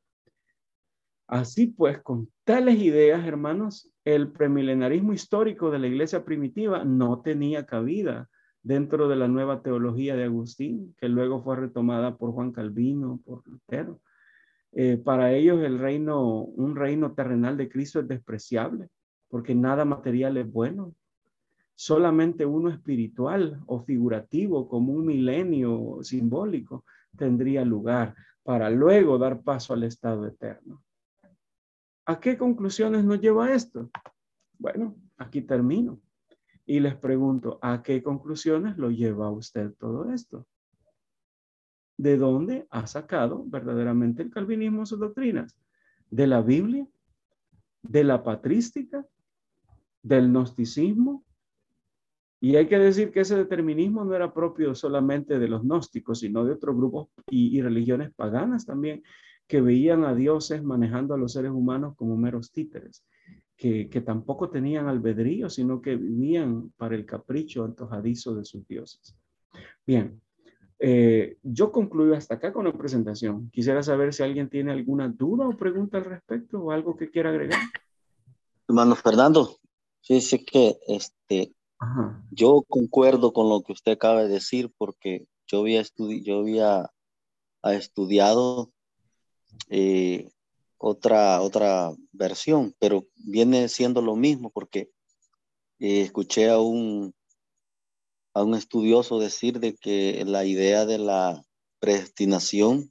Así 1.27 1.69
pues, 1.69 2.03
con 2.03 2.29
tales 2.45 2.79
ideas, 2.79 3.27
hermanos, 3.27 3.91
el 4.05 4.31
premilenarismo 4.31 5.15
histórico 5.15 5.71
de 5.71 5.79
la 5.79 5.87
iglesia 5.87 6.25
primitiva 6.25 6.85
no 6.85 7.23
tenía 7.23 7.65
cabida 7.65 8.29
dentro 8.63 9.09
de 9.09 9.17
la 9.17 9.29
nueva 9.29 9.63
teología 9.63 10.17
de 10.17 10.25
Agustín, 10.25 10.95
que 10.99 11.09
luego 11.09 11.43
fue 11.43 11.57
retomada 11.57 12.17
por 12.17 12.33
Juan 12.33 12.53
Calvino, 12.53 13.21
por 13.25 13.47
Lutero. 13.49 14.01
Eh, 14.73 14.97
para 14.97 15.33
ellos 15.33 15.63
el 15.63 15.79
reino, 15.79 16.41
un 16.41 16.77
reino 16.77 17.15
terrenal 17.15 17.57
de 17.57 17.69
Cristo 17.69 18.01
es 18.01 18.09
despreciable, 18.09 18.89
porque 19.29 19.55
nada 19.55 19.85
material 19.85 20.37
es 20.37 20.51
bueno. 20.51 20.95
Solamente 21.75 22.45
uno 22.45 22.71
espiritual 22.71 23.63
o 23.67 23.83
figurativo, 23.83 24.69
como 24.69 24.93
un 24.93 25.07
milenio 25.07 25.99
simbólico, 26.03 26.85
tendría 27.17 27.65
lugar 27.65 28.15
para 28.43 28.69
luego 28.69 29.19
dar 29.19 29.43
paso 29.43 29.73
al 29.73 29.85
estado 29.85 30.27
eterno. 30.27 30.84
¿A 32.07 32.21
qué 32.21 32.37
conclusiones 32.37 33.05
nos 33.05 33.21
lleva 33.21 33.55
esto? 33.55 33.91
Bueno, 34.59 34.97
aquí 35.17 35.41
termino. 35.41 36.01
Y 36.67 36.81
les 36.81 36.97
pregunto, 36.97 37.59
¿a 37.63 37.83
qué 37.83 38.03
conclusiones 38.03 38.77
lo 38.77 38.91
lleva 38.91 39.31
usted 39.31 39.73
todo 39.79 40.11
esto? 40.11 40.47
¿De 41.97 42.17
dónde 42.17 42.67
ha 42.71 42.87
sacado 42.87 43.45
verdaderamente 43.47 44.23
el 44.23 44.31
calvinismo 44.31 44.85
sus 44.85 44.99
doctrinas? 44.99 45.57
¿De 46.11 46.27
la 46.27 46.43
Biblia? 46.43 46.87
¿De 47.83 48.05
la 48.05 48.23
patrística? 48.23 49.07
¿Del 50.03 50.29
gnosticismo? 50.29 51.25
Y 52.41 52.57
hay 52.57 52.67
que 52.67 52.79
decir 52.79 53.13
que 53.13 53.21
ese 53.21 53.37
determinismo 53.37 54.05
no 54.05 54.15
era 54.15 54.35
propio 54.35 54.75
solamente 54.75 55.39
de 55.39 55.49
los 55.49 55.63
gnósticos, 55.63 56.21
sino 56.21 56.45
de 56.45 56.53
otros 56.53 56.77
grupos 56.77 57.09
y, 57.31 57.57
y 57.57 57.63
religiones 57.63 58.13
paganas 58.15 58.67
también 58.67 59.03
que 59.47 59.61
veían 59.61 60.05
a 60.05 60.15
dioses 60.15 60.63
manejando 60.63 61.15
a 61.15 61.19
los 61.19 61.33
seres 61.33 61.53
humanos 61.53 61.95
como 61.97 62.17
meros 62.17 62.51
títeres, 62.51 63.05
que, 63.57 63.87
tampoco 64.05 64.51
tenían 64.51 64.89
albedrío, 64.89 65.49
sino 65.49 65.81
que 65.81 65.97
vivían 65.97 66.71
para 66.77 66.95
el 66.95 67.07
capricho 67.07 67.65
antojadizo 67.65 68.35
de 68.35 68.45
sus 68.45 68.67
dioses. 68.67 69.17
Bien, 69.87 70.21
eh, 70.79 71.39
yo 71.43 71.71
concluyo 71.71 72.15
hasta 72.15 72.35
acá 72.35 72.53
con 72.53 72.65
la 72.65 72.73
presentación. 72.73 73.51
Quisiera 73.51 73.83
saber 73.83 74.13
si 74.13 74.23
alguien 74.23 74.51
tiene 74.51 74.73
alguna 74.73 75.09
duda 75.09 75.47
o 75.47 75.57
pregunta 75.57 75.99
al 75.99 76.05
respecto 76.05 76.59
o 76.59 76.71
algo 76.73 76.97
que 76.97 77.11
quiera 77.11 77.31
agregar. 77.31 77.61
Hermano 78.69 78.97
Fernando, 78.97 79.57
fíjese 80.03 80.45
que 80.45 80.77
este, 80.89 81.55
yo 82.31 82.65
concuerdo 82.69 83.33
con 83.33 83.49
lo 83.49 83.63
que 83.63 83.73
usted 83.73 83.93
acaba 83.93 84.25
de 84.25 84.29
decir 84.29 84.73
porque 84.77 85.27
yo 85.47 85.61
había, 85.61 85.83
yo 86.23 86.41
había 86.41 86.91
estudiado 87.63 88.74
eh, 89.69 90.29
otra, 90.79 91.41
otra 91.41 91.93
versión, 92.13 92.75
pero 92.79 93.07
viene 93.17 93.69
siendo 93.69 94.03
lo 94.03 94.17
mismo 94.17 94.51
porque 94.51 94.91
eh, 95.79 96.03
escuché 96.03 96.51
a 96.51 96.59
un, 96.61 97.15
a 98.35 98.43
un 98.43 98.55
estudioso 98.55 99.19
decir 99.19 99.61
de 99.61 99.75
que 99.75 100.25
la 100.27 100.45
idea 100.45 100.85
de 100.85 100.99
la 100.99 101.45
predestinación, 101.79 102.91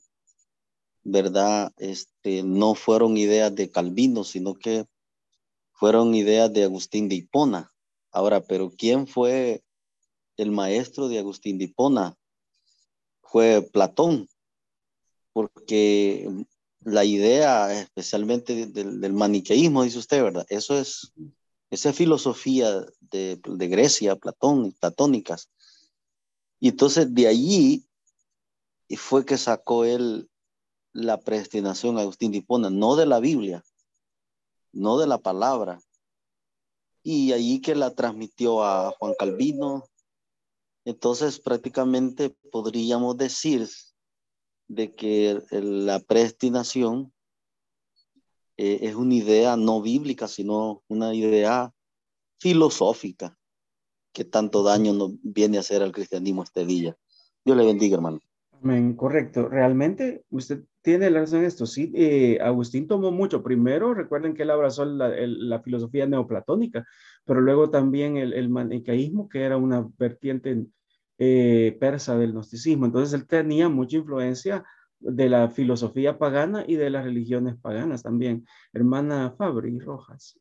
¿verdad? 1.03 1.72
Este, 1.77 2.44
no 2.44 2.76
fueron 2.76 3.18
ideas 3.18 3.53
de 3.53 3.69
Calvino, 3.69 4.23
sino 4.23 4.56
que 4.56 4.85
fueron 5.73 6.15
ideas 6.15 6.52
de 6.53 6.64
Agustín 6.64 7.10
de 7.10 7.15
Hipona. 7.15 7.73
Ahora, 8.11 8.41
pero 8.41 8.72
¿quién 8.77 9.07
fue 9.07 9.64
el 10.38 10.52
maestro 10.52 11.10
de 11.10 11.19
Agustín 11.19 11.57
de 11.57 11.65
Hipona? 11.65 12.15
Fue 13.22 13.61
Platón, 13.61 14.30
porque 15.34 16.30
la 16.85 17.05
idea 17.05 17.81
especialmente 17.81 18.68
del, 18.68 19.14
maniqueísmo, 19.14 19.84
dice 19.84 19.99
usted, 19.99 20.23
¿verdad? 20.23 20.45
Eso 20.49 20.77
es, 20.77 21.14
esa 21.69 21.93
filosofía 21.93 22.85
de, 22.99 23.39
Grecia, 23.45 24.15
Platón, 24.15 24.73
platónicas. 24.80 25.49
Y 26.60 26.69
entonces 26.69 27.14
de 27.14 27.27
allí 27.27 27.85
fue 28.97 29.26
que 29.26 29.38
sacó 29.38 29.85
él 29.85 30.30
la 30.93 31.19
predestinación 31.19 31.97
a 31.97 32.01
Agustín 32.01 32.31
de 32.31 32.38
Hipona, 32.39 32.69
no 32.69 32.95
de 32.95 33.05
la 33.05 33.19
Biblia, 33.19 33.64
no 34.72 34.97
de 34.97 35.07
la 35.07 35.18
palabra. 35.18 35.80
Y 37.01 37.34
allí 37.34 37.60
que 37.60 37.76
la 37.76 37.93
transmitió 37.93 38.64
a 38.64 38.91
Juan 38.91 39.14
Calvino. 39.18 39.84
Entonces 40.85 41.39
prácticamente 41.39 42.30
podríamos 42.51 43.18
decir 43.18 43.68
de 44.76 44.91
que 44.91 45.41
la 45.52 46.00
predestinación 46.00 47.12
eh, 48.58 48.80
es 48.82 48.95
una 48.95 49.16
idea 49.16 49.58
no 49.58 49.82
bíblica, 49.82 50.28
sino 50.28 50.84
una 50.88 51.14
idea 51.14 51.74
filosófica. 52.40 53.38
que 54.12 54.26
tanto 54.26 54.62
daño 54.62 54.94
nos 54.94 55.14
viene 55.24 55.58
a 55.58 55.62
hacer 55.62 55.82
al 55.82 55.91
cristianismo 55.91 56.44
este 56.44 56.66
día. 56.68 56.95
Dios 57.44 57.58
le 57.58 57.66
bendiga, 57.66 57.95
hermano. 57.95 58.20
Amén, 58.52 58.95
correcto. 58.95 59.50
Realmente 59.50 60.24
usted 60.30 60.64
tiene 60.84 61.10
la 61.10 61.22
razón 61.22 61.40
en 61.40 61.45
esto. 61.45 61.66
Sí, 61.66 61.91
eh, 61.95 62.38
Agustín 62.41 62.88
tomó 62.88 63.12
mucho. 63.12 63.41
Primero, 63.41 63.94
recuerden 63.94 64.36
que 64.36 64.44
él 64.44 64.52
abrazó 64.52 64.86
la, 64.86 65.62
filosofía 65.64 66.06
neoplatónica, 66.06 66.86
pero 67.26 67.41
luego 67.41 67.70
también 67.72 68.18
el, 68.18 68.50
manicaísmo, 68.50 69.28
que 69.28 69.41
era 69.41 69.58
una 69.58 69.90
vertiente 69.98 70.66
eh, 71.26 71.78
persa 71.80 72.18
del 72.18 72.34
gnosticismo. 72.34 72.86
Entonces 72.86 73.14
él 73.18 73.26
tenía 73.26 73.70
mucha 73.70 73.95
influencia 73.95 74.66
de 75.00 75.30
la 75.30 75.50
filosofía 75.50 76.20
pagana 76.20 76.66
y 76.68 76.76
de 76.76 76.90
las 76.90 77.06
religiones 77.06 77.56
paganas 77.56 78.04
también. 78.04 78.45
Hermana 78.74 79.34
Fabri 79.38 79.80
Rojas. 79.80 80.38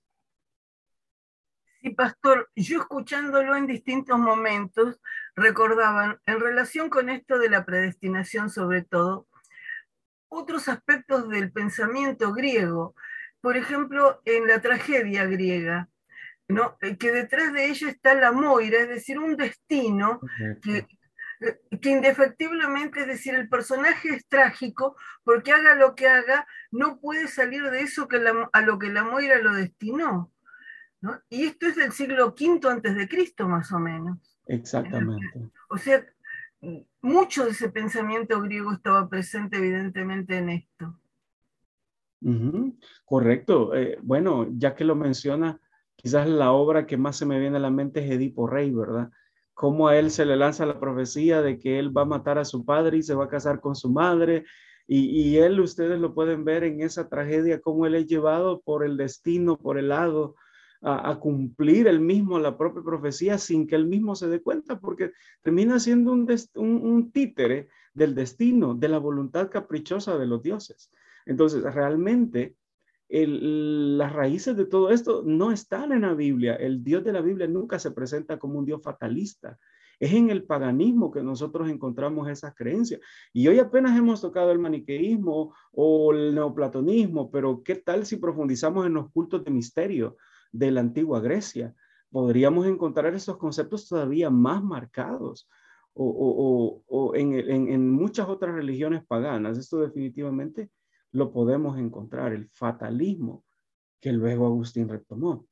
Sí, 1.80 1.90
pastor, 1.90 2.50
yo 2.56 2.80
escuchándolo 2.80 3.54
en 3.54 3.68
distintos 3.68 4.18
momentos, 4.18 5.00
recordaban, 5.36 6.20
en 6.26 6.40
relación 6.40 6.90
con 6.90 7.10
esto 7.10 7.38
de 7.38 7.48
la 7.48 7.64
predestinación 7.64 8.50
sobre 8.50 8.82
todo, 8.82 9.28
otros 10.28 10.66
aspectos 10.66 11.28
del 11.28 11.52
pensamiento 11.52 12.32
griego. 12.32 12.96
Por 13.40 13.56
ejemplo, 13.56 14.20
en 14.24 14.48
la 14.48 14.60
tragedia 14.60 15.26
griega, 15.26 15.88
¿no? 16.48 16.76
Eh, 16.80 16.96
que 16.96 17.12
detrás 17.12 17.52
de 17.52 17.66
ella 17.66 17.88
está 17.88 18.14
la 18.14 18.32
moira, 18.32 18.78
es 18.78 18.88
decir, 18.88 19.18
un 19.18 19.36
destino 19.36 20.20
que, 20.62 20.86
eh, 21.40 21.60
que 21.80 21.90
indefectiblemente, 21.90 23.00
es 23.00 23.06
decir, 23.06 23.34
el 23.34 23.48
personaje 23.48 24.10
es 24.10 24.26
trágico 24.26 24.96
porque 25.24 25.52
haga 25.52 25.74
lo 25.74 25.94
que 25.94 26.08
haga, 26.08 26.46
no 26.70 27.00
puede 27.00 27.28
salir 27.28 27.62
de 27.70 27.80
eso 27.80 28.08
que 28.08 28.20
a 28.52 28.60
lo 28.60 28.78
que 28.78 28.90
la 28.90 29.04
moira 29.04 29.38
lo 29.38 29.54
destinó. 29.54 30.32
Y 31.28 31.46
esto 31.46 31.66
es 31.66 31.76
del 31.76 31.90
siglo 31.92 32.28
V 32.28 32.68
antes 32.68 32.94
de 32.94 33.08
Cristo, 33.08 33.48
más 33.48 33.72
o 33.72 33.80
menos. 33.80 34.18
Exactamente. 34.46 35.50
O 35.68 35.76
sea, 35.76 36.04
mucho 37.00 37.44
de 37.44 37.50
ese 37.50 37.70
pensamiento 37.70 38.40
griego 38.40 38.72
estaba 38.72 39.08
presente 39.08 39.56
evidentemente 39.56 40.38
en 40.38 40.50
esto. 40.50 40.98
Correcto. 43.04 43.74
Eh, 43.74 43.98
bueno, 44.02 44.46
ya 44.52 44.74
que 44.74 44.84
lo 44.84 44.94
menciona, 44.94 45.60
quizás 45.96 46.28
la 46.28 46.52
obra 46.52 46.86
que 46.86 46.96
más 46.96 47.16
se 47.16 47.26
me 47.26 47.38
viene 47.38 47.56
a 47.56 47.60
la 47.60 47.70
mente 47.70 48.04
es 48.04 48.10
Edipo 48.10 48.46
Rey, 48.46 48.70
¿verdad? 48.70 49.10
Cómo 49.54 49.88
a 49.88 49.98
él 49.98 50.10
se 50.10 50.24
le 50.24 50.36
lanza 50.36 50.66
la 50.66 50.80
profecía 50.80 51.42
de 51.42 51.58
que 51.58 51.78
él 51.78 51.96
va 51.96 52.02
a 52.02 52.06
matar 52.06 52.38
a 52.38 52.44
su 52.44 52.64
padre 52.64 52.98
y 52.98 53.02
se 53.02 53.14
va 53.14 53.24
a 53.24 53.28
casar 53.28 53.60
con 53.60 53.76
su 53.76 53.90
madre. 53.90 54.44
Y, 54.86 55.10
y 55.10 55.38
él, 55.38 55.60
ustedes 55.60 56.00
lo 56.00 56.14
pueden 56.14 56.44
ver 56.44 56.64
en 56.64 56.80
esa 56.80 57.08
tragedia, 57.08 57.60
cómo 57.60 57.86
él 57.86 57.94
es 57.94 58.06
llevado 58.06 58.60
por 58.62 58.84
el 58.84 58.96
destino, 58.96 59.56
por 59.58 59.78
el 59.78 59.88
lado 59.88 60.34
a, 60.82 61.18
cumplir 61.20 61.86
él 61.86 62.00
mismo 62.00 62.38
la 62.38 62.58
propia 62.58 62.82
profecía 62.82 63.38
sin 63.38 63.66
que 63.66 63.76
él 63.76 63.86
mismo 63.86 64.16
se 64.16 64.28
dé 64.28 64.42
cuenta, 64.42 64.80
porque 64.80 65.12
termina 65.42 65.78
siendo 65.78 66.12
un, 66.12 66.26
un, 66.54 67.12
títere 67.12 67.68
del 67.94 68.14
destino, 68.14 68.74
de 68.74 68.88
la 68.88 68.98
voluntad 68.98 69.48
caprichosa 69.48 70.18
de 70.18 70.26
los 70.26 70.42
dioses. 70.42 70.90
Entonces, 71.24 71.62
realmente 71.62 72.56
las 73.12 74.12
raíces 74.12 74.56
de 74.56 74.64
todo 74.64 74.90
esto 74.90 75.22
no 75.24 75.52
están 75.52 75.92
en 75.92 76.02
la 76.02 76.14
Biblia. 76.14 76.54
El 76.54 76.82
Dios 76.82 77.04
de 77.04 77.12
la 77.12 77.20
Biblia 77.20 77.46
nunca 77.46 77.78
se 77.78 77.90
presenta 77.90 78.38
como 78.38 78.58
un 78.58 78.64
Dios 78.64 78.82
fatalista. 78.82 79.58
Es 80.00 80.12
en 80.14 80.30
el 80.30 80.44
paganismo 80.44 81.10
que 81.12 81.22
nosotros 81.22 81.68
encontramos 81.68 82.28
esas 82.28 82.54
creencias. 82.54 83.00
Y 83.32 83.46
hoy 83.48 83.58
apenas 83.58 83.96
hemos 83.96 84.20
tocado 84.20 84.50
el 84.50 84.58
maniqueísmo 84.58 85.54
o 85.72 86.12
el 86.12 86.34
neoplatonismo, 86.34 87.30
pero 87.30 87.62
¿qué 87.62 87.76
tal 87.76 88.06
si 88.06 88.16
profundizamos 88.16 88.86
en 88.86 88.94
los 88.94 89.10
cultos 89.10 89.44
de 89.44 89.50
misterio? 89.50 90.16
de 90.52 90.70
la 90.70 90.80
antigua 90.80 91.20
Grecia. 91.20 91.74
Podríamos 92.10 92.66
encontrar 92.66 93.14
esos 93.14 93.38
conceptos 93.38 93.88
todavía 93.88 94.30
más 94.30 94.62
marcados 94.62 95.48
o, 95.94 97.12
en, 97.14 97.90
muchas 97.90 98.28
otras 98.28 98.54
religiones 98.54 99.04
paganas. 99.04 99.58
Esto 99.58 99.80
definitivamente 99.80 100.70
lo 101.12 101.32
podemos 101.32 101.78
encontrar, 101.78 102.32
el 102.32 102.48
fatalismo 102.50 103.44
que 104.00 104.12
luego 104.12 104.46
Agustín 104.46 104.88
retomó. 104.88 105.46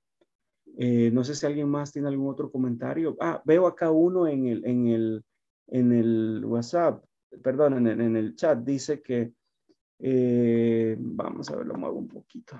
Eh, 0.76 1.10
no 1.12 1.24
sé 1.24 1.34
si 1.34 1.46
alguien 1.46 1.68
más 1.68 1.92
tiene 1.92 2.08
algún 2.08 2.30
otro 2.30 2.50
comentario. 2.50 3.16
Ah, 3.20 3.42
veo 3.44 3.66
acá 3.66 3.90
uno 3.90 4.26
en 4.26 4.46
el, 4.46 4.64
en 4.66 4.88
el, 4.88 5.24
en 5.68 5.92
el 5.92 6.44
WhatsApp, 6.44 7.04
perdón, 7.42 7.86
en 7.86 8.16
el, 8.16 8.34
chat, 8.34 8.58
dice 8.58 9.00
que, 9.02 9.32
eh, 9.98 10.96
vamos 10.98 11.50
a 11.50 11.56
ver, 11.56 11.66
lo 11.66 11.74
muevo 11.74 11.98
un 11.98 12.08
poquito 12.08 12.56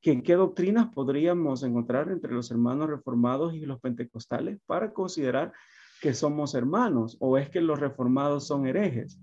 qué 0.00 0.34
doctrinas 0.34 0.88
podríamos 0.92 1.62
encontrar 1.62 2.10
entre 2.10 2.32
los 2.32 2.50
hermanos 2.50 2.88
reformados 2.88 3.54
y 3.54 3.66
los 3.66 3.80
pentecostales 3.80 4.58
para 4.66 4.92
considerar 4.92 5.52
que 6.00 6.14
somos 6.14 6.54
hermanos 6.54 7.16
o 7.20 7.36
es 7.36 7.50
que 7.50 7.60
los 7.60 7.78
reformados 7.78 8.46
son 8.46 8.66
herejes. 8.66 9.20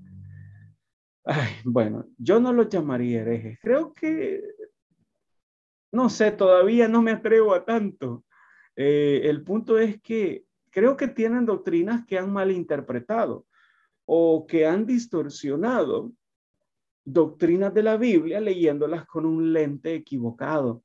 Bueno, 1.66 2.06
yo 2.18 2.40
no 2.40 2.54
los 2.54 2.70
llamaría 2.70 3.22
herejes. 3.22 3.60
Creo 3.62 3.94
que, 3.94 4.44
no 5.92 6.10
sé, 6.10 6.32
todavía 6.32 6.88
no 6.88 7.02
me 7.02 7.12
atrevo 7.12 7.54
a 7.54 7.66
tanto. 7.66 8.26
Eh, 8.76 9.22
el 9.24 9.44
punto 9.44 9.78
es 9.78 10.02
que 10.02 10.46
creo 10.70 10.96
que 10.96 11.08
tienen 11.08 11.46
doctrinas 11.46 12.06
que 12.06 12.18
han 12.18 12.32
malinterpretado 12.32 13.46
o 14.06 14.46
que 14.48 14.66
han 14.66 14.86
distorsionado 14.86 16.14
doctrinas 17.04 17.74
de 17.74 17.84
la 17.84 17.98
Biblia 17.98 18.40
leyéndolas 18.40 19.06
con 19.06 19.26
un 19.26 19.54
lente 19.54 19.96
equivocado. 19.96 20.84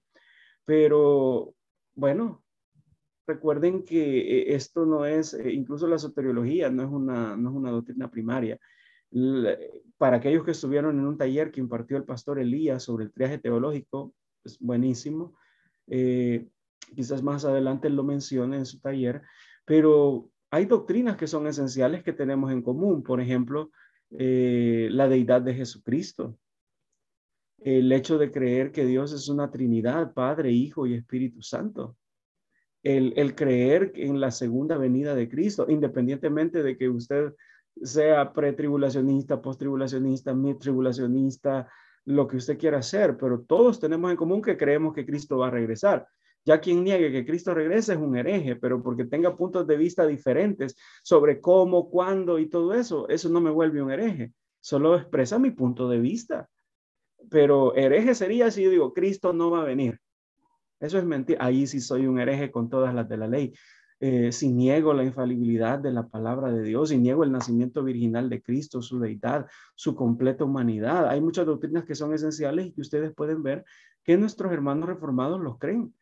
Pero 0.64 1.55
bueno, 1.94 2.43
recuerden 3.27 3.85
que 3.85 4.20
eh, 4.20 4.55
esto 4.55 4.86
no 4.86 5.05
es, 5.05 5.35
eh, 5.35 5.52
incluso 5.52 5.86
la 5.86 5.98
soteriología 5.98 6.70
no 6.70 6.82
es 6.82 6.89
una, 6.89 7.36
no 7.36 7.51
es 7.51 7.56
una 7.56 7.70
doctrina 7.70 8.10
primaria. 8.10 8.59
Para 9.98 10.16
aquellos 10.16 10.44
que 10.44 10.52
estuvieron 10.52 10.98
en 10.98 11.06
un 11.06 11.18
taller 11.18 11.51
que 11.51 11.60
impartió 11.60 11.97
el 11.97 12.05
pastor 12.05 12.39
Elías 12.39 12.82
sobre 12.82 13.05
el 13.05 13.12
triaje 13.12 13.39
teológico, 13.39 14.14
es 14.44 14.59
buenísimo. 14.59 15.36
Eh, 15.86 16.48
quizás 16.94 17.22
más 17.22 17.44
adelante 17.44 17.90
lo 17.90 18.05
mencione 18.05 18.56
en 18.56 18.66
su 18.66 18.80
taller, 18.80 19.22
pero 19.64 20.30
hay 20.51 20.66
doctrinas 20.66 21.16
que 21.16 21.26
son 21.26 21.47
esenciales 21.47 22.02
que 22.02 22.12
tenemos 22.12 22.52
en 22.52 22.62
común. 22.62 23.02
Por 23.02 23.20
ejemplo, 23.20 23.70
eh, 24.10 24.89
la 24.90 25.09
deidad 25.09 25.43
de 25.43 25.55
Jesucristo. 25.55 26.39
El 27.59 27.93
hecho 27.93 28.18
de 28.18 28.30
creer 28.30 28.72
que 28.72 28.84
Dios 28.84 29.12
es 29.12 29.28
una 29.28 29.51
Trinidad, 29.51 30.12
Padre, 30.14 30.51
Hijo 30.51 30.86
y 30.86 30.94
Espíritu 30.94 31.43
Santo. 31.43 31.97
El, 32.82 33.12
el 33.16 33.36
creer 33.36 33.93
en 33.94 34.20
la 34.20 34.32
segunda 34.32 34.76
venida 34.76 35.14
de 35.14 35.28
Cristo, 35.28 35.66
independientemente 35.68 36.62
de 36.64 36.76
que 36.76 36.89
usted 36.89 37.32
sea 37.81 38.32
pretribulacionista, 38.32 39.40
postribulacionista, 39.40 40.35
tribulacionista 40.59 41.69
lo 42.05 42.27
que 42.27 42.36
usted 42.36 42.59
quiera 42.59 42.78
hacer, 42.78 43.16
pero 43.16 43.43
todos 43.43 43.78
tenemos 43.78 44.11
en 44.11 44.16
común 44.16 44.43
que 44.43 44.57
creemos 44.57 44.94
que 44.94 45.07
Cristo 45.07 45.39
va 45.39 45.49
a 45.49 45.51
regresar. 45.51 46.07
Ya 46.44 46.61
quien 46.61 46.82
niegue 46.82 47.12
que 47.12 47.24
Cristo 47.24 47.55
regrese 47.55 47.93
es 47.93 47.99
un 47.99 48.16
hereje, 48.16 48.57
pero 48.57 48.82
porque 48.82 49.05
tenga 49.05 49.36
puntos 49.36 49.66
de 49.66 49.77
vista 49.77 50.07
diferentes 50.07 50.77
sobre 51.05 51.40
cómo, 51.40 51.89
cuándo 51.89 52.39
y 52.40 52.49
todo 52.49 52.74
eso, 52.74 53.09
eso 53.09 53.28
no 53.28 53.40
me 53.40 53.51
vuelve 53.51 53.81
un 53.81 53.93
hereje. 53.93 54.32
Solo 54.61 54.97
expresa 54.97 55.39
mi 55.39 55.51
punto 55.51 55.89
de 55.89 56.01
vista. 56.01 56.49
Pero 57.31 57.77
hereje 57.77 58.15
sería 58.16 58.51
si 58.51 58.65
yo 58.65 58.70
digo, 58.70 58.93
Cristo 58.93 59.32
no 59.32 59.51
va 59.51 59.62
a 59.62 59.65
venir. 59.65 60.01
Eso 60.81 60.99
es 60.99 61.05
mentira. 61.05 61.44
Ahí 61.44 61.69
sí 61.69 61.81
soy 61.81 62.07
un 62.07 62.19
hereje 62.19 62.51
con 62.51 62.69
todas 62.69 62.93
las 62.93 63.09
de 63.09 63.16
la 63.16 63.28
ley. 63.28 63.53
Eh, 64.04 64.32
si 64.32 64.50
niego 64.50 64.92
la 64.94 65.04
infalibilidad 65.04 65.78
de 65.78 65.92
la 65.92 66.08
palabra 66.08 66.50
de 66.50 66.64
Dios, 66.64 66.88
si 66.88 66.98
niego 66.98 67.22
el 67.22 67.30
nacimiento 67.30 67.84
virginal 67.84 68.28
de 68.28 68.42
Cristo, 68.42 68.82
su 68.82 68.98
deidad, 68.98 69.46
su 69.76 69.94
completa 69.94 70.42
humanidad. 70.42 71.08
Hay 71.08 71.20
muchas 71.20 71.46
doctrinas 71.46 71.84
que 71.84 71.94
son 71.94 72.12
esenciales 72.12 72.66
y 72.66 72.72
que 72.72 72.80
ustedes 72.80 73.14
pueden 73.14 73.44
ver 73.44 73.64
que 74.02 74.16
nuestros 74.16 74.50
hermanos 74.50 74.88
reformados 74.88 75.40
los 75.40 75.56
creen. 75.56 75.94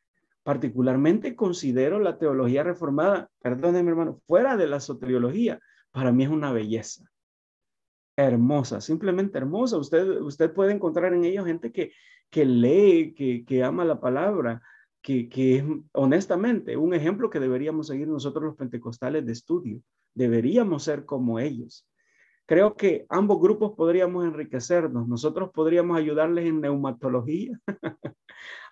Particularmente 0.43 1.37
considero 1.37 1.99
la 1.99 2.17
teología 2.17 2.63
reformada, 2.63 3.29
perdóneme 3.43 3.91
hermano, 3.91 4.19
fuera 4.27 4.57
de 4.57 4.67
la 4.67 4.81
soteriología, 4.81 5.61
para 5.91 6.11
mí 6.11 6.25
es 6.25 6.31
una 6.31 6.53
belleza. 6.53 7.05
Hermosa, 8.17 8.81
simplemente 8.81 9.37
hermosa. 9.37 9.77
Usted, 9.77 10.23
usted 10.23 10.55
puede 10.55 10.73
encontrar 10.73 11.13
en 11.13 11.27
ellos 11.27 11.45
gente 11.45 11.71
que, 11.71 11.93
que 12.31 12.47
lee, 12.47 13.13
que, 13.13 13.45
que 13.45 13.63
ama 13.63 13.85
la 13.85 14.01
palabra, 14.01 14.63
que, 15.03 15.29
es 15.57 15.65
honestamente 15.93 16.77
un 16.77 16.95
ejemplo 16.95 17.31
que 17.31 17.41
deberíamos 17.41 17.87
seguir 17.87 18.09
nosotros 18.09 18.45
los 18.45 18.57
pentecostales 18.57 19.25
de 19.25 19.33
estudio. 19.33 19.81
Deberíamos 20.15 20.85
ser 20.85 21.05
como 21.05 21.39
ellos. 21.39 21.87
Creo 22.47 22.75
que 22.75 23.07
ambos 23.09 23.41
grupos 23.41 23.73
podríamos 23.77 24.25
enriquecernos. 24.25 25.07
Nosotros 25.07 25.51
podríamos 25.55 25.97
ayudarles 25.97 26.47
en 26.47 26.61
neumatología, 26.61 27.59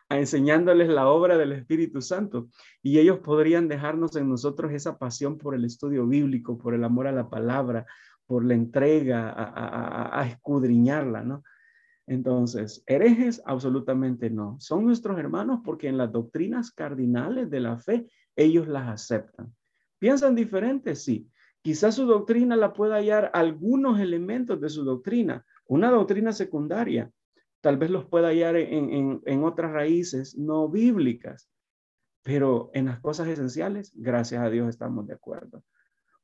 enseñándoles 0.09 0.89
la 0.89 1.09
obra 1.09 1.39
del 1.39 1.53
Espíritu 1.53 2.03
Santo 2.03 2.49
y 2.83 2.99
ellos 2.99 3.21
podrían 3.21 3.69
dejarnos 3.69 4.17
en 4.17 4.29
nosotros 4.29 4.73
esa 4.73 4.99
pasión 4.99 5.39
por 5.39 5.55
el 5.55 5.65
estudio 5.65 6.07
bíblico, 6.07 6.59
por 6.59 6.75
el 6.75 6.83
amor 6.83 7.07
a 7.07 7.13
la 7.13 7.29
palabra, 7.29 7.87
por 8.27 8.45
la 8.45 8.55
entrega, 8.55 9.33
a, 9.37 10.27
escudriñarla, 10.27 11.23
¿no? 11.23 11.43
Entonces, 12.09 12.83
herejes, 12.87 13.43
absolutamente 13.45 14.31
no. 14.31 14.57
Son 14.61 14.85
nuestros 14.85 15.19
hermanos 15.19 15.61
porque 15.63 15.89
en 15.89 15.99
las 15.99 16.11
doctrinas 16.11 16.71
cardinales 16.71 17.51
de 17.51 17.61
la 17.61 17.79
fe, 17.79 18.09
ellos 18.35 18.67
las 18.67 18.89
aceptan. 18.89 19.55
¿Piensan 19.99 20.35
diferentes? 20.35 21.05
Sí. 21.05 21.29
Quizás 21.61 21.97
su 21.97 22.07
doctrina 22.07 22.57
la 22.57 22.73
pueda 22.73 22.97
hallar 22.97 23.31
algunos 23.35 24.01
elementos 24.01 24.59
de 24.61 24.71
su 24.71 24.85
doctrina, 24.85 25.45
una 25.67 25.91
doctrina 25.91 26.33
secundaria. 26.33 27.11
Tal 27.61 27.77
vez 27.77 27.91
los 27.91 28.07
pueda 28.07 28.29
hallar 28.29 28.57
en, 28.57 29.21
en 29.25 29.45
otras 29.45 29.73
raíces 29.73 30.39
no 30.39 30.69
bíblicas, 30.69 31.51
pero 32.23 32.71
en 32.73 32.87
las 32.87 33.01
cosas 33.01 33.29
esenciales, 33.29 33.93
gracias 33.95 34.43
a 34.43 34.49
Dios, 34.49 34.69
estamos 34.69 35.07
de 35.07 35.15
acuerdo. 35.15 35.63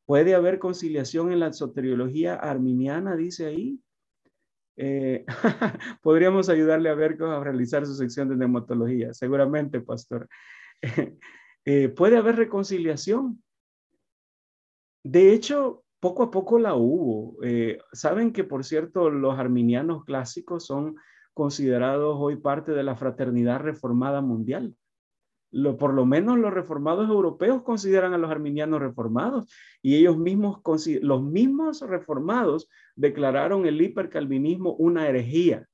¿Puede 0.07 0.35
haber 0.35 0.59
conciliación 0.59 1.33
en 1.33 1.41
la 1.41 1.53
soteriología 1.53 2.37
arminiana? 2.37 3.17
Dice 3.17 3.47
ahí. 3.47 3.81
Eh, 4.77 5.25
podríamos 6.03 6.49
ayudarle 6.49 6.89
a 6.89 6.95
ver 6.95 7.23
a 7.23 7.43
realizar 7.43 7.87
su 7.87 7.95
sección 7.95 8.29
de 8.29 8.37
nematología, 8.37 9.13
seguramente, 9.15 9.81
pastor. 9.81 10.29
Eh, 11.67 11.89
¿Puede 11.89 12.19
haber 12.19 12.37
reconciliación? 12.37 13.43
De 15.03 15.33
hecho, 15.33 15.83
poco 15.99 16.25
a 16.25 16.31
poco 16.31 16.59
la 16.59 16.75
hubo. 16.75 17.43
Eh, 17.43 17.79
Saben 17.91 18.35
que, 18.35 18.45
por 18.45 18.67
cierto, 18.67 19.09
los 19.09 19.39
arminianos 19.39 20.05
clásicos 20.05 20.67
son 20.67 20.97
considerados 21.33 22.19
hoy 22.21 22.37
parte 22.37 22.73
de 22.73 22.83
la 22.83 22.97
fraternidad 22.97 23.61
reformada 23.61 24.21
mundial 24.21 24.77
por 25.79 25.95
lo 25.95 26.05
menos 26.05 26.39
los 26.39 26.53
reformados 26.53 27.09
europeos 27.09 27.63
consideran 27.63 28.13
a 28.13 28.19
los 28.19 28.31
arminianos 28.31 28.81
reformados. 28.81 29.53
Y 29.83 29.97
ellos 29.97 30.17
mismos, 30.17 30.61
los 31.01 31.23
mismos 31.23 31.81
reformados 31.83 32.69
declararon 32.97 33.67
el 33.67 33.81
hipercalvinismo 33.81 34.75
una 34.75 35.09
herejía, 35.09 35.69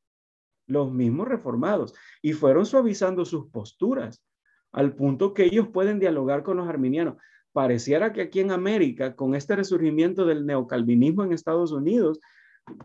los 0.66 0.92
mismos 0.92 1.28
reformados, 1.28 1.94
y 2.22 2.32
fueron 2.32 2.66
suavizando 2.66 3.24
sus 3.24 3.48
posturas 3.50 4.24
al 4.72 4.94
punto 4.94 5.34
que 5.34 5.44
ellos 5.44 5.68
pueden 5.68 5.98
dialogar 5.98 6.42
con 6.42 6.58
los 6.58 6.68
arminianos. 6.68 7.16
Pareciera 7.52 8.12
que 8.12 8.22
aquí 8.22 8.40
en 8.40 8.52
América, 8.52 9.16
con 9.16 9.34
este 9.34 9.56
resurgimiento 9.56 10.24
del 10.24 10.46
neocalvinismo 10.46 11.24
en 11.24 11.32
Estados 11.32 11.72
Unidos, 11.72 12.20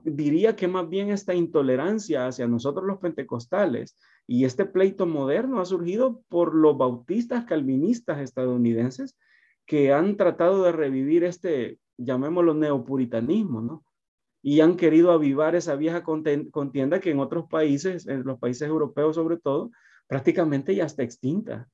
diría 0.03 0.55
que 0.55 0.67
más 0.67 0.89
bien 0.89 1.09
esta 1.09 1.35
intolerancia 1.35 2.25
hacia 2.25 2.47
nosotros 2.47 2.85
los 2.85 2.97
pentecostales 2.97 3.95
y 4.27 4.45
este 4.45 4.65
pleito 4.65 5.05
moderno 5.05 5.59
ha 5.59 5.65
surgido 5.65 6.23
por 6.29 6.55
los 6.55 6.77
bautistas 6.77 7.45
calvinistas 7.45 8.19
estadounidenses 8.19 9.17
que 9.65 9.93
han 9.93 10.17
tratado 10.17 10.63
de 10.63 10.71
revivir 10.71 11.23
este, 11.23 11.79
llamémoslo 11.97 12.53
neopuritanismo, 12.53 13.61
¿no? 13.61 13.85
Y 14.41 14.61
han 14.61 14.77
querido 14.77 15.11
avivar 15.11 15.55
esa 15.55 15.75
vieja 15.75 16.03
contienda 16.03 16.99
que 16.99 17.11
en 17.11 17.19
otros 17.19 17.47
países, 17.49 18.07
en 18.07 18.23
los 18.23 18.37
países 18.37 18.67
europeos 18.67 19.15
sobre 19.15 19.37
todo, 19.37 19.71
prácticamente 20.07 20.75
ya 20.75 20.85
está 20.85 21.01
extinta, 21.01 21.67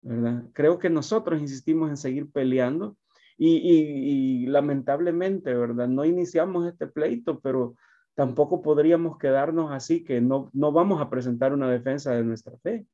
¿verdad? 0.00 0.44
Creo 0.54 0.78
que 0.78 0.88
nosotros 0.88 1.40
insistimos 1.40 1.90
en 1.90 1.98
seguir 1.98 2.30
peleando 2.30 2.96
y, 3.36 4.46
lamentablemente, 4.46 5.52
¿verdad? 5.52 5.88
No 5.88 6.04
iniciamos 6.04 6.66
este 6.66 6.86
pleito, 6.86 7.40
pero 7.40 7.74
tampoco 8.14 8.62
podríamos 8.62 9.18
quedarnos 9.18 9.72
así 9.72 10.04
que 10.04 10.20
no, 10.20 10.50
no 10.52 10.72
vamos 10.72 11.00
a 11.00 11.10
presentar 11.10 11.52
una 11.52 11.70
defensa 11.70 12.12
de 12.12 12.24
nuestra 12.24 12.56
fe. 12.58 12.86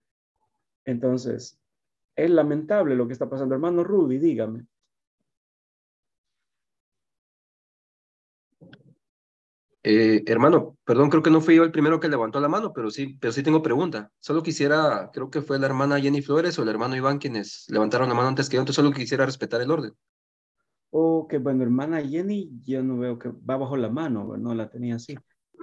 Entonces, 0.85 1.59
es 2.17 2.31
lamentable 2.31 2.97
lo 2.97 3.07
que 3.07 3.13
está 3.13 3.29
pasando. 3.29 3.55
Hermano 3.55 3.85
Rudy, 3.85 4.19
dígame. 4.19 4.67
Eh, 9.83 10.23
hermano, 10.27 10.77
perdón, 10.85 11.09
creo 11.09 11.23
que 11.23 11.31
no 11.31 11.41
fui 11.41 11.57
yo 11.57 11.65
el 11.65 11.73
primero 11.73 12.01
que 12.01 12.09
levantó 12.09 12.39
la 12.39 12.49
mano, 12.49 12.73
pero 12.75 12.91
sí, 12.91 13.17
pero 13.19 13.33
sí 13.33 13.43
tengo 13.43 13.63
pregunta. 13.63 14.13
Solo 14.19 14.43
quisiera, 14.43 15.11
creo 15.13 15.31
que 15.31 15.41
fue 15.41 15.59
la 15.59 15.67
hermana 15.67 15.99
Jenny 15.99 16.21
Flores 16.21 16.59
o 16.59 16.63
el 16.63 16.69
hermano 16.69 16.97
Iván 16.97 17.19
quienes 17.19 17.65
levantaron 17.69 18.09
la 18.09 18.15
mano 18.15 18.29
antes 18.29 18.51
que 18.51 18.57
yo, 18.57 18.61
entonces 18.61 18.77
solo 18.83 18.95
quisiera 18.95 19.25
respetar 19.25 19.63
el 19.63 19.71
orden. 19.71 19.95
O 20.91 21.29
que, 21.29 21.39
bueno, 21.39 21.63
hermana 21.63 22.03
Jenny, 22.03 22.51
yo 22.65 22.83
no 22.83 22.99
veo 22.99 23.19
que 23.19 23.29
va 23.29 23.57
bajo 23.57 23.77
la 23.77 23.89
mano, 23.89 24.37
no 24.37 24.55
la 24.55 24.69
tenía 24.69 24.97
así. 24.97 25.17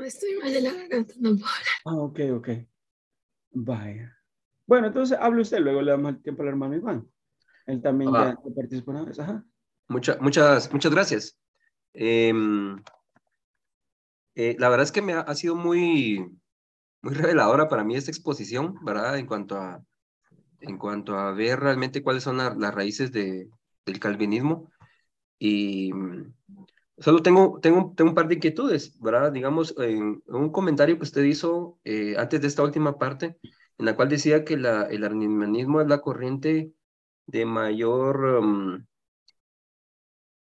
Estoy 0.04 0.38
mal 0.42 0.54
de 0.54 0.62
la 0.62 0.74
garganta, 0.74 1.14
no 1.20 1.32
puedo 1.32 1.46
Ah, 1.86 1.96
ok, 1.96 2.20
ok. 2.36 2.50
Vaya. 3.52 4.16
Bueno, 4.66 4.88
entonces 4.88 5.18
hable 5.20 5.42
usted, 5.42 5.60
luego 5.60 5.82
le 5.82 5.92
damos 5.92 6.14
el 6.14 6.22
tiempo 6.22 6.44
al 6.44 6.50
hermano 6.50 6.76
Iván. 6.76 7.10
Él 7.66 7.82
también 7.82 8.16
ah. 8.16 8.38
ya 8.46 8.56
participó 8.56 8.92
una 8.92 9.04
vez. 9.04 9.20
Ajá. 9.20 9.44
muchas, 9.90 10.72
muchas 10.72 10.92
gracias. 10.92 11.38
Em, 11.94 12.78
eh, 14.36 14.56
la 14.60 14.70
verdad 14.70 14.84
es 14.84 14.92
que 14.92 15.02
me 15.02 15.14
ha, 15.14 15.36
sido 15.36 15.56
muy, 15.56 16.26
muy 17.02 17.14
reveladora 17.14 17.68
para 17.68 17.84
mí 17.84 17.96
esta 17.96 18.12
exposición, 18.12 18.76
¿verdad? 18.84 19.18
En 19.18 19.26
cuanto 19.26 19.58
a, 19.58 19.84
en 20.62 20.78
cuanto 20.78 21.18
a 21.18 21.32
ver 21.32 21.60
realmente 21.60 22.04
cuáles 22.04 22.24
son 22.24 22.38
las 22.38 22.74
raíces 22.74 23.12
de, 23.12 23.50
del 23.86 24.00
calvinismo. 24.00 24.70
Y 25.40 25.94
mm, 25.94 26.34
solo 26.98 27.22
tengo, 27.22 27.60
tengo, 27.62 27.94
tengo 27.96 28.12
un 28.12 28.16
par 28.16 28.28
de 28.28 28.36
inquietudes, 28.36 29.00
¿verdad? 29.00 29.32
Digamos, 29.32 29.76
en, 29.78 30.24
un 30.28 30.52
comentario 30.52 30.98
que 30.98 31.04
usted 31.04 31.24
hizo 31.24 31.80
eh, 31.84 32.16
antes 32.18 32.42
de 32.42 32.48
esta 32.48 32.64
última 32.64 32.98
parte, 32.98 33.38
en 33.78 33.86
la 33.86 33.96
cual 33.96 34.10
decía 34.10 34.44
que 34.44 34.58
la, 34.58 34.84
el 34.84 35.04
arminianismo 35.04 35.82
es 35.82 35.88
la 35.88 36.02
corriente 36.02 36.74
de 37.28 37.46
mayor, 37.46 38.42
mm, 38.42 38.88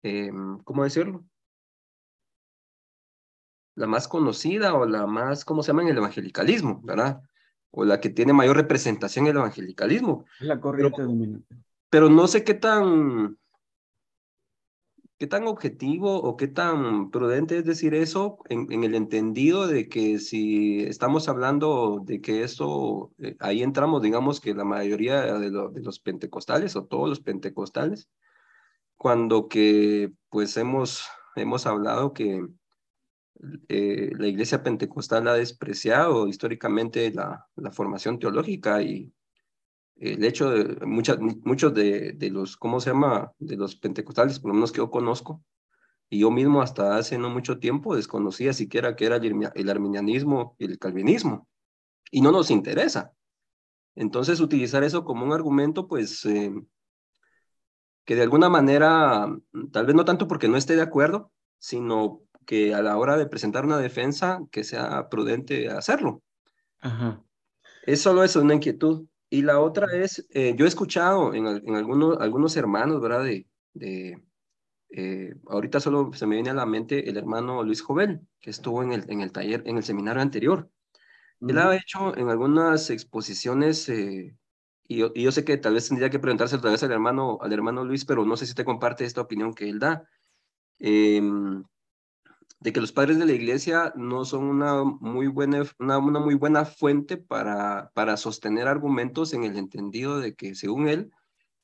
em, 0.03 0.59
¿cómo 0.63 0.83
decirlo? 0.83 1.23
La 3.75 3.87
más 3.87 4.07
conocida 4.07 4.75
o 4.75 4.85
la 4.85 5.07
más, 5.07 5.45
¿cómo 5.45 5.63
se 5.63 5.67
llama? 5.67 5.83
En 5.83 5.89
el 5.89 5.97
evangelicalismo, 5.97 6.81
¿verdad? 6.83 7.21
O 7.71 7.85
la 7.85 7.99
que 7.99 8.09
tiene 8.09 8.33
mayor 8.33 8.57
representación 8.57 9.25
en 9.25 9.31
el 9.31 9.37
evangelicalismo. 9.37 10.25
La 10.39 10.59
corriente 10.59 11.01
dominante. 11.01 11.55
Pero 11.89 12.09
no 12.09 12.27
sé 12.27 12.43
qué 12.43 12.53
tan, 12.53 13.37
¿Qué 15.19 15.27
tan 15.27 15.47
objetivo 15.47 16.15
o 16.17 16.35
qué 16.35 16.47
tan 16.47 17.11
prudente 17.11 17.59
es 17.59 17.65
decir 17.65 17.93
eso 17.93 18.39
en, 18.49 18.83
el 18.83 18.95
entendido 18.95 19.67
de 19.67 19.87
que 19.87 20.19
si 20.19 20.81
estamos 20.83 21.29
hablando 21.29 22.01
de 22.03 22.19
que 22.19 22.43
eso, 22.43 23.13
eh, 23.19 23.35
ahí 23.39 23.61
entramos, 23.63 24.01
digamos 24.01 24.41
que 24.41 24.53
la 24.53 24.65
mayoría 24.65 25.37
de, 25.37 25.49
los 25.51 25.99
pentecostales 25.99 26.75
o 26.75 26.85
todos 26.85 27.07
los 27.09 27.21
pentecostales, 27.21 28.09
cuando 28.97 29.47
que 29.47 30.11
pues 30.29 30.57
hemos, 30.57 31.05
hemos 31.35 31.67
hablado 31.67 32.13
que 32.13 32.45
eh, 33.69 34.11
la 34.17 34.27
iglesia 34.27 34.63
pentecostal 34.63 35.27
ha 35.27 35.35
despreciado 35.35 36.27
históricamente 36.27 37.11
la 37.11 37.71
formación 37.71 38.19
teológica 38.19 38.81
y 38.81 39.13
el 39.97 40.23
hecho 40.23 40.49
de 40.49 40.85
muchas, 40.85 41.19
muchos 41.19 41.73
de, 41.73 42.13
de, 42.13 42.29
los, 42.29 42.57
¿cómo 42.57 42.79
se 42.79 42.89
llama? 42.91 43.31
De 43.39 43.55
los 43.55 43.75
pentecostales, 43.75 44.39
por 44.39 44.49
lo 44.49 44.55
menos 44.55 44.71
que 44.71 44.77
yo 44.77 44.89
conozco, 44.89 45.43
y 46.13 46.19
yo 46.19 46.29
mismo 46.29 46.61
hasta 46.61 46.97
hace 46.97 47.17
no 47.17 47.29
mucho 47.29 47.57
tiempo 47.57 47.95
desconocía 47.95 48.53
siquiera 48.53 48.95
que 48.95 49.05
era 49.05 49.17
el, 49.17 49.69
arminianismo 49.69 50.55
y 50.59 50.65
el 50.65 50.77
calvinismo, 50.77 51.47
y 52.11 52.21
no 52.21 52.31
nos 52.31 52.51
interesa. 52.51 53.13
Entonces, 53.95 54.39
utilizar 54.39 54.83
eso 54.83 55.05
como 55.05 55.25
un 55.25 55.33
argumento, 55.33 55.87
pues, 55.87 56.23
eh, 56.25 56.53
que 58.05 58.15
de 58.15 58.21
alguna 58.21 58.49
manera, 58.49 59.27
tal 59.71 59.85
vez 59.85 59.95
no 59.95 60.05
tanto 60.05 60.27
porque 60.27 60.47
no 60.47 60.57
esté 60.57 60.75
de 60.75 60.81
acuerdo, 60.81 61.31
sino 61.57 62.21
que 62.45 62.73
a 62.75 62.81
la 62.81 62.97
hora 62.97 63.17
de 63.17 63.25
presentar 63.25 63.65
una 63.65 63.77
defensa, 63.77 64.41
que 64.51 64.63
sea 64.63 65.09
prudente 65.09 65.69
hacerlo. 65.69 66.21
Ajá. 66.79 67.23
Es 67.87 68.01
solo 68.01 68.23
eso, 68.23 68.41
una 68.41 68.53
inquietud. 68.53 69.07
Y 69.33 69.41
la 69.41 69.59
otra 69.59 69.87
es, 69.91 70.27
eh, 70.29 70.53
yo 70.55 70.65
he 70.65 70.67
escuchado 70.67 71.33
en, 71.33 71.47
en, 71.47 71.75
algunos, 71.75 72.19
algunos 72.19 72.55
hermanos, 72.55 73.01
¿verdad? 73.01 73.23
De, 73.23 73.47
de 73.73 74.21
eh, 74.91 75.33
ahorita 75.47 75.79
solo 75.79 76.13
se 76.13 76.27
me 76.27 76.35
viene 76.35 76.51
a 76.51 76.53
la 76.53 76.67
mente 76.67 77.09
el 77.09 77.17
hermano 77.17 77.63
Luis 77.63 77.81
Jovel, 77.81 78.21
que 78.39 78.51
estuvo 78.51 78.83
en 78.83 78.91
el, 78.91 79.05
en 79.09 79.21
el 79.21 79.31
taller, 79.31 79.63
en 79.65 79.77
el 79.77 79.83
seminario 79.83 80.21
anterior. 80.21 80.69
Él 81.41 81.57
ha 81.57 81.75
hecho 81.75 82.15
en 82.15 82.29
algunas 82.29 82.91
exposiciones, 82.91 83.89
eh, 83.89 84.37
y, 84.87 84.97
yo, 84.97 85.11
y, 85.15 85.23
yo, 85.23 85.31
sé 85.31 85.43
que 85.43 85.57
tal 85.57 85.73
vez 85.73 85.87
tendría 85.87 86.11
que 86.11 86.19
preguntarse 86.19 86.57
otra 86.57 86.69
vez 86.69 86.83
al 86.83 86.91
hermano, 86.91 87.39
al 87.41 87.53
hermano 87.53 87.83
Luis, 87.83 88.05
pero 88.05 88.25
no 88.25 88.37
sé 88.37 88.45
si 88.45 88.53
te 88.53 88.63
comparte 88.63 89.03
esta 89.03 89.21
opinión 89.21 89.55
que 89.55 89.67
él 89.67 89.79
da. 89.79 90.07
De 92.63 92.71
que 92.71 92.79
los 92.79 92.93
padres 92.93 93.19
de 93.19 93.25
la 93.25 93.33
iglesia 93.33 93.91
no 93.97 94.23
son 94.23 94.45
una 94.45 94.85
muy 94.85 95.27
buena, 95.27 95.63
una, 95.79 95.99
muy 95.99 96.35
buena 96.35 96.63
fuente 96.63 97.17
para, 97.17 97.91
para 97.93 98.15
sostener 98.15 98.69
argumentos 98.69 99.33
en 99.33 99.43
el 99.43 99.57
entendido 99.57 100.21
de 100.21 100.33
que, 100.33 100.55
según 100.55 100.87
él, 100.87 101.11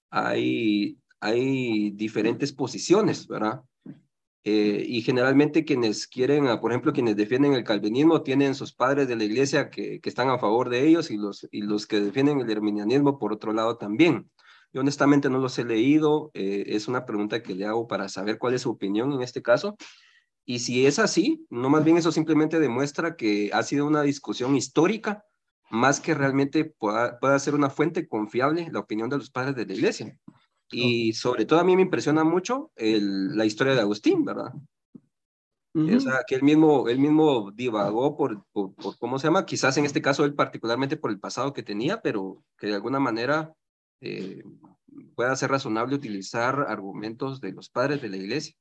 hay, 0.10 1.00
hay 1.22 1.92
diferentes 1.92 2.52
posiciones, 2.52 3.28
¿verdad? 3.28 3.62
Eh, 4.44 4.84
y 4.86 5.02
generalmente 5.02 5.64
quienes 5.64 6.06
quieren, 6.06 6.48
ah, 6.48 6.60
por 6.60 6.72
ejemplo, 6.72 6.92
quienes 6.92 7.16
defienden 7.16 7.54
el 7.54 7.64
calvinismo 7.64 8.22
tienen 8.22 8.54
sus 8.54 8.74
padres 8.74 9.08
de 9.08 9.16
la 9.16 9.24
iglesia 9.24 9.70
que, 9.70 10.02
que 10.02 10.10
están 10.10 10.30
a 10.30 10.38
favor 10.38 10.68
de 10.68 10.86
ellos 10.86 11.12
y 11.12 11.18
los, 11.18 11.48
y 11.50 11.62
los 11.62 11.88
que 11.88 12.02
defienden 12.02 12.42
el 12.42 12.52
herminianismo 12.52 13.18
por 13.18 13.32
otro 13.32 13.54
lado 13.54 13.78
también. 13.78 14.30
Yo 14.74 14.82
honestamente 14.82 15.30
no 15.30 15.40
los 15.40 15.58
he 15.60 15.64
leído, 15.64 16.30
eh, 16.34 16.66
es 16.68 16.90
una 16.90 17.06
pregunta 17.06 17.42
que 17.42 17.56
le 17.56 17.66
hago 17.66 17.88
para 17.88 18.10
saber 18.10 18.38
cuál 18.38 18.54
es 18.54 18.64
su 18.64 18.72
opinión 18.72 19.14
en 19.14 19.22
este 19.22 19.42
caso 19.42 19.78
Y 20.50 20.58
si 20.58 20.88
es 20.88 20.98
así, 20.98 21.46
no 21.52 21.70
más 21.70 21.84
bien 21.84 21.98
eso 21.98 22.12
simplemente 22.12 22.60
demuestra 22.60 23.16
que 23.16 23.52
ha 23.54 23.62
sido 23.62 23.86
una 23.86 24.02
discusión 24.02 24.56
histórica 24.56 25.24
más 25.70 26.00
que 26.00 26.16
realmente 26.16 26.66
pueda, 26.66 27.20
pueda 27.20 27.38
ser 27.38 27.54
una 27.54 27.70
fuente 27.70 28.08
confiable 28.08 28.68
la 28.72 28.80
opinión 28.80 29.12
de 29.12 29.18
los 29.18 29.30
padres 29.30 29.56
de 29.56 29.68
la 29.68 29.74
iglesia. 29.76 30.18
Y 30.72 31.14
sobre 31.14 31.46
todo 31.46 31.60
a 31.60 31.64
mí 31.64 31.76
me 31.76 31.84
impresiona 31.84 32.24
mucho 32.24 32.72
la 32.76 33.46
historia 33.46 33.76
de 33.76 33.82
Agustín, 33.82 34.26
¿verdad? 34.26 34.52
O 35.76 36.00
sea, 36.00 36.24
que 36.28 36.34
él 36.34 36.42
mismo, 36.42 36.90
él 36.90 36.98
mismo 36.98 37.52
divagó 37.52 38.18
por, 38.18 38.44
por, 38.52 38.74
¿cómo 38.98 39.20
se 39.20 39.28
llama? 39.28 39.46
Quizás 39.46 39.78
en 39.78 39.86
este 39.86 40.02
caso 40.02 40.26
él 40.26 40.34
particularmente 40.34 40.98
por 40.98 41.12
el 41.12 41.20
pasado 41.20 41.54
que 41.54 41.62
tenía, 41.62 42.02
pero 42.02 42.44
que 42.58 42.66
de 42.66 42.74
alguna 42.74 43.00
manera 43.00 43.54
eh, 44.02 44.44
pueda 45.14 45.36
ser 45.36 45.52
razonable 45.52 45.94
utilizar 45.94 46.66
argumentos 46.68 47.40
de 47.40 47.52
los 47.52 47.70
padres 47.70 48.02
de 48.02 48.10
la 48.10 48.18
iglesia. 48.18 48.56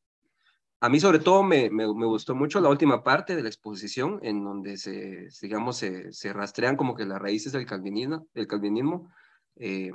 A 0.80 0.88
mí 0.88 1.00
sobre 1.00 1.18
todo 1.18 1.42
me, 1.42 1.70
me, 1.70 1.86
gustó 1.86 2.36
mucho 2.36 2.60
la 2.60 2.68
última 2.68 3.02
parte 3.02 3.34
de 3.34 3.42
la 3.42 3.48
exposición 3.48 4.20
en 4.22 4.44
donde 4.44 4.76
se, 4.76 5.28
digamos, 5.42 5.76
se, 5.76 6.12
se 6.12 6.32
rastrean 6.32 6.76
como 6.76 6.94
que 6.94 7.05
las 7.05 7.20
raíces 7.20 7.52
del 7.52 7.66
calvinismo, 7.66 8.28
del 8.32 8.46
calvinismo 8.46 9.10
eh, 9.56 9.90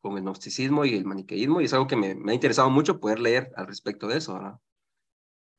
con 0.00 0.16
el 0.16 0.24
gnosticismo 0.24 0.84
y 0.84 0.94
el 0.94 1.04
maniqueísmo 1.04 1.60
y 1.60 1.66
es 1.66 1.72
algo 1.72 1.86
que 1.86 1.96
me, 1.96 2.08
ha 2.08 2.34
interesado 2.34 2.70
mucho 2.70 2.98
poder 2.98 3.20
leer 3.20 3.52
al 3.56 3.68
respecto 3.68 4.08
de 4.08 4.18
eso. 4.18 4.34
¿verdad? 4.34 4.58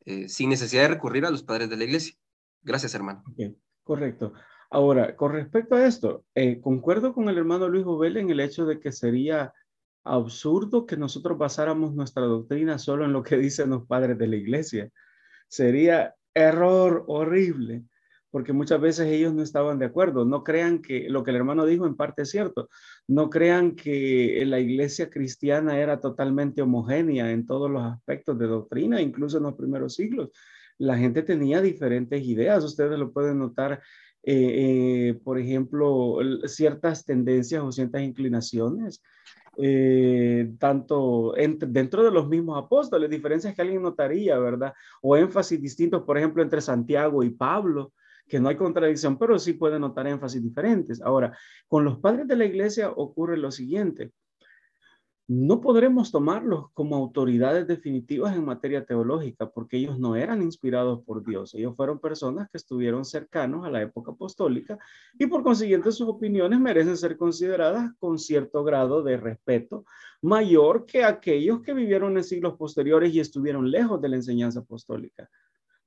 Eh, 0.05 0.27
sin 0.27 0.49
necesidad 0.49 0.83
de 0.83 0.89
recurrir 0.89 1.25
a 1.25 1.31
los 1.31 1.43
padres 1.43 1.69
de 1.69 1.77
la 1.77 1.85
iglesia. 1.85 2.15
Gracias, 2.61 2.93
hermano. 2.93 3.23
correcto. 3.83 4.33
Ahora, 4.69 5.15
con 5.15 5.31
respecto 5.31 5.75
a 5.75 5.85
esto, 5.85 6.25
eh, 6.35 6.59
concuerdo 6.59 7.13
con 7.13 7.29
el 7.29 7.37
hermano 7.37 7.69
Luis 7.69 7.85
Bobel 7.85 8.17
en 8.17 8.29
el 8.29 8.39
hecho 8.39 8.65
de 8.65 8.79
que 8.79 8.91
sería 8.91 9.53
absurdo 10.05 10.85
que 10.85 10.97
nosotros 10.97 11.37
basáramos 11.37 11.93
nuestra 11.93 12.23
doctrina 12.23 12.79
solo 12.79 13.05
en 13.05 13.13
lo 13.13 13.23
que 13.23 13.37
dicen 13.37 13.71
los 13.71 13.85
padres 13.85 14.17
de 14.17 14.27
la 14.27 14.37
iglesia. 14.37 14.89
Sería 15.49 16.15
error 16.33 17.03
horrible 17.07 17.83
porque 18.35 18.51
muchas 18.51 18.81
veces 18.81 19.07
ellos 19.07 19.33
no 19.33 19.41
estaban 19.41 19.79
de 19.79 19.85
acuerdo. 19.85 20.25
No 20.25 20.43
crean 20.43 20.81
que 20.81 21.07
lo 21.09 21.23
que 21.23 21.31
el 21.31 21.37
hermano 21.37 21.65
dijo 21.65 21.85
en 21.85 21.95
parte 21.95 22.23
es 22.23 22.31
cierto. 22.31 22.67
No 23.07 23.29
crean 23.29 23.77
que 23.77 24.43
la 24.45 24.59
iglesia 24.59 25.09
cristiana 25.09 25.79
era 25.79 26.01
totalmente 26.01 26.61
homogénea 26.61 27.31
en 27.31 27.45
todos 27.45 27.71
los 27.71 27.81
aspectos 27.81 28.37
de 28.37 28.47
doctrina, 28.47 29.01
incluso 29.01 29.37
en 29.37 29.43
los 29.43 29.55
primeros 29.55 29.95
siglos. 29.95 30.31
La 30.77 30.97
gente 30.97 31.23
tenía 31.23 31.61
diferentes 31.61 32.21
ideas. 32.25 32.61
Ustedes 32.65 32.99
lo 32.99 33.13
pueden 33.13 33.39
notar, 33.39 33.81
eh, 34.21 34.33
eh, 34.33 35.19
por 35.23 35.39
ejemplo, 35.39 36.17
ciertas 36.43 37.05
tendencias 37.05 37.63
o 37.63 37.71
ciertas 37.71 38.01
inclinaciones. 38.01 39.01
Eh, 39.57 40.53
tanto 40.59 41.33
dentro 41.67 42.03
de 42.03 42.11
los 42.11 42.27
mismos 42.27 42.61
apóstoles, 42.63 43.09
diferencias 43.09 43.55
que 43.55 43.61
alguien 43.61 43.81
notaría, 43.81 44.37
¿verdad? 44.37 44.73
O 45.01 45.15
énfasis 45.15 45.61
distintos, 45.61 46.03
por 46.03 46.17
ejemplo, 46.17 46.43
entre 46.43 46.61
Santiago 46.61 47.23
y 47.23 47.29
Pablo, 47.29 47.93
que 48.27 48.39
no 48.39 48.49
hay 48.49 48.57
contradicción, 48.57 49.17
pero 49.17 49.37
sí 49.39 49.53
puede 49.53 49.79
notar 49.79 50.07
énfasis 50.07 50.43
diferentes. 50.43 51.01
Ahora, 51.01 51.37
con 51.67 51.85
los 51.85 51.99
padres 51.99 52.27
de 52.27 52.35
la 52.35 52.45
iglesia 52.45 52.89
ocurre 52.89 53.37
lo 53.37 53.51
siguiente. 53.51 54.11
No 55.27 55.59
podremos 55.59 56.11
tomarlos 56.11 56.71
como 56.73 56.95
autoridades 56.95 57.65
definitivas 57.65 58.35
en 58.35 58.45
materia 58.45 58.85
teológica 58.85 59.49
porque 59.49 59.77
ellos 59.77 59.97
no 59.97 60.15
eran 60.15 60.43
inspirados 60.43 61.03
por 61.03 61.25
Dios. 61.25 61.55
Ellos 61.55 61.75
fueron 61.75 61.99
personas 61.99 62.47
que 62.51 62.57
estuvieron 62.57 63.05
cercanos 63.05 63.65
a 63.65 63.71
la 63.71 63.81
época 63.81 64.11
apostólica 64.11 64.77
y 65.17 65.25
por 65.25 65.41
consiguiente 65.41 65.91
sus 65.91 66.07
opiniones 66.07 66.59
merecen 66.59 66.95
ser 66.95 67.17
consideradas 67.17 67.91
con 67.97 68.19
cierto 68.19 68.63
grado 68.63 69.01
de 69.01 69.17
respeto 69.17 69.85
mayor 70.21 70.85
que 70.85 71.03
aquellos 71.03 71.61
que 71.61 71.73
vivieron 71.73 72.17
en 72.17 72.23
siglos 72.23 72.55
posteriores 72.55 73.11
y 73.11 73.19
estuvieron 73.19 73.71
lejos 73.71 73.99
de 74.01 74.09
la 74.09 74.17
enseñanza 74.17 74.59
apostólica. 74.59 75.27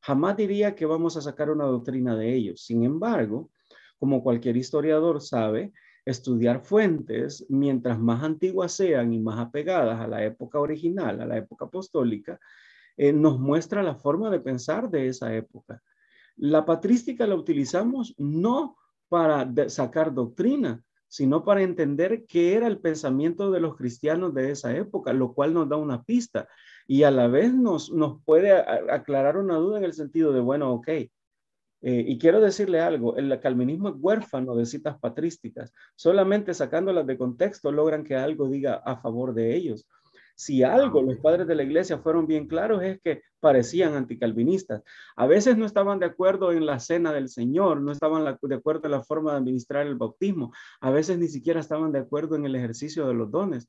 Jamás 0.00 0.36
diría 0.36 0.74
que 0.74 0.84
vamos 0.84 1.16
a 1.16 1.20
sacar 1.20 1.50
una 1.50 1.64
doctrina 1.64 2.16
de 2.16 2.34
ellos. 2.34 2.62
Sin 2.62 2.82
embargo, 2.82 3.50
como 3.98 4.22
cualquier 4.22 4.56
historiador 4.56 5.20
sabe, 5.20 5.72
estudiar 6.04 6.60
fuentes, 6.60 7.44
mientras 7.48 7.98
más 7.98 8.22
antiguas 8.22 8.72
sean 8.72 9.12
y 9.12 9.18
más 9.18 9.38
apegadas 9.38 10.00
a 10.00 10.06
la 10.06 10.24
época 10.24 10.58
original, 10.58 11.20
a 11.20 11.26
la 11.26 11.36
época 11.36 11.66
apostólica, 11.66 12.38
eh, 12.96 13.12
nos 13.12 13.38
muestra 13.38 13.82
la 13.82 13.94
forma 13.94 14.30
de 14.30 14.40
pensar 14.40 14.90
de 14.90 15.08
esa 15.08 15.34
época. 15.34 15.82
La 16.36 16.64
patrística 16.64 17.26
la 17.26 17.34
utilizamos 17.34 18.14
no 18.18 18.76
para 19.08 19.48
sacar 19.68 20.14
doctrina, 20.14 20.82
sino 21.08 21.44
para 21.44 21.62
entender 21.62 22.26
qué 22.26 22.54
era 22.54 22.66
el 22.66 22.78
pensamiento 22.78 23.50
de 23.50 23.60
los 23.60 23.76
cristianos 23.76 24.34
de 24.34 24.50
esa 24.50 24.76
época, 24.76 25.12
lo 25.12 25.32
cual 25.32 25.54
nos 25.54 25.68
da 25.68 25.76
una 25.76 26.02
pista 26.02 26.48
y 26.86 27.02
a 27.02 27.10
la 27.10 27.28
vez 27.28 27.52
nos, 27.52 27.90
nos 27.90 28.22
puede 28.24 28.52
aclarar 28.52 29.36
una 29.36 29.56
duda 29.56 29.78
en 29.78 29.84
el 29.84 29.94
sentido 29.94 30.32
de, 30.32 30.40
bueno, 30.40 30.72
ok, 30.72 30.88
eh, 31.80 32.04
y 32.06 32.18
quiero 32.18 32.40
decirle 32.40 32.80
algo, 32.80 33.16
el 33.16 33.38
calvinismo 33.40 33.90
es 33.90 33.94
huérfano 33.98 34.56
de 34.56 34.66
citas 34.66 34.98
patrísticas, 34.98 35.72
solamente 35.94 36.52
sacándolas 36.54 37.06
de 37.06 37.16
contexto 37.16 37.70
logran 37.70 38.04
que 38.04 38.16
algo 38.16 38.48
diga 38.48 38.74
a 38.84 38.96
favor 38.96 39.32
de 39.34 39.54
ellos. 39.54 39.86
Si 40.34 40.62
algo 40.62 41.02
los 41.02 41.18
padres 41.18 41.48
de 41.48 41.56
la 41.56 41.64
iglesia 41.64 41.98
fueron 41.98 42.28
bien 42.28 42.46
claros 42.46 42.80
es 42.82 43.00
que 43.02 43.22
parecían 43.40 43.94
anticalvinistas. 43.94 44.82
A 45.16 45.26
veces 45.26 45.56
no 45.56 45.66
estaban 45.66 45.98
de 45.98 46.06
acuerdo 46.06 46.52
en 46.52 46.64
la 46.64 46.78
cena 46.78 47.12
del 47.12 47.28
Señor, 47.28 47.80
no 47.80 47.90
estaban 47.90 48.24
de 48.24 48.54
acuerdo 48.54 48.82
en 48.84 48.92
la 48.92 49.02
forma 49.02 49.32
de 49.32 49.38
administrar 49.38 49.86
el 49.86 49.96
bautismo, 49.96 50.52
a 50.80 50.90
veces 50.90 51.18
ni 51.18 51.26
siquiera 51.26 51.58
estaban 51.58 51.90
de 51.90 51.98
acuerdo 51.98 52.36
en 52.36 52.44
el 52.44 52.54
ejercicio 52.54 53.08
de 53.08 53.14
los 53.14 53.30
dones. 53.32 53.68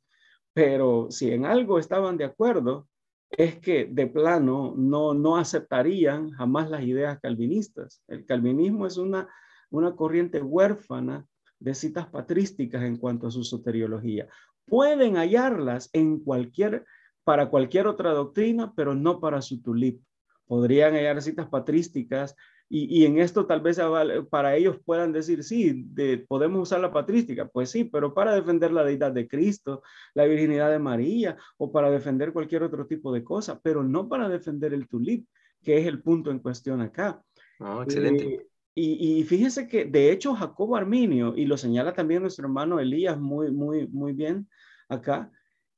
Pero 0.53 1.07
si 1.09 1.31
en 1.31 1.45
algo 1.45 1.79
estaban 1.79 2.17
de 2.17 2.25
acuerdo, 2.25 2.87
es 3.29 3.59
que 3.59 3.85
de 3.85 4.07
plano 4.07 4.73
no, 4.75 5.13
no 5.13 5.37
aceptarían 5.37 6.31
jamás 6.31 6.69
las 6.69 6.83
ideas 6.83 7.19
calvinistas. 7.19 8.03
El 8.07 8.25
calvinismo 8.25 8.87
es 8.87 8.97
una, 8.97 9.27
una 9.69 9.95
corriente 9.95 10.41
huérfana 10.41 11.25
de 11.59 11.75
citas 11.75 12.07
patrísticas 12.07 12.83
en 12.83 12.97
cuanto 12.97 13.27
a 13.27 13.31
su 13.31 13.43
soteriología. 13.43 14.27
Pueden 14.65 15.15
hallarlas 15.15 15.89
en 15.93 16.19
cualquier, 16.19 16.85
para 17.23 17.49
cualquier 17.49 17.87
otra 17.87 18.11
doctrina, 18.11 18.73
pero 18.75 18.95
no 18.95 19.19
para 19.19 19.41
su 19.41 19.61
tulip. 19.61 20.01
Podrían 20.45 20.93
hallar 20.93 21.21
citas 21.21 21.47
patrísticas 21.47 22.35
y, 22.71 23.03
en 23.05 23.17
esto 23.17 23.47
tal 23.47 23.61
vez 23.61 23.81
para 24.29 24.55
ellos 24.55 24.77
puedan 24.85 25.11
decir, 25.11 25.43
sí, 25.43 25.87
podemos 26.27 26.61
usar 26.61 26.79
la 26.79 26.93
patrística. 26.93 27.47
Pues 27.47 27.71
sí, 27.71 27.83
pero 27.83 28.13
para 28.13 28.35
defender 28.35 28.71
la 28.71 28.83
deidad 28.83 29.11
de 29.11 29.27
Cristo, 29.27 29.81
la 30.13 30.25
virginidad 30.25 30.69
de 30.69 30.77
María 30.77 31.35
o 31.57 31.71
para 31.71 31.89
defender 31.89 32.31
cualquier 32.31 32.61
otro 32.61 32.85
tipo 32.85 33.11
de 33.11 33.23
cosa, 33.23 33.59
pero 33.59 33.83
no 33.83 34.07
para 34.07 34.29
defender 34.29 34.73
el 34.75 34.87
tulip, 34.87 35.27
que 35.63 35.79
es 35.79 35.87
el 35.87 36.03
punto 36.03 36.29
en 36.29 36.39
cuestión 36.39 36.81
acá. 36.81 37.23
Oh, 37.59 37.81
excelente. 37.81 38.35
Eh, 38.35 38.47
y, 38.75 39.19
y, 39.19 39.23
fíjese 39.23 39.67
que 39.67 39.85
de 39.85 40.11
hecho 40.11 40.35
Jacobo 40.35 40.75
Arminio, 40.75 41.33
y 41.35 41.45
lo 41.45 41.57
señala 41.57 41.93
también 41.93 42.21
nuestro 42.21 42.45
hermano 42.45 42.79
Elías 42.79 43.19
muy, 43.19 43.51
muy, 43.51 43.87
muy 43.87 44.13
bien 44.13 44.47
acá, 44.87 45.31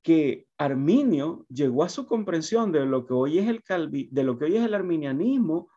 que 0.03 0.47
Arminio 0.57 1.45
llegó 1.47 1.83
a 1.83 1.89
su 1.89 2.05
comprensión 2.05 2.71
de 2.73 2.85
lo 2.85 3.05
que 3.05 3.13
hoy 3.13 3.39
es 3.39 3.47
el 3.47 3.63
calvi, 3.63 4.09
de 4.11 4.23
lo 4.23 4.37
que 4.37 4.45
hoy 4.45 4.57
es 4.57 4.65
el 4.65 4.73
arminianismo 4.73 5.69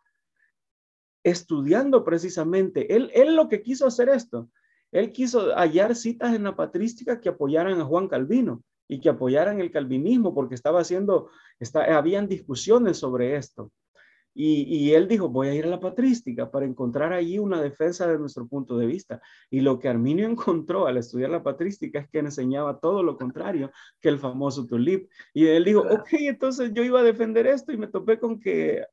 estudiando 1.25 2.05
precisamente. 2.05 2.95
Él, 2.95 3.11
él 3.15 3.35
lo 3.35 3.49
que 3.49 3.63
quiso 3.63 3.87
hacer 3.87 4.11
esto, 4.11 4.49
él 4.93 5.11
quiso 5.11 5.53
hallar 5.57 5.97
citas 5.97 6.35
en 6.35 6.45
la 6.45 6.55
patrística 6.55 7.21
que 7.21 7.31
apoyaran 7.31 7.81
a 7.81 7.85
Juan 7.85 8.07
Calvino 8.07 8.63
y 8.87 9.01
que 9.01 9.09
apoyaran 9.09 9.61
el 9.61 9.73
calvinismo 9.73 10.35
porque 10.35 10.55
estaba 10.55 10.81
haciendo, 10.81 11.31
está, 11.59 11.97
habían 11.97 12.29
discusiones 12.29 12.99
sobre 12.99 13.37
esto. 13.37 13.73
Y, 14.37 14.63
y, 14.63 14.95
él 14.95 15.07
dijo, 15.07 15.29
voy 15.29 15.47
a 15.47 15.55
ir 15.55 15.65
a 15.65 15.69
la 15.69 15.79
patrística 15.79 16.51
para 16.51 16.67
encontrar 16.67 17.13
allí 17.13 17.39
una 17.39 17.63
defensa 17.63 18.09
de 18.09 18.19
nuestro 18.19 18.49
punto 18.49 18.77
de 18.77 18.87
vista. 18.87 19.23
Y 19.49 19.61
lo 19.61 19.79
que 19.79 19.89
Arminio 19.89 20.29
encontró 20.29 20.87
al 20.87 20.97
estudiar 20.97 21.31
la 21.31 21.43
patrística 21.43 22.01
es 22.01 22.09
que 22.09 22.19
enseñaba 22.19 22.81
todo 22.81 23.03
lo 23.05 23.17
contrario 23.17 23.71
que 24.01 24.09
el 24.09 24.19
famoso 24.19 24.67
tulip. 24.67 25.09
Y 25.33 25.47
él 25.47 25.65
dijo, 25.65 25.81
ok, 25.81 26.09
entonces 26.15 26.73
yo 26.75 26.83
iba 26.83 27.01
a 27.01 27.05
defender 27.05 27.47
esto 27.47 27.73
y 27.73 27.77
me 27.77 27.87
topé 27.87 28.19
con 28.19 28.41
que 28.41 28.85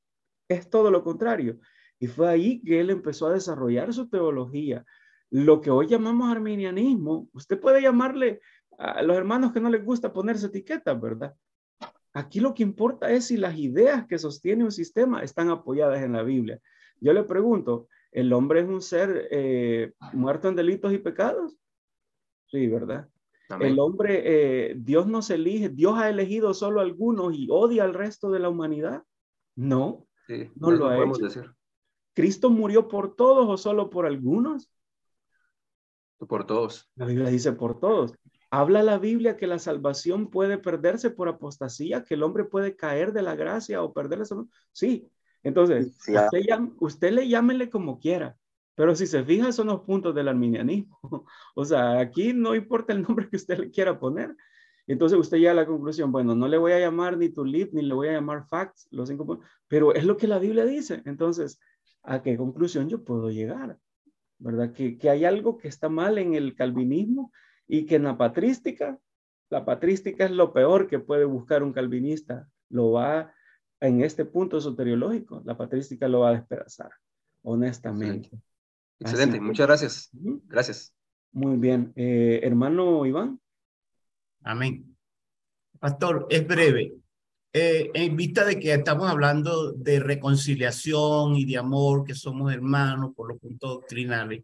es 0.48 0.70
todo 0.70 0.92
lo 0.92 1.04
contrario. 1.04 1.60
Y 2.02 2.08
fue 2.08 2.28
ahí 2.28 2.60
que 2.64 2.80
él 2.80 2.90
empezó 2.90 3.28
a 3.28 3.34
desarrollar 3.34 3.94
su 3.94 4.10
teología. 4.10 4.84
Lo 5.30 5.62
que 5.62 5.70
hoy 5.70 5.86
llamamos 5.86 6.32
arminianismo, 6.32 7.30
usted 7.32 7.60
puede 7.60 7.80
llamarle 7.80 8.42
a 8.80 9.04
los 9.04 9.16
hermanos 9.16 9.54
que 9.54 9.60
no 9.60 9.70
les 9.70 9.86
gusta 9.86 10.12
ponerse 10.12 10.48
etiquetas, 10.48 11.00
¿verdad? 11.00 11.36
Aquí 12.12 12.40
lo 12.40 12.56
que 12.56 12.64
importa 12.64 13.12
es 13.12 13.28
si 13.28 13.38
las 13.38 13.56
ideas 13.56 14.08
que 14.08 14.18
sostiene 14.18 14.64
un 14.64 14.72
sistema 14.72 15.22
están 15.22 15.52
apoyadas 15.52 16.02
en 16.02 16.14
la 16.14 16.24
Biblia. 16.24 16.60
Yo 17.00 17.14
le 17.14 17.24
pregunto, 17.24 17.88
¿el 18.12 18.34
hombre 18.34 18.62
es 18.62 18.68
un 18.68 18.82
ser 18.82 19.28
eh, 19.30 19.94
muerto 20.12 20.50
en 20.50 20.56
delitos 20.56 20.92
y 20.94 20.98
pecados? 20.98 21.56
Sí, 22.48 22.66
¿verdad? 22.66 23.08
El 23.60 23.78
hombre, 23.78 24.24
eh, 24.26 24.76
Dios 24.76 25.06
nos 25.06 25.30
elige, 25.30 25.70
Dios 25.70 26.00
ha 26.00 26.10
elegido 26.10 26.56
solo 26.56 26.82
algunos 26.82 27.36
y 27.36 27.48
odia 27.52 27.84
al 27.84 27.94
resto 27.94 28.32
de 28.32 28.40
la 28.40 28.50
humanidad. 28.50 29.04
No, 29.56 30.08
no 30.56 30.72
lo 30.72 30.88
ha 30.88 30.98
hecho. 30.98 31.26
Decir. 31.26 31.52
¿Cristo 32.14 32.50
murió 32.50 32.88
por 32.88 33.16
todos 33.16 33.48
o 33.48 33.58
solo 33.58 33.90
por 33.90 34.06
algunos? 34.06 34.70
Por 36.18 36.46
todos. 36.46 36.90
La 36.96 37.06
Biblia 37.06 37.30
dice 37.30 37.52
por 37.54 37.80
todos. 37.80 38.14
Habla 38.52 38.84
la 38.84 39.00
Biblia 39.00 39.38
que 39.38 39.48
la 39.48 39.60
salvación 39.60 40.30
puede 40.30 40.58
perderse 40.58 41.10
por 41.10 41.30
apostasía, 41.30 42.04
que 42.04 42.16
el 42.16 42.24
hombre 42.24 42.44
puede 42.44 42.76
caer 42.76 43.14
de 43.14 43.22
la 43.22 43.36
gracia 43.36 43.82
o 43.82 43.94
perder 43.94 44.20
la 44.20 44.26
salvación. 44.26 44.54
Sí, 44.72 45.10
Entonces, 45.42 45.98
usted, 45.98 46.60
usted 46.80 47.12
le 47.14 47.28
llámele 47.28 47.70
como 47.70 48.00
quiera, 48.00 48.38
pero 48.76 48.94
si 48.94 49.08
se 49.08 49.24
fija, 49.24 49.52
son 49.52 49.68
los 49.68 49.82
puntos 49.82 50.14
del 50.14 50.28
arminianismo. 50.28 51.00
O 51.56 51.66
sea, 51.66 52.00
aquí 52.00 52.34
no 52.34 52.54
importa 52.56 52.94
el 52.94 53.02
nombre 53.04 53.30
que 53.30 53.38
usted 53.38 53.58
le 53.58 53.72
quiera 53.72 54.00
poner. 54.00 54.36
Entonces 54.88 55.18
usted 55.18 55.38
llega 55.38 55.52
a 55.52 55.56
la 55.56 55.66
conclusión, 55.66 56.12
bueno, 56.12 56.36
no 56.36 56.48
le 56.48 56.58
voy 56.58 56.74
a 56.74 56.80
llamar 56.80 57.18
ni 57.18 57.30
tulip, 57.30 57.74
ni 57.74 57.82
le 57.82 57.94
voy 57.94 58.10
a 58.10 58.14
llamar 58.14 58.46
facts, 58.46 58.88
los 58.92 59.08
cinco 59.08 59.40
pero 59.68 59.94
es 59.94 60.04
lo 60.04 60.18
que 60.18 60.28
la 60.28 60.40
Biblia 60.40 60.66
dice. 60.66 61.02
Entonces, 61.06 61.60
¿a 62.04 62.22
qué 62.22 62.38
conclusión 62.38 62.90
yo 62.90 63.04
puedo 63.04 63.30
llegar? 63.30 63.78
¿Verdad? 64.40 64.74
Que, 64.74 64.98
que 64.98 65.10
hay 65.10 65.26
algo 65.26 65.58
que 65.58 65.68
está 65.68 65.90
mal 65.90 66.18
en 66.18 66.34
el 66.34 66.56
calvinismo 66.56 67.32
y 67.68 67.86
que 67.86 67.96
en 67.96 68.04
la 68.04 68.18
patrística, 68.18 69.00
la 69.50 69.66
patrística 69.66 70.26
es 70.26 70.32
lo 70.32 70.52
peor 70.54 70.88
que 70.88 71.00
puede 71.00 71.26
buscar 71.26 71.64
un 71.64 71.74
calvinista. 71.74 72.48
Lo 72.70 72.92
va, 72.92 73.34
en 73.80 74.02
este 74.02 74.26
punto 74.26 74.60
soteriológico, 74.60 75.42
la 75.46 75.58
patrística 75.58 76.08
lo 76.08 76.22
va 76.22 76.30
a 76.30 76.34
despedazar, 76.34 76.92
honestamente. 77.44 78.30
Excelente, 79.00 79.40
muchas 79.40 79.68
gracias. 79.68 80.10
Gracias. 80.14 80.94
Muy 81.32 81.58
bien. 81.58 81.92
Eh, 81.96 82.42
hermano 82.44 83.06
Iván. 83.06 83.40
Amén. 84.44 84.96
Pastor, 85.80 86.28
es 86.30 86.48
breve. 86.48 87.01
Eh, 87.54 87.92
en 87.94 88.16
vista 88.16 88.46
de 88.46 88.58
que 88.60 88.74
estamos 88.74 89.10
hablando 89.10 89.74
de 89.74 90.00
reconciliación 90.00 91.36
y 91.36 91.46
de 91.46 91.58
amor, 91.58 92.06
que 92.06 92.16
somos 92.16 92.54
hermanos 92.54 93.12
por 93.16 93.28
los 93.28 93.40
puntos 93.40 93.70
doctrinales, 93.72 94.44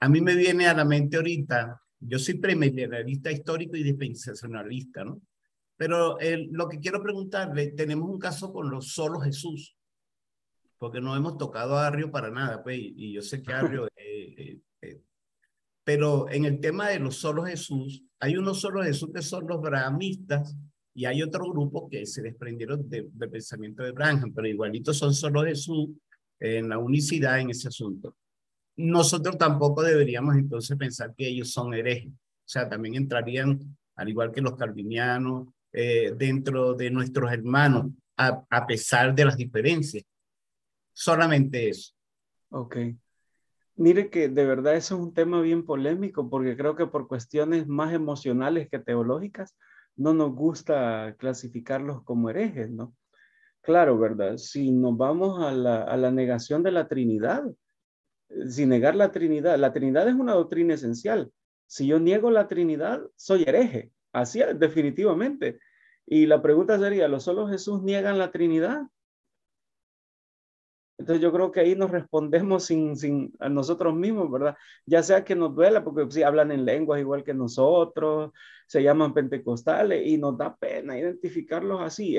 a 0.00 0.08
mí 0.08 0.20
me 0.20 0.34
viene 0.34 0.66
a 0.66 0.74
la 0.74 0.84
mente 0.84 1.16
ahorita, 1.16 1.80
yo 2.00 2.18
soy 2.18 2.34
premillenarista 2.34 3.30
histórico 3.30 3.76
y 3.76 3.82
dispensacionalista, 3.82 5.04
¿no? 5.04 5.20
Pero 5.76 6.16
lo 6.50 6.68
que 6.68 6.78
quiero 6.78 7.02
preguntarle, 7.02 7.72
tenemos 7.72 8.08
un 8.08 8.18
caso 8.18 8.52
con 8.52 8.70
los 8.70 8.92
solo 8.92 9.20
Jesús, 9.20 9.76
porque 10.78 11.00
no 11.00 11.16
hemos 11.16 11.36
tocado 11.36 11.76
a 11.76 11.86
Arrio 11.86 12.10
para 12.10 12.30
nada, 12.30 12.62
pues, 12.62 12.78
y 12.78 13.12
yo 13.12 13.22
sé 13.22 13.42
que 13.42 13.52
Arrio 13.52 13.88
eh, 13.96 14.60
eh, 14.80 15.02
pero 15.82 16.30
en 16.30 16.46
el 16.46 16.60
tema 16.60 16.88
de 16.88 16.98
los 16.98 17.16
solos 17.16 17.48
Jesús, 17.48 18.02
hay 18.18 18.36
unos 18.36 18.60
solos 18.60 18.86
Jesús 18.86 19.10
que 19.14 19.22
son 19.22 19.46
los 19.46 19.60
brahmistas 19.60 20.56
y 20.94 21.06
hay 21.06 21.22
otro 21.22 21.50
grupo 21.50 21.88
que 21.88 22.06
se 22.06 22.22
desprendieron 22.22 22.88
del 22.88 23.10
pensamiento 23.30 23.82
de 23.82 23.90
Branham, 23.90 24.32
pero 24.32 24.46
igualito 24.46 24.94
son 24.94 25.12
solo 25.12 25.42
Jesús 25.42 25.88
en 26.38 26.68
la 26.68 26.78
unicidad 26.78 27.40
en 27.40 27.50
ese 27.50 27.68
asunto. 27.68 28.16
Nosotros 28.76 29.36
tampoco 29.36 29.82
deberíamos 29.82 30.36
entonces 30.36 30.76
pensar 30.76 31.12
que 31.16 31.26
ellos 31.26 31.50
son 31.50 31.74
herejes. 31.74 32.12
O 32.12 32.46
sea, 32.46 32.68
también 32.68 32.94
entrarían, 32.94 33.76
al 33.96 34.08
igual 34.08 34.30
que 34.30 34.40
los 34.40 34.56
calvinianos, 34.56 35.48
eh, 35.72 36.12
dentro 36.16 36.74
de 36.74 36.90
nuestros 36.90 37.32
hermanos, 37.32 37.90
a, 38.16 38.44
a 38.48 38.66
pesar 38.66 39.14
de 39.14 39.24
las 39.24 39.36
diferencias. 39.36 40.04
Solamente 40.92 41.68
eso. 41.68 41.92
Ok. 42.50 42.76
Mire 43.76 44.10
que 44.10 44.28
de 44.28 44.44
verdad 44.44 44.76
eso 44.76 44.94
es 44.94 45.00
un 45.00 45.12
tema 45.12 45.40
bien 45.40 45.64
polémico 45.64 46.30
porque 46.30 46.56
creo 46.56 46.76
que 46.76 46.86
por 46.86 47.08
cuestiones 47.08 47.66
más 47.66 47.92
emocionales 47.92 48.68
que 48.70 48.78
teológicas 48.78 49.56
no 49.96 50.14
nos 50.14 50.34
gusta 50.34 51.14
clasificarlos 51.18 52.02
como 52.02 52.30
herejes, 52.30 52.70
¿no? 52.70 52.94
Claro, 53.62 53.98
¿verdad? 53.98 54.36
Si 54.36 54.70
nos 54.70 54.96
vamos 54.96 55.42
a 55.42 55.52
la, 55.52 56.10
negación 56.10 56.62
de 56.62 56.70
la 56.72 56.86
Trinidad, 56.86 57.44
eh, 58.28 58.50
si 58.50 58.66
negar 58.66 58.94
la 58.94 59.10
Trinidad, 59.10 59.58
la 59.58 59.72
Trinidad 59.72 60.06
es 60.08 60.14
una 60.14 60.34
doctrina 60.34 60.74
esencial. 60.74 61.32
Si 61.66 61.86
yo 61.86 61.98
niego 61.98 62.30
la 62.30 62.46
Trinidad, 62.46 63.00
soy 63.16 63.44
hereje. 63.46 63.90
Así 64.12 64.40
definitivamente. 64.56 65.58
Y 66.06 66.26
la 66.26 66.42
pregunta 66.42 66.78
sería, 66.78 67.08
¿lo 67.08 67.20
solo 67.20 67.48
Jesús 67.48 67.82
niegan 67.82 68.18
la 68.18 68.30
Trinidad? 68.30 68.82
Entonces 70.96 71.22
yo 71.22 71.32
creo 71.32 71.50
que 71.50 71.60
ahí 71.60 71.74
nos 71.74 71.90
respondemos 71.90 72.66
sin, 72.66 72.96
sin 72.96 73.32
a 73.40 73.48
nosotros 73.48 73.94
mismos, 73.94 74.30
¿verdad? 74.30 74.56
Ya 74.86 75.02
sea 75.02 75.24
que 75.24 75.34
nos 75.34 75.54
duela, 75.54 75.82
porque 75.82 76.10
si 76.10 76.22
hablan 76.22 76.52
en 76.52 76.64
lenguas 76.64 77.00
igual 77.00 77.24
que 77.24 77.34
nosotros, 77.34 78.32
se 78.66 78.82
llaman 78.82 79.12
pentecostales 79.12 80.06
y 80.06 80.18
nos 80.18 80.38
da 80.38 80.56
pena 80.56 80.98
identificarlos 80.98 81.80
así. 81.80 82.16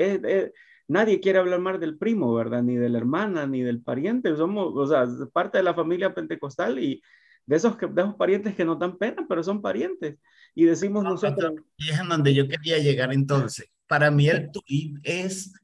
nadie 0.88 1.20
quiere 1.20 1.38
hablar 1.38 1.60
más 1.60 1.80
del 1.80 1.96
primo, 1.96 2.34
¿verdad? 2.34 2.62
Ni 2.62 2.76
de 2.76 2.88
la 2.88 2.98
hermana, 2.98 3.46
ni 3.46 3.62
del 3.62 3.80
pariente. 3.80 4.36
Somos, 4.36 4.72
o 4.76 4.86
sea, 4.86 5.06
parte 5.32 5.58
de 5.58 5.64
la 5.64 5.74
familia 5.74 6.14
pentecostal 6.14 6.78
y 6.78 7.02
de 7.46 7.56
esos, 7.56 7.76
que, 7.76 7.86
de 7.86 8.02
esos 8.02 8.14
parientes 8.14 8.54
que 8.54 8.64
nos 8.64 8.78
dan 8.78 8.98
pena, 8.98 9.24
pero 9.28 9.42
son 9.42 9.62
parientes. 9.62 10.18
Y 10.54 10.64
decimos 10.64 11.02
nosotros... 11.02 11.52
Y 11.76 11.90
es 11.90 11.98
en 11.98 12.08
donde 12.08 12.34
yo 12.34 12.46
quería 12.46 12.78
llegar 12.78 13.12
entonces. 13.12 13.70
Para 13.86 14.10
mí 14.10 14.28
el 14.28 14.50
tulip 14.50 14.98
es 15.04 15.54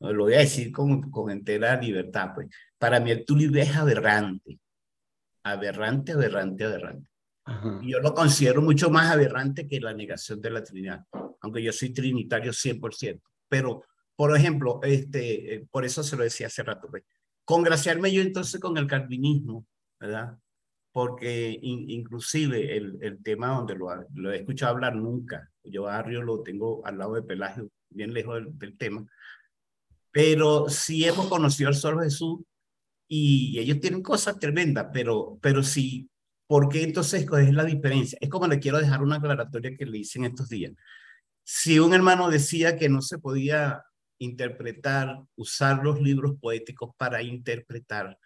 lo 0.00 0.24
voy 0.24 0.34
a 0.34 0.38
decir 0.38 0.70
con, 0.72 1.10
con 1.10 1.30
entera 1.30 1.80
libertad, 1.80 2.32
pues. 2.34 2.48
Para 2.78 3.00
mí 3.00 3.10
el 3.10 3.24
tulip 3.24 3.56
es 3.56 3.74
aberrante. 3.74 4.60
Aberrante, 5.42 6.12
aberrante, 6.12 6.64
aberrante. 6.64 7.08
Yo 7.82 8.00
lo 8.00 8.12
considero 8.12 8.60
mucho 8.60 8.90
más 8.90 9.10
aberrante 9.10 9.68
que 9.68 9.80
la 9.80 9.94
negación 9.94 10.40
de 10.40 10.50
la 10.50 10.64
Trinidad, 10.64 11.04
aunque 11.40 11.62
yo 11.62 11.72
soy 11.72 11.90
trinitario 11.90 12.52
100%. 12.52 13.20
Pero, 13.48 13.84
por 14.16 14.36
ejemplo, 14.36 14.80
este, 14.82 15.54
eh, 15.54 15.68
por 15.70 15.84
eso 15.84 16.02
se 16.02 16.16
lo 16.16 16.24
decía 16.24 16.48
hace 16.48 16.64
rato, 16.64 16.88
pues, 16.90 17.04
congraciarme 17.44 18.12
yo 18.12 18.20
entonces 18.20 18.60
con 18.60 18.76
el 18.76 18.88
calvinismo, 18.88 19.64
¿verdad? 20.00 20.36
Porque 20.90 21.56
inclusive 21.62 22.76
el, 22.76 22.98
el, 23.00 23.22
tema 23.22 23.48
donde 23.48 23.76
lo, 23.76 23.88
lo, 24.14 24.32
he 24.32 24.38
escuchado 24.38 24.72
hablar 24.72 24.96
nunca, 24.96 25.52
yo 25.62 25.86
a 25.86 25.98
Arrio 25.98 26.22
lo 26.22 26.42
tengo 26.42 26.84
al 26.84 26.98
lado 26.98 27.14
de 27.14 27.22
Pelagio, 27.22 27.70
bien 27.90 28.12
lejos 28.12 28.42
del 28.58 28.76
tema, 28.76 29.06
pero 30.16 30.70
sí 30.70 31.04
hemos 31.04 31.26
conocido 31.26 31.68
al 31.68 31.74
solo 31.74 32.00
Jesús 32.00 32.40
y 33.06 33.58
ellos 33.58 33.80
tienen 33.80 34.02
cosas 34.02 34.38
tremendas, 34.38 34.86
pero, 34.90 35.38
pero 35.42 35.62
sí, 35.62 36.08
¿por 36.46 36.70
qué 36.70 36.84
entonces 36.84 37.26
es 37.30 37.52
la 37.52 37.64
diferencia? 37.64 38.16
Es 38.18 38.30
como 38.30 38.46
le 38.46 38.58
quiero 38.58 38.78
dejar 38.78 39.02
una 39.02 39.16
aclaratoria 39.16 39.76
que 39.76 39.84
le 39.84 39.98
hice 39.98 40.18
en 40.18 40.24
estos 40.24 40.48
días. 40.48 40.72
Si 41.44 41.78
un 41.78 41.92
hermano 41.92 42.30
decía 42.30 42.78
que 42.78 42.88
no 42.88 43.02
se 43.02 43.18
podía 43.18 43.82
interpretar, 44.18 45.18
usar 45.34 45.84
los 45.84 46.00
libros 46.00 46.38
poéticos 46.40 46.94
para 46.96 47.22
interpretar, 47.22 48.18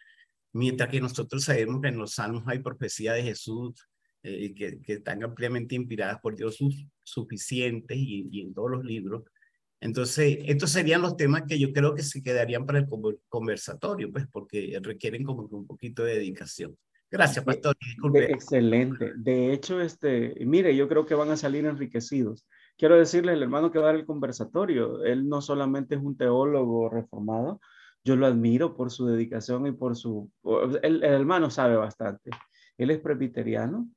mientras 0.52 0.90
que 0.90 1.00
nosotros 1.00 1.42
sabemos 1.42 1.80
que 1.80 1.88
en 1.88 1.98
los 1.98 2.14
salmos 2.14 2.44
hay 2.46 2.60
profecía 2.60 3.14
de 3.14 3.24
Jesús 3.24 3.84
eh, 4.22 4.54
que, 4.54 4.80
que, 4.80 4.92
están 4.92 5.24
ampliamente 5.24 5.74
inspiradas 5.74 6.20
por 6.20 6.36
Dios 6.36 6.56
suficientes 7.02 7.96
y, 7.98 8.28
y 8.30 8.42
en 8.42 8.54
todos 8.54 8.70
los 8.70 8.84
libros, 8.84 9.24
entonces, 9.80 10.38
estos 10.44 10.70
serían 10.70 11.00
los 11.00 11.16
temas 11.16 11.42
que 11.48 11.58
yo 11.58 11.72
creo 11.72 11.94
que 11.94 12.02
se 12.02 12.22
quedarían 12.22 12.66
para 12.66 12.78
el 12.78 12.88
conversatorio, 13.28 14.12
pues, 14.12 14.26
porque 14.30 14.78
requieren 14.82 15.24
como 15.24 15.42
un 15.50 15.66
poquito 15.66 16.04
de 16.04 16.14
dedicación. 16.14 16.76
Gracias, 17.10 17.44
pastor. 17.44 17.74
excelente. 18.14 19.12
De 19.16 19.52
hecho, 19.52 19.80
este, 19.80 20.34
mire, 20.44 20.76
yo 20.76 20.88
creo 20.88 21.06
que 21.06 21.14
van 21.14 21.30
a 21.30 21.36
salir 21.36 21.64
enriquecidos. 21.64 22.46
Quiero 22.76 22.96
decirle 22.96 23.32
al 23.32 23.42
hermano 23.42 23.72
que 23.72 23.78
va 23.78 23.86
a 23.86 23.92
dar 23.92 23.96
el 23.96 24.06
conversatorio. 24.06 25.02
Él 25.02 25.28
no 25.28 25.40
solamente 25.40 25.96
es 25.96 26.00
un 26.00 26.16
teólogo 26.16 26.88
reformado, 26.88 27.60
yo 28.04 28.16
lo 28.16 28.26
admiro 28.26 28.76
por 28.76 28.90
su 28.90 29.06
dedicación 29.06 29.66
y 29.66 29.72
por 29.72 29.96
su... 29.96 30.30
el 30.82 31.02
hermano 31.02 31.50
sabe 31.50 31.76
bastante. 31.76 32.30
Él 32.78 32.90
es 32.90 33.00
presbiteriano, 33.00 33.88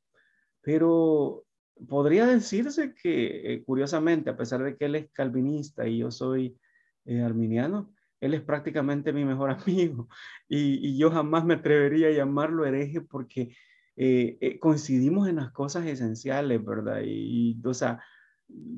pero 0.62 1.46
podría 1.88 2.26
decirse 2.26 2.94
que, 2.94 3.54
eh, 3.54 3.64
curiosamente, 3.64 4.30
a 4.30 4.38
pesar 4.38 4.64
de 4.64 4.78
que 4.78 4.86
él 4.86 4.96
es 4.96 5.12
calvinista 5.12 5.88
y 5.88 6.00
yo 6.00 6.12
soy 6.12 6.58
eh, 7.06 7.22
arminiano, 7.22 7.94
él 8.20 8.34
es 8.34 8.42
prácticamente 8.42 9.14
mi 9.14 9.26
mejor 9.26 9.50
amigo 9.68 10.08
y, 10.48 10.98
yo 10.98 11.12
jamás 11.12 11.46
me 11.46 11.56
atrevería 11.56 12.08
a 12.08 12.12
llamarlo 12.12 12.66
hereje 12.66 13.02
porque 13.02 13.56
eh, 13.96 14.58
coincidimos 14.60 15.28
en 15.28 15.38
las 15.38 15.52
cosas 15.52 15.86
esenciales, 15.86 16.64
¿verdad? 16.64 17.02
Y, 17.06 17.60
o 17.66 17.74
sea, 17.74 18.02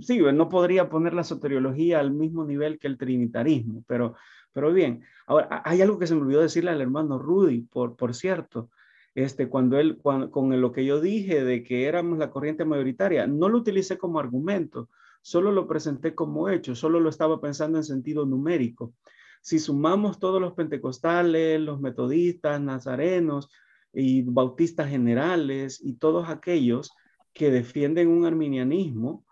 sí, 0.02 0.20
no 0.20 0.50
podría 0.50 0.90
poner 0.90 1.14
la 1.14 1.24
soteriología 1.24 2.00
al 2.00 2.12
mismo 2.12 2.46
nivel 2.46 2.80
que 2.80 2.88
el 2.88 2.98
trinitarismo, 2.98 3.84
pero, 3.88 4.16
pero 4.54 4.74
bien. 4.74 5.04
Ahora, 5.28 5.62
hay 5.66 5.82
algo 5.82 6.00
que 6.00 6.08
se 6.08 6.16
me 6.16 6.22
olvidó 6.22 6.42
decirle 6.42 6.72
al 6.72 6.82
hermano 6.82 7.20
Rudy, 7.20 7.62
por, 7.62 7.96
por 7.96 8.14
cierto 8.16 8.70
este, 9.16 9.48
cuando 9.48 9.80
él, 9.80 9.98
con 9.98 10.62
lo 10.62 10.72
que 10.74 10.86
yo 10.86 11.00
dije 11.00 11.44
de 11.44 11.64
que 11.64 11.86
éramos 11.86 12.20
la 12.20 12.30
corriente 12.30 12.66
mayoritaria, 12.66 13.26
no 13.26 13.48
lo 13.48 13.60
utilicé 13.60 13.98
como 13.98 14.20
argumento, 14.20 14.90
solo 15.22 15.52
lo 15.52 15.68
presenté 15.68 16.14
como 16.14 16.50
hecho, 16.50 16.76
solo 16.76 17.00
lo 17.00 17.10
estaba 17.10 17.40
pensando 17.42 17.78
en 17.78 17.86
sentido 17.86 18.26
numérico. 18.26 18.94
Si 19.42 19.58
sumamos 19.60 20.20
todos 20.20 20.42
los 20.42 20.54
pentecostales, 20.54 21.62
los 21.62 21.80
metodistas, 21.80 22.60
nazarenos 22.60 23.50
y 23.94 24.24
bautistas 24.24 24.90
generales 24.90 25.80
y 25.84 25.94
todos 25.94 26.30
aquellos 26.30 26.92
que 27.32 27.52
defienden 27.52 28.10
un 28.10 28.26
arminianismo, 28.26 29.26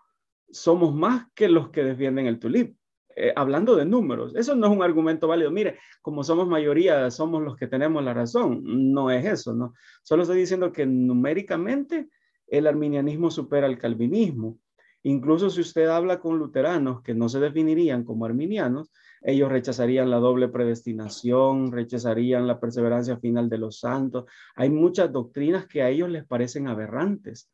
somos 0.50 0.94
más 0.94 1.26
que 1.34 1.48
los 1.48 1.70
que 1.70 1.84
defienden 1.84 2.26
el 2.26 2.38
tulip. 2.38 2.76
Eh, 3.16 3.32
hablando 3.36 3.76
de 3.76 3.84
números, 3.84 4.34
eso 4.34 4.56
no 4.56 4.66
es 4.66 4.72
un 4.72 4.82
argumento 4.82 5.28
válido. 5.28 5.50
Mire, 5.50 5.78
como 6.02 6.24
somos 6.24 6.48
mayoría, 6.48 7.10
somos 7.10 7.42
los 7.42 7.56
que 7.56 7.66
tenemos 7.66 8.02
la 8.02 8.14
razón. 8.14 8.62
No 8.64 9.10
es 9.10 9.24
eso, 9.24 9.54
¿no? 9.54 9.74
Solo 10.02 10.22
estoy 10.22 10.38
diciendo 10.38 10.72
que 10.72 10.84
numéricamente 10.84 12.08
el 12.46 12.66
arminianismo 12.66 13.30
supera 13.30 13.66
al 13.66 13.78
calvinismo. 13.78 14.58
Incluso 15.02 15.50
si 15.50 15.60
usted 15.60 15.86
habla 15.86 16.18
con 16.18 16.38
luteranos 16.38 17.02
que 17.02 17.14
no 17.14 17.28
se 17.28 17.38
definirían 17.38 18.04
como 18.04 18.24
arminianos, 18.24 18.90
ellos 19.22 19.50
rechazarían 19.50 20.10
la 20.10 20.16
doble 20.16 20.48
predestinación, 20.48 21.72
rechazarían 21.72 22.46
la 22.46 22.58
perseverancia 22.58 23.18
final 23.18 23.48
de 23.48 23.58
los 23.58 23.80
santos. 23.80 24.24
Hay 24.54 24.70
muchas 24.70 25.12
doctrinas 25.12 25.66
que 25.66 25.82
a 25.82 25.90
ellos 25.90 26.08
les 26.08 26.24
parecen 26.24 26.68
aberrantes. 26.68 27.50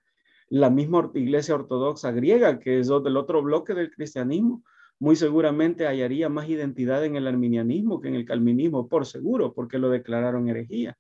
La 0.49 0.71
misma 0.71 1.11
iglesia 1.15 1.55
ortodoxa 1.55 2.13
griega, 2.13 2.59
que 2.59 2.81
es 2.81 2.89
del 2.89 3.17
otro 3.17 3.43
bloque 3.43 3.75
del 3.75 3.91
cristianismo, 3.91 4.65
muy 5.01 5.17
seguramente 5.17 5.87
hallaría 5.87 6.29
más 6.29 6.49
identidad 6.49 7.05
en 7.05 7.17
el 7.17 7.27
arminianismo 7.27 8.01
que 8.01 8.09
en 8.09 8.15
el 8.15 8.27
calvinismo, 8.27 8.87
por 8.87 9.07
seguro, 9.07 9.55
porque 9.55 9.79
lo 9.79 9.89
declararon 9.89 10.49
herejía. 10.49 10.97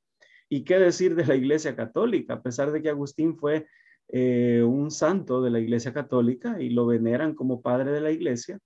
¿Y 0.48 0.64
qué 0.64 0.78
decir 0.78 1.14
de 1.14 1.26
la 1.26 1.36
iglesia 1.36 1.76
católica? 1.76 2.34
A 2.34 2.42
pesar 2.42 2.72
de 2.72 2.82
que 2.82 2.88
Agustín 2.88 3.36
fue 3.36 3.66
eh, 4.08 4.64
un 4.66 4.90
santo 4.90 5.42
de 5.42 5.50
la 5.50 5.60
iglesia 5.60 5.92
católica 5.92 6.60
y 6.60 6.70
lo 6.70 6.86
veneran 6.86 7.34
como 7.34 7.60
padre 7.60 7.92
de 7.92 8.00
la 8.00 8.10
iglesia, 8.10 8.58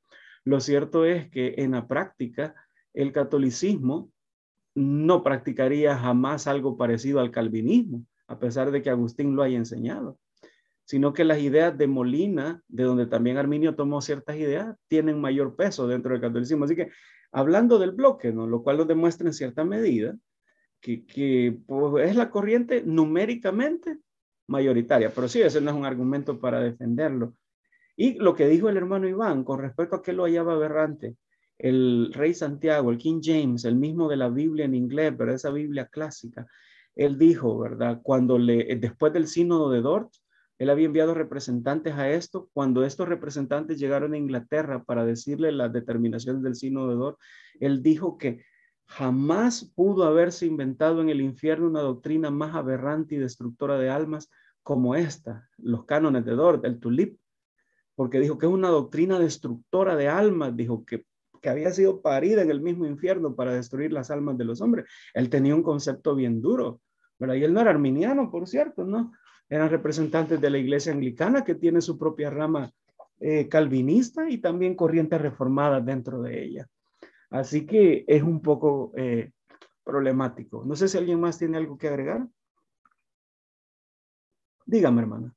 lo 0.44 0.60
cierto 0.60 1.04
es 1.04 1.28
que 1.30 1.56
en 1.58 1.72
la 1.72 1.88
práctica 1.88 2.54
el 2.94 3.12
catolicismo 3.12 4.12
no 4.76 5.24
practicaría 5.24 5.96
jamás 5.98 6.46
algo 6.46 6.76
parecido 6.76 7.18
al 7.18 7.32
calvinismo, 7.32 8.06
a 8.28 8.38
pesar 8.38 8.70
de 8.70 8.82
que 8.82 8.90
Agustín 8.90 9.34
lo 9.34 9.42
haya 9.42 9.58
enseñado, 9.58 10.16
sino 10.84 11.12
que 11.12 11.24
las 11.24 11.38
ideas 11.38 11.76
de 11.76 11.86
Molina, 11.86 12.62
de 12.68 12.84
donde 12.84 13.06
también 13.06 13.38
Arminio 13.38 13.74
tomó 13.74 14.00
ciertas 14.00 14.36
ideas, 14.36 14.76
tienen 14.88 15.20
mayor 15.20 15.56
peso 15.56 15.86
dentro 15.86 16.12
del 16.12 16.20
catolicismo. 16.20 16.64
Así 16.64 16.76
que 16.76 16.90
hablando 17.32 17.78
del 17.78 17.92
bloque, 17.92 18.32
¿no? 18.32 18.46
lo 18.46 18.62
cual 18.62 18.78
lo 18.78 18.84
demuestra 18.84 19.26
en 19.26 19.34
cierta 19.34 19.64
medida, 19.64 20.16
que, 20.80 21.58
pues, 21.66 22.10
es 22.10 22.16
la 22.16 22.30
corriente 22.30 22.82
numéricamente 22.84 23.98
mayoritaria, 24.46 25.10
pero 25.14 25.28
sí, 25.28 25.40
ese 25.40 25.62
no 25.62 25.70
es 25.70 25.76
un 25.76 25.86
argumento 25.86 26.38
para 26.38 26.60
defenderlo. 26.60 27.34
Y 27.96 28.18
lo 28.18 28.34
que 28.34 28.46
dijo 28.48 28.68
el 28.68 28.76
hermano 28.76 29.08
Iván 29.08 29.44
con 29.44 29.60
respecto 29.60 29.96
a 29.96 30.02
que 30.02 30.12
lo 30.12 30.24
hallaba 30.24 30.52
aberrante, 30.52 31.16
el 31.56 32.12
rey 32.12 32.34
Santiago, 32.34 32.90
el 32.90 32.98
King 32.98 33.20
James, 33.22 33.64
el 33.64 33.76
mismo 33.76 34.08
de 34.08 34.16
la 34.16 34.28
Biblia 34.28 34.66
en 34.66 34.74
inglés, 34.74 35.14
pero 35.16 35.32
esa 35.32 35.50
Biblia 35.50 35.86
clásica, 35.86 36.46
él 36.94 37.16
dijo, 37.16 37.58
¿verdad? 37.58 38.00
Cuando 38.02 38.38
le, 38.38 38.76
después 38.76 39.12
del 39.12 39.26
sínodo 39.26 39.70
de 39.70 39.80
Dort, 39.80 40.12
él 40.58 40.70
había 40.70 40.86
enviado 40.86 41.14
representantes 41.14 41.94
a 41.94 42.10
esto. 42.10 42.48
Cuando 42.52 42.84
estos 42.84 43.08
representantes 43.08 43.78
llegaron 43.78 44.14
a 44.14 44.18
Inglaterra 44.18 44.84
para 44.84 45.04
decirle 45.04 45.52
las 45.52 45.72
determinaciones 45.72 46.42
del 46.42 46.54
sínodo 46.54 46.90
de 46.90 46.94
Dort, 46.94 47.18
él 47.60 47.82
dijo 47.82 48.18
que 48.18 48.44
jamás 48.86 49.72
pudo 49.74 50.04
haberse 50.04 50.46
inventado 50.46 51.00
en 51.00 51.08
el 51.08 51.20
infierno 51.20 51.68
una 51.68 51.80
doctrina 51.80 52.30
más 52.30 52.54
aberrante 52.54 53.14
y 53.14 53.18
destructora 53.18 53.78
de 53.78 53.90
almas 53.90 54.30
como 54.62 54.94
esta, 54.94 55.48
los 55.58 55.84
cánones 55.84 56.24
de 56.24 56.32
Dort, 56.32 56.64
el 56.64 56.78
tulip, 56.78 57.18
porque 57.94 58.20
dijo 58.20 58.38
que 58.38 58.46
es 58.46 58.52
una 58.52 58.68
doctrina 58.68 59.18
destructora 59.18 59.96
de 59.96 60.08
almas, 60.08 60.56
dijo 60.56 60.84
que, 60.84 61.06
que 61.42 61.48
había 61.48 61.70
sido 61.70 62.00
parida 62.00 62.42
en 62.42 62.50
el 62.50 62.60
mismo 62.60 62.86
infierno 62.86 63.34
para 63.34 63.52
destruir 63.52 63.92
las 63.92 64.10
almas 64.10 64.38
de 64.38 64.44
los 64.44 64.60
hombres. 64.60 64.86
Él 65.12 65.28
tenía 65.28 65.54
un 65.54 65.62
concepto 65.62 66.14
bien 66.14 66.40
duro, 66.40 66.80
¿verdad? 67.18 67.34
Y 67.34 67.44
él 67.44 67.52
no 67.52 67.60
era 67.60 67.70
arminiano, 67.70 68.30
por 68.30 68.46
cierto, 68.48 68.84
¿no? 68.84 69.12
Eran 69.54 69.70
representantes 69.70 70.40
de 70.40 70.50
la 70.50 70.58
iglesia 70.58 70.92
anglicana 70.92 71.44
que 71.44 71.54
tiene 71.54 71.80
su 71.80 71.96
propia 71.96 72.28
rama 72.28 72.72
eh, 73.20 73.48
calvinista 73.48 74.28
y 74.28 74.38
también 74.38 74.74
corrientes 74.74 75.20
reformadas 75.20 75.86
dentro 75.86 76.20
de 76.22 76.42
ella. 76.42 76.66
Así 77.30 77.64
que 77.64 78.04
es 78.08 78.24
un 78.24 78.42
poco 78.42 78.90
eh, 78.96 79.30
problemático. 79.84 80.64
No 80.64 80.74
sé 80.74 80.88
si 80.88 80.98
alguien 80.98 81.20
más 81.20 81.38
tiene 81.38 81.56
algo 81.56 81.78
que 81.78 81.86
agregar. 81.86 82.26
Dígame, 84.66 85.02
hermana. 85.02 85.32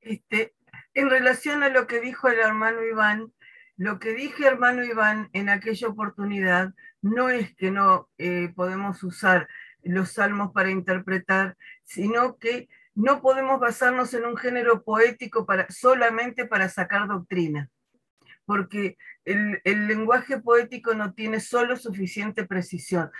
Este, 0.00 0.54
en 0.94 1.10
relación 1.10 1.64
a 1.64 1.70
lo 1.70 1.88
que 1.88 2.00
dijo 2.00 2.28
el 2.28 2.38
hermano 2.38 2.80
Iván, 2.84 3.32
lo 3.76 3.98
que 3.98 4.14
dije, 4.14 4.46
hermano 4.46 4.84
Iván, 4.84 5.30
en 5.32 5.48
aquella 5.48 5.88
oportunidad, 5.88 6.72
no 7.02 7.28
es 7.28 7.56
que 7.56 7.72
no 7.72 8.08
eh, 8.18 8.52
podemos 8.54 9.02
usar 9.02 9.48
los 9.82 10.12
salmos 10.12 10.52
para 10.52 10.70
interpretar, 10.70 11.56
sino 11.82 12.36
que 12.38 12.68
no 12.94 13.20
podemos 13.20 13.60
basarnos 13.60 14.14
en 14.14 14.24
un 14.24 14.36
género 14.36 14.82
poético 14.82 15.46
para, 15.46 15.66
solamente 15.70 16.46
para 16.46 16.68
sacar 16.68 17.08
doctrina, 17.08 17.70
porque 18.44 18.96
el, 19.24 19.60
el 19.64 19.86
lenguaje 19.86 20.38
poético 20.38 20.94
no 20.94 21.14
tiene 21.14 21.40
solo 21.40 21.76
suficiente 21.76 22.44
precisión 22.44 23.10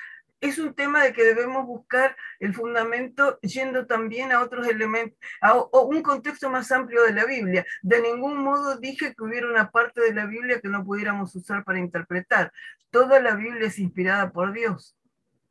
es 0.45 0.59
un 0.59 0.75
tema 0.75 1.03
de 1.03 1.13
que 1.15 1.25
debemos 1.25 1.67
buscar 1.67 2.17
el 2.39 2.53
fundamento 2.55 3.39
yendo 3.41 3.87
también 3.87 4.31
a 4.31 4.43
otros 4.43 4.69
elementos, 4.69 5.19
a, 5.41 5.55
un 5.55 6.03
contexto 6.03 6.51
más 6.51 6.71
amplio 6.71 7.03
de 7.03 7.15
la 7.15 7.25
Biblia. 7.25 7.65
De 7.83 8.01
ningún 8.03 8.37
modo 8.39 8.77
dije 8.77 9.15
que 9.15 9.25
hubiera 9.25 9.49
una 9.49 9.71
parte 9.71 10.03
de 10.03 10.13
la 10.13 10.27
Biblia 10.27 10.61
que 10.61 10.69
no 10.69 10.85
pudiéramos 10.85 11.35
usar 11.35 11.65
para 11.65 11.79
interpretar. 11.79 12.53
Toda 12.91 13.21
la 13.21 13.35
Biblia 13.37 13.69
es 13.69 13.79
inspirada 13.79 14.33
por 14.33 14.53
Dios 14.53 14.97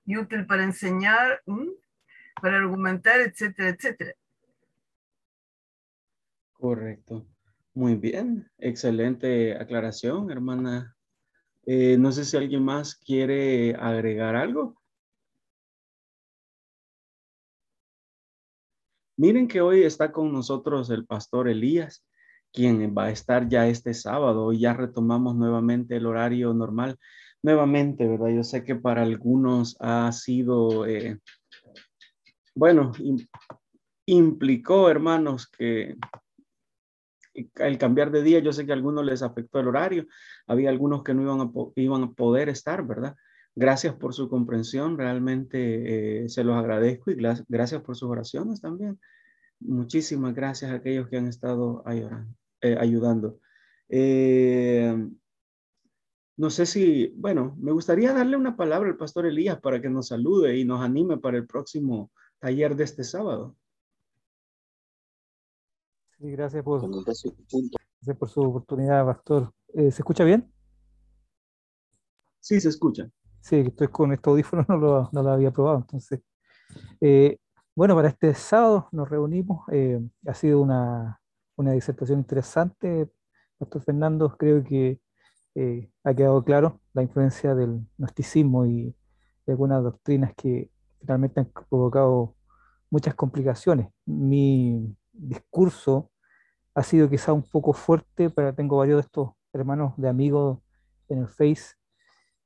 y 0.06 0.18
útil 0.18 0.46
para 0.46 0.64
enseñar, 0.64 1.42
para 2.42 2.58
argumentar, 2.58 3.22
etcétera, 3.22 3.70
etcétera. 3.70 4.14
Correcto. 6.54 7.26
Muy 7.74 7.96
bien. 7.96 8.50
Excelente 8.58 9.56
aclaración, 9.56 10.32
hermana. 10.32 10.96
Eh, 11.66 11.98
no 11.98 12.12
sé 12.12 12.26
si 12.26 12.38
alguien 12.38 12.64
más 12.64 12.96
quiere 12.96 13.76
agregar 13.76 14.36
algo. 14.36 14.76
Miren 19.16 19.48
que 19.48 19.62
hoy 19.62 19.84
está 19.84 20.12
con 20.12 20.32
nosotros 20.32 20.90
el 20.90 21.06
pastor 21.06 21.48
Elías, 21.48 22.06
quien 22.52 22.96
va 22.98 23.06
a 23.06 23.12
estar 23.12 23.48
ya 23.48 23.68
este 23.68 23.94
sábado. 23.94 24.46
Hoy 24.46 24.60
ya 24.60 24.74
retomamos 24.74 25.36
nuevamente 25.36 25.96
el 25.98 26.06
horario 26.06 26.54
normal. 26.54 26.98
Nuevamente, 27.42 28.08
¿verdad? 28.08 28.30
Yo 28.30 28.44
sé 28.44 28.64
que 28.64 28.76
para 28.76 29.04
algunos 29.04 29.78
ha 29.80 30.12
sido, 30.12 30.86
eh, 30.86 31.20
bueno, 32.56 32.92
implicó, 34.06 34.90
hermanos, 34.90 35.48
que 35.48 35.96
el 37.34 37.78
cambiar 37.78 38.12
de 38.12 38.24
día, 38.24 38.40
yo 38.40 38.54
sé 38.54 38.66
que 38.66 38.72
a 38.72 38.76
algunos 38.76 39.06
les 39.06 39.24
afectó 39.24 39.60
el 39.60 39.68
horario. 39.68 40.06
Había 40.48 40.70
algunos 40.70 41.04
que 41.04 41.14
no 41.14 41.24
iban 41.24 41.42
a, 41.42 41.52
iban 41.76 42.04
a 42.04 42.12
poder 42.12 42.50
estar, 42.50 42.86
¿verdad? 42.86 43.16
Gracias 43.56 43.96
por 43.96 44.14
su 44.14 44.30
comprensión, 44.30 44.98
realmente 44.98 46.24
eh, 46.24 46.30
se 46.30 46.44
los 46.44 46.56
agradezco 46.56 47.12
y 47.12 47.18
gracias 47.48 47.82
por 47.82 47.96
sus 47.96 48.10
oraciones 48.10 48.62
también. 48.62 49.00
Muchísimas 49.60 50.34
gracias 50.34 50.72
a 50.72 50.76
aquellos 50.76 51.08
que 51.08 51.18
han 51.18 51.28
estado 51.28 51.84
eh, 52.62 52.78
ayudando. 52.80 53.40
Eh, 53.90 55.08
no 56.36 56.50
sé 56.50 56.66
si, 56.66 57.14
bueno, 57.16 57.56
me 57.60 57.72
gustaría 57.72 58.12
darle 58.12 58.38
una 58.38 58.56
palabra 58.56 58.90
al 58.90 58.98
pastor 58.98 59.28
Elías 59.28 59.60
para 59.62 59.80
que 59.80 59.90
nos 59.90 60.08
salude 60.08 60.58
y 60.58 60.66
nos 60.66 60.82
anime 60.82 61.20
para 61.20 61.38
el 61.38 61.46
próximo 61.46 62.12
taller 62.44 62.76
de 62.76 62.84
este 62.84 63.06
sábado. 63.06 63.56
Sí, 66.18 66.30
gracias 66.32 66.62
por, 66.62 66.82
gracias 66.82 68.18
por 68.20 68.30
su 68.30 68.42
oportunidad, 68.42 69.06
pastor. 69.06 69.54
¿Se 69.74 69.88
escucha 69.88 70.26
bien? 70.26 70.52
Sí, 72.42 72.60
se 72.60 72.68
escucha. 72.68 73.10
Sí, 73.40 73.56
estoy 73.60 73.88
con 73.88 74.12
este 74.12 74.30
audífono, 74.30 74.66
no 74.68 74.76
lo, 74.76 75.10
no 75.14 75.24
lo 75.24 75.30
había 75.30 75.52
probado. 75.52 75.78
Entonces, 75.78 76.20
eh, 77.00 77.38
bueno, 77.76 77.96
para 77.96 78.10
este 78.10 78.34
sábado 78.34 78.90
nos 78.92 79.10
reunimos. 79.10 79.66
Eh, 79.72 80.02
ha 80.28 80.34
sido 80.34 80.60
una, 80.60 81.22
una, 81.56 81.72
disertación 81.72 82.20
interesante. 82.20 83.10
Pastor 83.58 83.84
Fernando, 83.84 84.36
creo 84.38 84.62
que 84.66 85.00
eh, 85.56 85.90
ha 86.04 86.14
quedado 86.14 86.44
claro 86.44 86.82
la 86.92 87.04
influencia 87.04 87.56
del 87.56 87.88
gnosticismo 87.98 88.66
y 88.66 88.94
de 89.46 89.54
algunas 89.54 89.82
doctrinas 89.82 90.34
que 90.36 90.73
finalmente 91.04 91.42
han 91.42 91.52
provocado 91.70 92.36
muchas 92.90 93.14
complicaciones. 93.16 93.90
Mi 94.06 94.96
discurso 95.12 96.10
ha 96.74 96.84
sido 96.84 97.10
quizá 97.10 97.34
un 97.34 97.44
poco 97.44 97.74
fuerte, 97.74 98.30
pero 98.30 98.54
tengo 98.56 98.78
varios 98.78 98.98
de 98.98 99.02
estos 99.02 99.32
hermanos 99.52 99.94
de 99.98 100.10
amigos 100.10 100.60
en 101.10 101.20
el 101.20 101.28
Face 101.28 101.76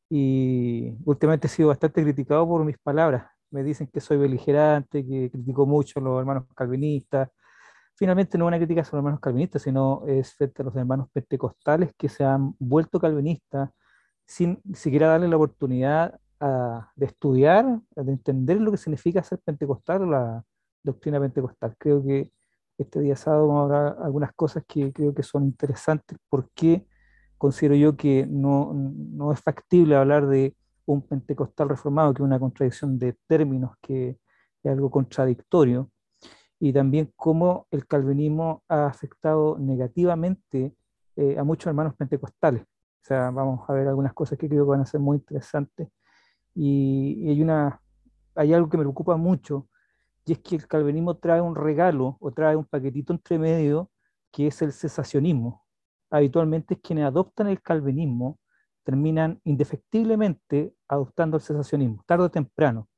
y 0.09 0.95
últimamente 1.05 1.47
he 1.47 1.49
sido 1.49 1.69
bastante 1.69 2.01
criticado 2.03 2.47
por 2.47 2.65
mis 2.65 2.77
palabras. 2.77 3.27
Me 3.51 3.63
dicen 3.63 3.87
que 3.87 4.01
soy 4.01 4.17
beligerante, 4.17 5.05
que 5.05 5.29
critico 5.31 5.65
mucho 5.65 5.99
a 5.99 6.03
los 6.03 6.19
hermanos 6.19 6.45
calvinistas. 6.55 7.29
Finalmente 7.95 8.37
no 8.37 8.45
es 8.45 8.47
una 8.49 8.57
crítica 8.57 8.81
a 8.81 8.83
los 8.83 8.93
hermanos 8.93 9.19
calvinistas, 9.19 9.61
sino 9.61 10.03
es 10.07 10.33
frente 10.33 10.61
a 10.61 10.65
los 10.65 10.75
hermanos 10.75 11.07
pentecostales 11.13 11.93
que 11.97 12.09
se 12.09 12.23
han 12.23 12.55
vuelto 12.59 12.99
calvinistas 12.99 13.69
sin 14.25 14.61
siquiera 14.73 15.07
darle 15.07 15.29
la 15.29 15.37
oportunidad 15.37 16.19
de 16.39 17.05
estudiar, 17.05 17.81
de 17.95 18.11
entender 18.11 18.61
lo 18.61 18.71
que 18.71 18.77
significa 18.77 19.23
ser 19.23 19.39
pentecostal 19.39 20.03
o 20.03 20.05
la 20.05 20.43
doctrina 20.83 21.19
pentecostal. 21.19 21.75
Creo 21.77 22.03
que 22.03 22.31
este 22.77 22.99
día 22.99 23.15
sábado 23.15 23.47
vamos 23.47 23.61
a 23.61 23.63
hablar 23.65 23.97
algunas 24.03 24.33
cosas 24.33 24.63
que 24.67 24.93
creo 24.93 25.13
que 25.13 25.23
son 25.23 25.43
interesantes 25.45 26.17
porque 26.29 26.85
considero 27.37 27.75
yo 27.75 27.95
que 27.97 28.25
no, 28.27 28.73
no, 28.73 29.31
es 29.31 29.41
factible 29.41 29.95
hablar 29.95 30.27
de 30.27 30.55
un 30.85 31.01
pentecostal 31.01 31.69
reformado, 31.69 32.13
que 32.13 32.21
es 32.21 32.25
una 32.25 32.39
contradicción 32.39 32.97
de 32.97 33.15
términos, 33.27 33.75
que 33.81 34.19
es 34.63 34.71
algo 34.71 34.89
contradictorio, 34.89 35.91
y 36.59 36.73
también 36.73 37.11
cómo 37.15 37.67
el 37.71 37.85
calvinismo 37.85 38.63
ha 38.69 38.87
afectado 38.87 39.57
negativamente 39.59 40.75
eh, 41.15 41.37
a 41.37 41.43
muchos 41.43 41.67
hermanos 41.67 41.95
pentecostales. 41.95 42.63
sea, 43.01 43.31
vamos 43.31 43.69
a 43.69 43.73
ver 43.73 43.87
algunas 43.87 44.13
cosas 44.13 44.37
que 44.37 44.47
creo 44.47 44.65
que 44.65 44.69
van 44.71 44.81
a 44.81 44.85
ser 44.85 44.99
muy 44.99 45.17
interesantes. 45.17 45.89
Y, 46.59 47.29
hay, 47.29 47.41
una, 47.43 47.79
hay 48.33 48.51
algo 48.51 48.67
que 48.67 48.77
me 48.77 48.83
preocupa 48.83 49.15
mucho, 49.15 49.67
y 50.25 50.33
es 50.33 50.39
que 50.39 50.55
el 50.55 50.67
calvinismo 50.67 51.15
trae 51.15 51.39
un 51.39 51.55
regalo 51.55 52.17
o 52.19 52.31
trae 52.31 52.55
un 52.55 52.65
paquetito 52.65 53.13
entre 53.13 53.37
medio, 53.37 53.91
que 54.31 54.47
es 54.47 54.61
el 54.63 54.73
cesacionismo. 54.73 55.63
Habitualmente 56.09 56.79
quienes 56.79 57.05
adoptan 57.05 57.47
el 57.47 57.61
calvinismo 57.61 58.39
terminan 58.83 59.39
indefectiblemente 59.43 60.73
adoptando 60.87 61.37
el 61.37 61.43
cesacionismo, 61.43 62.03
tarde 62.07 62.25
o 62.25 62.31
temprano. 62.31 62.89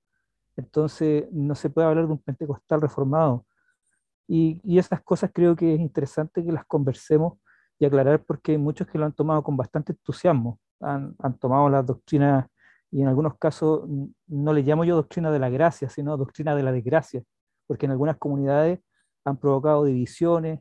Entonces 0.56 1.26
no 1.32 1.54
se 1.54 1.70
puede 1.70 1.88
hablar 1.88 2.08
de 2.08 2.14
un 2.14 2.20
pentecostal 2.20 2.80
reformado. 2.82 3.46
Y, 4.26 4.62
y 4.64 4.80
esas 4.80 5.02
cosas 5.02 5.32
creo 5.34 5.56
que 5.56 5.74
es 5.74 5.80
interesante 5.82 6.44
que 6.46 6.52
las 6.52 6.66
conversemos 6.66 7.34
y 7.78 7.86
aclarar 7.86 8.24
porque 8.24 8.54
hay 8.54 8.58
muchos 8.58 8.88
que 8.88 8.98
lo 8.98 9.06
han 9.06 9.14
tomado 9.14 9.44
con 9.44 9.58
bastante 9.58 9.92
entusiasmo. 9.92 10.60
Han, 10.80 11.16
han 11.20 11.38
tomado 11.38 11.70
la 11.70 11.84
doctrina 11.84 12.50
y 12.92 13.02
en 13.02 13.08
algunos 13.08 13.38
casos 13.38 13.88
no 14.28 14.54
le 14.54 14.64
llamo 14.64 14.84
yo 14.84 14.96
doctrina 14.96 15.32
de 15.32 15.40
la 15.40 15.50
gracia, 15.50 15.90
sino 15.90 16.18
doctrina 16.18 16.56
de 16.56 16.64
la 16.64 16.72
desgracia, 16.72 17.24
porque 17.68 17.86
en 17.86 17.92
algunas 17.92 18.18
comunidades 18.18 18.80
han 19.26 19.38
provocado 19.38 19.86
divisiones, 19.86 20.60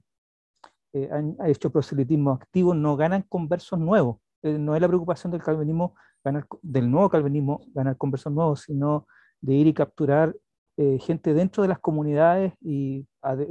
eh, 0.92 1.09
han, 1.10 1.36
hecho 1.46 1.70
proselitismo 1.70 2.32
activo, 2.32 2.74
no 2.74 2.96
ganan 2.96 3.22
conversos 3.22 3.78
nuevos. 3.78 4.18
Eh, 4.42 4.59
no 4.59 4.74
es 4.74 4.80
la 4.80 4.88
preocupación 4.88 5.30
del 5.30 5.42
calvinismo, 5.42 5.94
ganar, 6.22 6.46
del 6.62 6.90
nuevo 6.90 7.09
calvinismo, 7.09 7.60
ganar 7.74 7.96
conversos 7.96 8.32
nuevos, 8.32 8.62
sino 8.62 9.06
de 9.40 9.55
ir 9.55 9.66
y 9.66 9.74
capturar 9.74 10.36
eh, 10.76 10.98
gente 11.00 11.34
dentro 11.34 11.62
de 11.62 11.68
las 11.68 11.78
comunidades 11.78 12.52
y 12.60 13.06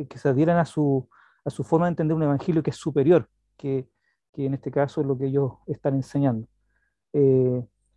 que 0.10 0.18
se 0.18 0.30
adhieran 0.30 0.58
a 0.58 0.66
su, 0.66 1.10
a 1.44 1.50
su 1.50 1.64
forma 1.64 1.88
de 1.88 1.92
entender 1.92 2.16
un 2.16 2.24
evangelio 2.24 2.64
que 2.64 2.70
es 2.70 2.78
superior, 2.78 3.30
que, 3.58 3.90
que 4.34 4.46
en 4.46 4.54
este 4.54 4.72
caso 4.72 5.02
es 5.02 5.08
lo 5.08 5.18
que 5.18 5.28
ellos 5.28 5.54
están 5.68 5.96
enseñando. 5.96 6.48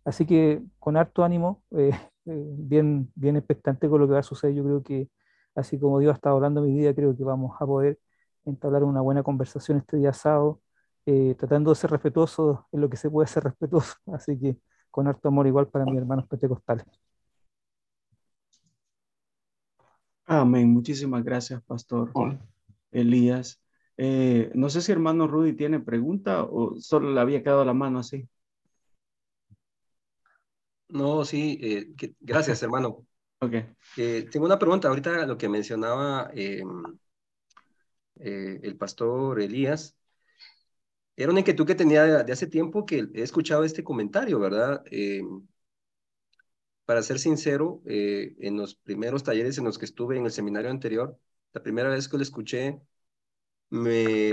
Así 0.03 0.25
que 0.25 0.61
con 0.79 0.97
harto 0.97 1.23
ánimo, 1.23 1.63
eh, 1.71 1.91
eh, 2.25 2.45
bien, 2.57 3.11
bien 3.15 3.35
expectante 3.35 3.89
con 3.89 4.01
lo 4.01 4.07
que 4.07 4.13
va 4.13 4.19
a 4.19 4.23
suceder. 4.23 4.55
Yo 4.55 4.63
creo 4.63 4.83
que, 4.83 5.09
así 5.55 5.79
como 5.79 5.99
Dios 5.99 6.11
ha 6.11 6.15
estado 6.15 6.35
hablando 6.35 6.61
mi 6.61 6.73
vida, 6.73 6.93
creo 6.93 7.15
que 7.15 7.23
vamos 7.23 7.55
a 7.59 7.65
poder 7.65 7.99
entablar 8.45 8.83
una 8.83 9.01
buena 9.01 9.23
conversación 9.23 9.77
este 9.79 9.97
día 9.97 10.13
sábado, 10.13 10.61
eh, 11.05 11.35
tratando 11.37 11.71
de 11.71 11.75
ser 11.75 11.91
respetuoso 11.91 12.67
en 12.71 12.81
lo 12.81 12.89
que 12.89 12.97
se 12.97 13.09
puede 13.09 13.27
ser 13.27 13.43
respetuoso. 13.43 13.95
Así 14.13 14.39
que 14.39 14.57
con 14.89 15.07
harto 15.07 15.27
amor 15.29 15.47
igual 15.47 15.67
para 15.67 15.85
mis 15.85 15.97
hermanos 15.97 16.27
pentecostales. 16.27 16.85
Amén. 20.25 20.71
Muchísimas 20.71 21.23
gracias, 21.23 21.61
Pastor 21.63 22.11
Elías. 22.91 23.61
no 23.97 24.69
sé 24.69 24.81
si 24.81 24.91
hermano 24.91 25.27
Rudy 25.27 25.53
tiene 25.53 25.79
pregunta 25.79 26.43
o 26.43 26.75
solo 26.79 27.11
le 27.11 27.19
había 27.19 27.43
quedado 27.43 27.65
la 27.65 27.73
mano 27.73 27.99
así. 27.99 28.27
No, 30.91 31.23
sí, 31.23 31.57
eh, 31.61 32.13
gracias, 32.19 32.61
hermano. 32.63 33.07
Ok. 33.39 33.53
Eh, 33.97 34.27
tengo 34.29 34.45
una 34.45 34.59
pregunta. 34.59 34.89
Ahorita 34.89 35.25
lo 35.25 35.37
que 35.37 35.47
mencionaba 35.47 36.29
eh, 36.35 36.61
el 38.15 38.77
pastor 38.77 39.41
Elías, 39.41 39.95
era 41.15 41.31
una 41.31 41.39
inquietud 41.39 41.65
que 41.65 41.75
tenía 41.75 42.23
de, 42.23 42.31
hace 42.31 42.47
tiempo 42.47 42.85
que 42.85 43.07
he 43.13 43.21
escuchado 43.21 43.63
este 43.63 43.83
comentario, 43.83 44.39
¿verdad? 44.39 44.83
Para 46.85 47.01
ser 47.03 47.19
sincero, 47.19 47.81
en 47.85 48.57
los 48.57 48.75
primeros 48.75 49.23
talleres 49.23 49.57
en 49.57 49.65
los 49.65 49.77
que 49.77 49.85
estuve 49.85 50.17
en 50.17 50.25
el 50.25 50.31
seminario 50.31 50.69
anterior, 50.69 51.17
la 51.53 51.63
primera 51.63 51.89
vez 51.89 52.07
que 52.09 52.17
lo 52.17 52.23
escuché, 52.23 52.81
me, 53.69 54.31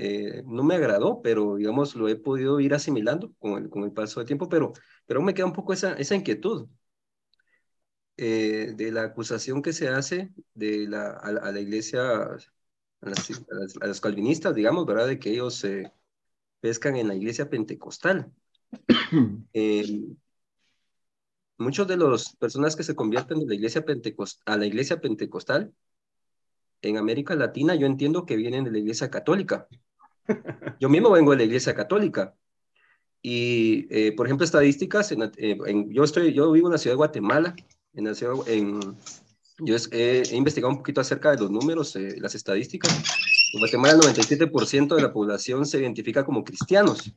eh, 0.00 0.42
no 0.46 0.62
me 0.62 0.76
agradó, 0.76 1.20
pero 1.22 1.56
digamos 1.56 1.96
lo 1.96 2.08
he 2.08 2.16
podido 2.16 2.60
ir 2.60 2.72
asimilando 2.72 3.34
con 3.40 3.64
el, 3.64 3.68
con 3.68 3.82
el 3.82 3.92
paso 3.92 4.20
del 4.20 4.28
tiempo, 4.28 4.48
pero, 4.48 4.72
pero 5.06 5.22
me 5.22 5.34
queda 5.34 5.46
un 5.46 5.52
poco 5.52 5.72
esa, 5.72 5.94
esa 5.94 6.14
inquietud 6.14 6.68
eh, 8.16 8.74
de 8.76 8.92
la 8.92 9.02
acusación 9.04 9.60
que 9.62 9.72
se 9.72 9.88
hace 9.88 10.32
de 10.54 10.86
la, 10.88 11.10
a, 11.10 11.32
la, 11.52 11.60
iglesia, 11.60 12.00
a, 12.02 13.86
los 13.86 14.00
calvinistas, 14.00 14.54
digamos, 14.54 14.86
¿verdad? 14.86 15.08
De 15.08 15.18
que 15.18 15.30
ellos 15.30 15.54
se 15.56 15.92
pescan 16.60 16.96
en 16.96 17.08
la 17.08 17.14
iglesia 17.14 17.50
pentecostal. 17.50 18.32
Eh, 19.54 20.04
muchos 21.56 21.86
de 21.88 21.96
las 21.96 22.36
personas 22.36 22.76
que 22.76 22.82
se 22.82 22.94
convierten 22.94 23.40
de 23.40 23.46
la 23.46 23.54
iglesia 23.54 23.84
pentecost 23.84 24.40
a 24.46 24.56
la 24.56 24.66
iglesia 24.66 25.00
pentecostal 25.00 25.72
en 26.82 26.96
América 26.96 27.34
Latina, 27.34 27.74
yo 27.74 27.86
entiendo 27.86 28.26
que 28.26 28.36
vienen 28.36 28.64
de 28.64 28.70
la 28.70 28.78
iglesia 28.78 29.10
católica. 29.10 29.68
Yo 30.80 30.88
mismo 30.88 31.10
vengo 31.10 31.32
de 31.32 31.38
la 31.38 31.44
Iglesia 31.44 31.74
Católica. 31.74 32.34
Y, 33.22 33.86
eh, 33.90 34.12
por 34.12 34.26
ejemplo, 34.26 34.44
estadísticas, 34.44 35.12
en, 35.12 35.30
eh, 35.36 35.58
yo, 35.88 36.04
estoy, 36.04 36.32
yo 36.32 36.52
vivo 36.52 36.68
en 36.68 36.72
la 36.72 36.78
ciudad 36.78 36.94
de 36.94 36.98
Guatemala. 36.98 37.54
En 37.94 38.04
la 38.04 38.14
ciudad, 38.14 38.36
en, 38.46 38.80
yo 39.58 39.76
he, 39.90 40.22
investigado 40.32 40.72
un 40.72 40.78
poquito 40.78 41.00
acerca 41.00 41.32
de 41.32 41.38
los 41.38 41.50
números, 41.50 41.96
eh, 41.96 42.16
las 42.20 42.34
estadísticas. 42.34 42.92
En 43.52 43.60
Guatemala 43.60 43.94
el 43.94 44.00
97% 44.00 44.94
de 44.94 45.02
la 45.02 45.12
población 45.12 45.66
se 45.66 45.78
identifica 45.80 46.24
como 46.24 46.44
cristianos. 46.44 47.12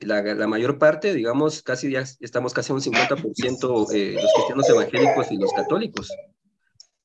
La, 0.00 0.48
mayor 0.48 0.76
parte, 0.76 1.14
digamos, 1.14 1.62
casi 1.62 1.92
ya 1.92 2.04
estamos 2.18 2.52
casi 2.52 2.72
un 2.72 2.80
50% 2.80 3.60
los 3.68 3.86
cristianos 3.86 4.68
evangélicos 4.68 5.30
y 5.30 5.36
los 5.36 5.52
católicos. 5.52 6.10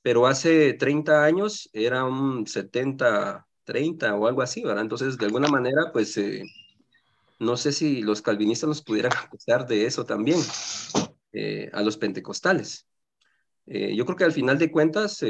Pero 0.01 0.25
hace 0.25 0.73
30 0.73 1.23
años 1.23 1.69
era 1.71 2.05
un 2.05 2.47
70, 2.47 3.46
30 3.67 4.15
o 4.15 4.27
algo 4.27 4.41
así, 4.41 4.63
¿verdad? 4.63 4.81
Entonces, 4.81 5.17
de 5.17 5.25
alguna 5.25 5.49
manera, 5.49 5.91
pues, 5.91 6.17
eh, 6.17 6.41
no 7.37 7.57
sé 7.57 7.73
si 7.73 8.01
los 8.01 8.21
calvinistas 8.21 8.69
nos 8.69 8.81
pudieran 8.81 9.11
acusar 9.25 9.67
de 9.67 9.85
eso 9.85 10.05
también, 10.05 10.39
eh, 11.33 11.69
a 11.73 11.83
los 11.83 11.97
pentecostales. 11.97 12.87
Eh, 13.67 13.93
yo 13.95 14.05
creo 14.05 14.15
que 14.15 14.23
al 14.23 14.31
final 14.31 14.57
de 14.57 14.71
cuentas, 14.71 15.21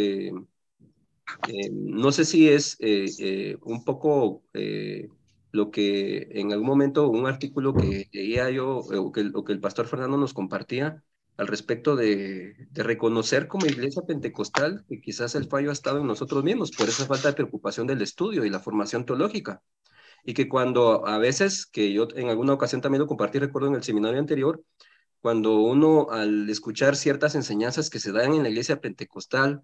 no 1.72 2.12
sé 2.12 2.24
si 2.24 2.48
es 2.48 2.78
un 3.64 3.84
poco 3.84 4.44
lo 5.52 5.72
que 5.72 6.28
en 6.32 6.54
algún 6.54 6.68
momento 6.68 7.10
un 7.10 7.26
artículo 7.26 7.74
que 7.74 8.08
leía 8.14 8.52
yo, 8.52 8.78
o 8.78 9.12
que, 9.12 9.32
o 9.34 9.44
que 9.44 9.54
el 9.54 9.60
pastor 9.60 9.88
Fernando 9.88 10.18
nos 10.18 10.36
compartía, 10.36 11.04
al 11.38 11.48
respecto 11.48 11.96
de, 11.96 12.68
reconocer 12.74 13.48
como 13.48 13.68
iglesia 13.68 14.02
pentecostal 14.04 14.84
que 14.90 15.00
quizás 15.00 15.36
el 15.36 15.48
fallo 15.48 15.70
ha 15.70 15.74
estado 15.74 16.00
en 16.00 16.08
nosotros 16.08 16.44
mismos 16.44 16.72
por 16.72 16.90
esa 16.90 17.06
falta 17.06 17.30
de 17.30 17.36
preocupación 17.36 17.88
del 17.88 18.02
estudio 18.02 18.44
y 18.44 18.50
la 18.50 18.60
formación 18.60 19.06
teológica. 19.06 19.62
Y 20.24 20.34
que 20.34 20.50
cuando 20.50 21.08
a 21.08 21.18
veces, 21.20 21.66
que 21.66 21.94
yo 21.94 22.08
en 22.16 22.30
alguna 22.30 22.54
ocasión 22.54 22.82
también 22.82 23.02
lo 23.02 23.08
compartí, 23.08 23.40
recuerdo 23.40 23.70
en 23.70 23.76
el 23.76 23.84
seminario 23.84 24.20
anterior, 24.20 24.64
cuando 25.22 25.60
uno 25.62 26.10
al 26.12 26.50
escuchar 26.50 26.96
ciertas 26.96 27.36
enseñanzas 27.36 27.90
que 27.90 28.00
se 28.00 28.12
dan 28.12 28.34
en 28.34 28.44
la 28.44 28.50
iglesia 28.50 28.82
pentecostal, 28.82 29.62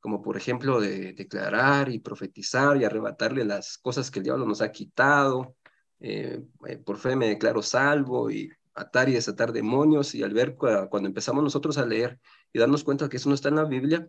como 0.00 0.22
por 0.22 0.36
ejemplo 0.36 0.80
de 0.80 1.12
declarar 1.14 1.90
y 1.90 1.98
profetizar 1.98 2.76
y 2.76 2.84
arrebatarle 2.84 3.44
las 3.44 3.78
cosas 3.78 4.10
que 4.10 4.20
el 4.20 4.24
diablo 4.24 4.46
nos 4.46 4.62
ha 4.62 4.70
quitado, 4.72 5.56
eh, 6.00 6.40
eh, 6.66 6.76
por 6.78 6.98
fe 6.98 7.16
me 7.16 7.28
declaro 7.28 7.62
salvo 7.62 8.30
y 8.30 8.50
atar 8.76 9.08
y 9.08 9.14
desatar 9.14 9.52
demonios 9.52 10.14
y 10.14 10.22
al 10.22 10.32
ver 10.32 10.54
cuando 10.56 11.06
empezamos 11.08 11.42
nosotros 11.42 11.78
a 11.78 11.86
leer 11.86 12.20
y 12.52 12.58
darnos 12.58 12.84
cuenta 12.84 13.08
que 13.08 13.16
eso 13.16 13.28
no 13.28 13.34
está 13.34 13.48
en 13.48 13.56
la 13.56 13.64
Biblia, 13.64 14.08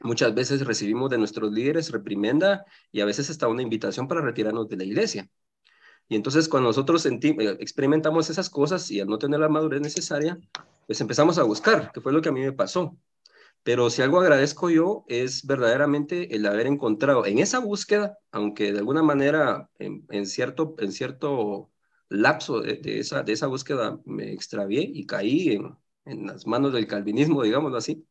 muchas 0.00 0.34
veces 0.34 0.66
recibimos 0.66 1.10
de 1.10 1.18
nuestros 1.18 1.52
líderes 1.52 1.90
reprimenda 1.90 2.64
y 2.92 3.00
a 3.00 3.04
veces 3.04 3.30
hasta 3.30 3.48
una 3.48 3.62
invitación 3.62 4.08
para 4.08 4.20
retirarnos 4.20 4.68
de 4.68 4.76
la 4.76 4.84
iglesia. 4.84 5.30
Y 6.08 6.16
entonces 6.16 6.48
cuando 6.48 6.70
nosotros 6.70 7.06
eh, 7.06 7.20
experimentamos 7.60 8.30
esas 8.30 8.50
cosas 8.50 8.90
y 8.90 9.00
al 9.00 9.08
no 9.08 9.18
tener 9.18 9.40
la 9.40 9.48
madurez 9.48 9.80
necesaria, 9.80 10.38
pues 10.86 11.00
empezamos 11.00 11.38
a 11.38 11.44
buscar, 11.44 11.92
que 11.92 12.00
fue 12.00 12.12
lo 12.12 12.20
que 12.20 12.30
a 12.30 12.32
mí 12.32 12.40
me 12.40 12.52
pasó. 12.52 12.96
Pero 13.62 13.90
si 13.90 14.02
algo 14.02 14.20
agradezco 14.20 14.70
yo 14.70 15.04
es 15.06 15.46
verdaderamente 15.46 16.34
el 16.34 16.46
haber 16.46 16.66
encontrado 16.66 17.26
en 17.26 17.38
esa 17.38 17.60
búsqueda, 17.60 18.18
aunque 18.32 18.72
de 18.72 18.78
alguna 18.78 19.02
manera 19.02 19.68
en 19.78 20.26
cierto, 20.26 20.74
en 20.78 20.92
cierto 20.92 21.70
lapso 22.10 22.60
de, 22.60 22.80
esa, 22.98 23.22
de 23.22 23.32
esa 23.32 23.46
búsqueda 23.46 23.98
me 24.04 24.32
extravié 24.32 24.82
y 24.82 25.06
caí 25.06 25.52
en, 25.52 25.74
en 26.04 26.26
las 26.26 26.46
manos 26.46 26.72
del 26.72 26.86
calvinismo, 26.86 27.42
digámoslo 27.42 27.78
así, 27.78 28.04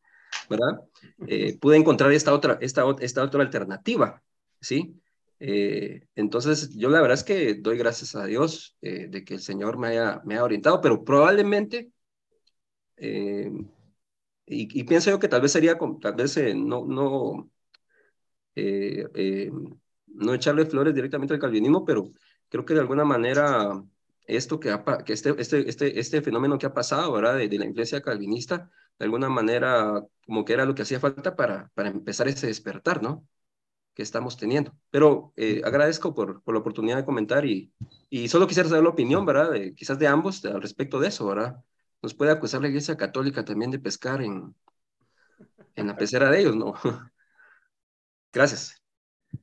¿verdad? 0.48 0.80
Eh, 1.26 1.58
pude 1.58 1.76
encontrar 1.76 2.10
esta 2.12 2.34
otra, 2.34 2.58
esta, 2.60 2.84
esta 3.00 3.22
otra 3.22 3.42
alternativa, 3.42 4.22
¿sí? 4.60 4.96
Eh, 5.38 6.06
entonces, 6.14 6.74
yo 6.76 6.90
la 6.90 7.00
verdad 7.00 7.18
es 7.18 7.24
que 7.24 7.54
doy 7.54 7.78
gracias 7.78 8.14
a 8.14 8.26
Dios 8.26 8.76
eh, 8.82 9.06
de 9.08 9.24
que 9.24 9.34
el 9.34 9.40
Señor 9.40 9.78
me 9.78 9.88
haya, 9.88 10.20
me 10.24 10.34
haya 10.34 10.44
orientado, 10.44 10.80
pero 10.80 11.04
probablemente, 11.04 11.92
y, 12.96 13.56
y, 14.46 14.84
pienso 14.84 15.10
yo 15.10 15.18
que 15.18 15.28
tal 15.28 15.40
vez 15.40 15.52
sería, 15.52 15.78
tal 16.02 16.14
vez 16.14 16.36
no, 16.54 16.84
no, 16.84 17.50
no 20.06 20.34
echarle 20.34 20.66
flores 20.66 20.94
directamente 20.94 21.32
al 21.32 21.40
calvinismo, 21.40 21.84
pero 21.84 22.12
creo 22.50 22.64
que 22.64 22.74
de 22.74 22.80
alguna 22.80 23.04
manera 23.04 23.82
esto 24.26 24.60
que, 24.60 24.76
que 25.06 25.12
este, 25.12 25.34
este, 25.38 25.68
este, 25.68 26.00
este 26.00 26.22
fenómeno 26.22 26.58
que 26.58 26.66
ha 26.66 26.74
pasado, 26.74 27.12
¿verdad? 27.12 27.36
De, 27.36 27.58
la 27.58 27.64
influencia 27.66 28.02
calvinista, 28.02 28.70
de 28.98 29.04
alguna 29.06 29.28
manera 29.28 30.04
como 30.26 30.44
que 30.44 30.52
era 30.52 30.64
lo 30.64 30.74
que 30.74 30.82
hacía 30.82 31.00
falta 31.00 31.36
para, 31.36 31.70
para 31.74 31.88
empezar 31.90 32.28
ese 32.28 32.46
despertar, 32.46 33.02
¿no? 33.02 33.26
que 33.94 34.02
estamos 34.02 34.36
teniendo. 34.36 34.72
Pero 34.90 35.32
eh, 35.36 35.62
agradezco 35.64 36.14
por, 36.14 36.42
por, 36.42 36.54
la 36.54 36.60
oportunidad 36.60 36.96
de 36.96 37.04
comentar 37.04 37.44
y, 37.44 37.72
y 38.08 38.28
solo 38.28 38.46
quisiera 38.46 38.68
saber 38.68 38.84
la 38.84 38.90
opinión, 38.90 39.26
¿verdad? 39.26 39.52
quizás 39.76 39.98
de 39.98 40.06
ambos 40.06 40.44
al 40.44 40.62
respecto 40.62 41.00
de 41.00 41.08
eso, 41.08 41.26
¿verdad? 41.26 41.56
Nos 42.02 42.14
puede 42.14 42.30
acusar 42.32 42.62
la 42.62 42.68
Iglesia 42.68 42.96
Católica 42.96 43.44
también 43.44 43.70
de 43.70 43.78
pescar 43.78 44.22
en, 44.22 44.54
en 45.74 45.86
la 45.86 45.96
pecera 45.96 46.30
de 46.30 46.40
ellos, 46.40 46.56
¿no? 46.56 46.74
Gracias. 48.32 48.80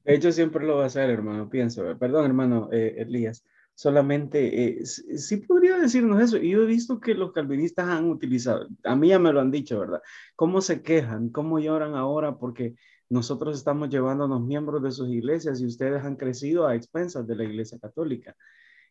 De 0.04 0.16
hecho, 0.16 0.32
siempre 0.32 0.66
lo 0.66 0.78
va 0.78 0.84
a 0.84 0.88
hacer, 0.88 1.10
hermano, 1.10 1.50
pienso. 1.50 1.98
Perdón, 1.98 2.26
hermano 2.26 2.70
eh, 2.72 2.96
Elías. 3.00 3.44
Solamente, 3.74 4.82
eh, 4.82 4.86
sí 4.86 5.38
podría 5.38 5.78
decirnos 5.78 6.22
eso. 6.22 6.38
Yo 6.38 6.64
he 6.64 6.66
visto 6.66 7.00
que 7.00 7.14
los 7.14 7.32
calvinistas 7.32 7.88
han 7.88 8.10
utilizado, 8.10 8.68
a 8.84 8.96
mí 8.96 9.10
ya 9.10 9.20
me 9.20 9.32
lo 9.32 9.40
han 9.40 9.52
dicho, 9.52 9.80
¿verdad? 9.80 10.02
¿Cómo 10.36 10.62
se 10.62 10.82
quejan? 10.82 11.30
¿Cómo 11.30 11.60
lloran 11.60 11.94
ahora? 11.94 12.38
Porque 12.38 12.76
nosotros 13.10 13.58
estamos 13.58 13.90
llevándonos 13.90 14.42
miembros 14.42 14.84
de 14.84 14.92
sus 14.92 15.10
iglesias 15.10 15.62
y 15.62 15.66
ustedes 15.66 16.04
han 16.04 16.16
crecido 16.16 16.68
a 16.68 16.76
expensas 16.76 17.26
de 17.28 17.36
la 17.36 17.44
iglesia 17.44 17.80
católica. 17.80 18.36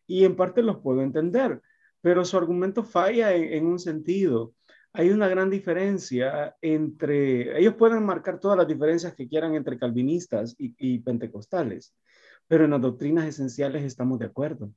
Y 0.07 0.23
en 0.23 0.35
parte 0.35 0.63
los 0.63 0.77
puedo 0.77 1.01
entender, 1.01 1.61
pero 2.01 2.25
su 2.25 2.37
argumento 2.37 2.83
falla 2.83 3.33
en, 3.35 3.65
un 3.65 3.79
sentido. 3.79 4.53
Hay 4.93 5.09
una 5.09 5.27
gran 5.27 5.49
diferencia 5.49 6.55
entre, 6.61 7.59
ellos 7.59 7.75
pueden 7.75 8.05
marcar 8.05 8.39
todas 8.39 8.57
las 8.57 8.67
diferencias 8.67 9.13
que 9.13 9.27
quieran 9.27 9.55
entre 9.55 9.77
calvinistas 9.77 10.55
y, 10.57 10.99
pentecostales, 10.99 11.93
pero 12.47 12.65
en 12.65 12.71
las 12.71 12.81
doctrinas 12.81 13.25
esenciales 13.27 13.83
estamos 13.83 14.19
de 14.19 14.25
acuerdo 14.25 14.71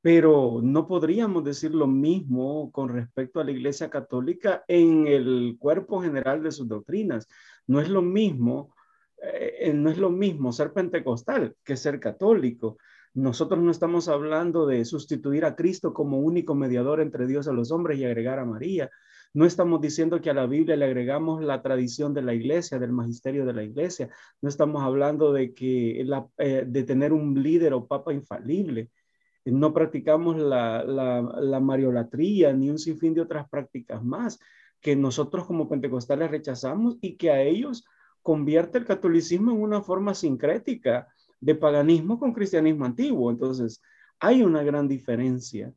pero 0.00 0.60
no 0.62 0.86
podríamos 0.86 1.44
decir 1.44 1.74
lo 1.74 1.86
mismo 1.86 2.70
con 2.72 2.88
respecto 2.88 3.40
a 3.40 3.44
la 3.44 3.50
Iglesia 3.50 3.90
Católica 3.90 4.64
en 4.68 5.06
el 5.08 5.56
cuerpo 5.58 6.00
general 6.00 6.42
de 6.42 6.52
sus 6.52 6.68
doctrinas. 6.68 7.28
No 7.66 7.80
es 7.80 7.88
lo 7.88 8.00
mismo, 8.00 8.74
eh, 9.20 9.72
no 9.74 9.90
es 9.90 9.98
lo 9.98 10.10
mismo 10.10 10.52
ser 10.52 10.72
pentecostal 10.72 11.56
que 11.64 11.76
ser 11.76 11.98
católico. 11.98 12.78
Nosotros 13.14 13.60
no 13.60 13.70
estamos 13.70 14.08
hablando 14.08 14.66
de 14.66 14.84
sustituir 14.84 15.44
a 15.44 15.56
Cristo 15.56 15.92
como 15.92 16.18
único 16.20 16.54
mediador 16.54 17.00
entre 17.00 17.26
Dios 17.26 17.46
y 17.46 17.54
los 17.54 17.70
hombres 17.72 17.98
y 17.98 18.04
agregar 18.04 18.38
a 18.38 18.44
María. 18.44 18.90
No 19.34 19.44
estamos 19.44 19.80
diciendo 19.80 20.20
que 20.20 20.30
a 20.30 20.34
la 20.34 20.46
Biblia 20.46 20.76
le 20.76 20.84
agregamos 20.84 21.42
la 21.42 21.62
tradición 21.62 22.14
de 22.14 22.22
la 22.22 22.34
iglesia, 22.34 22.78
del 22.78 22.92
magisterio 22.92 23.44
de 23.44 23.52
la 23.52 23.62
iglesia. 23.62 24.08
No 24.40 24.48
estamos 24.48 24.82
hablando 24.82 25.32
de 25.32 25.52
que 25.52 26.06
eh, 26.38 26.64
de 26.66 26.82
tener 26.84 27.12
un 27.12 27.42
líder 27.42 27.74
o 27.74 27.86
papa 27.86 28.12
infalible. 28.12 28.90
No 29.44 29.72
practicamos 29.72 30.36
la, 30.36 30.84
la, 30.84 31.22
la 31.22 31.60
mariolatría 31.60 32.52
ni 32.52 32.70
un 32.70 32.78
sinfín 32.78 33.14
de 33.14 33.22
otras 33.22 33.48
prácticas 33.48 34.02
más 34.04 34.38
que 34.80 34.96
nosotros 34.96 35.46
como 35.46 35.68
pentecostales 35.68 36.30
rechazamos 36.30 36.96
y 37.00 37.16
que 37.16 37.30
a 37.30 37.42
ellos 37.42 37.84
convierte 38.22 38.78
el 38.78 38.84
catolicismo 38.84 39.52
en 39.52 39.60
una 39.60 39.82
forma 39.82 40.14
sincrética 40.14 41.08
de 41.40 41.54
paganismo 41.54 42.18
con 42.18 42.32
cristianismo 42.32 42.84
antiguo. 42.84 43.30
Entonces, 43.30 43.82
hay 44.20 44.42
una 44.42 44.62
gran 44.62 44.88
diferencia. 44.88 45.72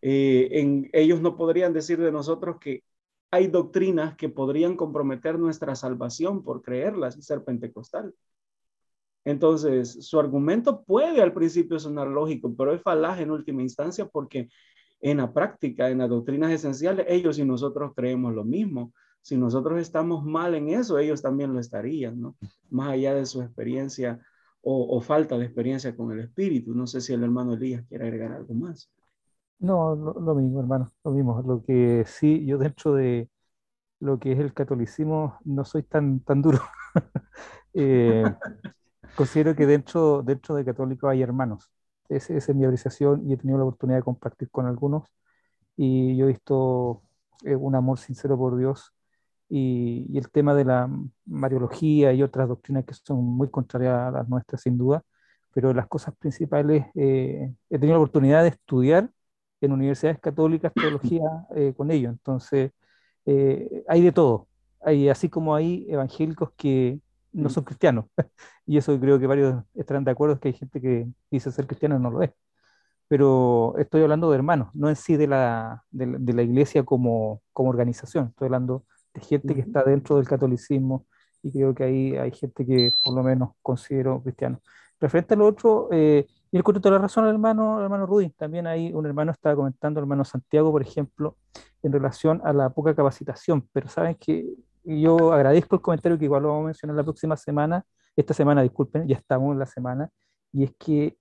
Eh, 0.00 0.48
en, 0.52 0.90
ellos 0.92 1.20
no 1.20 1.36
podrían 1.36 1.72
decir 1.72 2.00
de 2.00 2.12
nosotros 2.12 2.56
que 2.60 2.82
hay 3.30 3.46
doctrinas 3.46 4.16
que 4.16 4.28
podrían 4.28 4.76
comprometer 4.76 5.38
nuestra 5.38 5.74
salvación 5.74 6.42
por 6.42 6.62
creerlas 6.62 7.16
y 7.16 7.22
ser 7.22 7.44
pentecostal. 7.44 8.14
Entonces, 9.24 10.04
su 10.04 10.18
argumento 10.18 10.82
puede 10.82 11.22
al 11.22 11.32
principio 11.32 11.78
sonar 11.78 12.08
lógico, 12.08 12.54
pero 12.56 12.74
es 12.74 12.82
falaz 12.82 13.20
en 13.20 13.30
última 13.30 13.62
instancia 13.62 14.06
porque 14.06 14.48
en 15.00 15.18
la 15.18 15.32
práctica, 15.32 15.88
en 15.88 15.98
las 15.98 16.08
doctrinas 16.08 16.52
esenciales, 16.52 17.06
ellos 17.08 17.38
y 17.38 17.44
nosotros 17.44 17.92
creemos 17.94 18.34
lo 18.34 18.44
mismo. 18.44 18.92
Si 19.20 19.36
nosotros 19.36 19.80
estamos 19.80 20.24
mal 20.24 20.54
en 20.54 20.68
eso, 20.68 20.98
ellos 20.98 21.22
también 21.22 21.52
lo 21.52 21.60
estarían, 21.60 22.20
¿no? 22.20 22.36
Más 22.70 22.90
allá 22.90 23.14
de 23.14 23.24
su 23.24 23.40
experiencia 23.40 24.20
o, 24.62 25.00
falta 25.00 25.36
de 25.36 25.46
experiencia 25.46 25.96
con 25.96 26.12
el 26.12 26.20
Espíritu. 26.20 26.74
No 26.74 26.86
sé 26.86 27.00
si 27.00 27.12
el 27.12 27.22
hermano 27.22 27.54
Elías 27.54 27.84
quiere 27.88 28.04
agregar 28.04 28.32
algo 28.32 28.54
más. 28.54 28.90
No, 29.58 29.94
lo, 29.94 30.34
mismo, 30.34 30.60
hermano, 30.60 30.92
lo 31.04 31.10
mismo. 31.10 31.42
Lo 31.46 31.62
que 31.62 32.04
sí, 32.06 32.44
yo 32.46 32.58
dentro 32.58 32.94
de 32.94 33.28
lo 34.00 34.18
que 34.18 34.32
es 34.32 34.38
el 34.38 34.52
catolicismo 34.52 35.38
no 35.44 35.64
soy 35.64 35.82
tan, 35.82 36.20
tan 36.20 36.42
duro. 36.42 36.60
Eh, 37.74 38.22
considero 39.16 39.56
que 39.56 39.64
dentro, 39.64 40.22
dentro 40.22 40.54
de 40.54 40.62
católico 40.62 41.08
hay 41.08 41.22
hermanos 41.22 41.72
esa 42.16 42.34
es 42.34 42.54
mi 42.54 42.64
apreciación 42.64 43.28
y 43.28 43.32
he 43.32 43.36
tenido 43.36 43.58
la 43.58 43.64
oportunidad 43.64 43.98
de 43.98 44.04
compartir 44.04 44.50
con 44.50 44.66
algunos 44.66 45.08
y 45.76 46.16
yo 46.16 46.26
he 46.26 46.28
visto 46.28 47.02
eh, 47.44 47.56
un 47.56 47.74
amor 47.74 47.98
sincero 47.98 48.36
por 48.36 48.56
Dios 48.56 48.91
y, 49.52 50.18
el 50.18 50.30
tema 50.30 50.54
de 50.54 50.64
la 50.64 50.88
mariología 51.26 52.12
y 52.12 52.22
otras 52.22 52.48
doctrinas 52.48 52.84
que 52.84 52.94
son 52.94 53.22
muy 53.24 53.50
contrarias 53.50 53.94
a 54.08 54.10
las 54.10 54.28
nuestras 54.28 54.62
sin 54.62 54.78
duda, 54.78 55.02
pero 55.52 55.74
las 55.74 55.86
cosas 55.88 56.14
principales, 56.16 56.86
eh, 56.94 57.52
he 57.70 57.78
tenido 57.78 57.94
la 57.94 57.98
oportunidad 57.98 58.42
de 58.42 58.50
estudiar 58.50 59.10
en 59.60 59.72
universidades 59.72 60.18
católicas 60.20 60.72
teología 60.74 61.22
eh, 61.56 61.74
con 61.76 61.90
ellos, 61.90 62.12
entonces 62.12 62.72
hay 63.88 64.02
de 64.02 64.12
todo, 64.12 64.48
hay, 64.80 65.08
así 65.08 65.28
como 65.28 65.54
hay 65.54 65.86
evangélicos 65.88 66.50
que 66.56 67.00
no 67.32 67.48
son 67.50 67.64
cristianos. 67.64 68.06
y 68.66 68.78
eso 68.78 68.98
creo 69.00 69.18
que 69.18 69.26
varios 69.26 69.64
estarán 69.74 70.04
de 70.04 70.10
acuerdo, 70.12 70.40
que 70.40 70.48
hay 70.48 70.54
gente 70.54 70.80
que 70.80 71.08
dice 71.30 71.52
ser 71.52 71.66
cristiano 71.66 71.96
y 71.96 72.00
no 72.00 72.10
lo 72.10 72.22
es. 72.22 72.30
Pero 73.08 73.74
estoy 73.78 74.02
hablando 74.02 74.30
de 74.30 74.36
hermanos, 74.36 74.70
no 74.74 74.88
en 74.88 74.96
sí 74.96 75.16
de 75.16 75.26
la, 75.28 75.84
de 75.90 76.32
la, 76.32 76.42
iglesia 76.42 76.84
como, 76.84 77.42
como 77.52 77.70
organización. 77.70 78.28
Estoy 78.28 78.46
hablando 78.46 78.84
de 79.14 79.20
gente 79.20 79.54
que 79.54 79.60
está 79.60 79.82
dentro 79.84 80.16
del 80.16 80.26
catolicismo 80.26 81.06
y 81.42 81.50
creo 81.50 81.74
que 81.74 81.84
ahí 81.84 82.16
hay 82.16 82.30
gente 82.32 82.64
que 82.64 82.90
por 83.04 83.14
lo 83.14 83.22
menos 83.22 83.50
considero 83.62 84.22
cristiano. 84.22 84.60
Referente 85.00 85.34
a 85.34 85.36
lo 85.36 85.46
otro, 85.46 85.88
eh, 85.90 86.26
y 86.52 86.56
el 86.56 86.62
toda 86.62 86.92
la 86.92 86.98
razón 86.98 87.26
hermano, 87.26 87.82
hermano 87.82 88.06
Rudy. 88.06 88.30
También 88.30 88.66
hay 88.66 88.92
un 88.92 89.06
hermano 89.06 89.32
estaba 89.32 89.56
comentando, 89.56 89.98
hermano 89.98 90.24
Santiago, 90.24 90.70
por 90.70 90.82
ejemplo, 90.82 91.36
en 91.82 91.92
relación 91.92 92.40
a 92.44 92.52
la 92.52 92.70
poca 92.70 92.94
capacitación. 92.94 93.66
Pero 93.72 93.88
saben 93.88 94.14
que 94.16 94.46
yo 94.84 95.32
agradezco 95.32 95.76
el 95.76 95.82
comentario 95.82 96.18
que 96.18 96.26
igual 96.26 96.42
lo 96.42 96.50
vamos 96.50 96.64
a 96.64 96.66
mencionar 96.66 96.96
la 96.96 97.02
próxima 97.04 97.36
semana, 97.36 97.84
esta 98.14 98.34
semana, 98.34 98.62
disculpen, 98.62 99.08
ya 99.08 99.16
estamos 99.16 99.52
en 99.52 99.58
la 99.58 99.66
semana, 99.66 100.10
y 100.52 100.64
es 100.64 100.72
que 100.78 101.16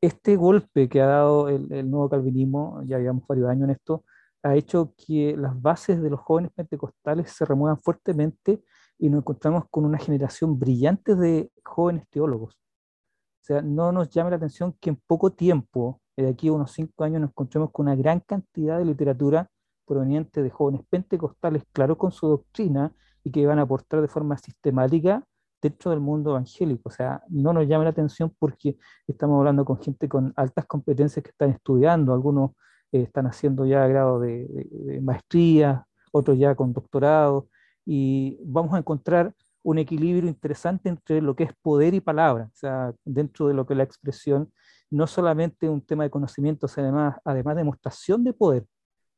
este 0.00 0.36
golpe 0.36 0.88
que 0.88 1.02
ha 1.02 1.06
dado 1.06 1.48
el, 1.50 1.70
el 1.70 1.90
nuevo 1.90 2.08
calvinismo, 2.08 2.82
ya 2.84 2.98
llevamos 2.98 3.26
varios 3.26 3.50
años 3.50 3.64
en 3.64 3.70
esto, 3.70 4.04
ha 4.42 4.54
hecho 4.54 4.94
que 4.96 5.36
las 5.36 5.60
bases 5.60 6.00
de 6.02 6.10
los 6.10 6.20
jóvenes 6.20 6.52
pentecostales 6.52 7.30
se 7.32 7.44
remuevan 7.44 7.78
fuertemente 7.78 8.62
y 8.98 9.08
nos 9.10 9.20
encontramos 9.20 9.64
con 9.70 9.84
una 9.84 9.98
generación 9.98 10.58
brillante 10.58 11.14
de 11.14 11.50
jóvenes 11.64 12.06
teólogos. 12.10 12.54
O 12.54 13.42
sea, 13.42 13.62
no 13.62 13.92
nos 13.92 14.10
llame 14.10 14.30
la 14.30 14.36
atención 14.36 14.74
que 14.80 14.90
en 14.90 14.96
poco 15.06 15.32
tiempo, 15.32 16.00
de 16.16 16.28
aquí 16.28 16.48
a 16.48 16.52
unos 16.52 16.72
cinco 16.72 17.04
años, 17.04 17.20
nos 17.20 17.30
encontremos 17.30 17.70
con 17.72 17.86
una 17.86 17.96
gran 17.96 18.20
cantidad 18.20 18.78
de 18.78 18.84
literatura 18.84 19.48
proveniente 19.86 20.42
de 20.42 20.50
jóvenes 20.50 20.82
pentecostales, 20.88 21.64
claro, 21.72 21.96
con 21.98 22.12
su 22.12 22.28
doctrina 22.28 22.94
y 23.24 23.30
que 23.30 23.46
van 23.46 23.58
a 23.58 23.62
aportar 23.62 24.00
de 24.00 24.08
forma 24.08 24.36
sistemática 24.38 25.24
dentro 25.60 25.90
del 25.90 26.00
mundo 26.00 26.30
evangélico. 26.30 26.88
O 26.88 26.92
sea, 26.92 27.22
no 27.28 27.52
nos 27.52 27.66
llame 27.66 27.84
la 27.84 27.90
atención 27.90 28.34
porque 28.38 28.76
estamos 29.06 29.38
hablando 29.38 29.64
con 29.64 29.78
gente 29.80 30.08
con 30.08 30.32
altas 30.36 30.66
competencias 30.66 31.22
que 31.22 31.30
están 31.30 31.50
estudiando, 31.50 32.12
algunos 32.12 32.52
eh, 32.92 33.02
están 33.02 33.26
haciendo 33.26 33.66
ya 33.66 33.86
grado 33.86 34.20
de, 34.20 35.00
maestría, 35.02 35.86
otros 36.12 36.38
ya 36.38 36.54
con 36.54 36.72
doctorado, 36.72 37.48
y 37.84 38.38
vamos 38.44 38.74
a 38.74 38.78
encontrar 38.78 39.34
un 39.62 39.78
equilibrio 39.78 40.28
interesante 40.28 40.88
entre 40.88 41.20
lo 41.20 41.34
que 41.36 41.44
es 41.44 41.52
poder 41.62 41.94
y 41.94 42.00
palabra, 42.00 42.44
o 42.52 42.56
sea, 42.56 42.92
dentro 43.04 43.48
de 43.48 43.54
lo 43.54 43.66
que 43.66 43.74
es 43.74 43.78
la 43.78 43.84
expresión, 43.84 44.52
no 44.90 45.06
solamente 45.06 45.68
un 45.68 45.82
tema 45.82 46.04
de 46.04 46.10
conocimientos, 46.10 46.76
además, 46.78 47.16
además 47.24 47.56
de 47.56 47.60
demostración 47.60 48.24
de 48.24 48.32
poder, 48.32 48.66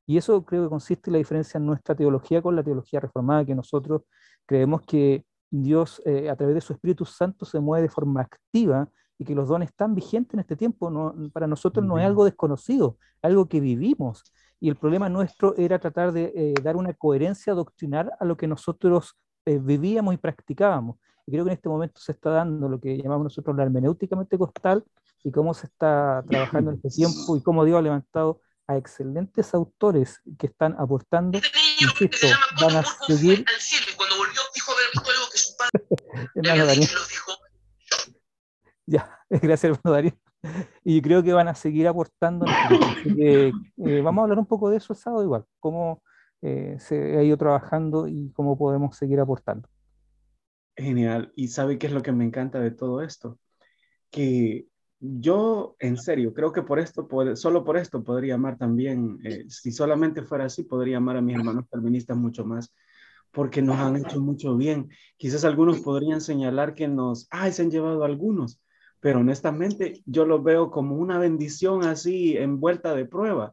y 0.07 0.17
eso 0.17 0.45
creo 0.45 0.65
que 0.65 0.69
consiste 0.69 1.11
en 1.11 1.13
la 1.13 1.19
diferencia 1.19 1.59
en 1.59 1.67
nuestra 1.67 1.95
teología 1.95 2.43
con 2.43 2.57
la 2.57 2.63
teología 2.63 3.01
reformada, 3.01 3.45
que 3.45 3.55
nosotros 3.55 4.03
creemos 4.47 4.83
que 4.83 5.25
Dios 5.51 6.03
eh, 6.05 6.31
a 6.31 6.37
través 6.37 6.55
de 6.55 6.61
su 6.61 6.73
Espíritu 6.73 7.05
Santo 7.05 7.45
se 7.45 7.61
mueve 7.61 7.83
de 7.83 7.89
forma 7.89 8.23
activa 8.23 8.89
y 9.23 9.25
que 9.25 9.35
los 9.37 9.49
dones 9.49 9.69
están 9.69 9.95
vigentes 9.95 10.35
en 10.35 10.41
este 10.41 10.57
tiempo. 10.57 10.91
No, 10.91 11.15
para 11.33 11.47
nosotros 11.47 11.87
no 11.87 11.97
es 11.99 12.05
algo 12.05 12.25
desconocido, 12.25 12.99
algo 13.23 13.49
que 13.49 13.61
vivimos. 13.61 14.25
Y 14.61 14.69
el 14.69 14.77
problema 14.77 15.09
nuestro 15.09 15.57
era 15.57 15.79
tratar 15.79 16.13
de 16.13 16.33
eh, 16.35 16.55
dar 16.63 16.77
una 16.77 16.93
coherencia 16.93 17.55
doctrinal 17.55 18.13
a 18.19 18.25
lo 18.25 18.37
que 18.37 18.49
nosotros 18.49 19.17
eh, 19.47 19.59
vivíamos 19.59 20.15
y 20.15 20.17
practicábamos. 20.17 20.97
Y 21.25 21.33
creo 21.33 21.45
que 21.45 21.51
en 21.51 21.57
este 21.57 21.69
momento 21.69 22.01
se 22.01 22.13
está 22.13 22.31
dando 22.31 22.69
lo 22.69 22.81
que 22.81 22.97
llamamos 22.97 23.25
nosotros 23.25 23.57
la 23.57 23.63
hermenéutica 23.63 24.17
pentecostal 24.17 24.85
y 25.23 25.31
cómo 25.31 25.55
se 25.55 25.67
está 25.67 26.25
trabajando 26.29 26.73
en 26.73 26.77
este 26.79 26.89
tiempo 26.91 27.37
y 27.37 27.43
cómo 27.43 27.65
Dios 27.65 27.79
ha 27.79 27.83
levantado 27.83 28.41
a 28.67 28.77
excelentes 28.77 29.55
autores 29.55 30.21
que 30.37 30.49
están 30.49 30.75
aportando, 30.79 31.39
insisto, 31.81 32.27
van 32.61 32.77
a 32.77 32.85
seguir... 33.07 33.45
cuando 33.97 34.17
volvió 34.17 34.41
dijo 34.53 34.73
haber 34.73 34.87
algo 34.97 35.31
que 35.31 35.39
su 35.39 35.57
padre. 35.57 35.83
Ya, 38.93 39.19
gracias 39.31 39.65
hermano 39.65 39.95
Darío. 39.95 40.13
Y 40.85 41.01
creo 41.01 41.23
que 41.23 41.33
van 41.33 41.49
a 41.49 41.55
seguir 41.55 41.89
aportando. 41.89 42.45
Eh, 43.19 43.51
vamos 44.03 44.21
a 44.21 44.25
hablar 44.25 44.39
un 44.39 44.47
poco 44.47 44.69
de 44.69 44.77
eso 44.77 44.93
el 44.93 44.99
sábado 44.99 45.25
igual, 45.25 45.45
cómo 45.61 46.03
eh, 46.43 46.77
se 46.79 47.17
ha 47.17 47.23
ido 47.23 47.39
trabajando 47.39 48.07
y 48.07 48.31
cómo 48.33 48.59
podemos 48.59 48.97
seguir 48.97 49.19
aportando. 49.19 49.69
Genial. 50.77 51.33
¿Y 51.37 51.49
sabe 51.49 51.79
qué 51.79 51.87
es 51.87 51.93
lo 51.93 52.03
que 52.03 52.13
me 52.13 52.25
encanta 52.25 52.61
de 52.61 52.71
todo 52.71 53.03
esto? 53.03 53.39
Que 54.11 54.67
yo, 55.01 55.75
en 55.79 55.97
serio, 55.97 56.35
creo 56.35 56.53
que 56.53 56.63
por 56.63 56.79
esto, 56.79 57.09
solo 57.35 57.65
por 57.65 57.77
esto 57.79 58.05
podría 58.05 58.35
amar 58.35 58.59
también, 58.59 59.19
eh, 59.25 59.47
si 59.49 59.73
solamente 59.73 60.23
fuera 60.23 60.45
así, 60.45 60.65
podría 60.65 60.99
amar 60.99 61.17
a 61.17 61.23
mis 61.23 61.37
hermanos 61.37 61.65
calvinistas 61.71 62.17
mucho 62.17 62.45
más, 62.45 62.75
porque 63.31 63.63
nos 63.63 63.79
han 63.79 63.97
hecho 63.97 64.21
mucho 64.21 64.57
bien. 64.57 64.91
Quizás 65.17 65.45
algunos 65.45 65.81
podrían 65.81 66.21
señalar 66.21 66.75
que 66.75 66.89
nos, 66.89 67.27
ay, 67.31 67.53
se 67.53 67.63
han 67.63 67.71
llevado 67.71 68.05
algunos, 68.05 68.62
pero 69.03 69.19
honestamente 69.19 70.01
yo 70.07 70.25
lo 70.25 70.41
veo 70.45 70.71
como 70.71 70.95
una 70.95 71.19
bendición 71.19 71.83
así 71.83 72.37
envuelta 72.37 72.95
de 72.95 73.05
prueba, 73.05 73.53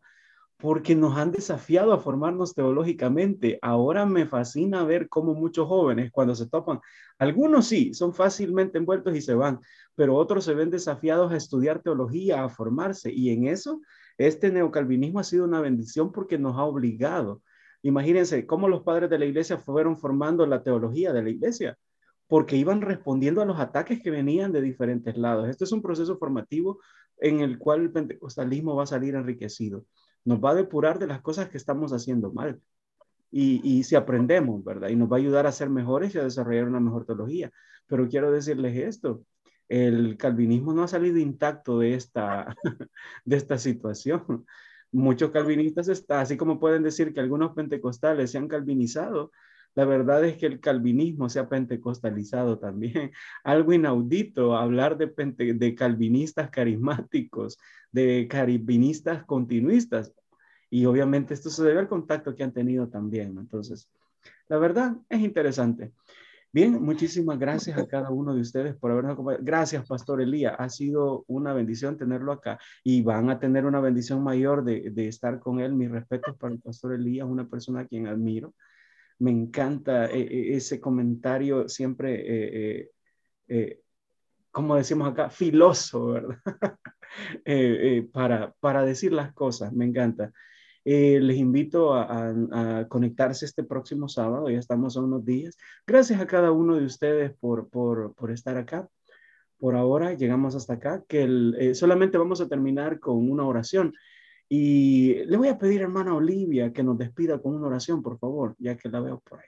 porque 0.57 0.93
nos 0.93 1.17
han 1.17 1.31
desafiado 1.31 1.91
a 1.91 1.97
formarnos 1.97 2.53
teológicamente. 2.53 3.57
Ahora 3.63 4.05
me 4.05 4.27
fascina 4.27 4.83
ver 4.83 5.09
cómo 5.09 5.33
muchos 5.33 5.67
jóvenes 5.67 6.11
cuando 6.11 6.35
se 6.35 6.47
topan, 6.47 6.79
algunos 7.17 7.65
sí, 7.65 7.95
son 7.95 8.13
fácilmente 8.13 8.77
envueltos 8.77 9.15
y 9.15 9.21
se 9.21 9.33
van, 9.33 9.59
pero 9.95 10.15
otros 10.15 10.45
se 10.45 10.53
ven 10.53 10.69
desafiados 10.69 11.31
a 11.31 11.37
estudiar 11.37 11.81
teología, 11.81 12.43
a 12.43 12.49
formarse. 12.49 13.11
Y 13.11 13.31
en 13.31 13.47
eso, 13.47 13.81
este 14.19 14.51
neocalvinismo 14.51 15.19
ha 15.19 15.23
sido 15.23 15.45
una 15.45 15.61
bendición 15.61 16.11
porque 16.11 16.37
nos 16.37 16.57
ha 16.57 16.63
obligado. 16.63 17.41
Imagínense 17.81 18.45
cómo 18.45 18.67
los 18.67 18.83
padres 18.83 19.09
de 19.09 19.17
la 19.17 19.25
iglesia 19.25 19.57
fueron 19.57 19.97
formando 19.97 20.45
la 20.45 20.61
teología 20.61 21.11
de 21.11 21.23
la 21.23 21.29
iglesia, 21.31 21.75
porque 22.29 22.55
iban 22.55 22.81
respondiendo 22.81 23.41
a 23.41 23.45
los 23.45 23.59
ataques 23.59 24.01
que 24.01 24.11
venían 24.11 24.53
de 24.53 24.61
diferentes 24.61 25.17
lados. 25.17 25.49
Este 25.49 25.65
es 25.65 25.73
un 25.73 25.81
proceso 25.81 26.17
formativo 26.17 26.79
en 27.17 27.41
el 27.41 27.59
cual 27.59 27.81
el 27.81 27.91
pentecostalismo 27.91 28.77
va 28.77 28.83
a 28.83 28.87
salir 28.87 29.15
enriquecido 29.15 29.83
nos 30.25 30.39
va 30.39 30.51
a 30.51 30.55
depurar 30.55 30.99
de 30.99 31.07
las 31.07 31.21
cosas 31.21 31.49
que 31.49 31.57
estamos 31.57 31.91
haciendo 31.93 32.31
mal. 32.31 32.61
Y, 33.31 33.83
si 33.83 33.95
aprendemos, 33.95 34.63
¿verdad? 34.63 34.89
Y 34.89 34.95
nos 34.95 35.11
va 35.11 35.17
a 35.17 35.19
ayudar 35.19 35.45
a 35.45 35.51
ser 35.51 35.69
mejores 35.69 36.15
y 36.15 36.17
a 36.17 36.23
desarrollar 36.23 36.67
una 36.67 36.79
mejor 36.79 37.05
teología. 37.05 37.51
Pero 37.87 38.07
quiero 38.07 38.31
decirles 38.31 38.75
esto, 38.75 39.23
el 39.67 40.17
calvinismo 40.17 40.73
no 40.73 40.83
ha 40.83 40.87
salido 40.87 41.19
intacto 41.19 41.79
de 41.79 41.93
esta, 41.93 42.55
de 43.25 43.35
esta 43.37 43.59
situación. 43.59 44.45
Muchos 44.91 45.29
calvinistas 45.29 45.89
están, 45.89 46.21
así 46.21 46.37
como 46.37 46.59
pueden 46.59 46.81
decir 46.81 47.13
que 47.13 47.19
algunos 47.19 47.53
pentecostales 47.53 48.31
se 48.31 48.39
han 48.39 48.47
calvinizado, 48.47 49.31
la 49.75 49.85
verdad 49.85 50.23
es 50.25 50.37
que 50.37 50.45
el 50.45 50.59
calvinismo 50.59 51.29
se 51.29 51.39
ha 51.39 51.47
pentecostalizado 51.47 52.59
también. 52.59 53.11
Algo 53.43 53.73
inaudito 53.73 54.55
hablar 54.55 54.97
de, 54.97 55.07
de 55.53 55.75
calvinistas 55.75 56.49
carismáticos, 56.49 57.57
de 57.91 58.27
calvinistas 58.29 59.23
continuistas. 59.25 60.13
Y 60.69 60.85
obviamente 60.85 61.33
esto 61.33 61.49
se 61.49 61.63
debe 61.63 61.79
al 61.79 61.87
contacto 61.87 62.35
que 62.35 62.43
han 62.43 62.53
tenido 62.53 62.89
también. 62.89 63.37
Entonces, 63.37 63.89
la 64.47 64.57
verdad 64.57 64.95
es 65.09 65.21
interesante. 65.21 65.91
Bien, 66.51 66.81
muchísimas 66.81 67.37
gracias 67.37 67.77
a 67.77 67.85
cada 67.85 68.09
uno 68.09 68.33
de 68.33 68.41
ustedes 68.41 68.75
por 68.75 68.89
habernos 68.89 69.13
acompañado. 69.13 69.43
Gracias, 69.45 69.87
Pastor 69.87 70.19
Elías. 70.19 70.55
Ha 70.57 70.67
sido 70.69 71.23
una 71.27 71.53
bendición 71.53 71.95
tenerlo 71.95 72.31
acá 72.31 72.57
y 72.83 73.03
van 73.03 73.29
a 73.29 73.39
tener 73.39 73.65
una 73.65 73.79
bendición 73.79 74.23
mayor 74.23 74.63
de, 74.63 74.89
de 74.89 75.07
estar 75.07 75.39
con 75.39 75.59
él. 75.59 75.73
Mis 75.73 75.91
respetos 75.91 76.35
para 76.37 76.53
el 76.53 76.59
Pastor 76.59 76.95
Elías, 76.95 77.27
una 77.27 77.47
persona 77.47 77.81
a 77.81 77.85
quien 77.85 78.07
admiro. 78.07 78.55
Me 79.19 79.31
encanta 79.31 80.05
eh, 80.07 80.21
eh, 80.21 80.55
ese 80.55 80.79
comentario 80.79 81.67
siempre, 81.67 82.89
eh, 83.47 83.81
como 84.51 84.75
decimos 84.75 85.09
acá, 85.11 85.29
filoso, 85.29 86.07
¿verdad? 86.07 86.37
para, 88.13 88.53
para 88.59 88.83
decir 88.83 89.13
las 89.13 89.33
cosas. 89.33 89.73
Me 89.73 89.85
encanta. 89.85 90.31
Eh, 90.85 91.19
les 91.19 91.37
invito 91.37 91.93
a, 91.93 92.87
conectarse 92.87 93.45
este 93.45 93.63
próximo 93.63 94.07
sábado, 94.07 94.49
ya 94.49 94.59
estamos 94.59 94.97
a 94.97 95.01
unos 95.01 95.25
días. 95.25 95.57
Gracias 95.85 96.19
a 96.19 96.27
cada 96.27 96.51
uno 96.51 96.77
de 96.77 96.85
ustedes 96.85 97.33
por, 97.39 97.69
por, 97.69 98.15
por 98.15 98.31
estar 98.31 98.57
acá. 98.57 98.87
Por 99.59 99.75
ahora 99.75 100.13
llegamos 100.13 100.55
hasta 100.55 100.73
acá, 100.75 101.03
que 101.07 101.73
solamente 101.75 102.17
vamos 102.17 102.39
a 102.41 102.47
terminar 102.47 102.99
con 102.99 103.29
una 103.29 103.45
oración. 103.45 103.93
Y 104.49 105.25
le 105.25 105.37
voy 105.37 105.47
a 105.47 105.57
pedir, 105.57 105.81
hermana 105.81 106.15
Olivia, 106.15 106.73
que 106.73 106.83
nos 106.83 106.97
despida 106.97 107.39
con 107.39 107.55
una 107.55 107.67
oración, 107.67 108.01
por 108.01 108.17
favor, 108.17 108.55
ya 108.57 108.75
que 108.75 108.89
la 108.89 108.99
veo 108.99 109.19
por 109.19 109.39
ahí. 109.39 109.45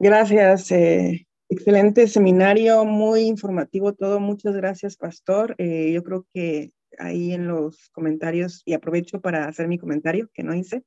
Gracias. 0.00 0.72
Eh, 0.72 1.26
excelente 1.48 2.08
seminario, 2.08 2.84
muy 2.84 3.22
informativo 3.22 3.94
todo. 3.94 4.18
Muchas 4.18 4.56
gracias, 4.56 4.96
pastor. 4.96 5.54
yo 5.58 6.02
creo 6.02 6.26
que 6.34 6.72
ahí 6.98 7.32
en 7.32 7.46
los 7.46 7.88
comentarios 7.90 8.62
y 8.64 8.72
aprovecho 8.72 9.20
para 9.20 9.46
hacer 9.46 9.68
mi 9.68 9.78
comentario 9.78 10.28
que 10.32 10.42
no 10.42 10.54
hice. 10.54 10.84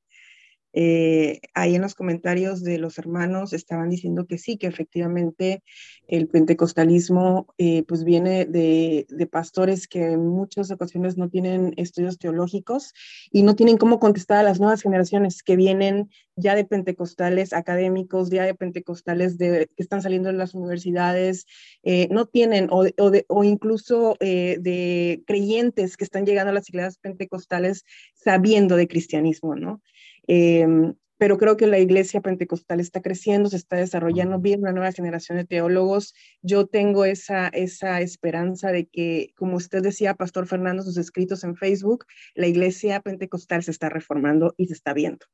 Eh, 0.74 1.40
ahí 1.54 1.76
en 1.76 1.82
los 1.82 1.96
comentarios 1.96 2.62
de 2.62 2.78
los 2.78 2.98
hermanos 2.98 3.54
estaban 3.54 3.90
diciendo 3.90 4.28
que 4.28 4.38
sí, 4.38 4.58
que 4.58 4.68
efectivamente 4.68 5.64
el 6.08 6.28
pentecostalismo 6.28 7.48
eh, 7.58 7.84
pues 7.88 8.04
viene 8.04 8.46
de, 8.46 9.08
de, 9.10 9.28
pastores 9.28 9.88
que 9.88 10.12
en 10.12 10.28
muchas 10.28 10.70
ocasiones 10.70 11.18
no 11.18 11.30
tienen 11.30 11.74
estudios 11.78 12.20
teológicos 12.20 12.94
y 13.32 13.44
no 13.44 13.56
tienen 13.56 13.78
cómo 13.78 14.00
contestar 14.00 14.40
a 14.40 14.44
las 14.44 14.60
nuevas 14.60 14.82
generaciones 14.82 15.42
que 15.42 15.56
vienen 15.56 16.10
ya 16.36 16.54
de 16.54 16.66
pentecostales 16.66 17.54
académicos, 17.54 18.30
ya 18.30 18.46
de 18.46 18.54
pentecostales 18.54 19.38
de, 19.38 19.70
que 19.76 19.84
están 19.84 20.02
saliendo 20.02 20.30
de 20.30 20.36
las 20.36 20.54
universidades, 20.54 21.46
eh, 21.84 22.08
no 22.12 22.26
tienen, 22.28 22.68
o, 22.70 22.84
o, 22.86 23.12
o 23.28 23.44
incluso 23.44 24.16
de 24.20 25.24
creyentes 25.26 25.98
que 25.98 26.04
están 26.04 26.26
llegando 26.26 26.52
a 26.52 26.54
las 26.54 26.70
iglesias 26.70 27.00
pentecostales 27.00 27.84
sabiendo 28.14 28.76
de 28.76 28.88
cristianismo, 28.88 29.56
¿no? 29.56 29.82
Em, 30.28 30.94
pero 31.18 31.38
creo 31.38 31.58
que 31.58 31.66
la 31.66 31.80
iglesia 31.80 32.22
pentecostal 32.22 32.80
está 32.80 33.02
creciendo, 33.02 33.50
se 33.50 33.58
está 33.58 33.78
desarrollando 33.78 34.40
bien 34.40 34.62
una 34.62 34.72
nueva 34.72 34.92
generación 34.92 35.38
de 35.38 35.46
teólogos. 35.46 36.14
Yo 36.44 36.68
tengo 36.68 37.06
esa, 37.06 37.48
esa 37.48 38.02
esperanza 38.02 38.72
de 38.72 38.86
que, 38.86 39.34
como 39.36 39.58
usted 39.58 39.82
decía, 39.82 40.14
Pastor 40.14 40.46
Fernando, 40.46 40.84
sus 40.84 40.98
escritos 40.98 41.44
en 41.44 41.56
Facebook, 41.56 42.06
la 42.36 42.48
iglesia 42.48 43.02
pentecostal 43.02 43.64
se 43.64 43.72
está 43.72 43.90
reformando 43.90 44.54
y 44.58 44.68
se 44.68 44.74
está 44.74 44.94
viendo. 44.94 45.26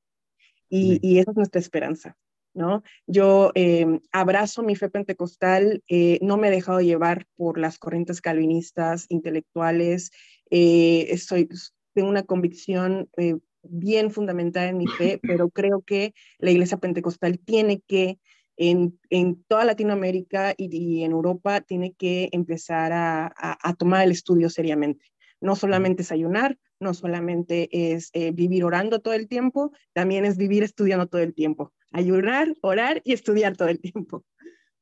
Y, 0.69 0.99
y 1.01 1.19
esa 1.19 1.31
es 1.31 1.37
nuestra 1.37 1.59
esperanza. 1.59 2.17
¿No? 2.55 2.83
Yo 3.07 3.51
em, 3.55 3.99
abrazo 4.11 4.61
mi 4.61 4.75
fe 4.75 4.87
pentecostal, 4.87 5.83
eh, 5.87 6.19
no 6.21 6.37
me 6.37 6.49
he 6.49 6.51
dejado 6.51 6.81
llevar 6.81 7.25
por 7.35 7.57
las 7.57 7.79
corrientes 7.79 8.21
calvinistas, 8.21 9.07
intelectuales, 9.09 10.11
eh, 10.51 11.17
soy, 11.17 11.49
tengo 11.95 12.09
una 12.09 12.21
convicción 12.21 13.09
eh, 13.17 13.37
bien 13.63 14.11
fundamentada 14.11 14.67
en 14.67 14.77
mi 14.77 14.87
fe, 14.87 15.19
pero 15.21 15.49
creo 15.49 15.81
que 15.81 16.13
la 16.37 16.51
iglesia 16.51 16.77
pentecostal 16.77 17.39
tiene 17.39 17.81
que, 17.87 18.19
en, 18.57 18.99
en 19.09 19.43
toda 19.43 19.65
Latinoamérica 19.65 20.53
y, 20.57 21.03
en 21.03 21.11
Europa, 21.11 21.61
tiene 21.61 21.93
que 21.93 22.29
empezar 22.31 22.91
a, 22.93 23.33
a, 23.37 23.73
tomar 23.73 24.05
el 24.05 24.11
estudio 24.11 24.49
seriamente. 24.49 25.05
No 25.41 25.55
solamente 25.55 26.03
es 26.03 26.11
ayunar, 26.11 26.57
no 26.79 26.93
solamente 26.93 27.93
es 27.93 28.09
eh, 28.13 28.31
vivir 28.31 28.63
orando 28.63 28.99
todo 28.99 29.13
el 29.13 29.27
tiempo, 29.27 29.71
también 29.93 30.25
es 30.25 30.37
vivir 30.37 30.63
estudiando 30.63 31.07
todo 31.07 31.21
el 31.21 31.33
tiempo. 31.33 31.73
Ayunar, 31.91 32.53
orar 32.61 33.01
y 33.03 33.13
estudiar 33.13 33.57
todo 33.57 33.69
el 33.69 33.79
tiempo. 33.79 34.23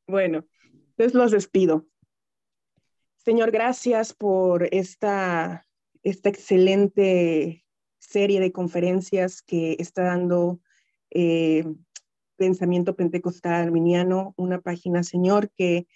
Bueno, 0.08 0.46
entonces 0.90 1.14
los 1.14 1.32
despido. 1.32 1.88
Señor, 3.18 3.52
gracias 3.52 4.14
por 4.14 4.68
esta, 4.74 5.68
esta 6.04 6.30
excelente 6.30 7.64
serie 8.02 8.40
de 8.40 8.52
conferencias 8.52 9.42
que 9.42 9.78
está 9.80 10.04
dando 10.04 10.60
eh, 11.12 11.66
Pensamiento 12.36 12.96
Pentecostal 12.96 13.54
Arminiano, 13.54 14.34
una 14.36 14.60
página, 14.60 15.04
Señor, 15.04 15.52
que, 15.56 15.88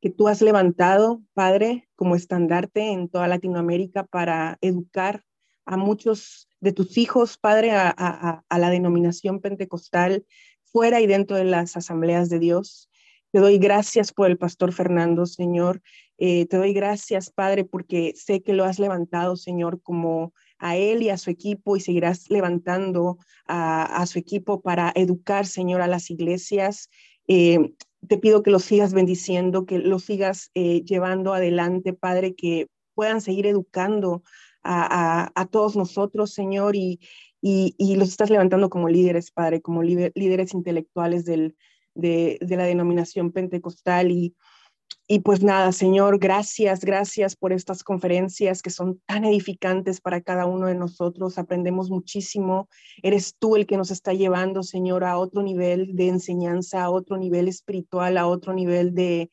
que 0.00 0.08
tú 0.08 0.28
has 0.28 0.40
levantado, 0.40 1.22
Padre, 1.34 1.88
como 1.94 2.16
estandarte 2.16 2.90
en 2.90 3.08
toda 3.08 3.28
Latinoamérica 3.28 4.04
para 4.04 4.56
educar 4.62 5.24
a 5.66 5.76
muchos 5.76 6.48
de 6.60 6.72
tus 6.72 6.96
hijos, 6.96 7.36
Padre, 7.36 7.72
a, 7.72 8.42
la 8.50 8.70
denominación 8.70 9.40
pentecostal, 9.40 10.24
fuera 10.64 11.00
y 11.00 11.06
dentro 11.06 11.36
de 11.36 11.44
las 11.44 11.76
asambleas 11.76 12.30
de 12.30 12.38
Dios. 12.38 12.90
Te 13.30 13.40
doy 13.40 13.58
gracias 13.58 14.12
por 14.12 14.28
el 14.28 14.38
pastor 14.38 14.72
Fernando, 14.72 15.26
Señor. 15.26 15.82
Eh, 16.18 16.46
te 16.46 16.56
doy 16.56 16.72
gracias, 16.72 17.30
Padre, 17.30 17.64
porque 17.64 18.14
sé 18.16 18.42
que 18.42 18.54
lo 18.54 18.64
has 18.64 18.78
levantado, 18.78 19.36
Señor, 19.36 19.82
como 19.82 20.32
a 20.60 20.76
él 20.76 21.02
y 21.02 21.08
a 21.08 21.18
su 21.18 21.30
equipo 21.30 21.76
y 21.76 21.80
seguirás 21.80 22.30
levantando 22.30 23.18
a, 23.46 24.06
su 24.06 24.18
equipo 24.18 24.60
para 24.60 24.92
educar, 24.94 25.46
Señor, 25.46 25.80
a 25.80 25.88
las 25.88 26.10
iglesias. 26.10 26.88
Eh, 27.26 27.74
te 28.06 28.18
pido 28.18 28.42
que 28.42 28.50
lo 28.50 28.60
sigas 28.60 28.92
bendiciendo, 28.92 29.66
que 29.66 29.78
lo 29.78 29.98
sigas 29.98 30.50
eh, 30.54 30.82
llevando 30.84 31.34
adelante, 31.34 31.92
Padre, 31.92 32.34
que 32.34 32.68
puedan 32.94 33.20
seguir 33.20 33.46
educando 33.46 34.22
a, 34.62 35.48
todos 35.50 35.74
nosotros, 35.74 36.32
Señor, 36.32 36.76
y, 36.76 37.00
y, 37.40 37.96
los 37.96 38.10
estás 38.10 38.28
levantando 38.28 38.68
como 38.68 38.88
líderes, 38.90 39.30
Padre, 39.30 39.62
como 39.62 39.82
líderes 39.82 40.52
intelectuales 40.52 41.24
del, 41.24 41.56
de, 41.94 42.38
la 42.42 42.64
denominación 42.64 43.32
pentecostal 43.32 44.10
y, 44.10 44.34
y 45.12 45.18
pues 45.18 45.42
nada, 45.42 45.72
Señor, 45.72 46.20
gracias, 46.20 46.84
gracias 46.84 47.34
por 47.34 47.52
estas 47.52 47.82
conferencias 47.82 48.62
que 48.62 48.70
son 48.70 49.00
tan 49.06 49.24
edificantes 49.24 50.00
para 50.00 50.20
cada 50.20 50.46
uno 50.46 50.68
de 50.68 50.76
nosotros. 50.76 51.36
Aprendemos 51.36 51.90
muchísimo. 51.90 52.68
Eres 53.02 53.34
tú 53.36 53.56
el 53.56 53.66
que 53.66 53.76
nos 53.76 53.90
está 53.90 54.12
llevando, 54.12 54.62
Señor, 54.62 55.02
a 55.02 55.18
otro 55.18 55.42
nivel 55.42 55.96
de 55.96 56.06
enseñanza, 56.06 56.84
a 56.84 56.90
otro 56.90 57.16
nivel 57.16 57.48
espiritual, 57.48 58.18
a 58.18 58.28
otro 58.28 58.52
nivel 58.52 58.94
de... 58.94 59.30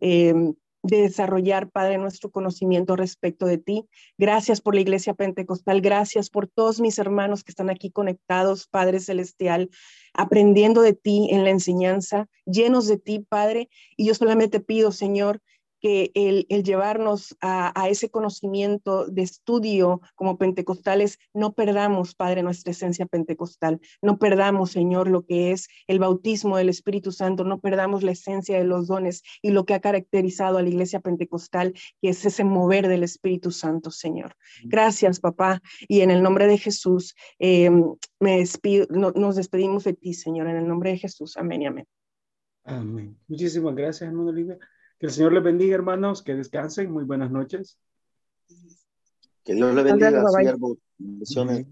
Em, 0.00 0.54
de 0.82 1.02
desarrollar, 1.02 1.70
Padre, 1.70 1.98
nuestro 1.98 2.30
conocimiento 2.30 2.96
respecto 2.96 3.46
de 3.46 3.58
ti. 3.58 3.84
Gracias 4.18 4.60
por 4.60 4.74
la 4.74 4.80
Iglesia 4.80 5.14
Pentecostal, 5.14 5.80
gracias 5.80 6.30
por 6.30 6.46
todos 6.46 6.80
mis 6.80 6.98
hermanos 6.98 7.44
que 7.44 7.52
están 7.52 7.70
aquí 7.70 7.90
conectados, 7.90 8.66
Padre 8.66 9.00
Celestial, 9.00 9.70
aprendiendo 10.14 10.82
de 10.82 10.94
ti 10.94 11.28
en 11.30 11.44
la 11.44 11.50
enseñanza, 11.50 12.28
llenos 12.46 12.86
de 12.86 12.98
ti, 12.98 13.24
Padre. 13.28 13.68
Y 13.96 14.06
yo 14.06 14.14
solamente 14.14 14.60
pido, 14.60 14.92
Señor, 14.92 15.40
que 15.80 16.10
el, 16.14 16.46
llevarnos 16.62 17.36
a, 17.40 17.88
ese 17.88 18.10
conocimiento 18.10 19.06
de 19.06 19.22
estudio 19.22 20.00
como 20.14 20.38
pentecostales, 20.38 21.18
no 21.34 21.52
perdamos, 21.52 22.14
Padre, 22.14 22.42
nuestra 22.42 22.72
esencia 22.72 23.06
pentecostal, 23.06 23.80
no 24.02 24.18
perdamos, 24.18 24.70
Señor, 24.70 25.08
lo 25.08 25.24
que 25.24 25.52
es 25.52 25.68
el 25.86 25.98
bautismo 25.98 26.56
del 26.56 26.68
Espíritu 26.68 27.12
Santo, 27.12 27.44
no 27.44 27.60
perdamos 27.60 28.02
la 28.02 28.12
esencia 28.12 28.58
de 28.58 28.64
los 28.64 28.86
dones 28.86 29.22
y 29.42 29.50
lo 29.50 29.64
que 29.64 29.74
ha 29.74 29.80
caracterizado 29.80 30.58
a 30.58 30.62
la 30.62 30.68
iglesia 30.68 31.00
pentecostal, 31.00 31.72
que 32.00 32.10
es 32.10 32.24
ese 32.24 32.44
mover 32.44 32.88
del 32.88 33.02
Espíritu 33.02 33.50
Santo, 33.50 33.90
Señor. 33.90 34.34
Gracias, 34.64 35.20
papá, 35.20 35.60
y 35.88 36.02
en 36.02 36.10
el 36.10 36.22
nombre 36.22 36.46
de 36.46 36.58
Jesús, 36.58 37.14
em, 37.38 37.94
me 38.18 38.38
despido, 38.38 38.86
nos 38.90 39.36
despedimos 39.36 39.84
de 39.84 39.94
ti, 39.94 40.14
Señor, 40.14 40.48
en 40.48 40.56
el 40.56 40.68
nombre 40.68 40.90
de 40.90 40.98
Jesús. 40.98 41.36
Amén 41.36 41.62
y 41.62 41.66
amén. 41.66 41.86
Amén. 42.64 43.18
Muchísimas 43.26 43.74
gracias, 43.74 44.08
hermano 44.08 44.30
Olivia. 44.30 44.58
Que 45.00 45.06
el 45.06 45.12
Señor 45.12 45.32
les 45.32 45.42
bendiga, 45.42 45.74
hermanos, 45.74 46.22
que 46.22 46.34
descansen. 46.34 46.92
Muy 46.92 47.04
buenas 47.04 47.30
noches. 47.30 47.78
Que 49.42 49.54
Dios 49.54 49.74
les 49.74 49.84
bendiga, 49.84 50.22
siervo. 50.28 50.76
Bendiciones. 50.98 51.66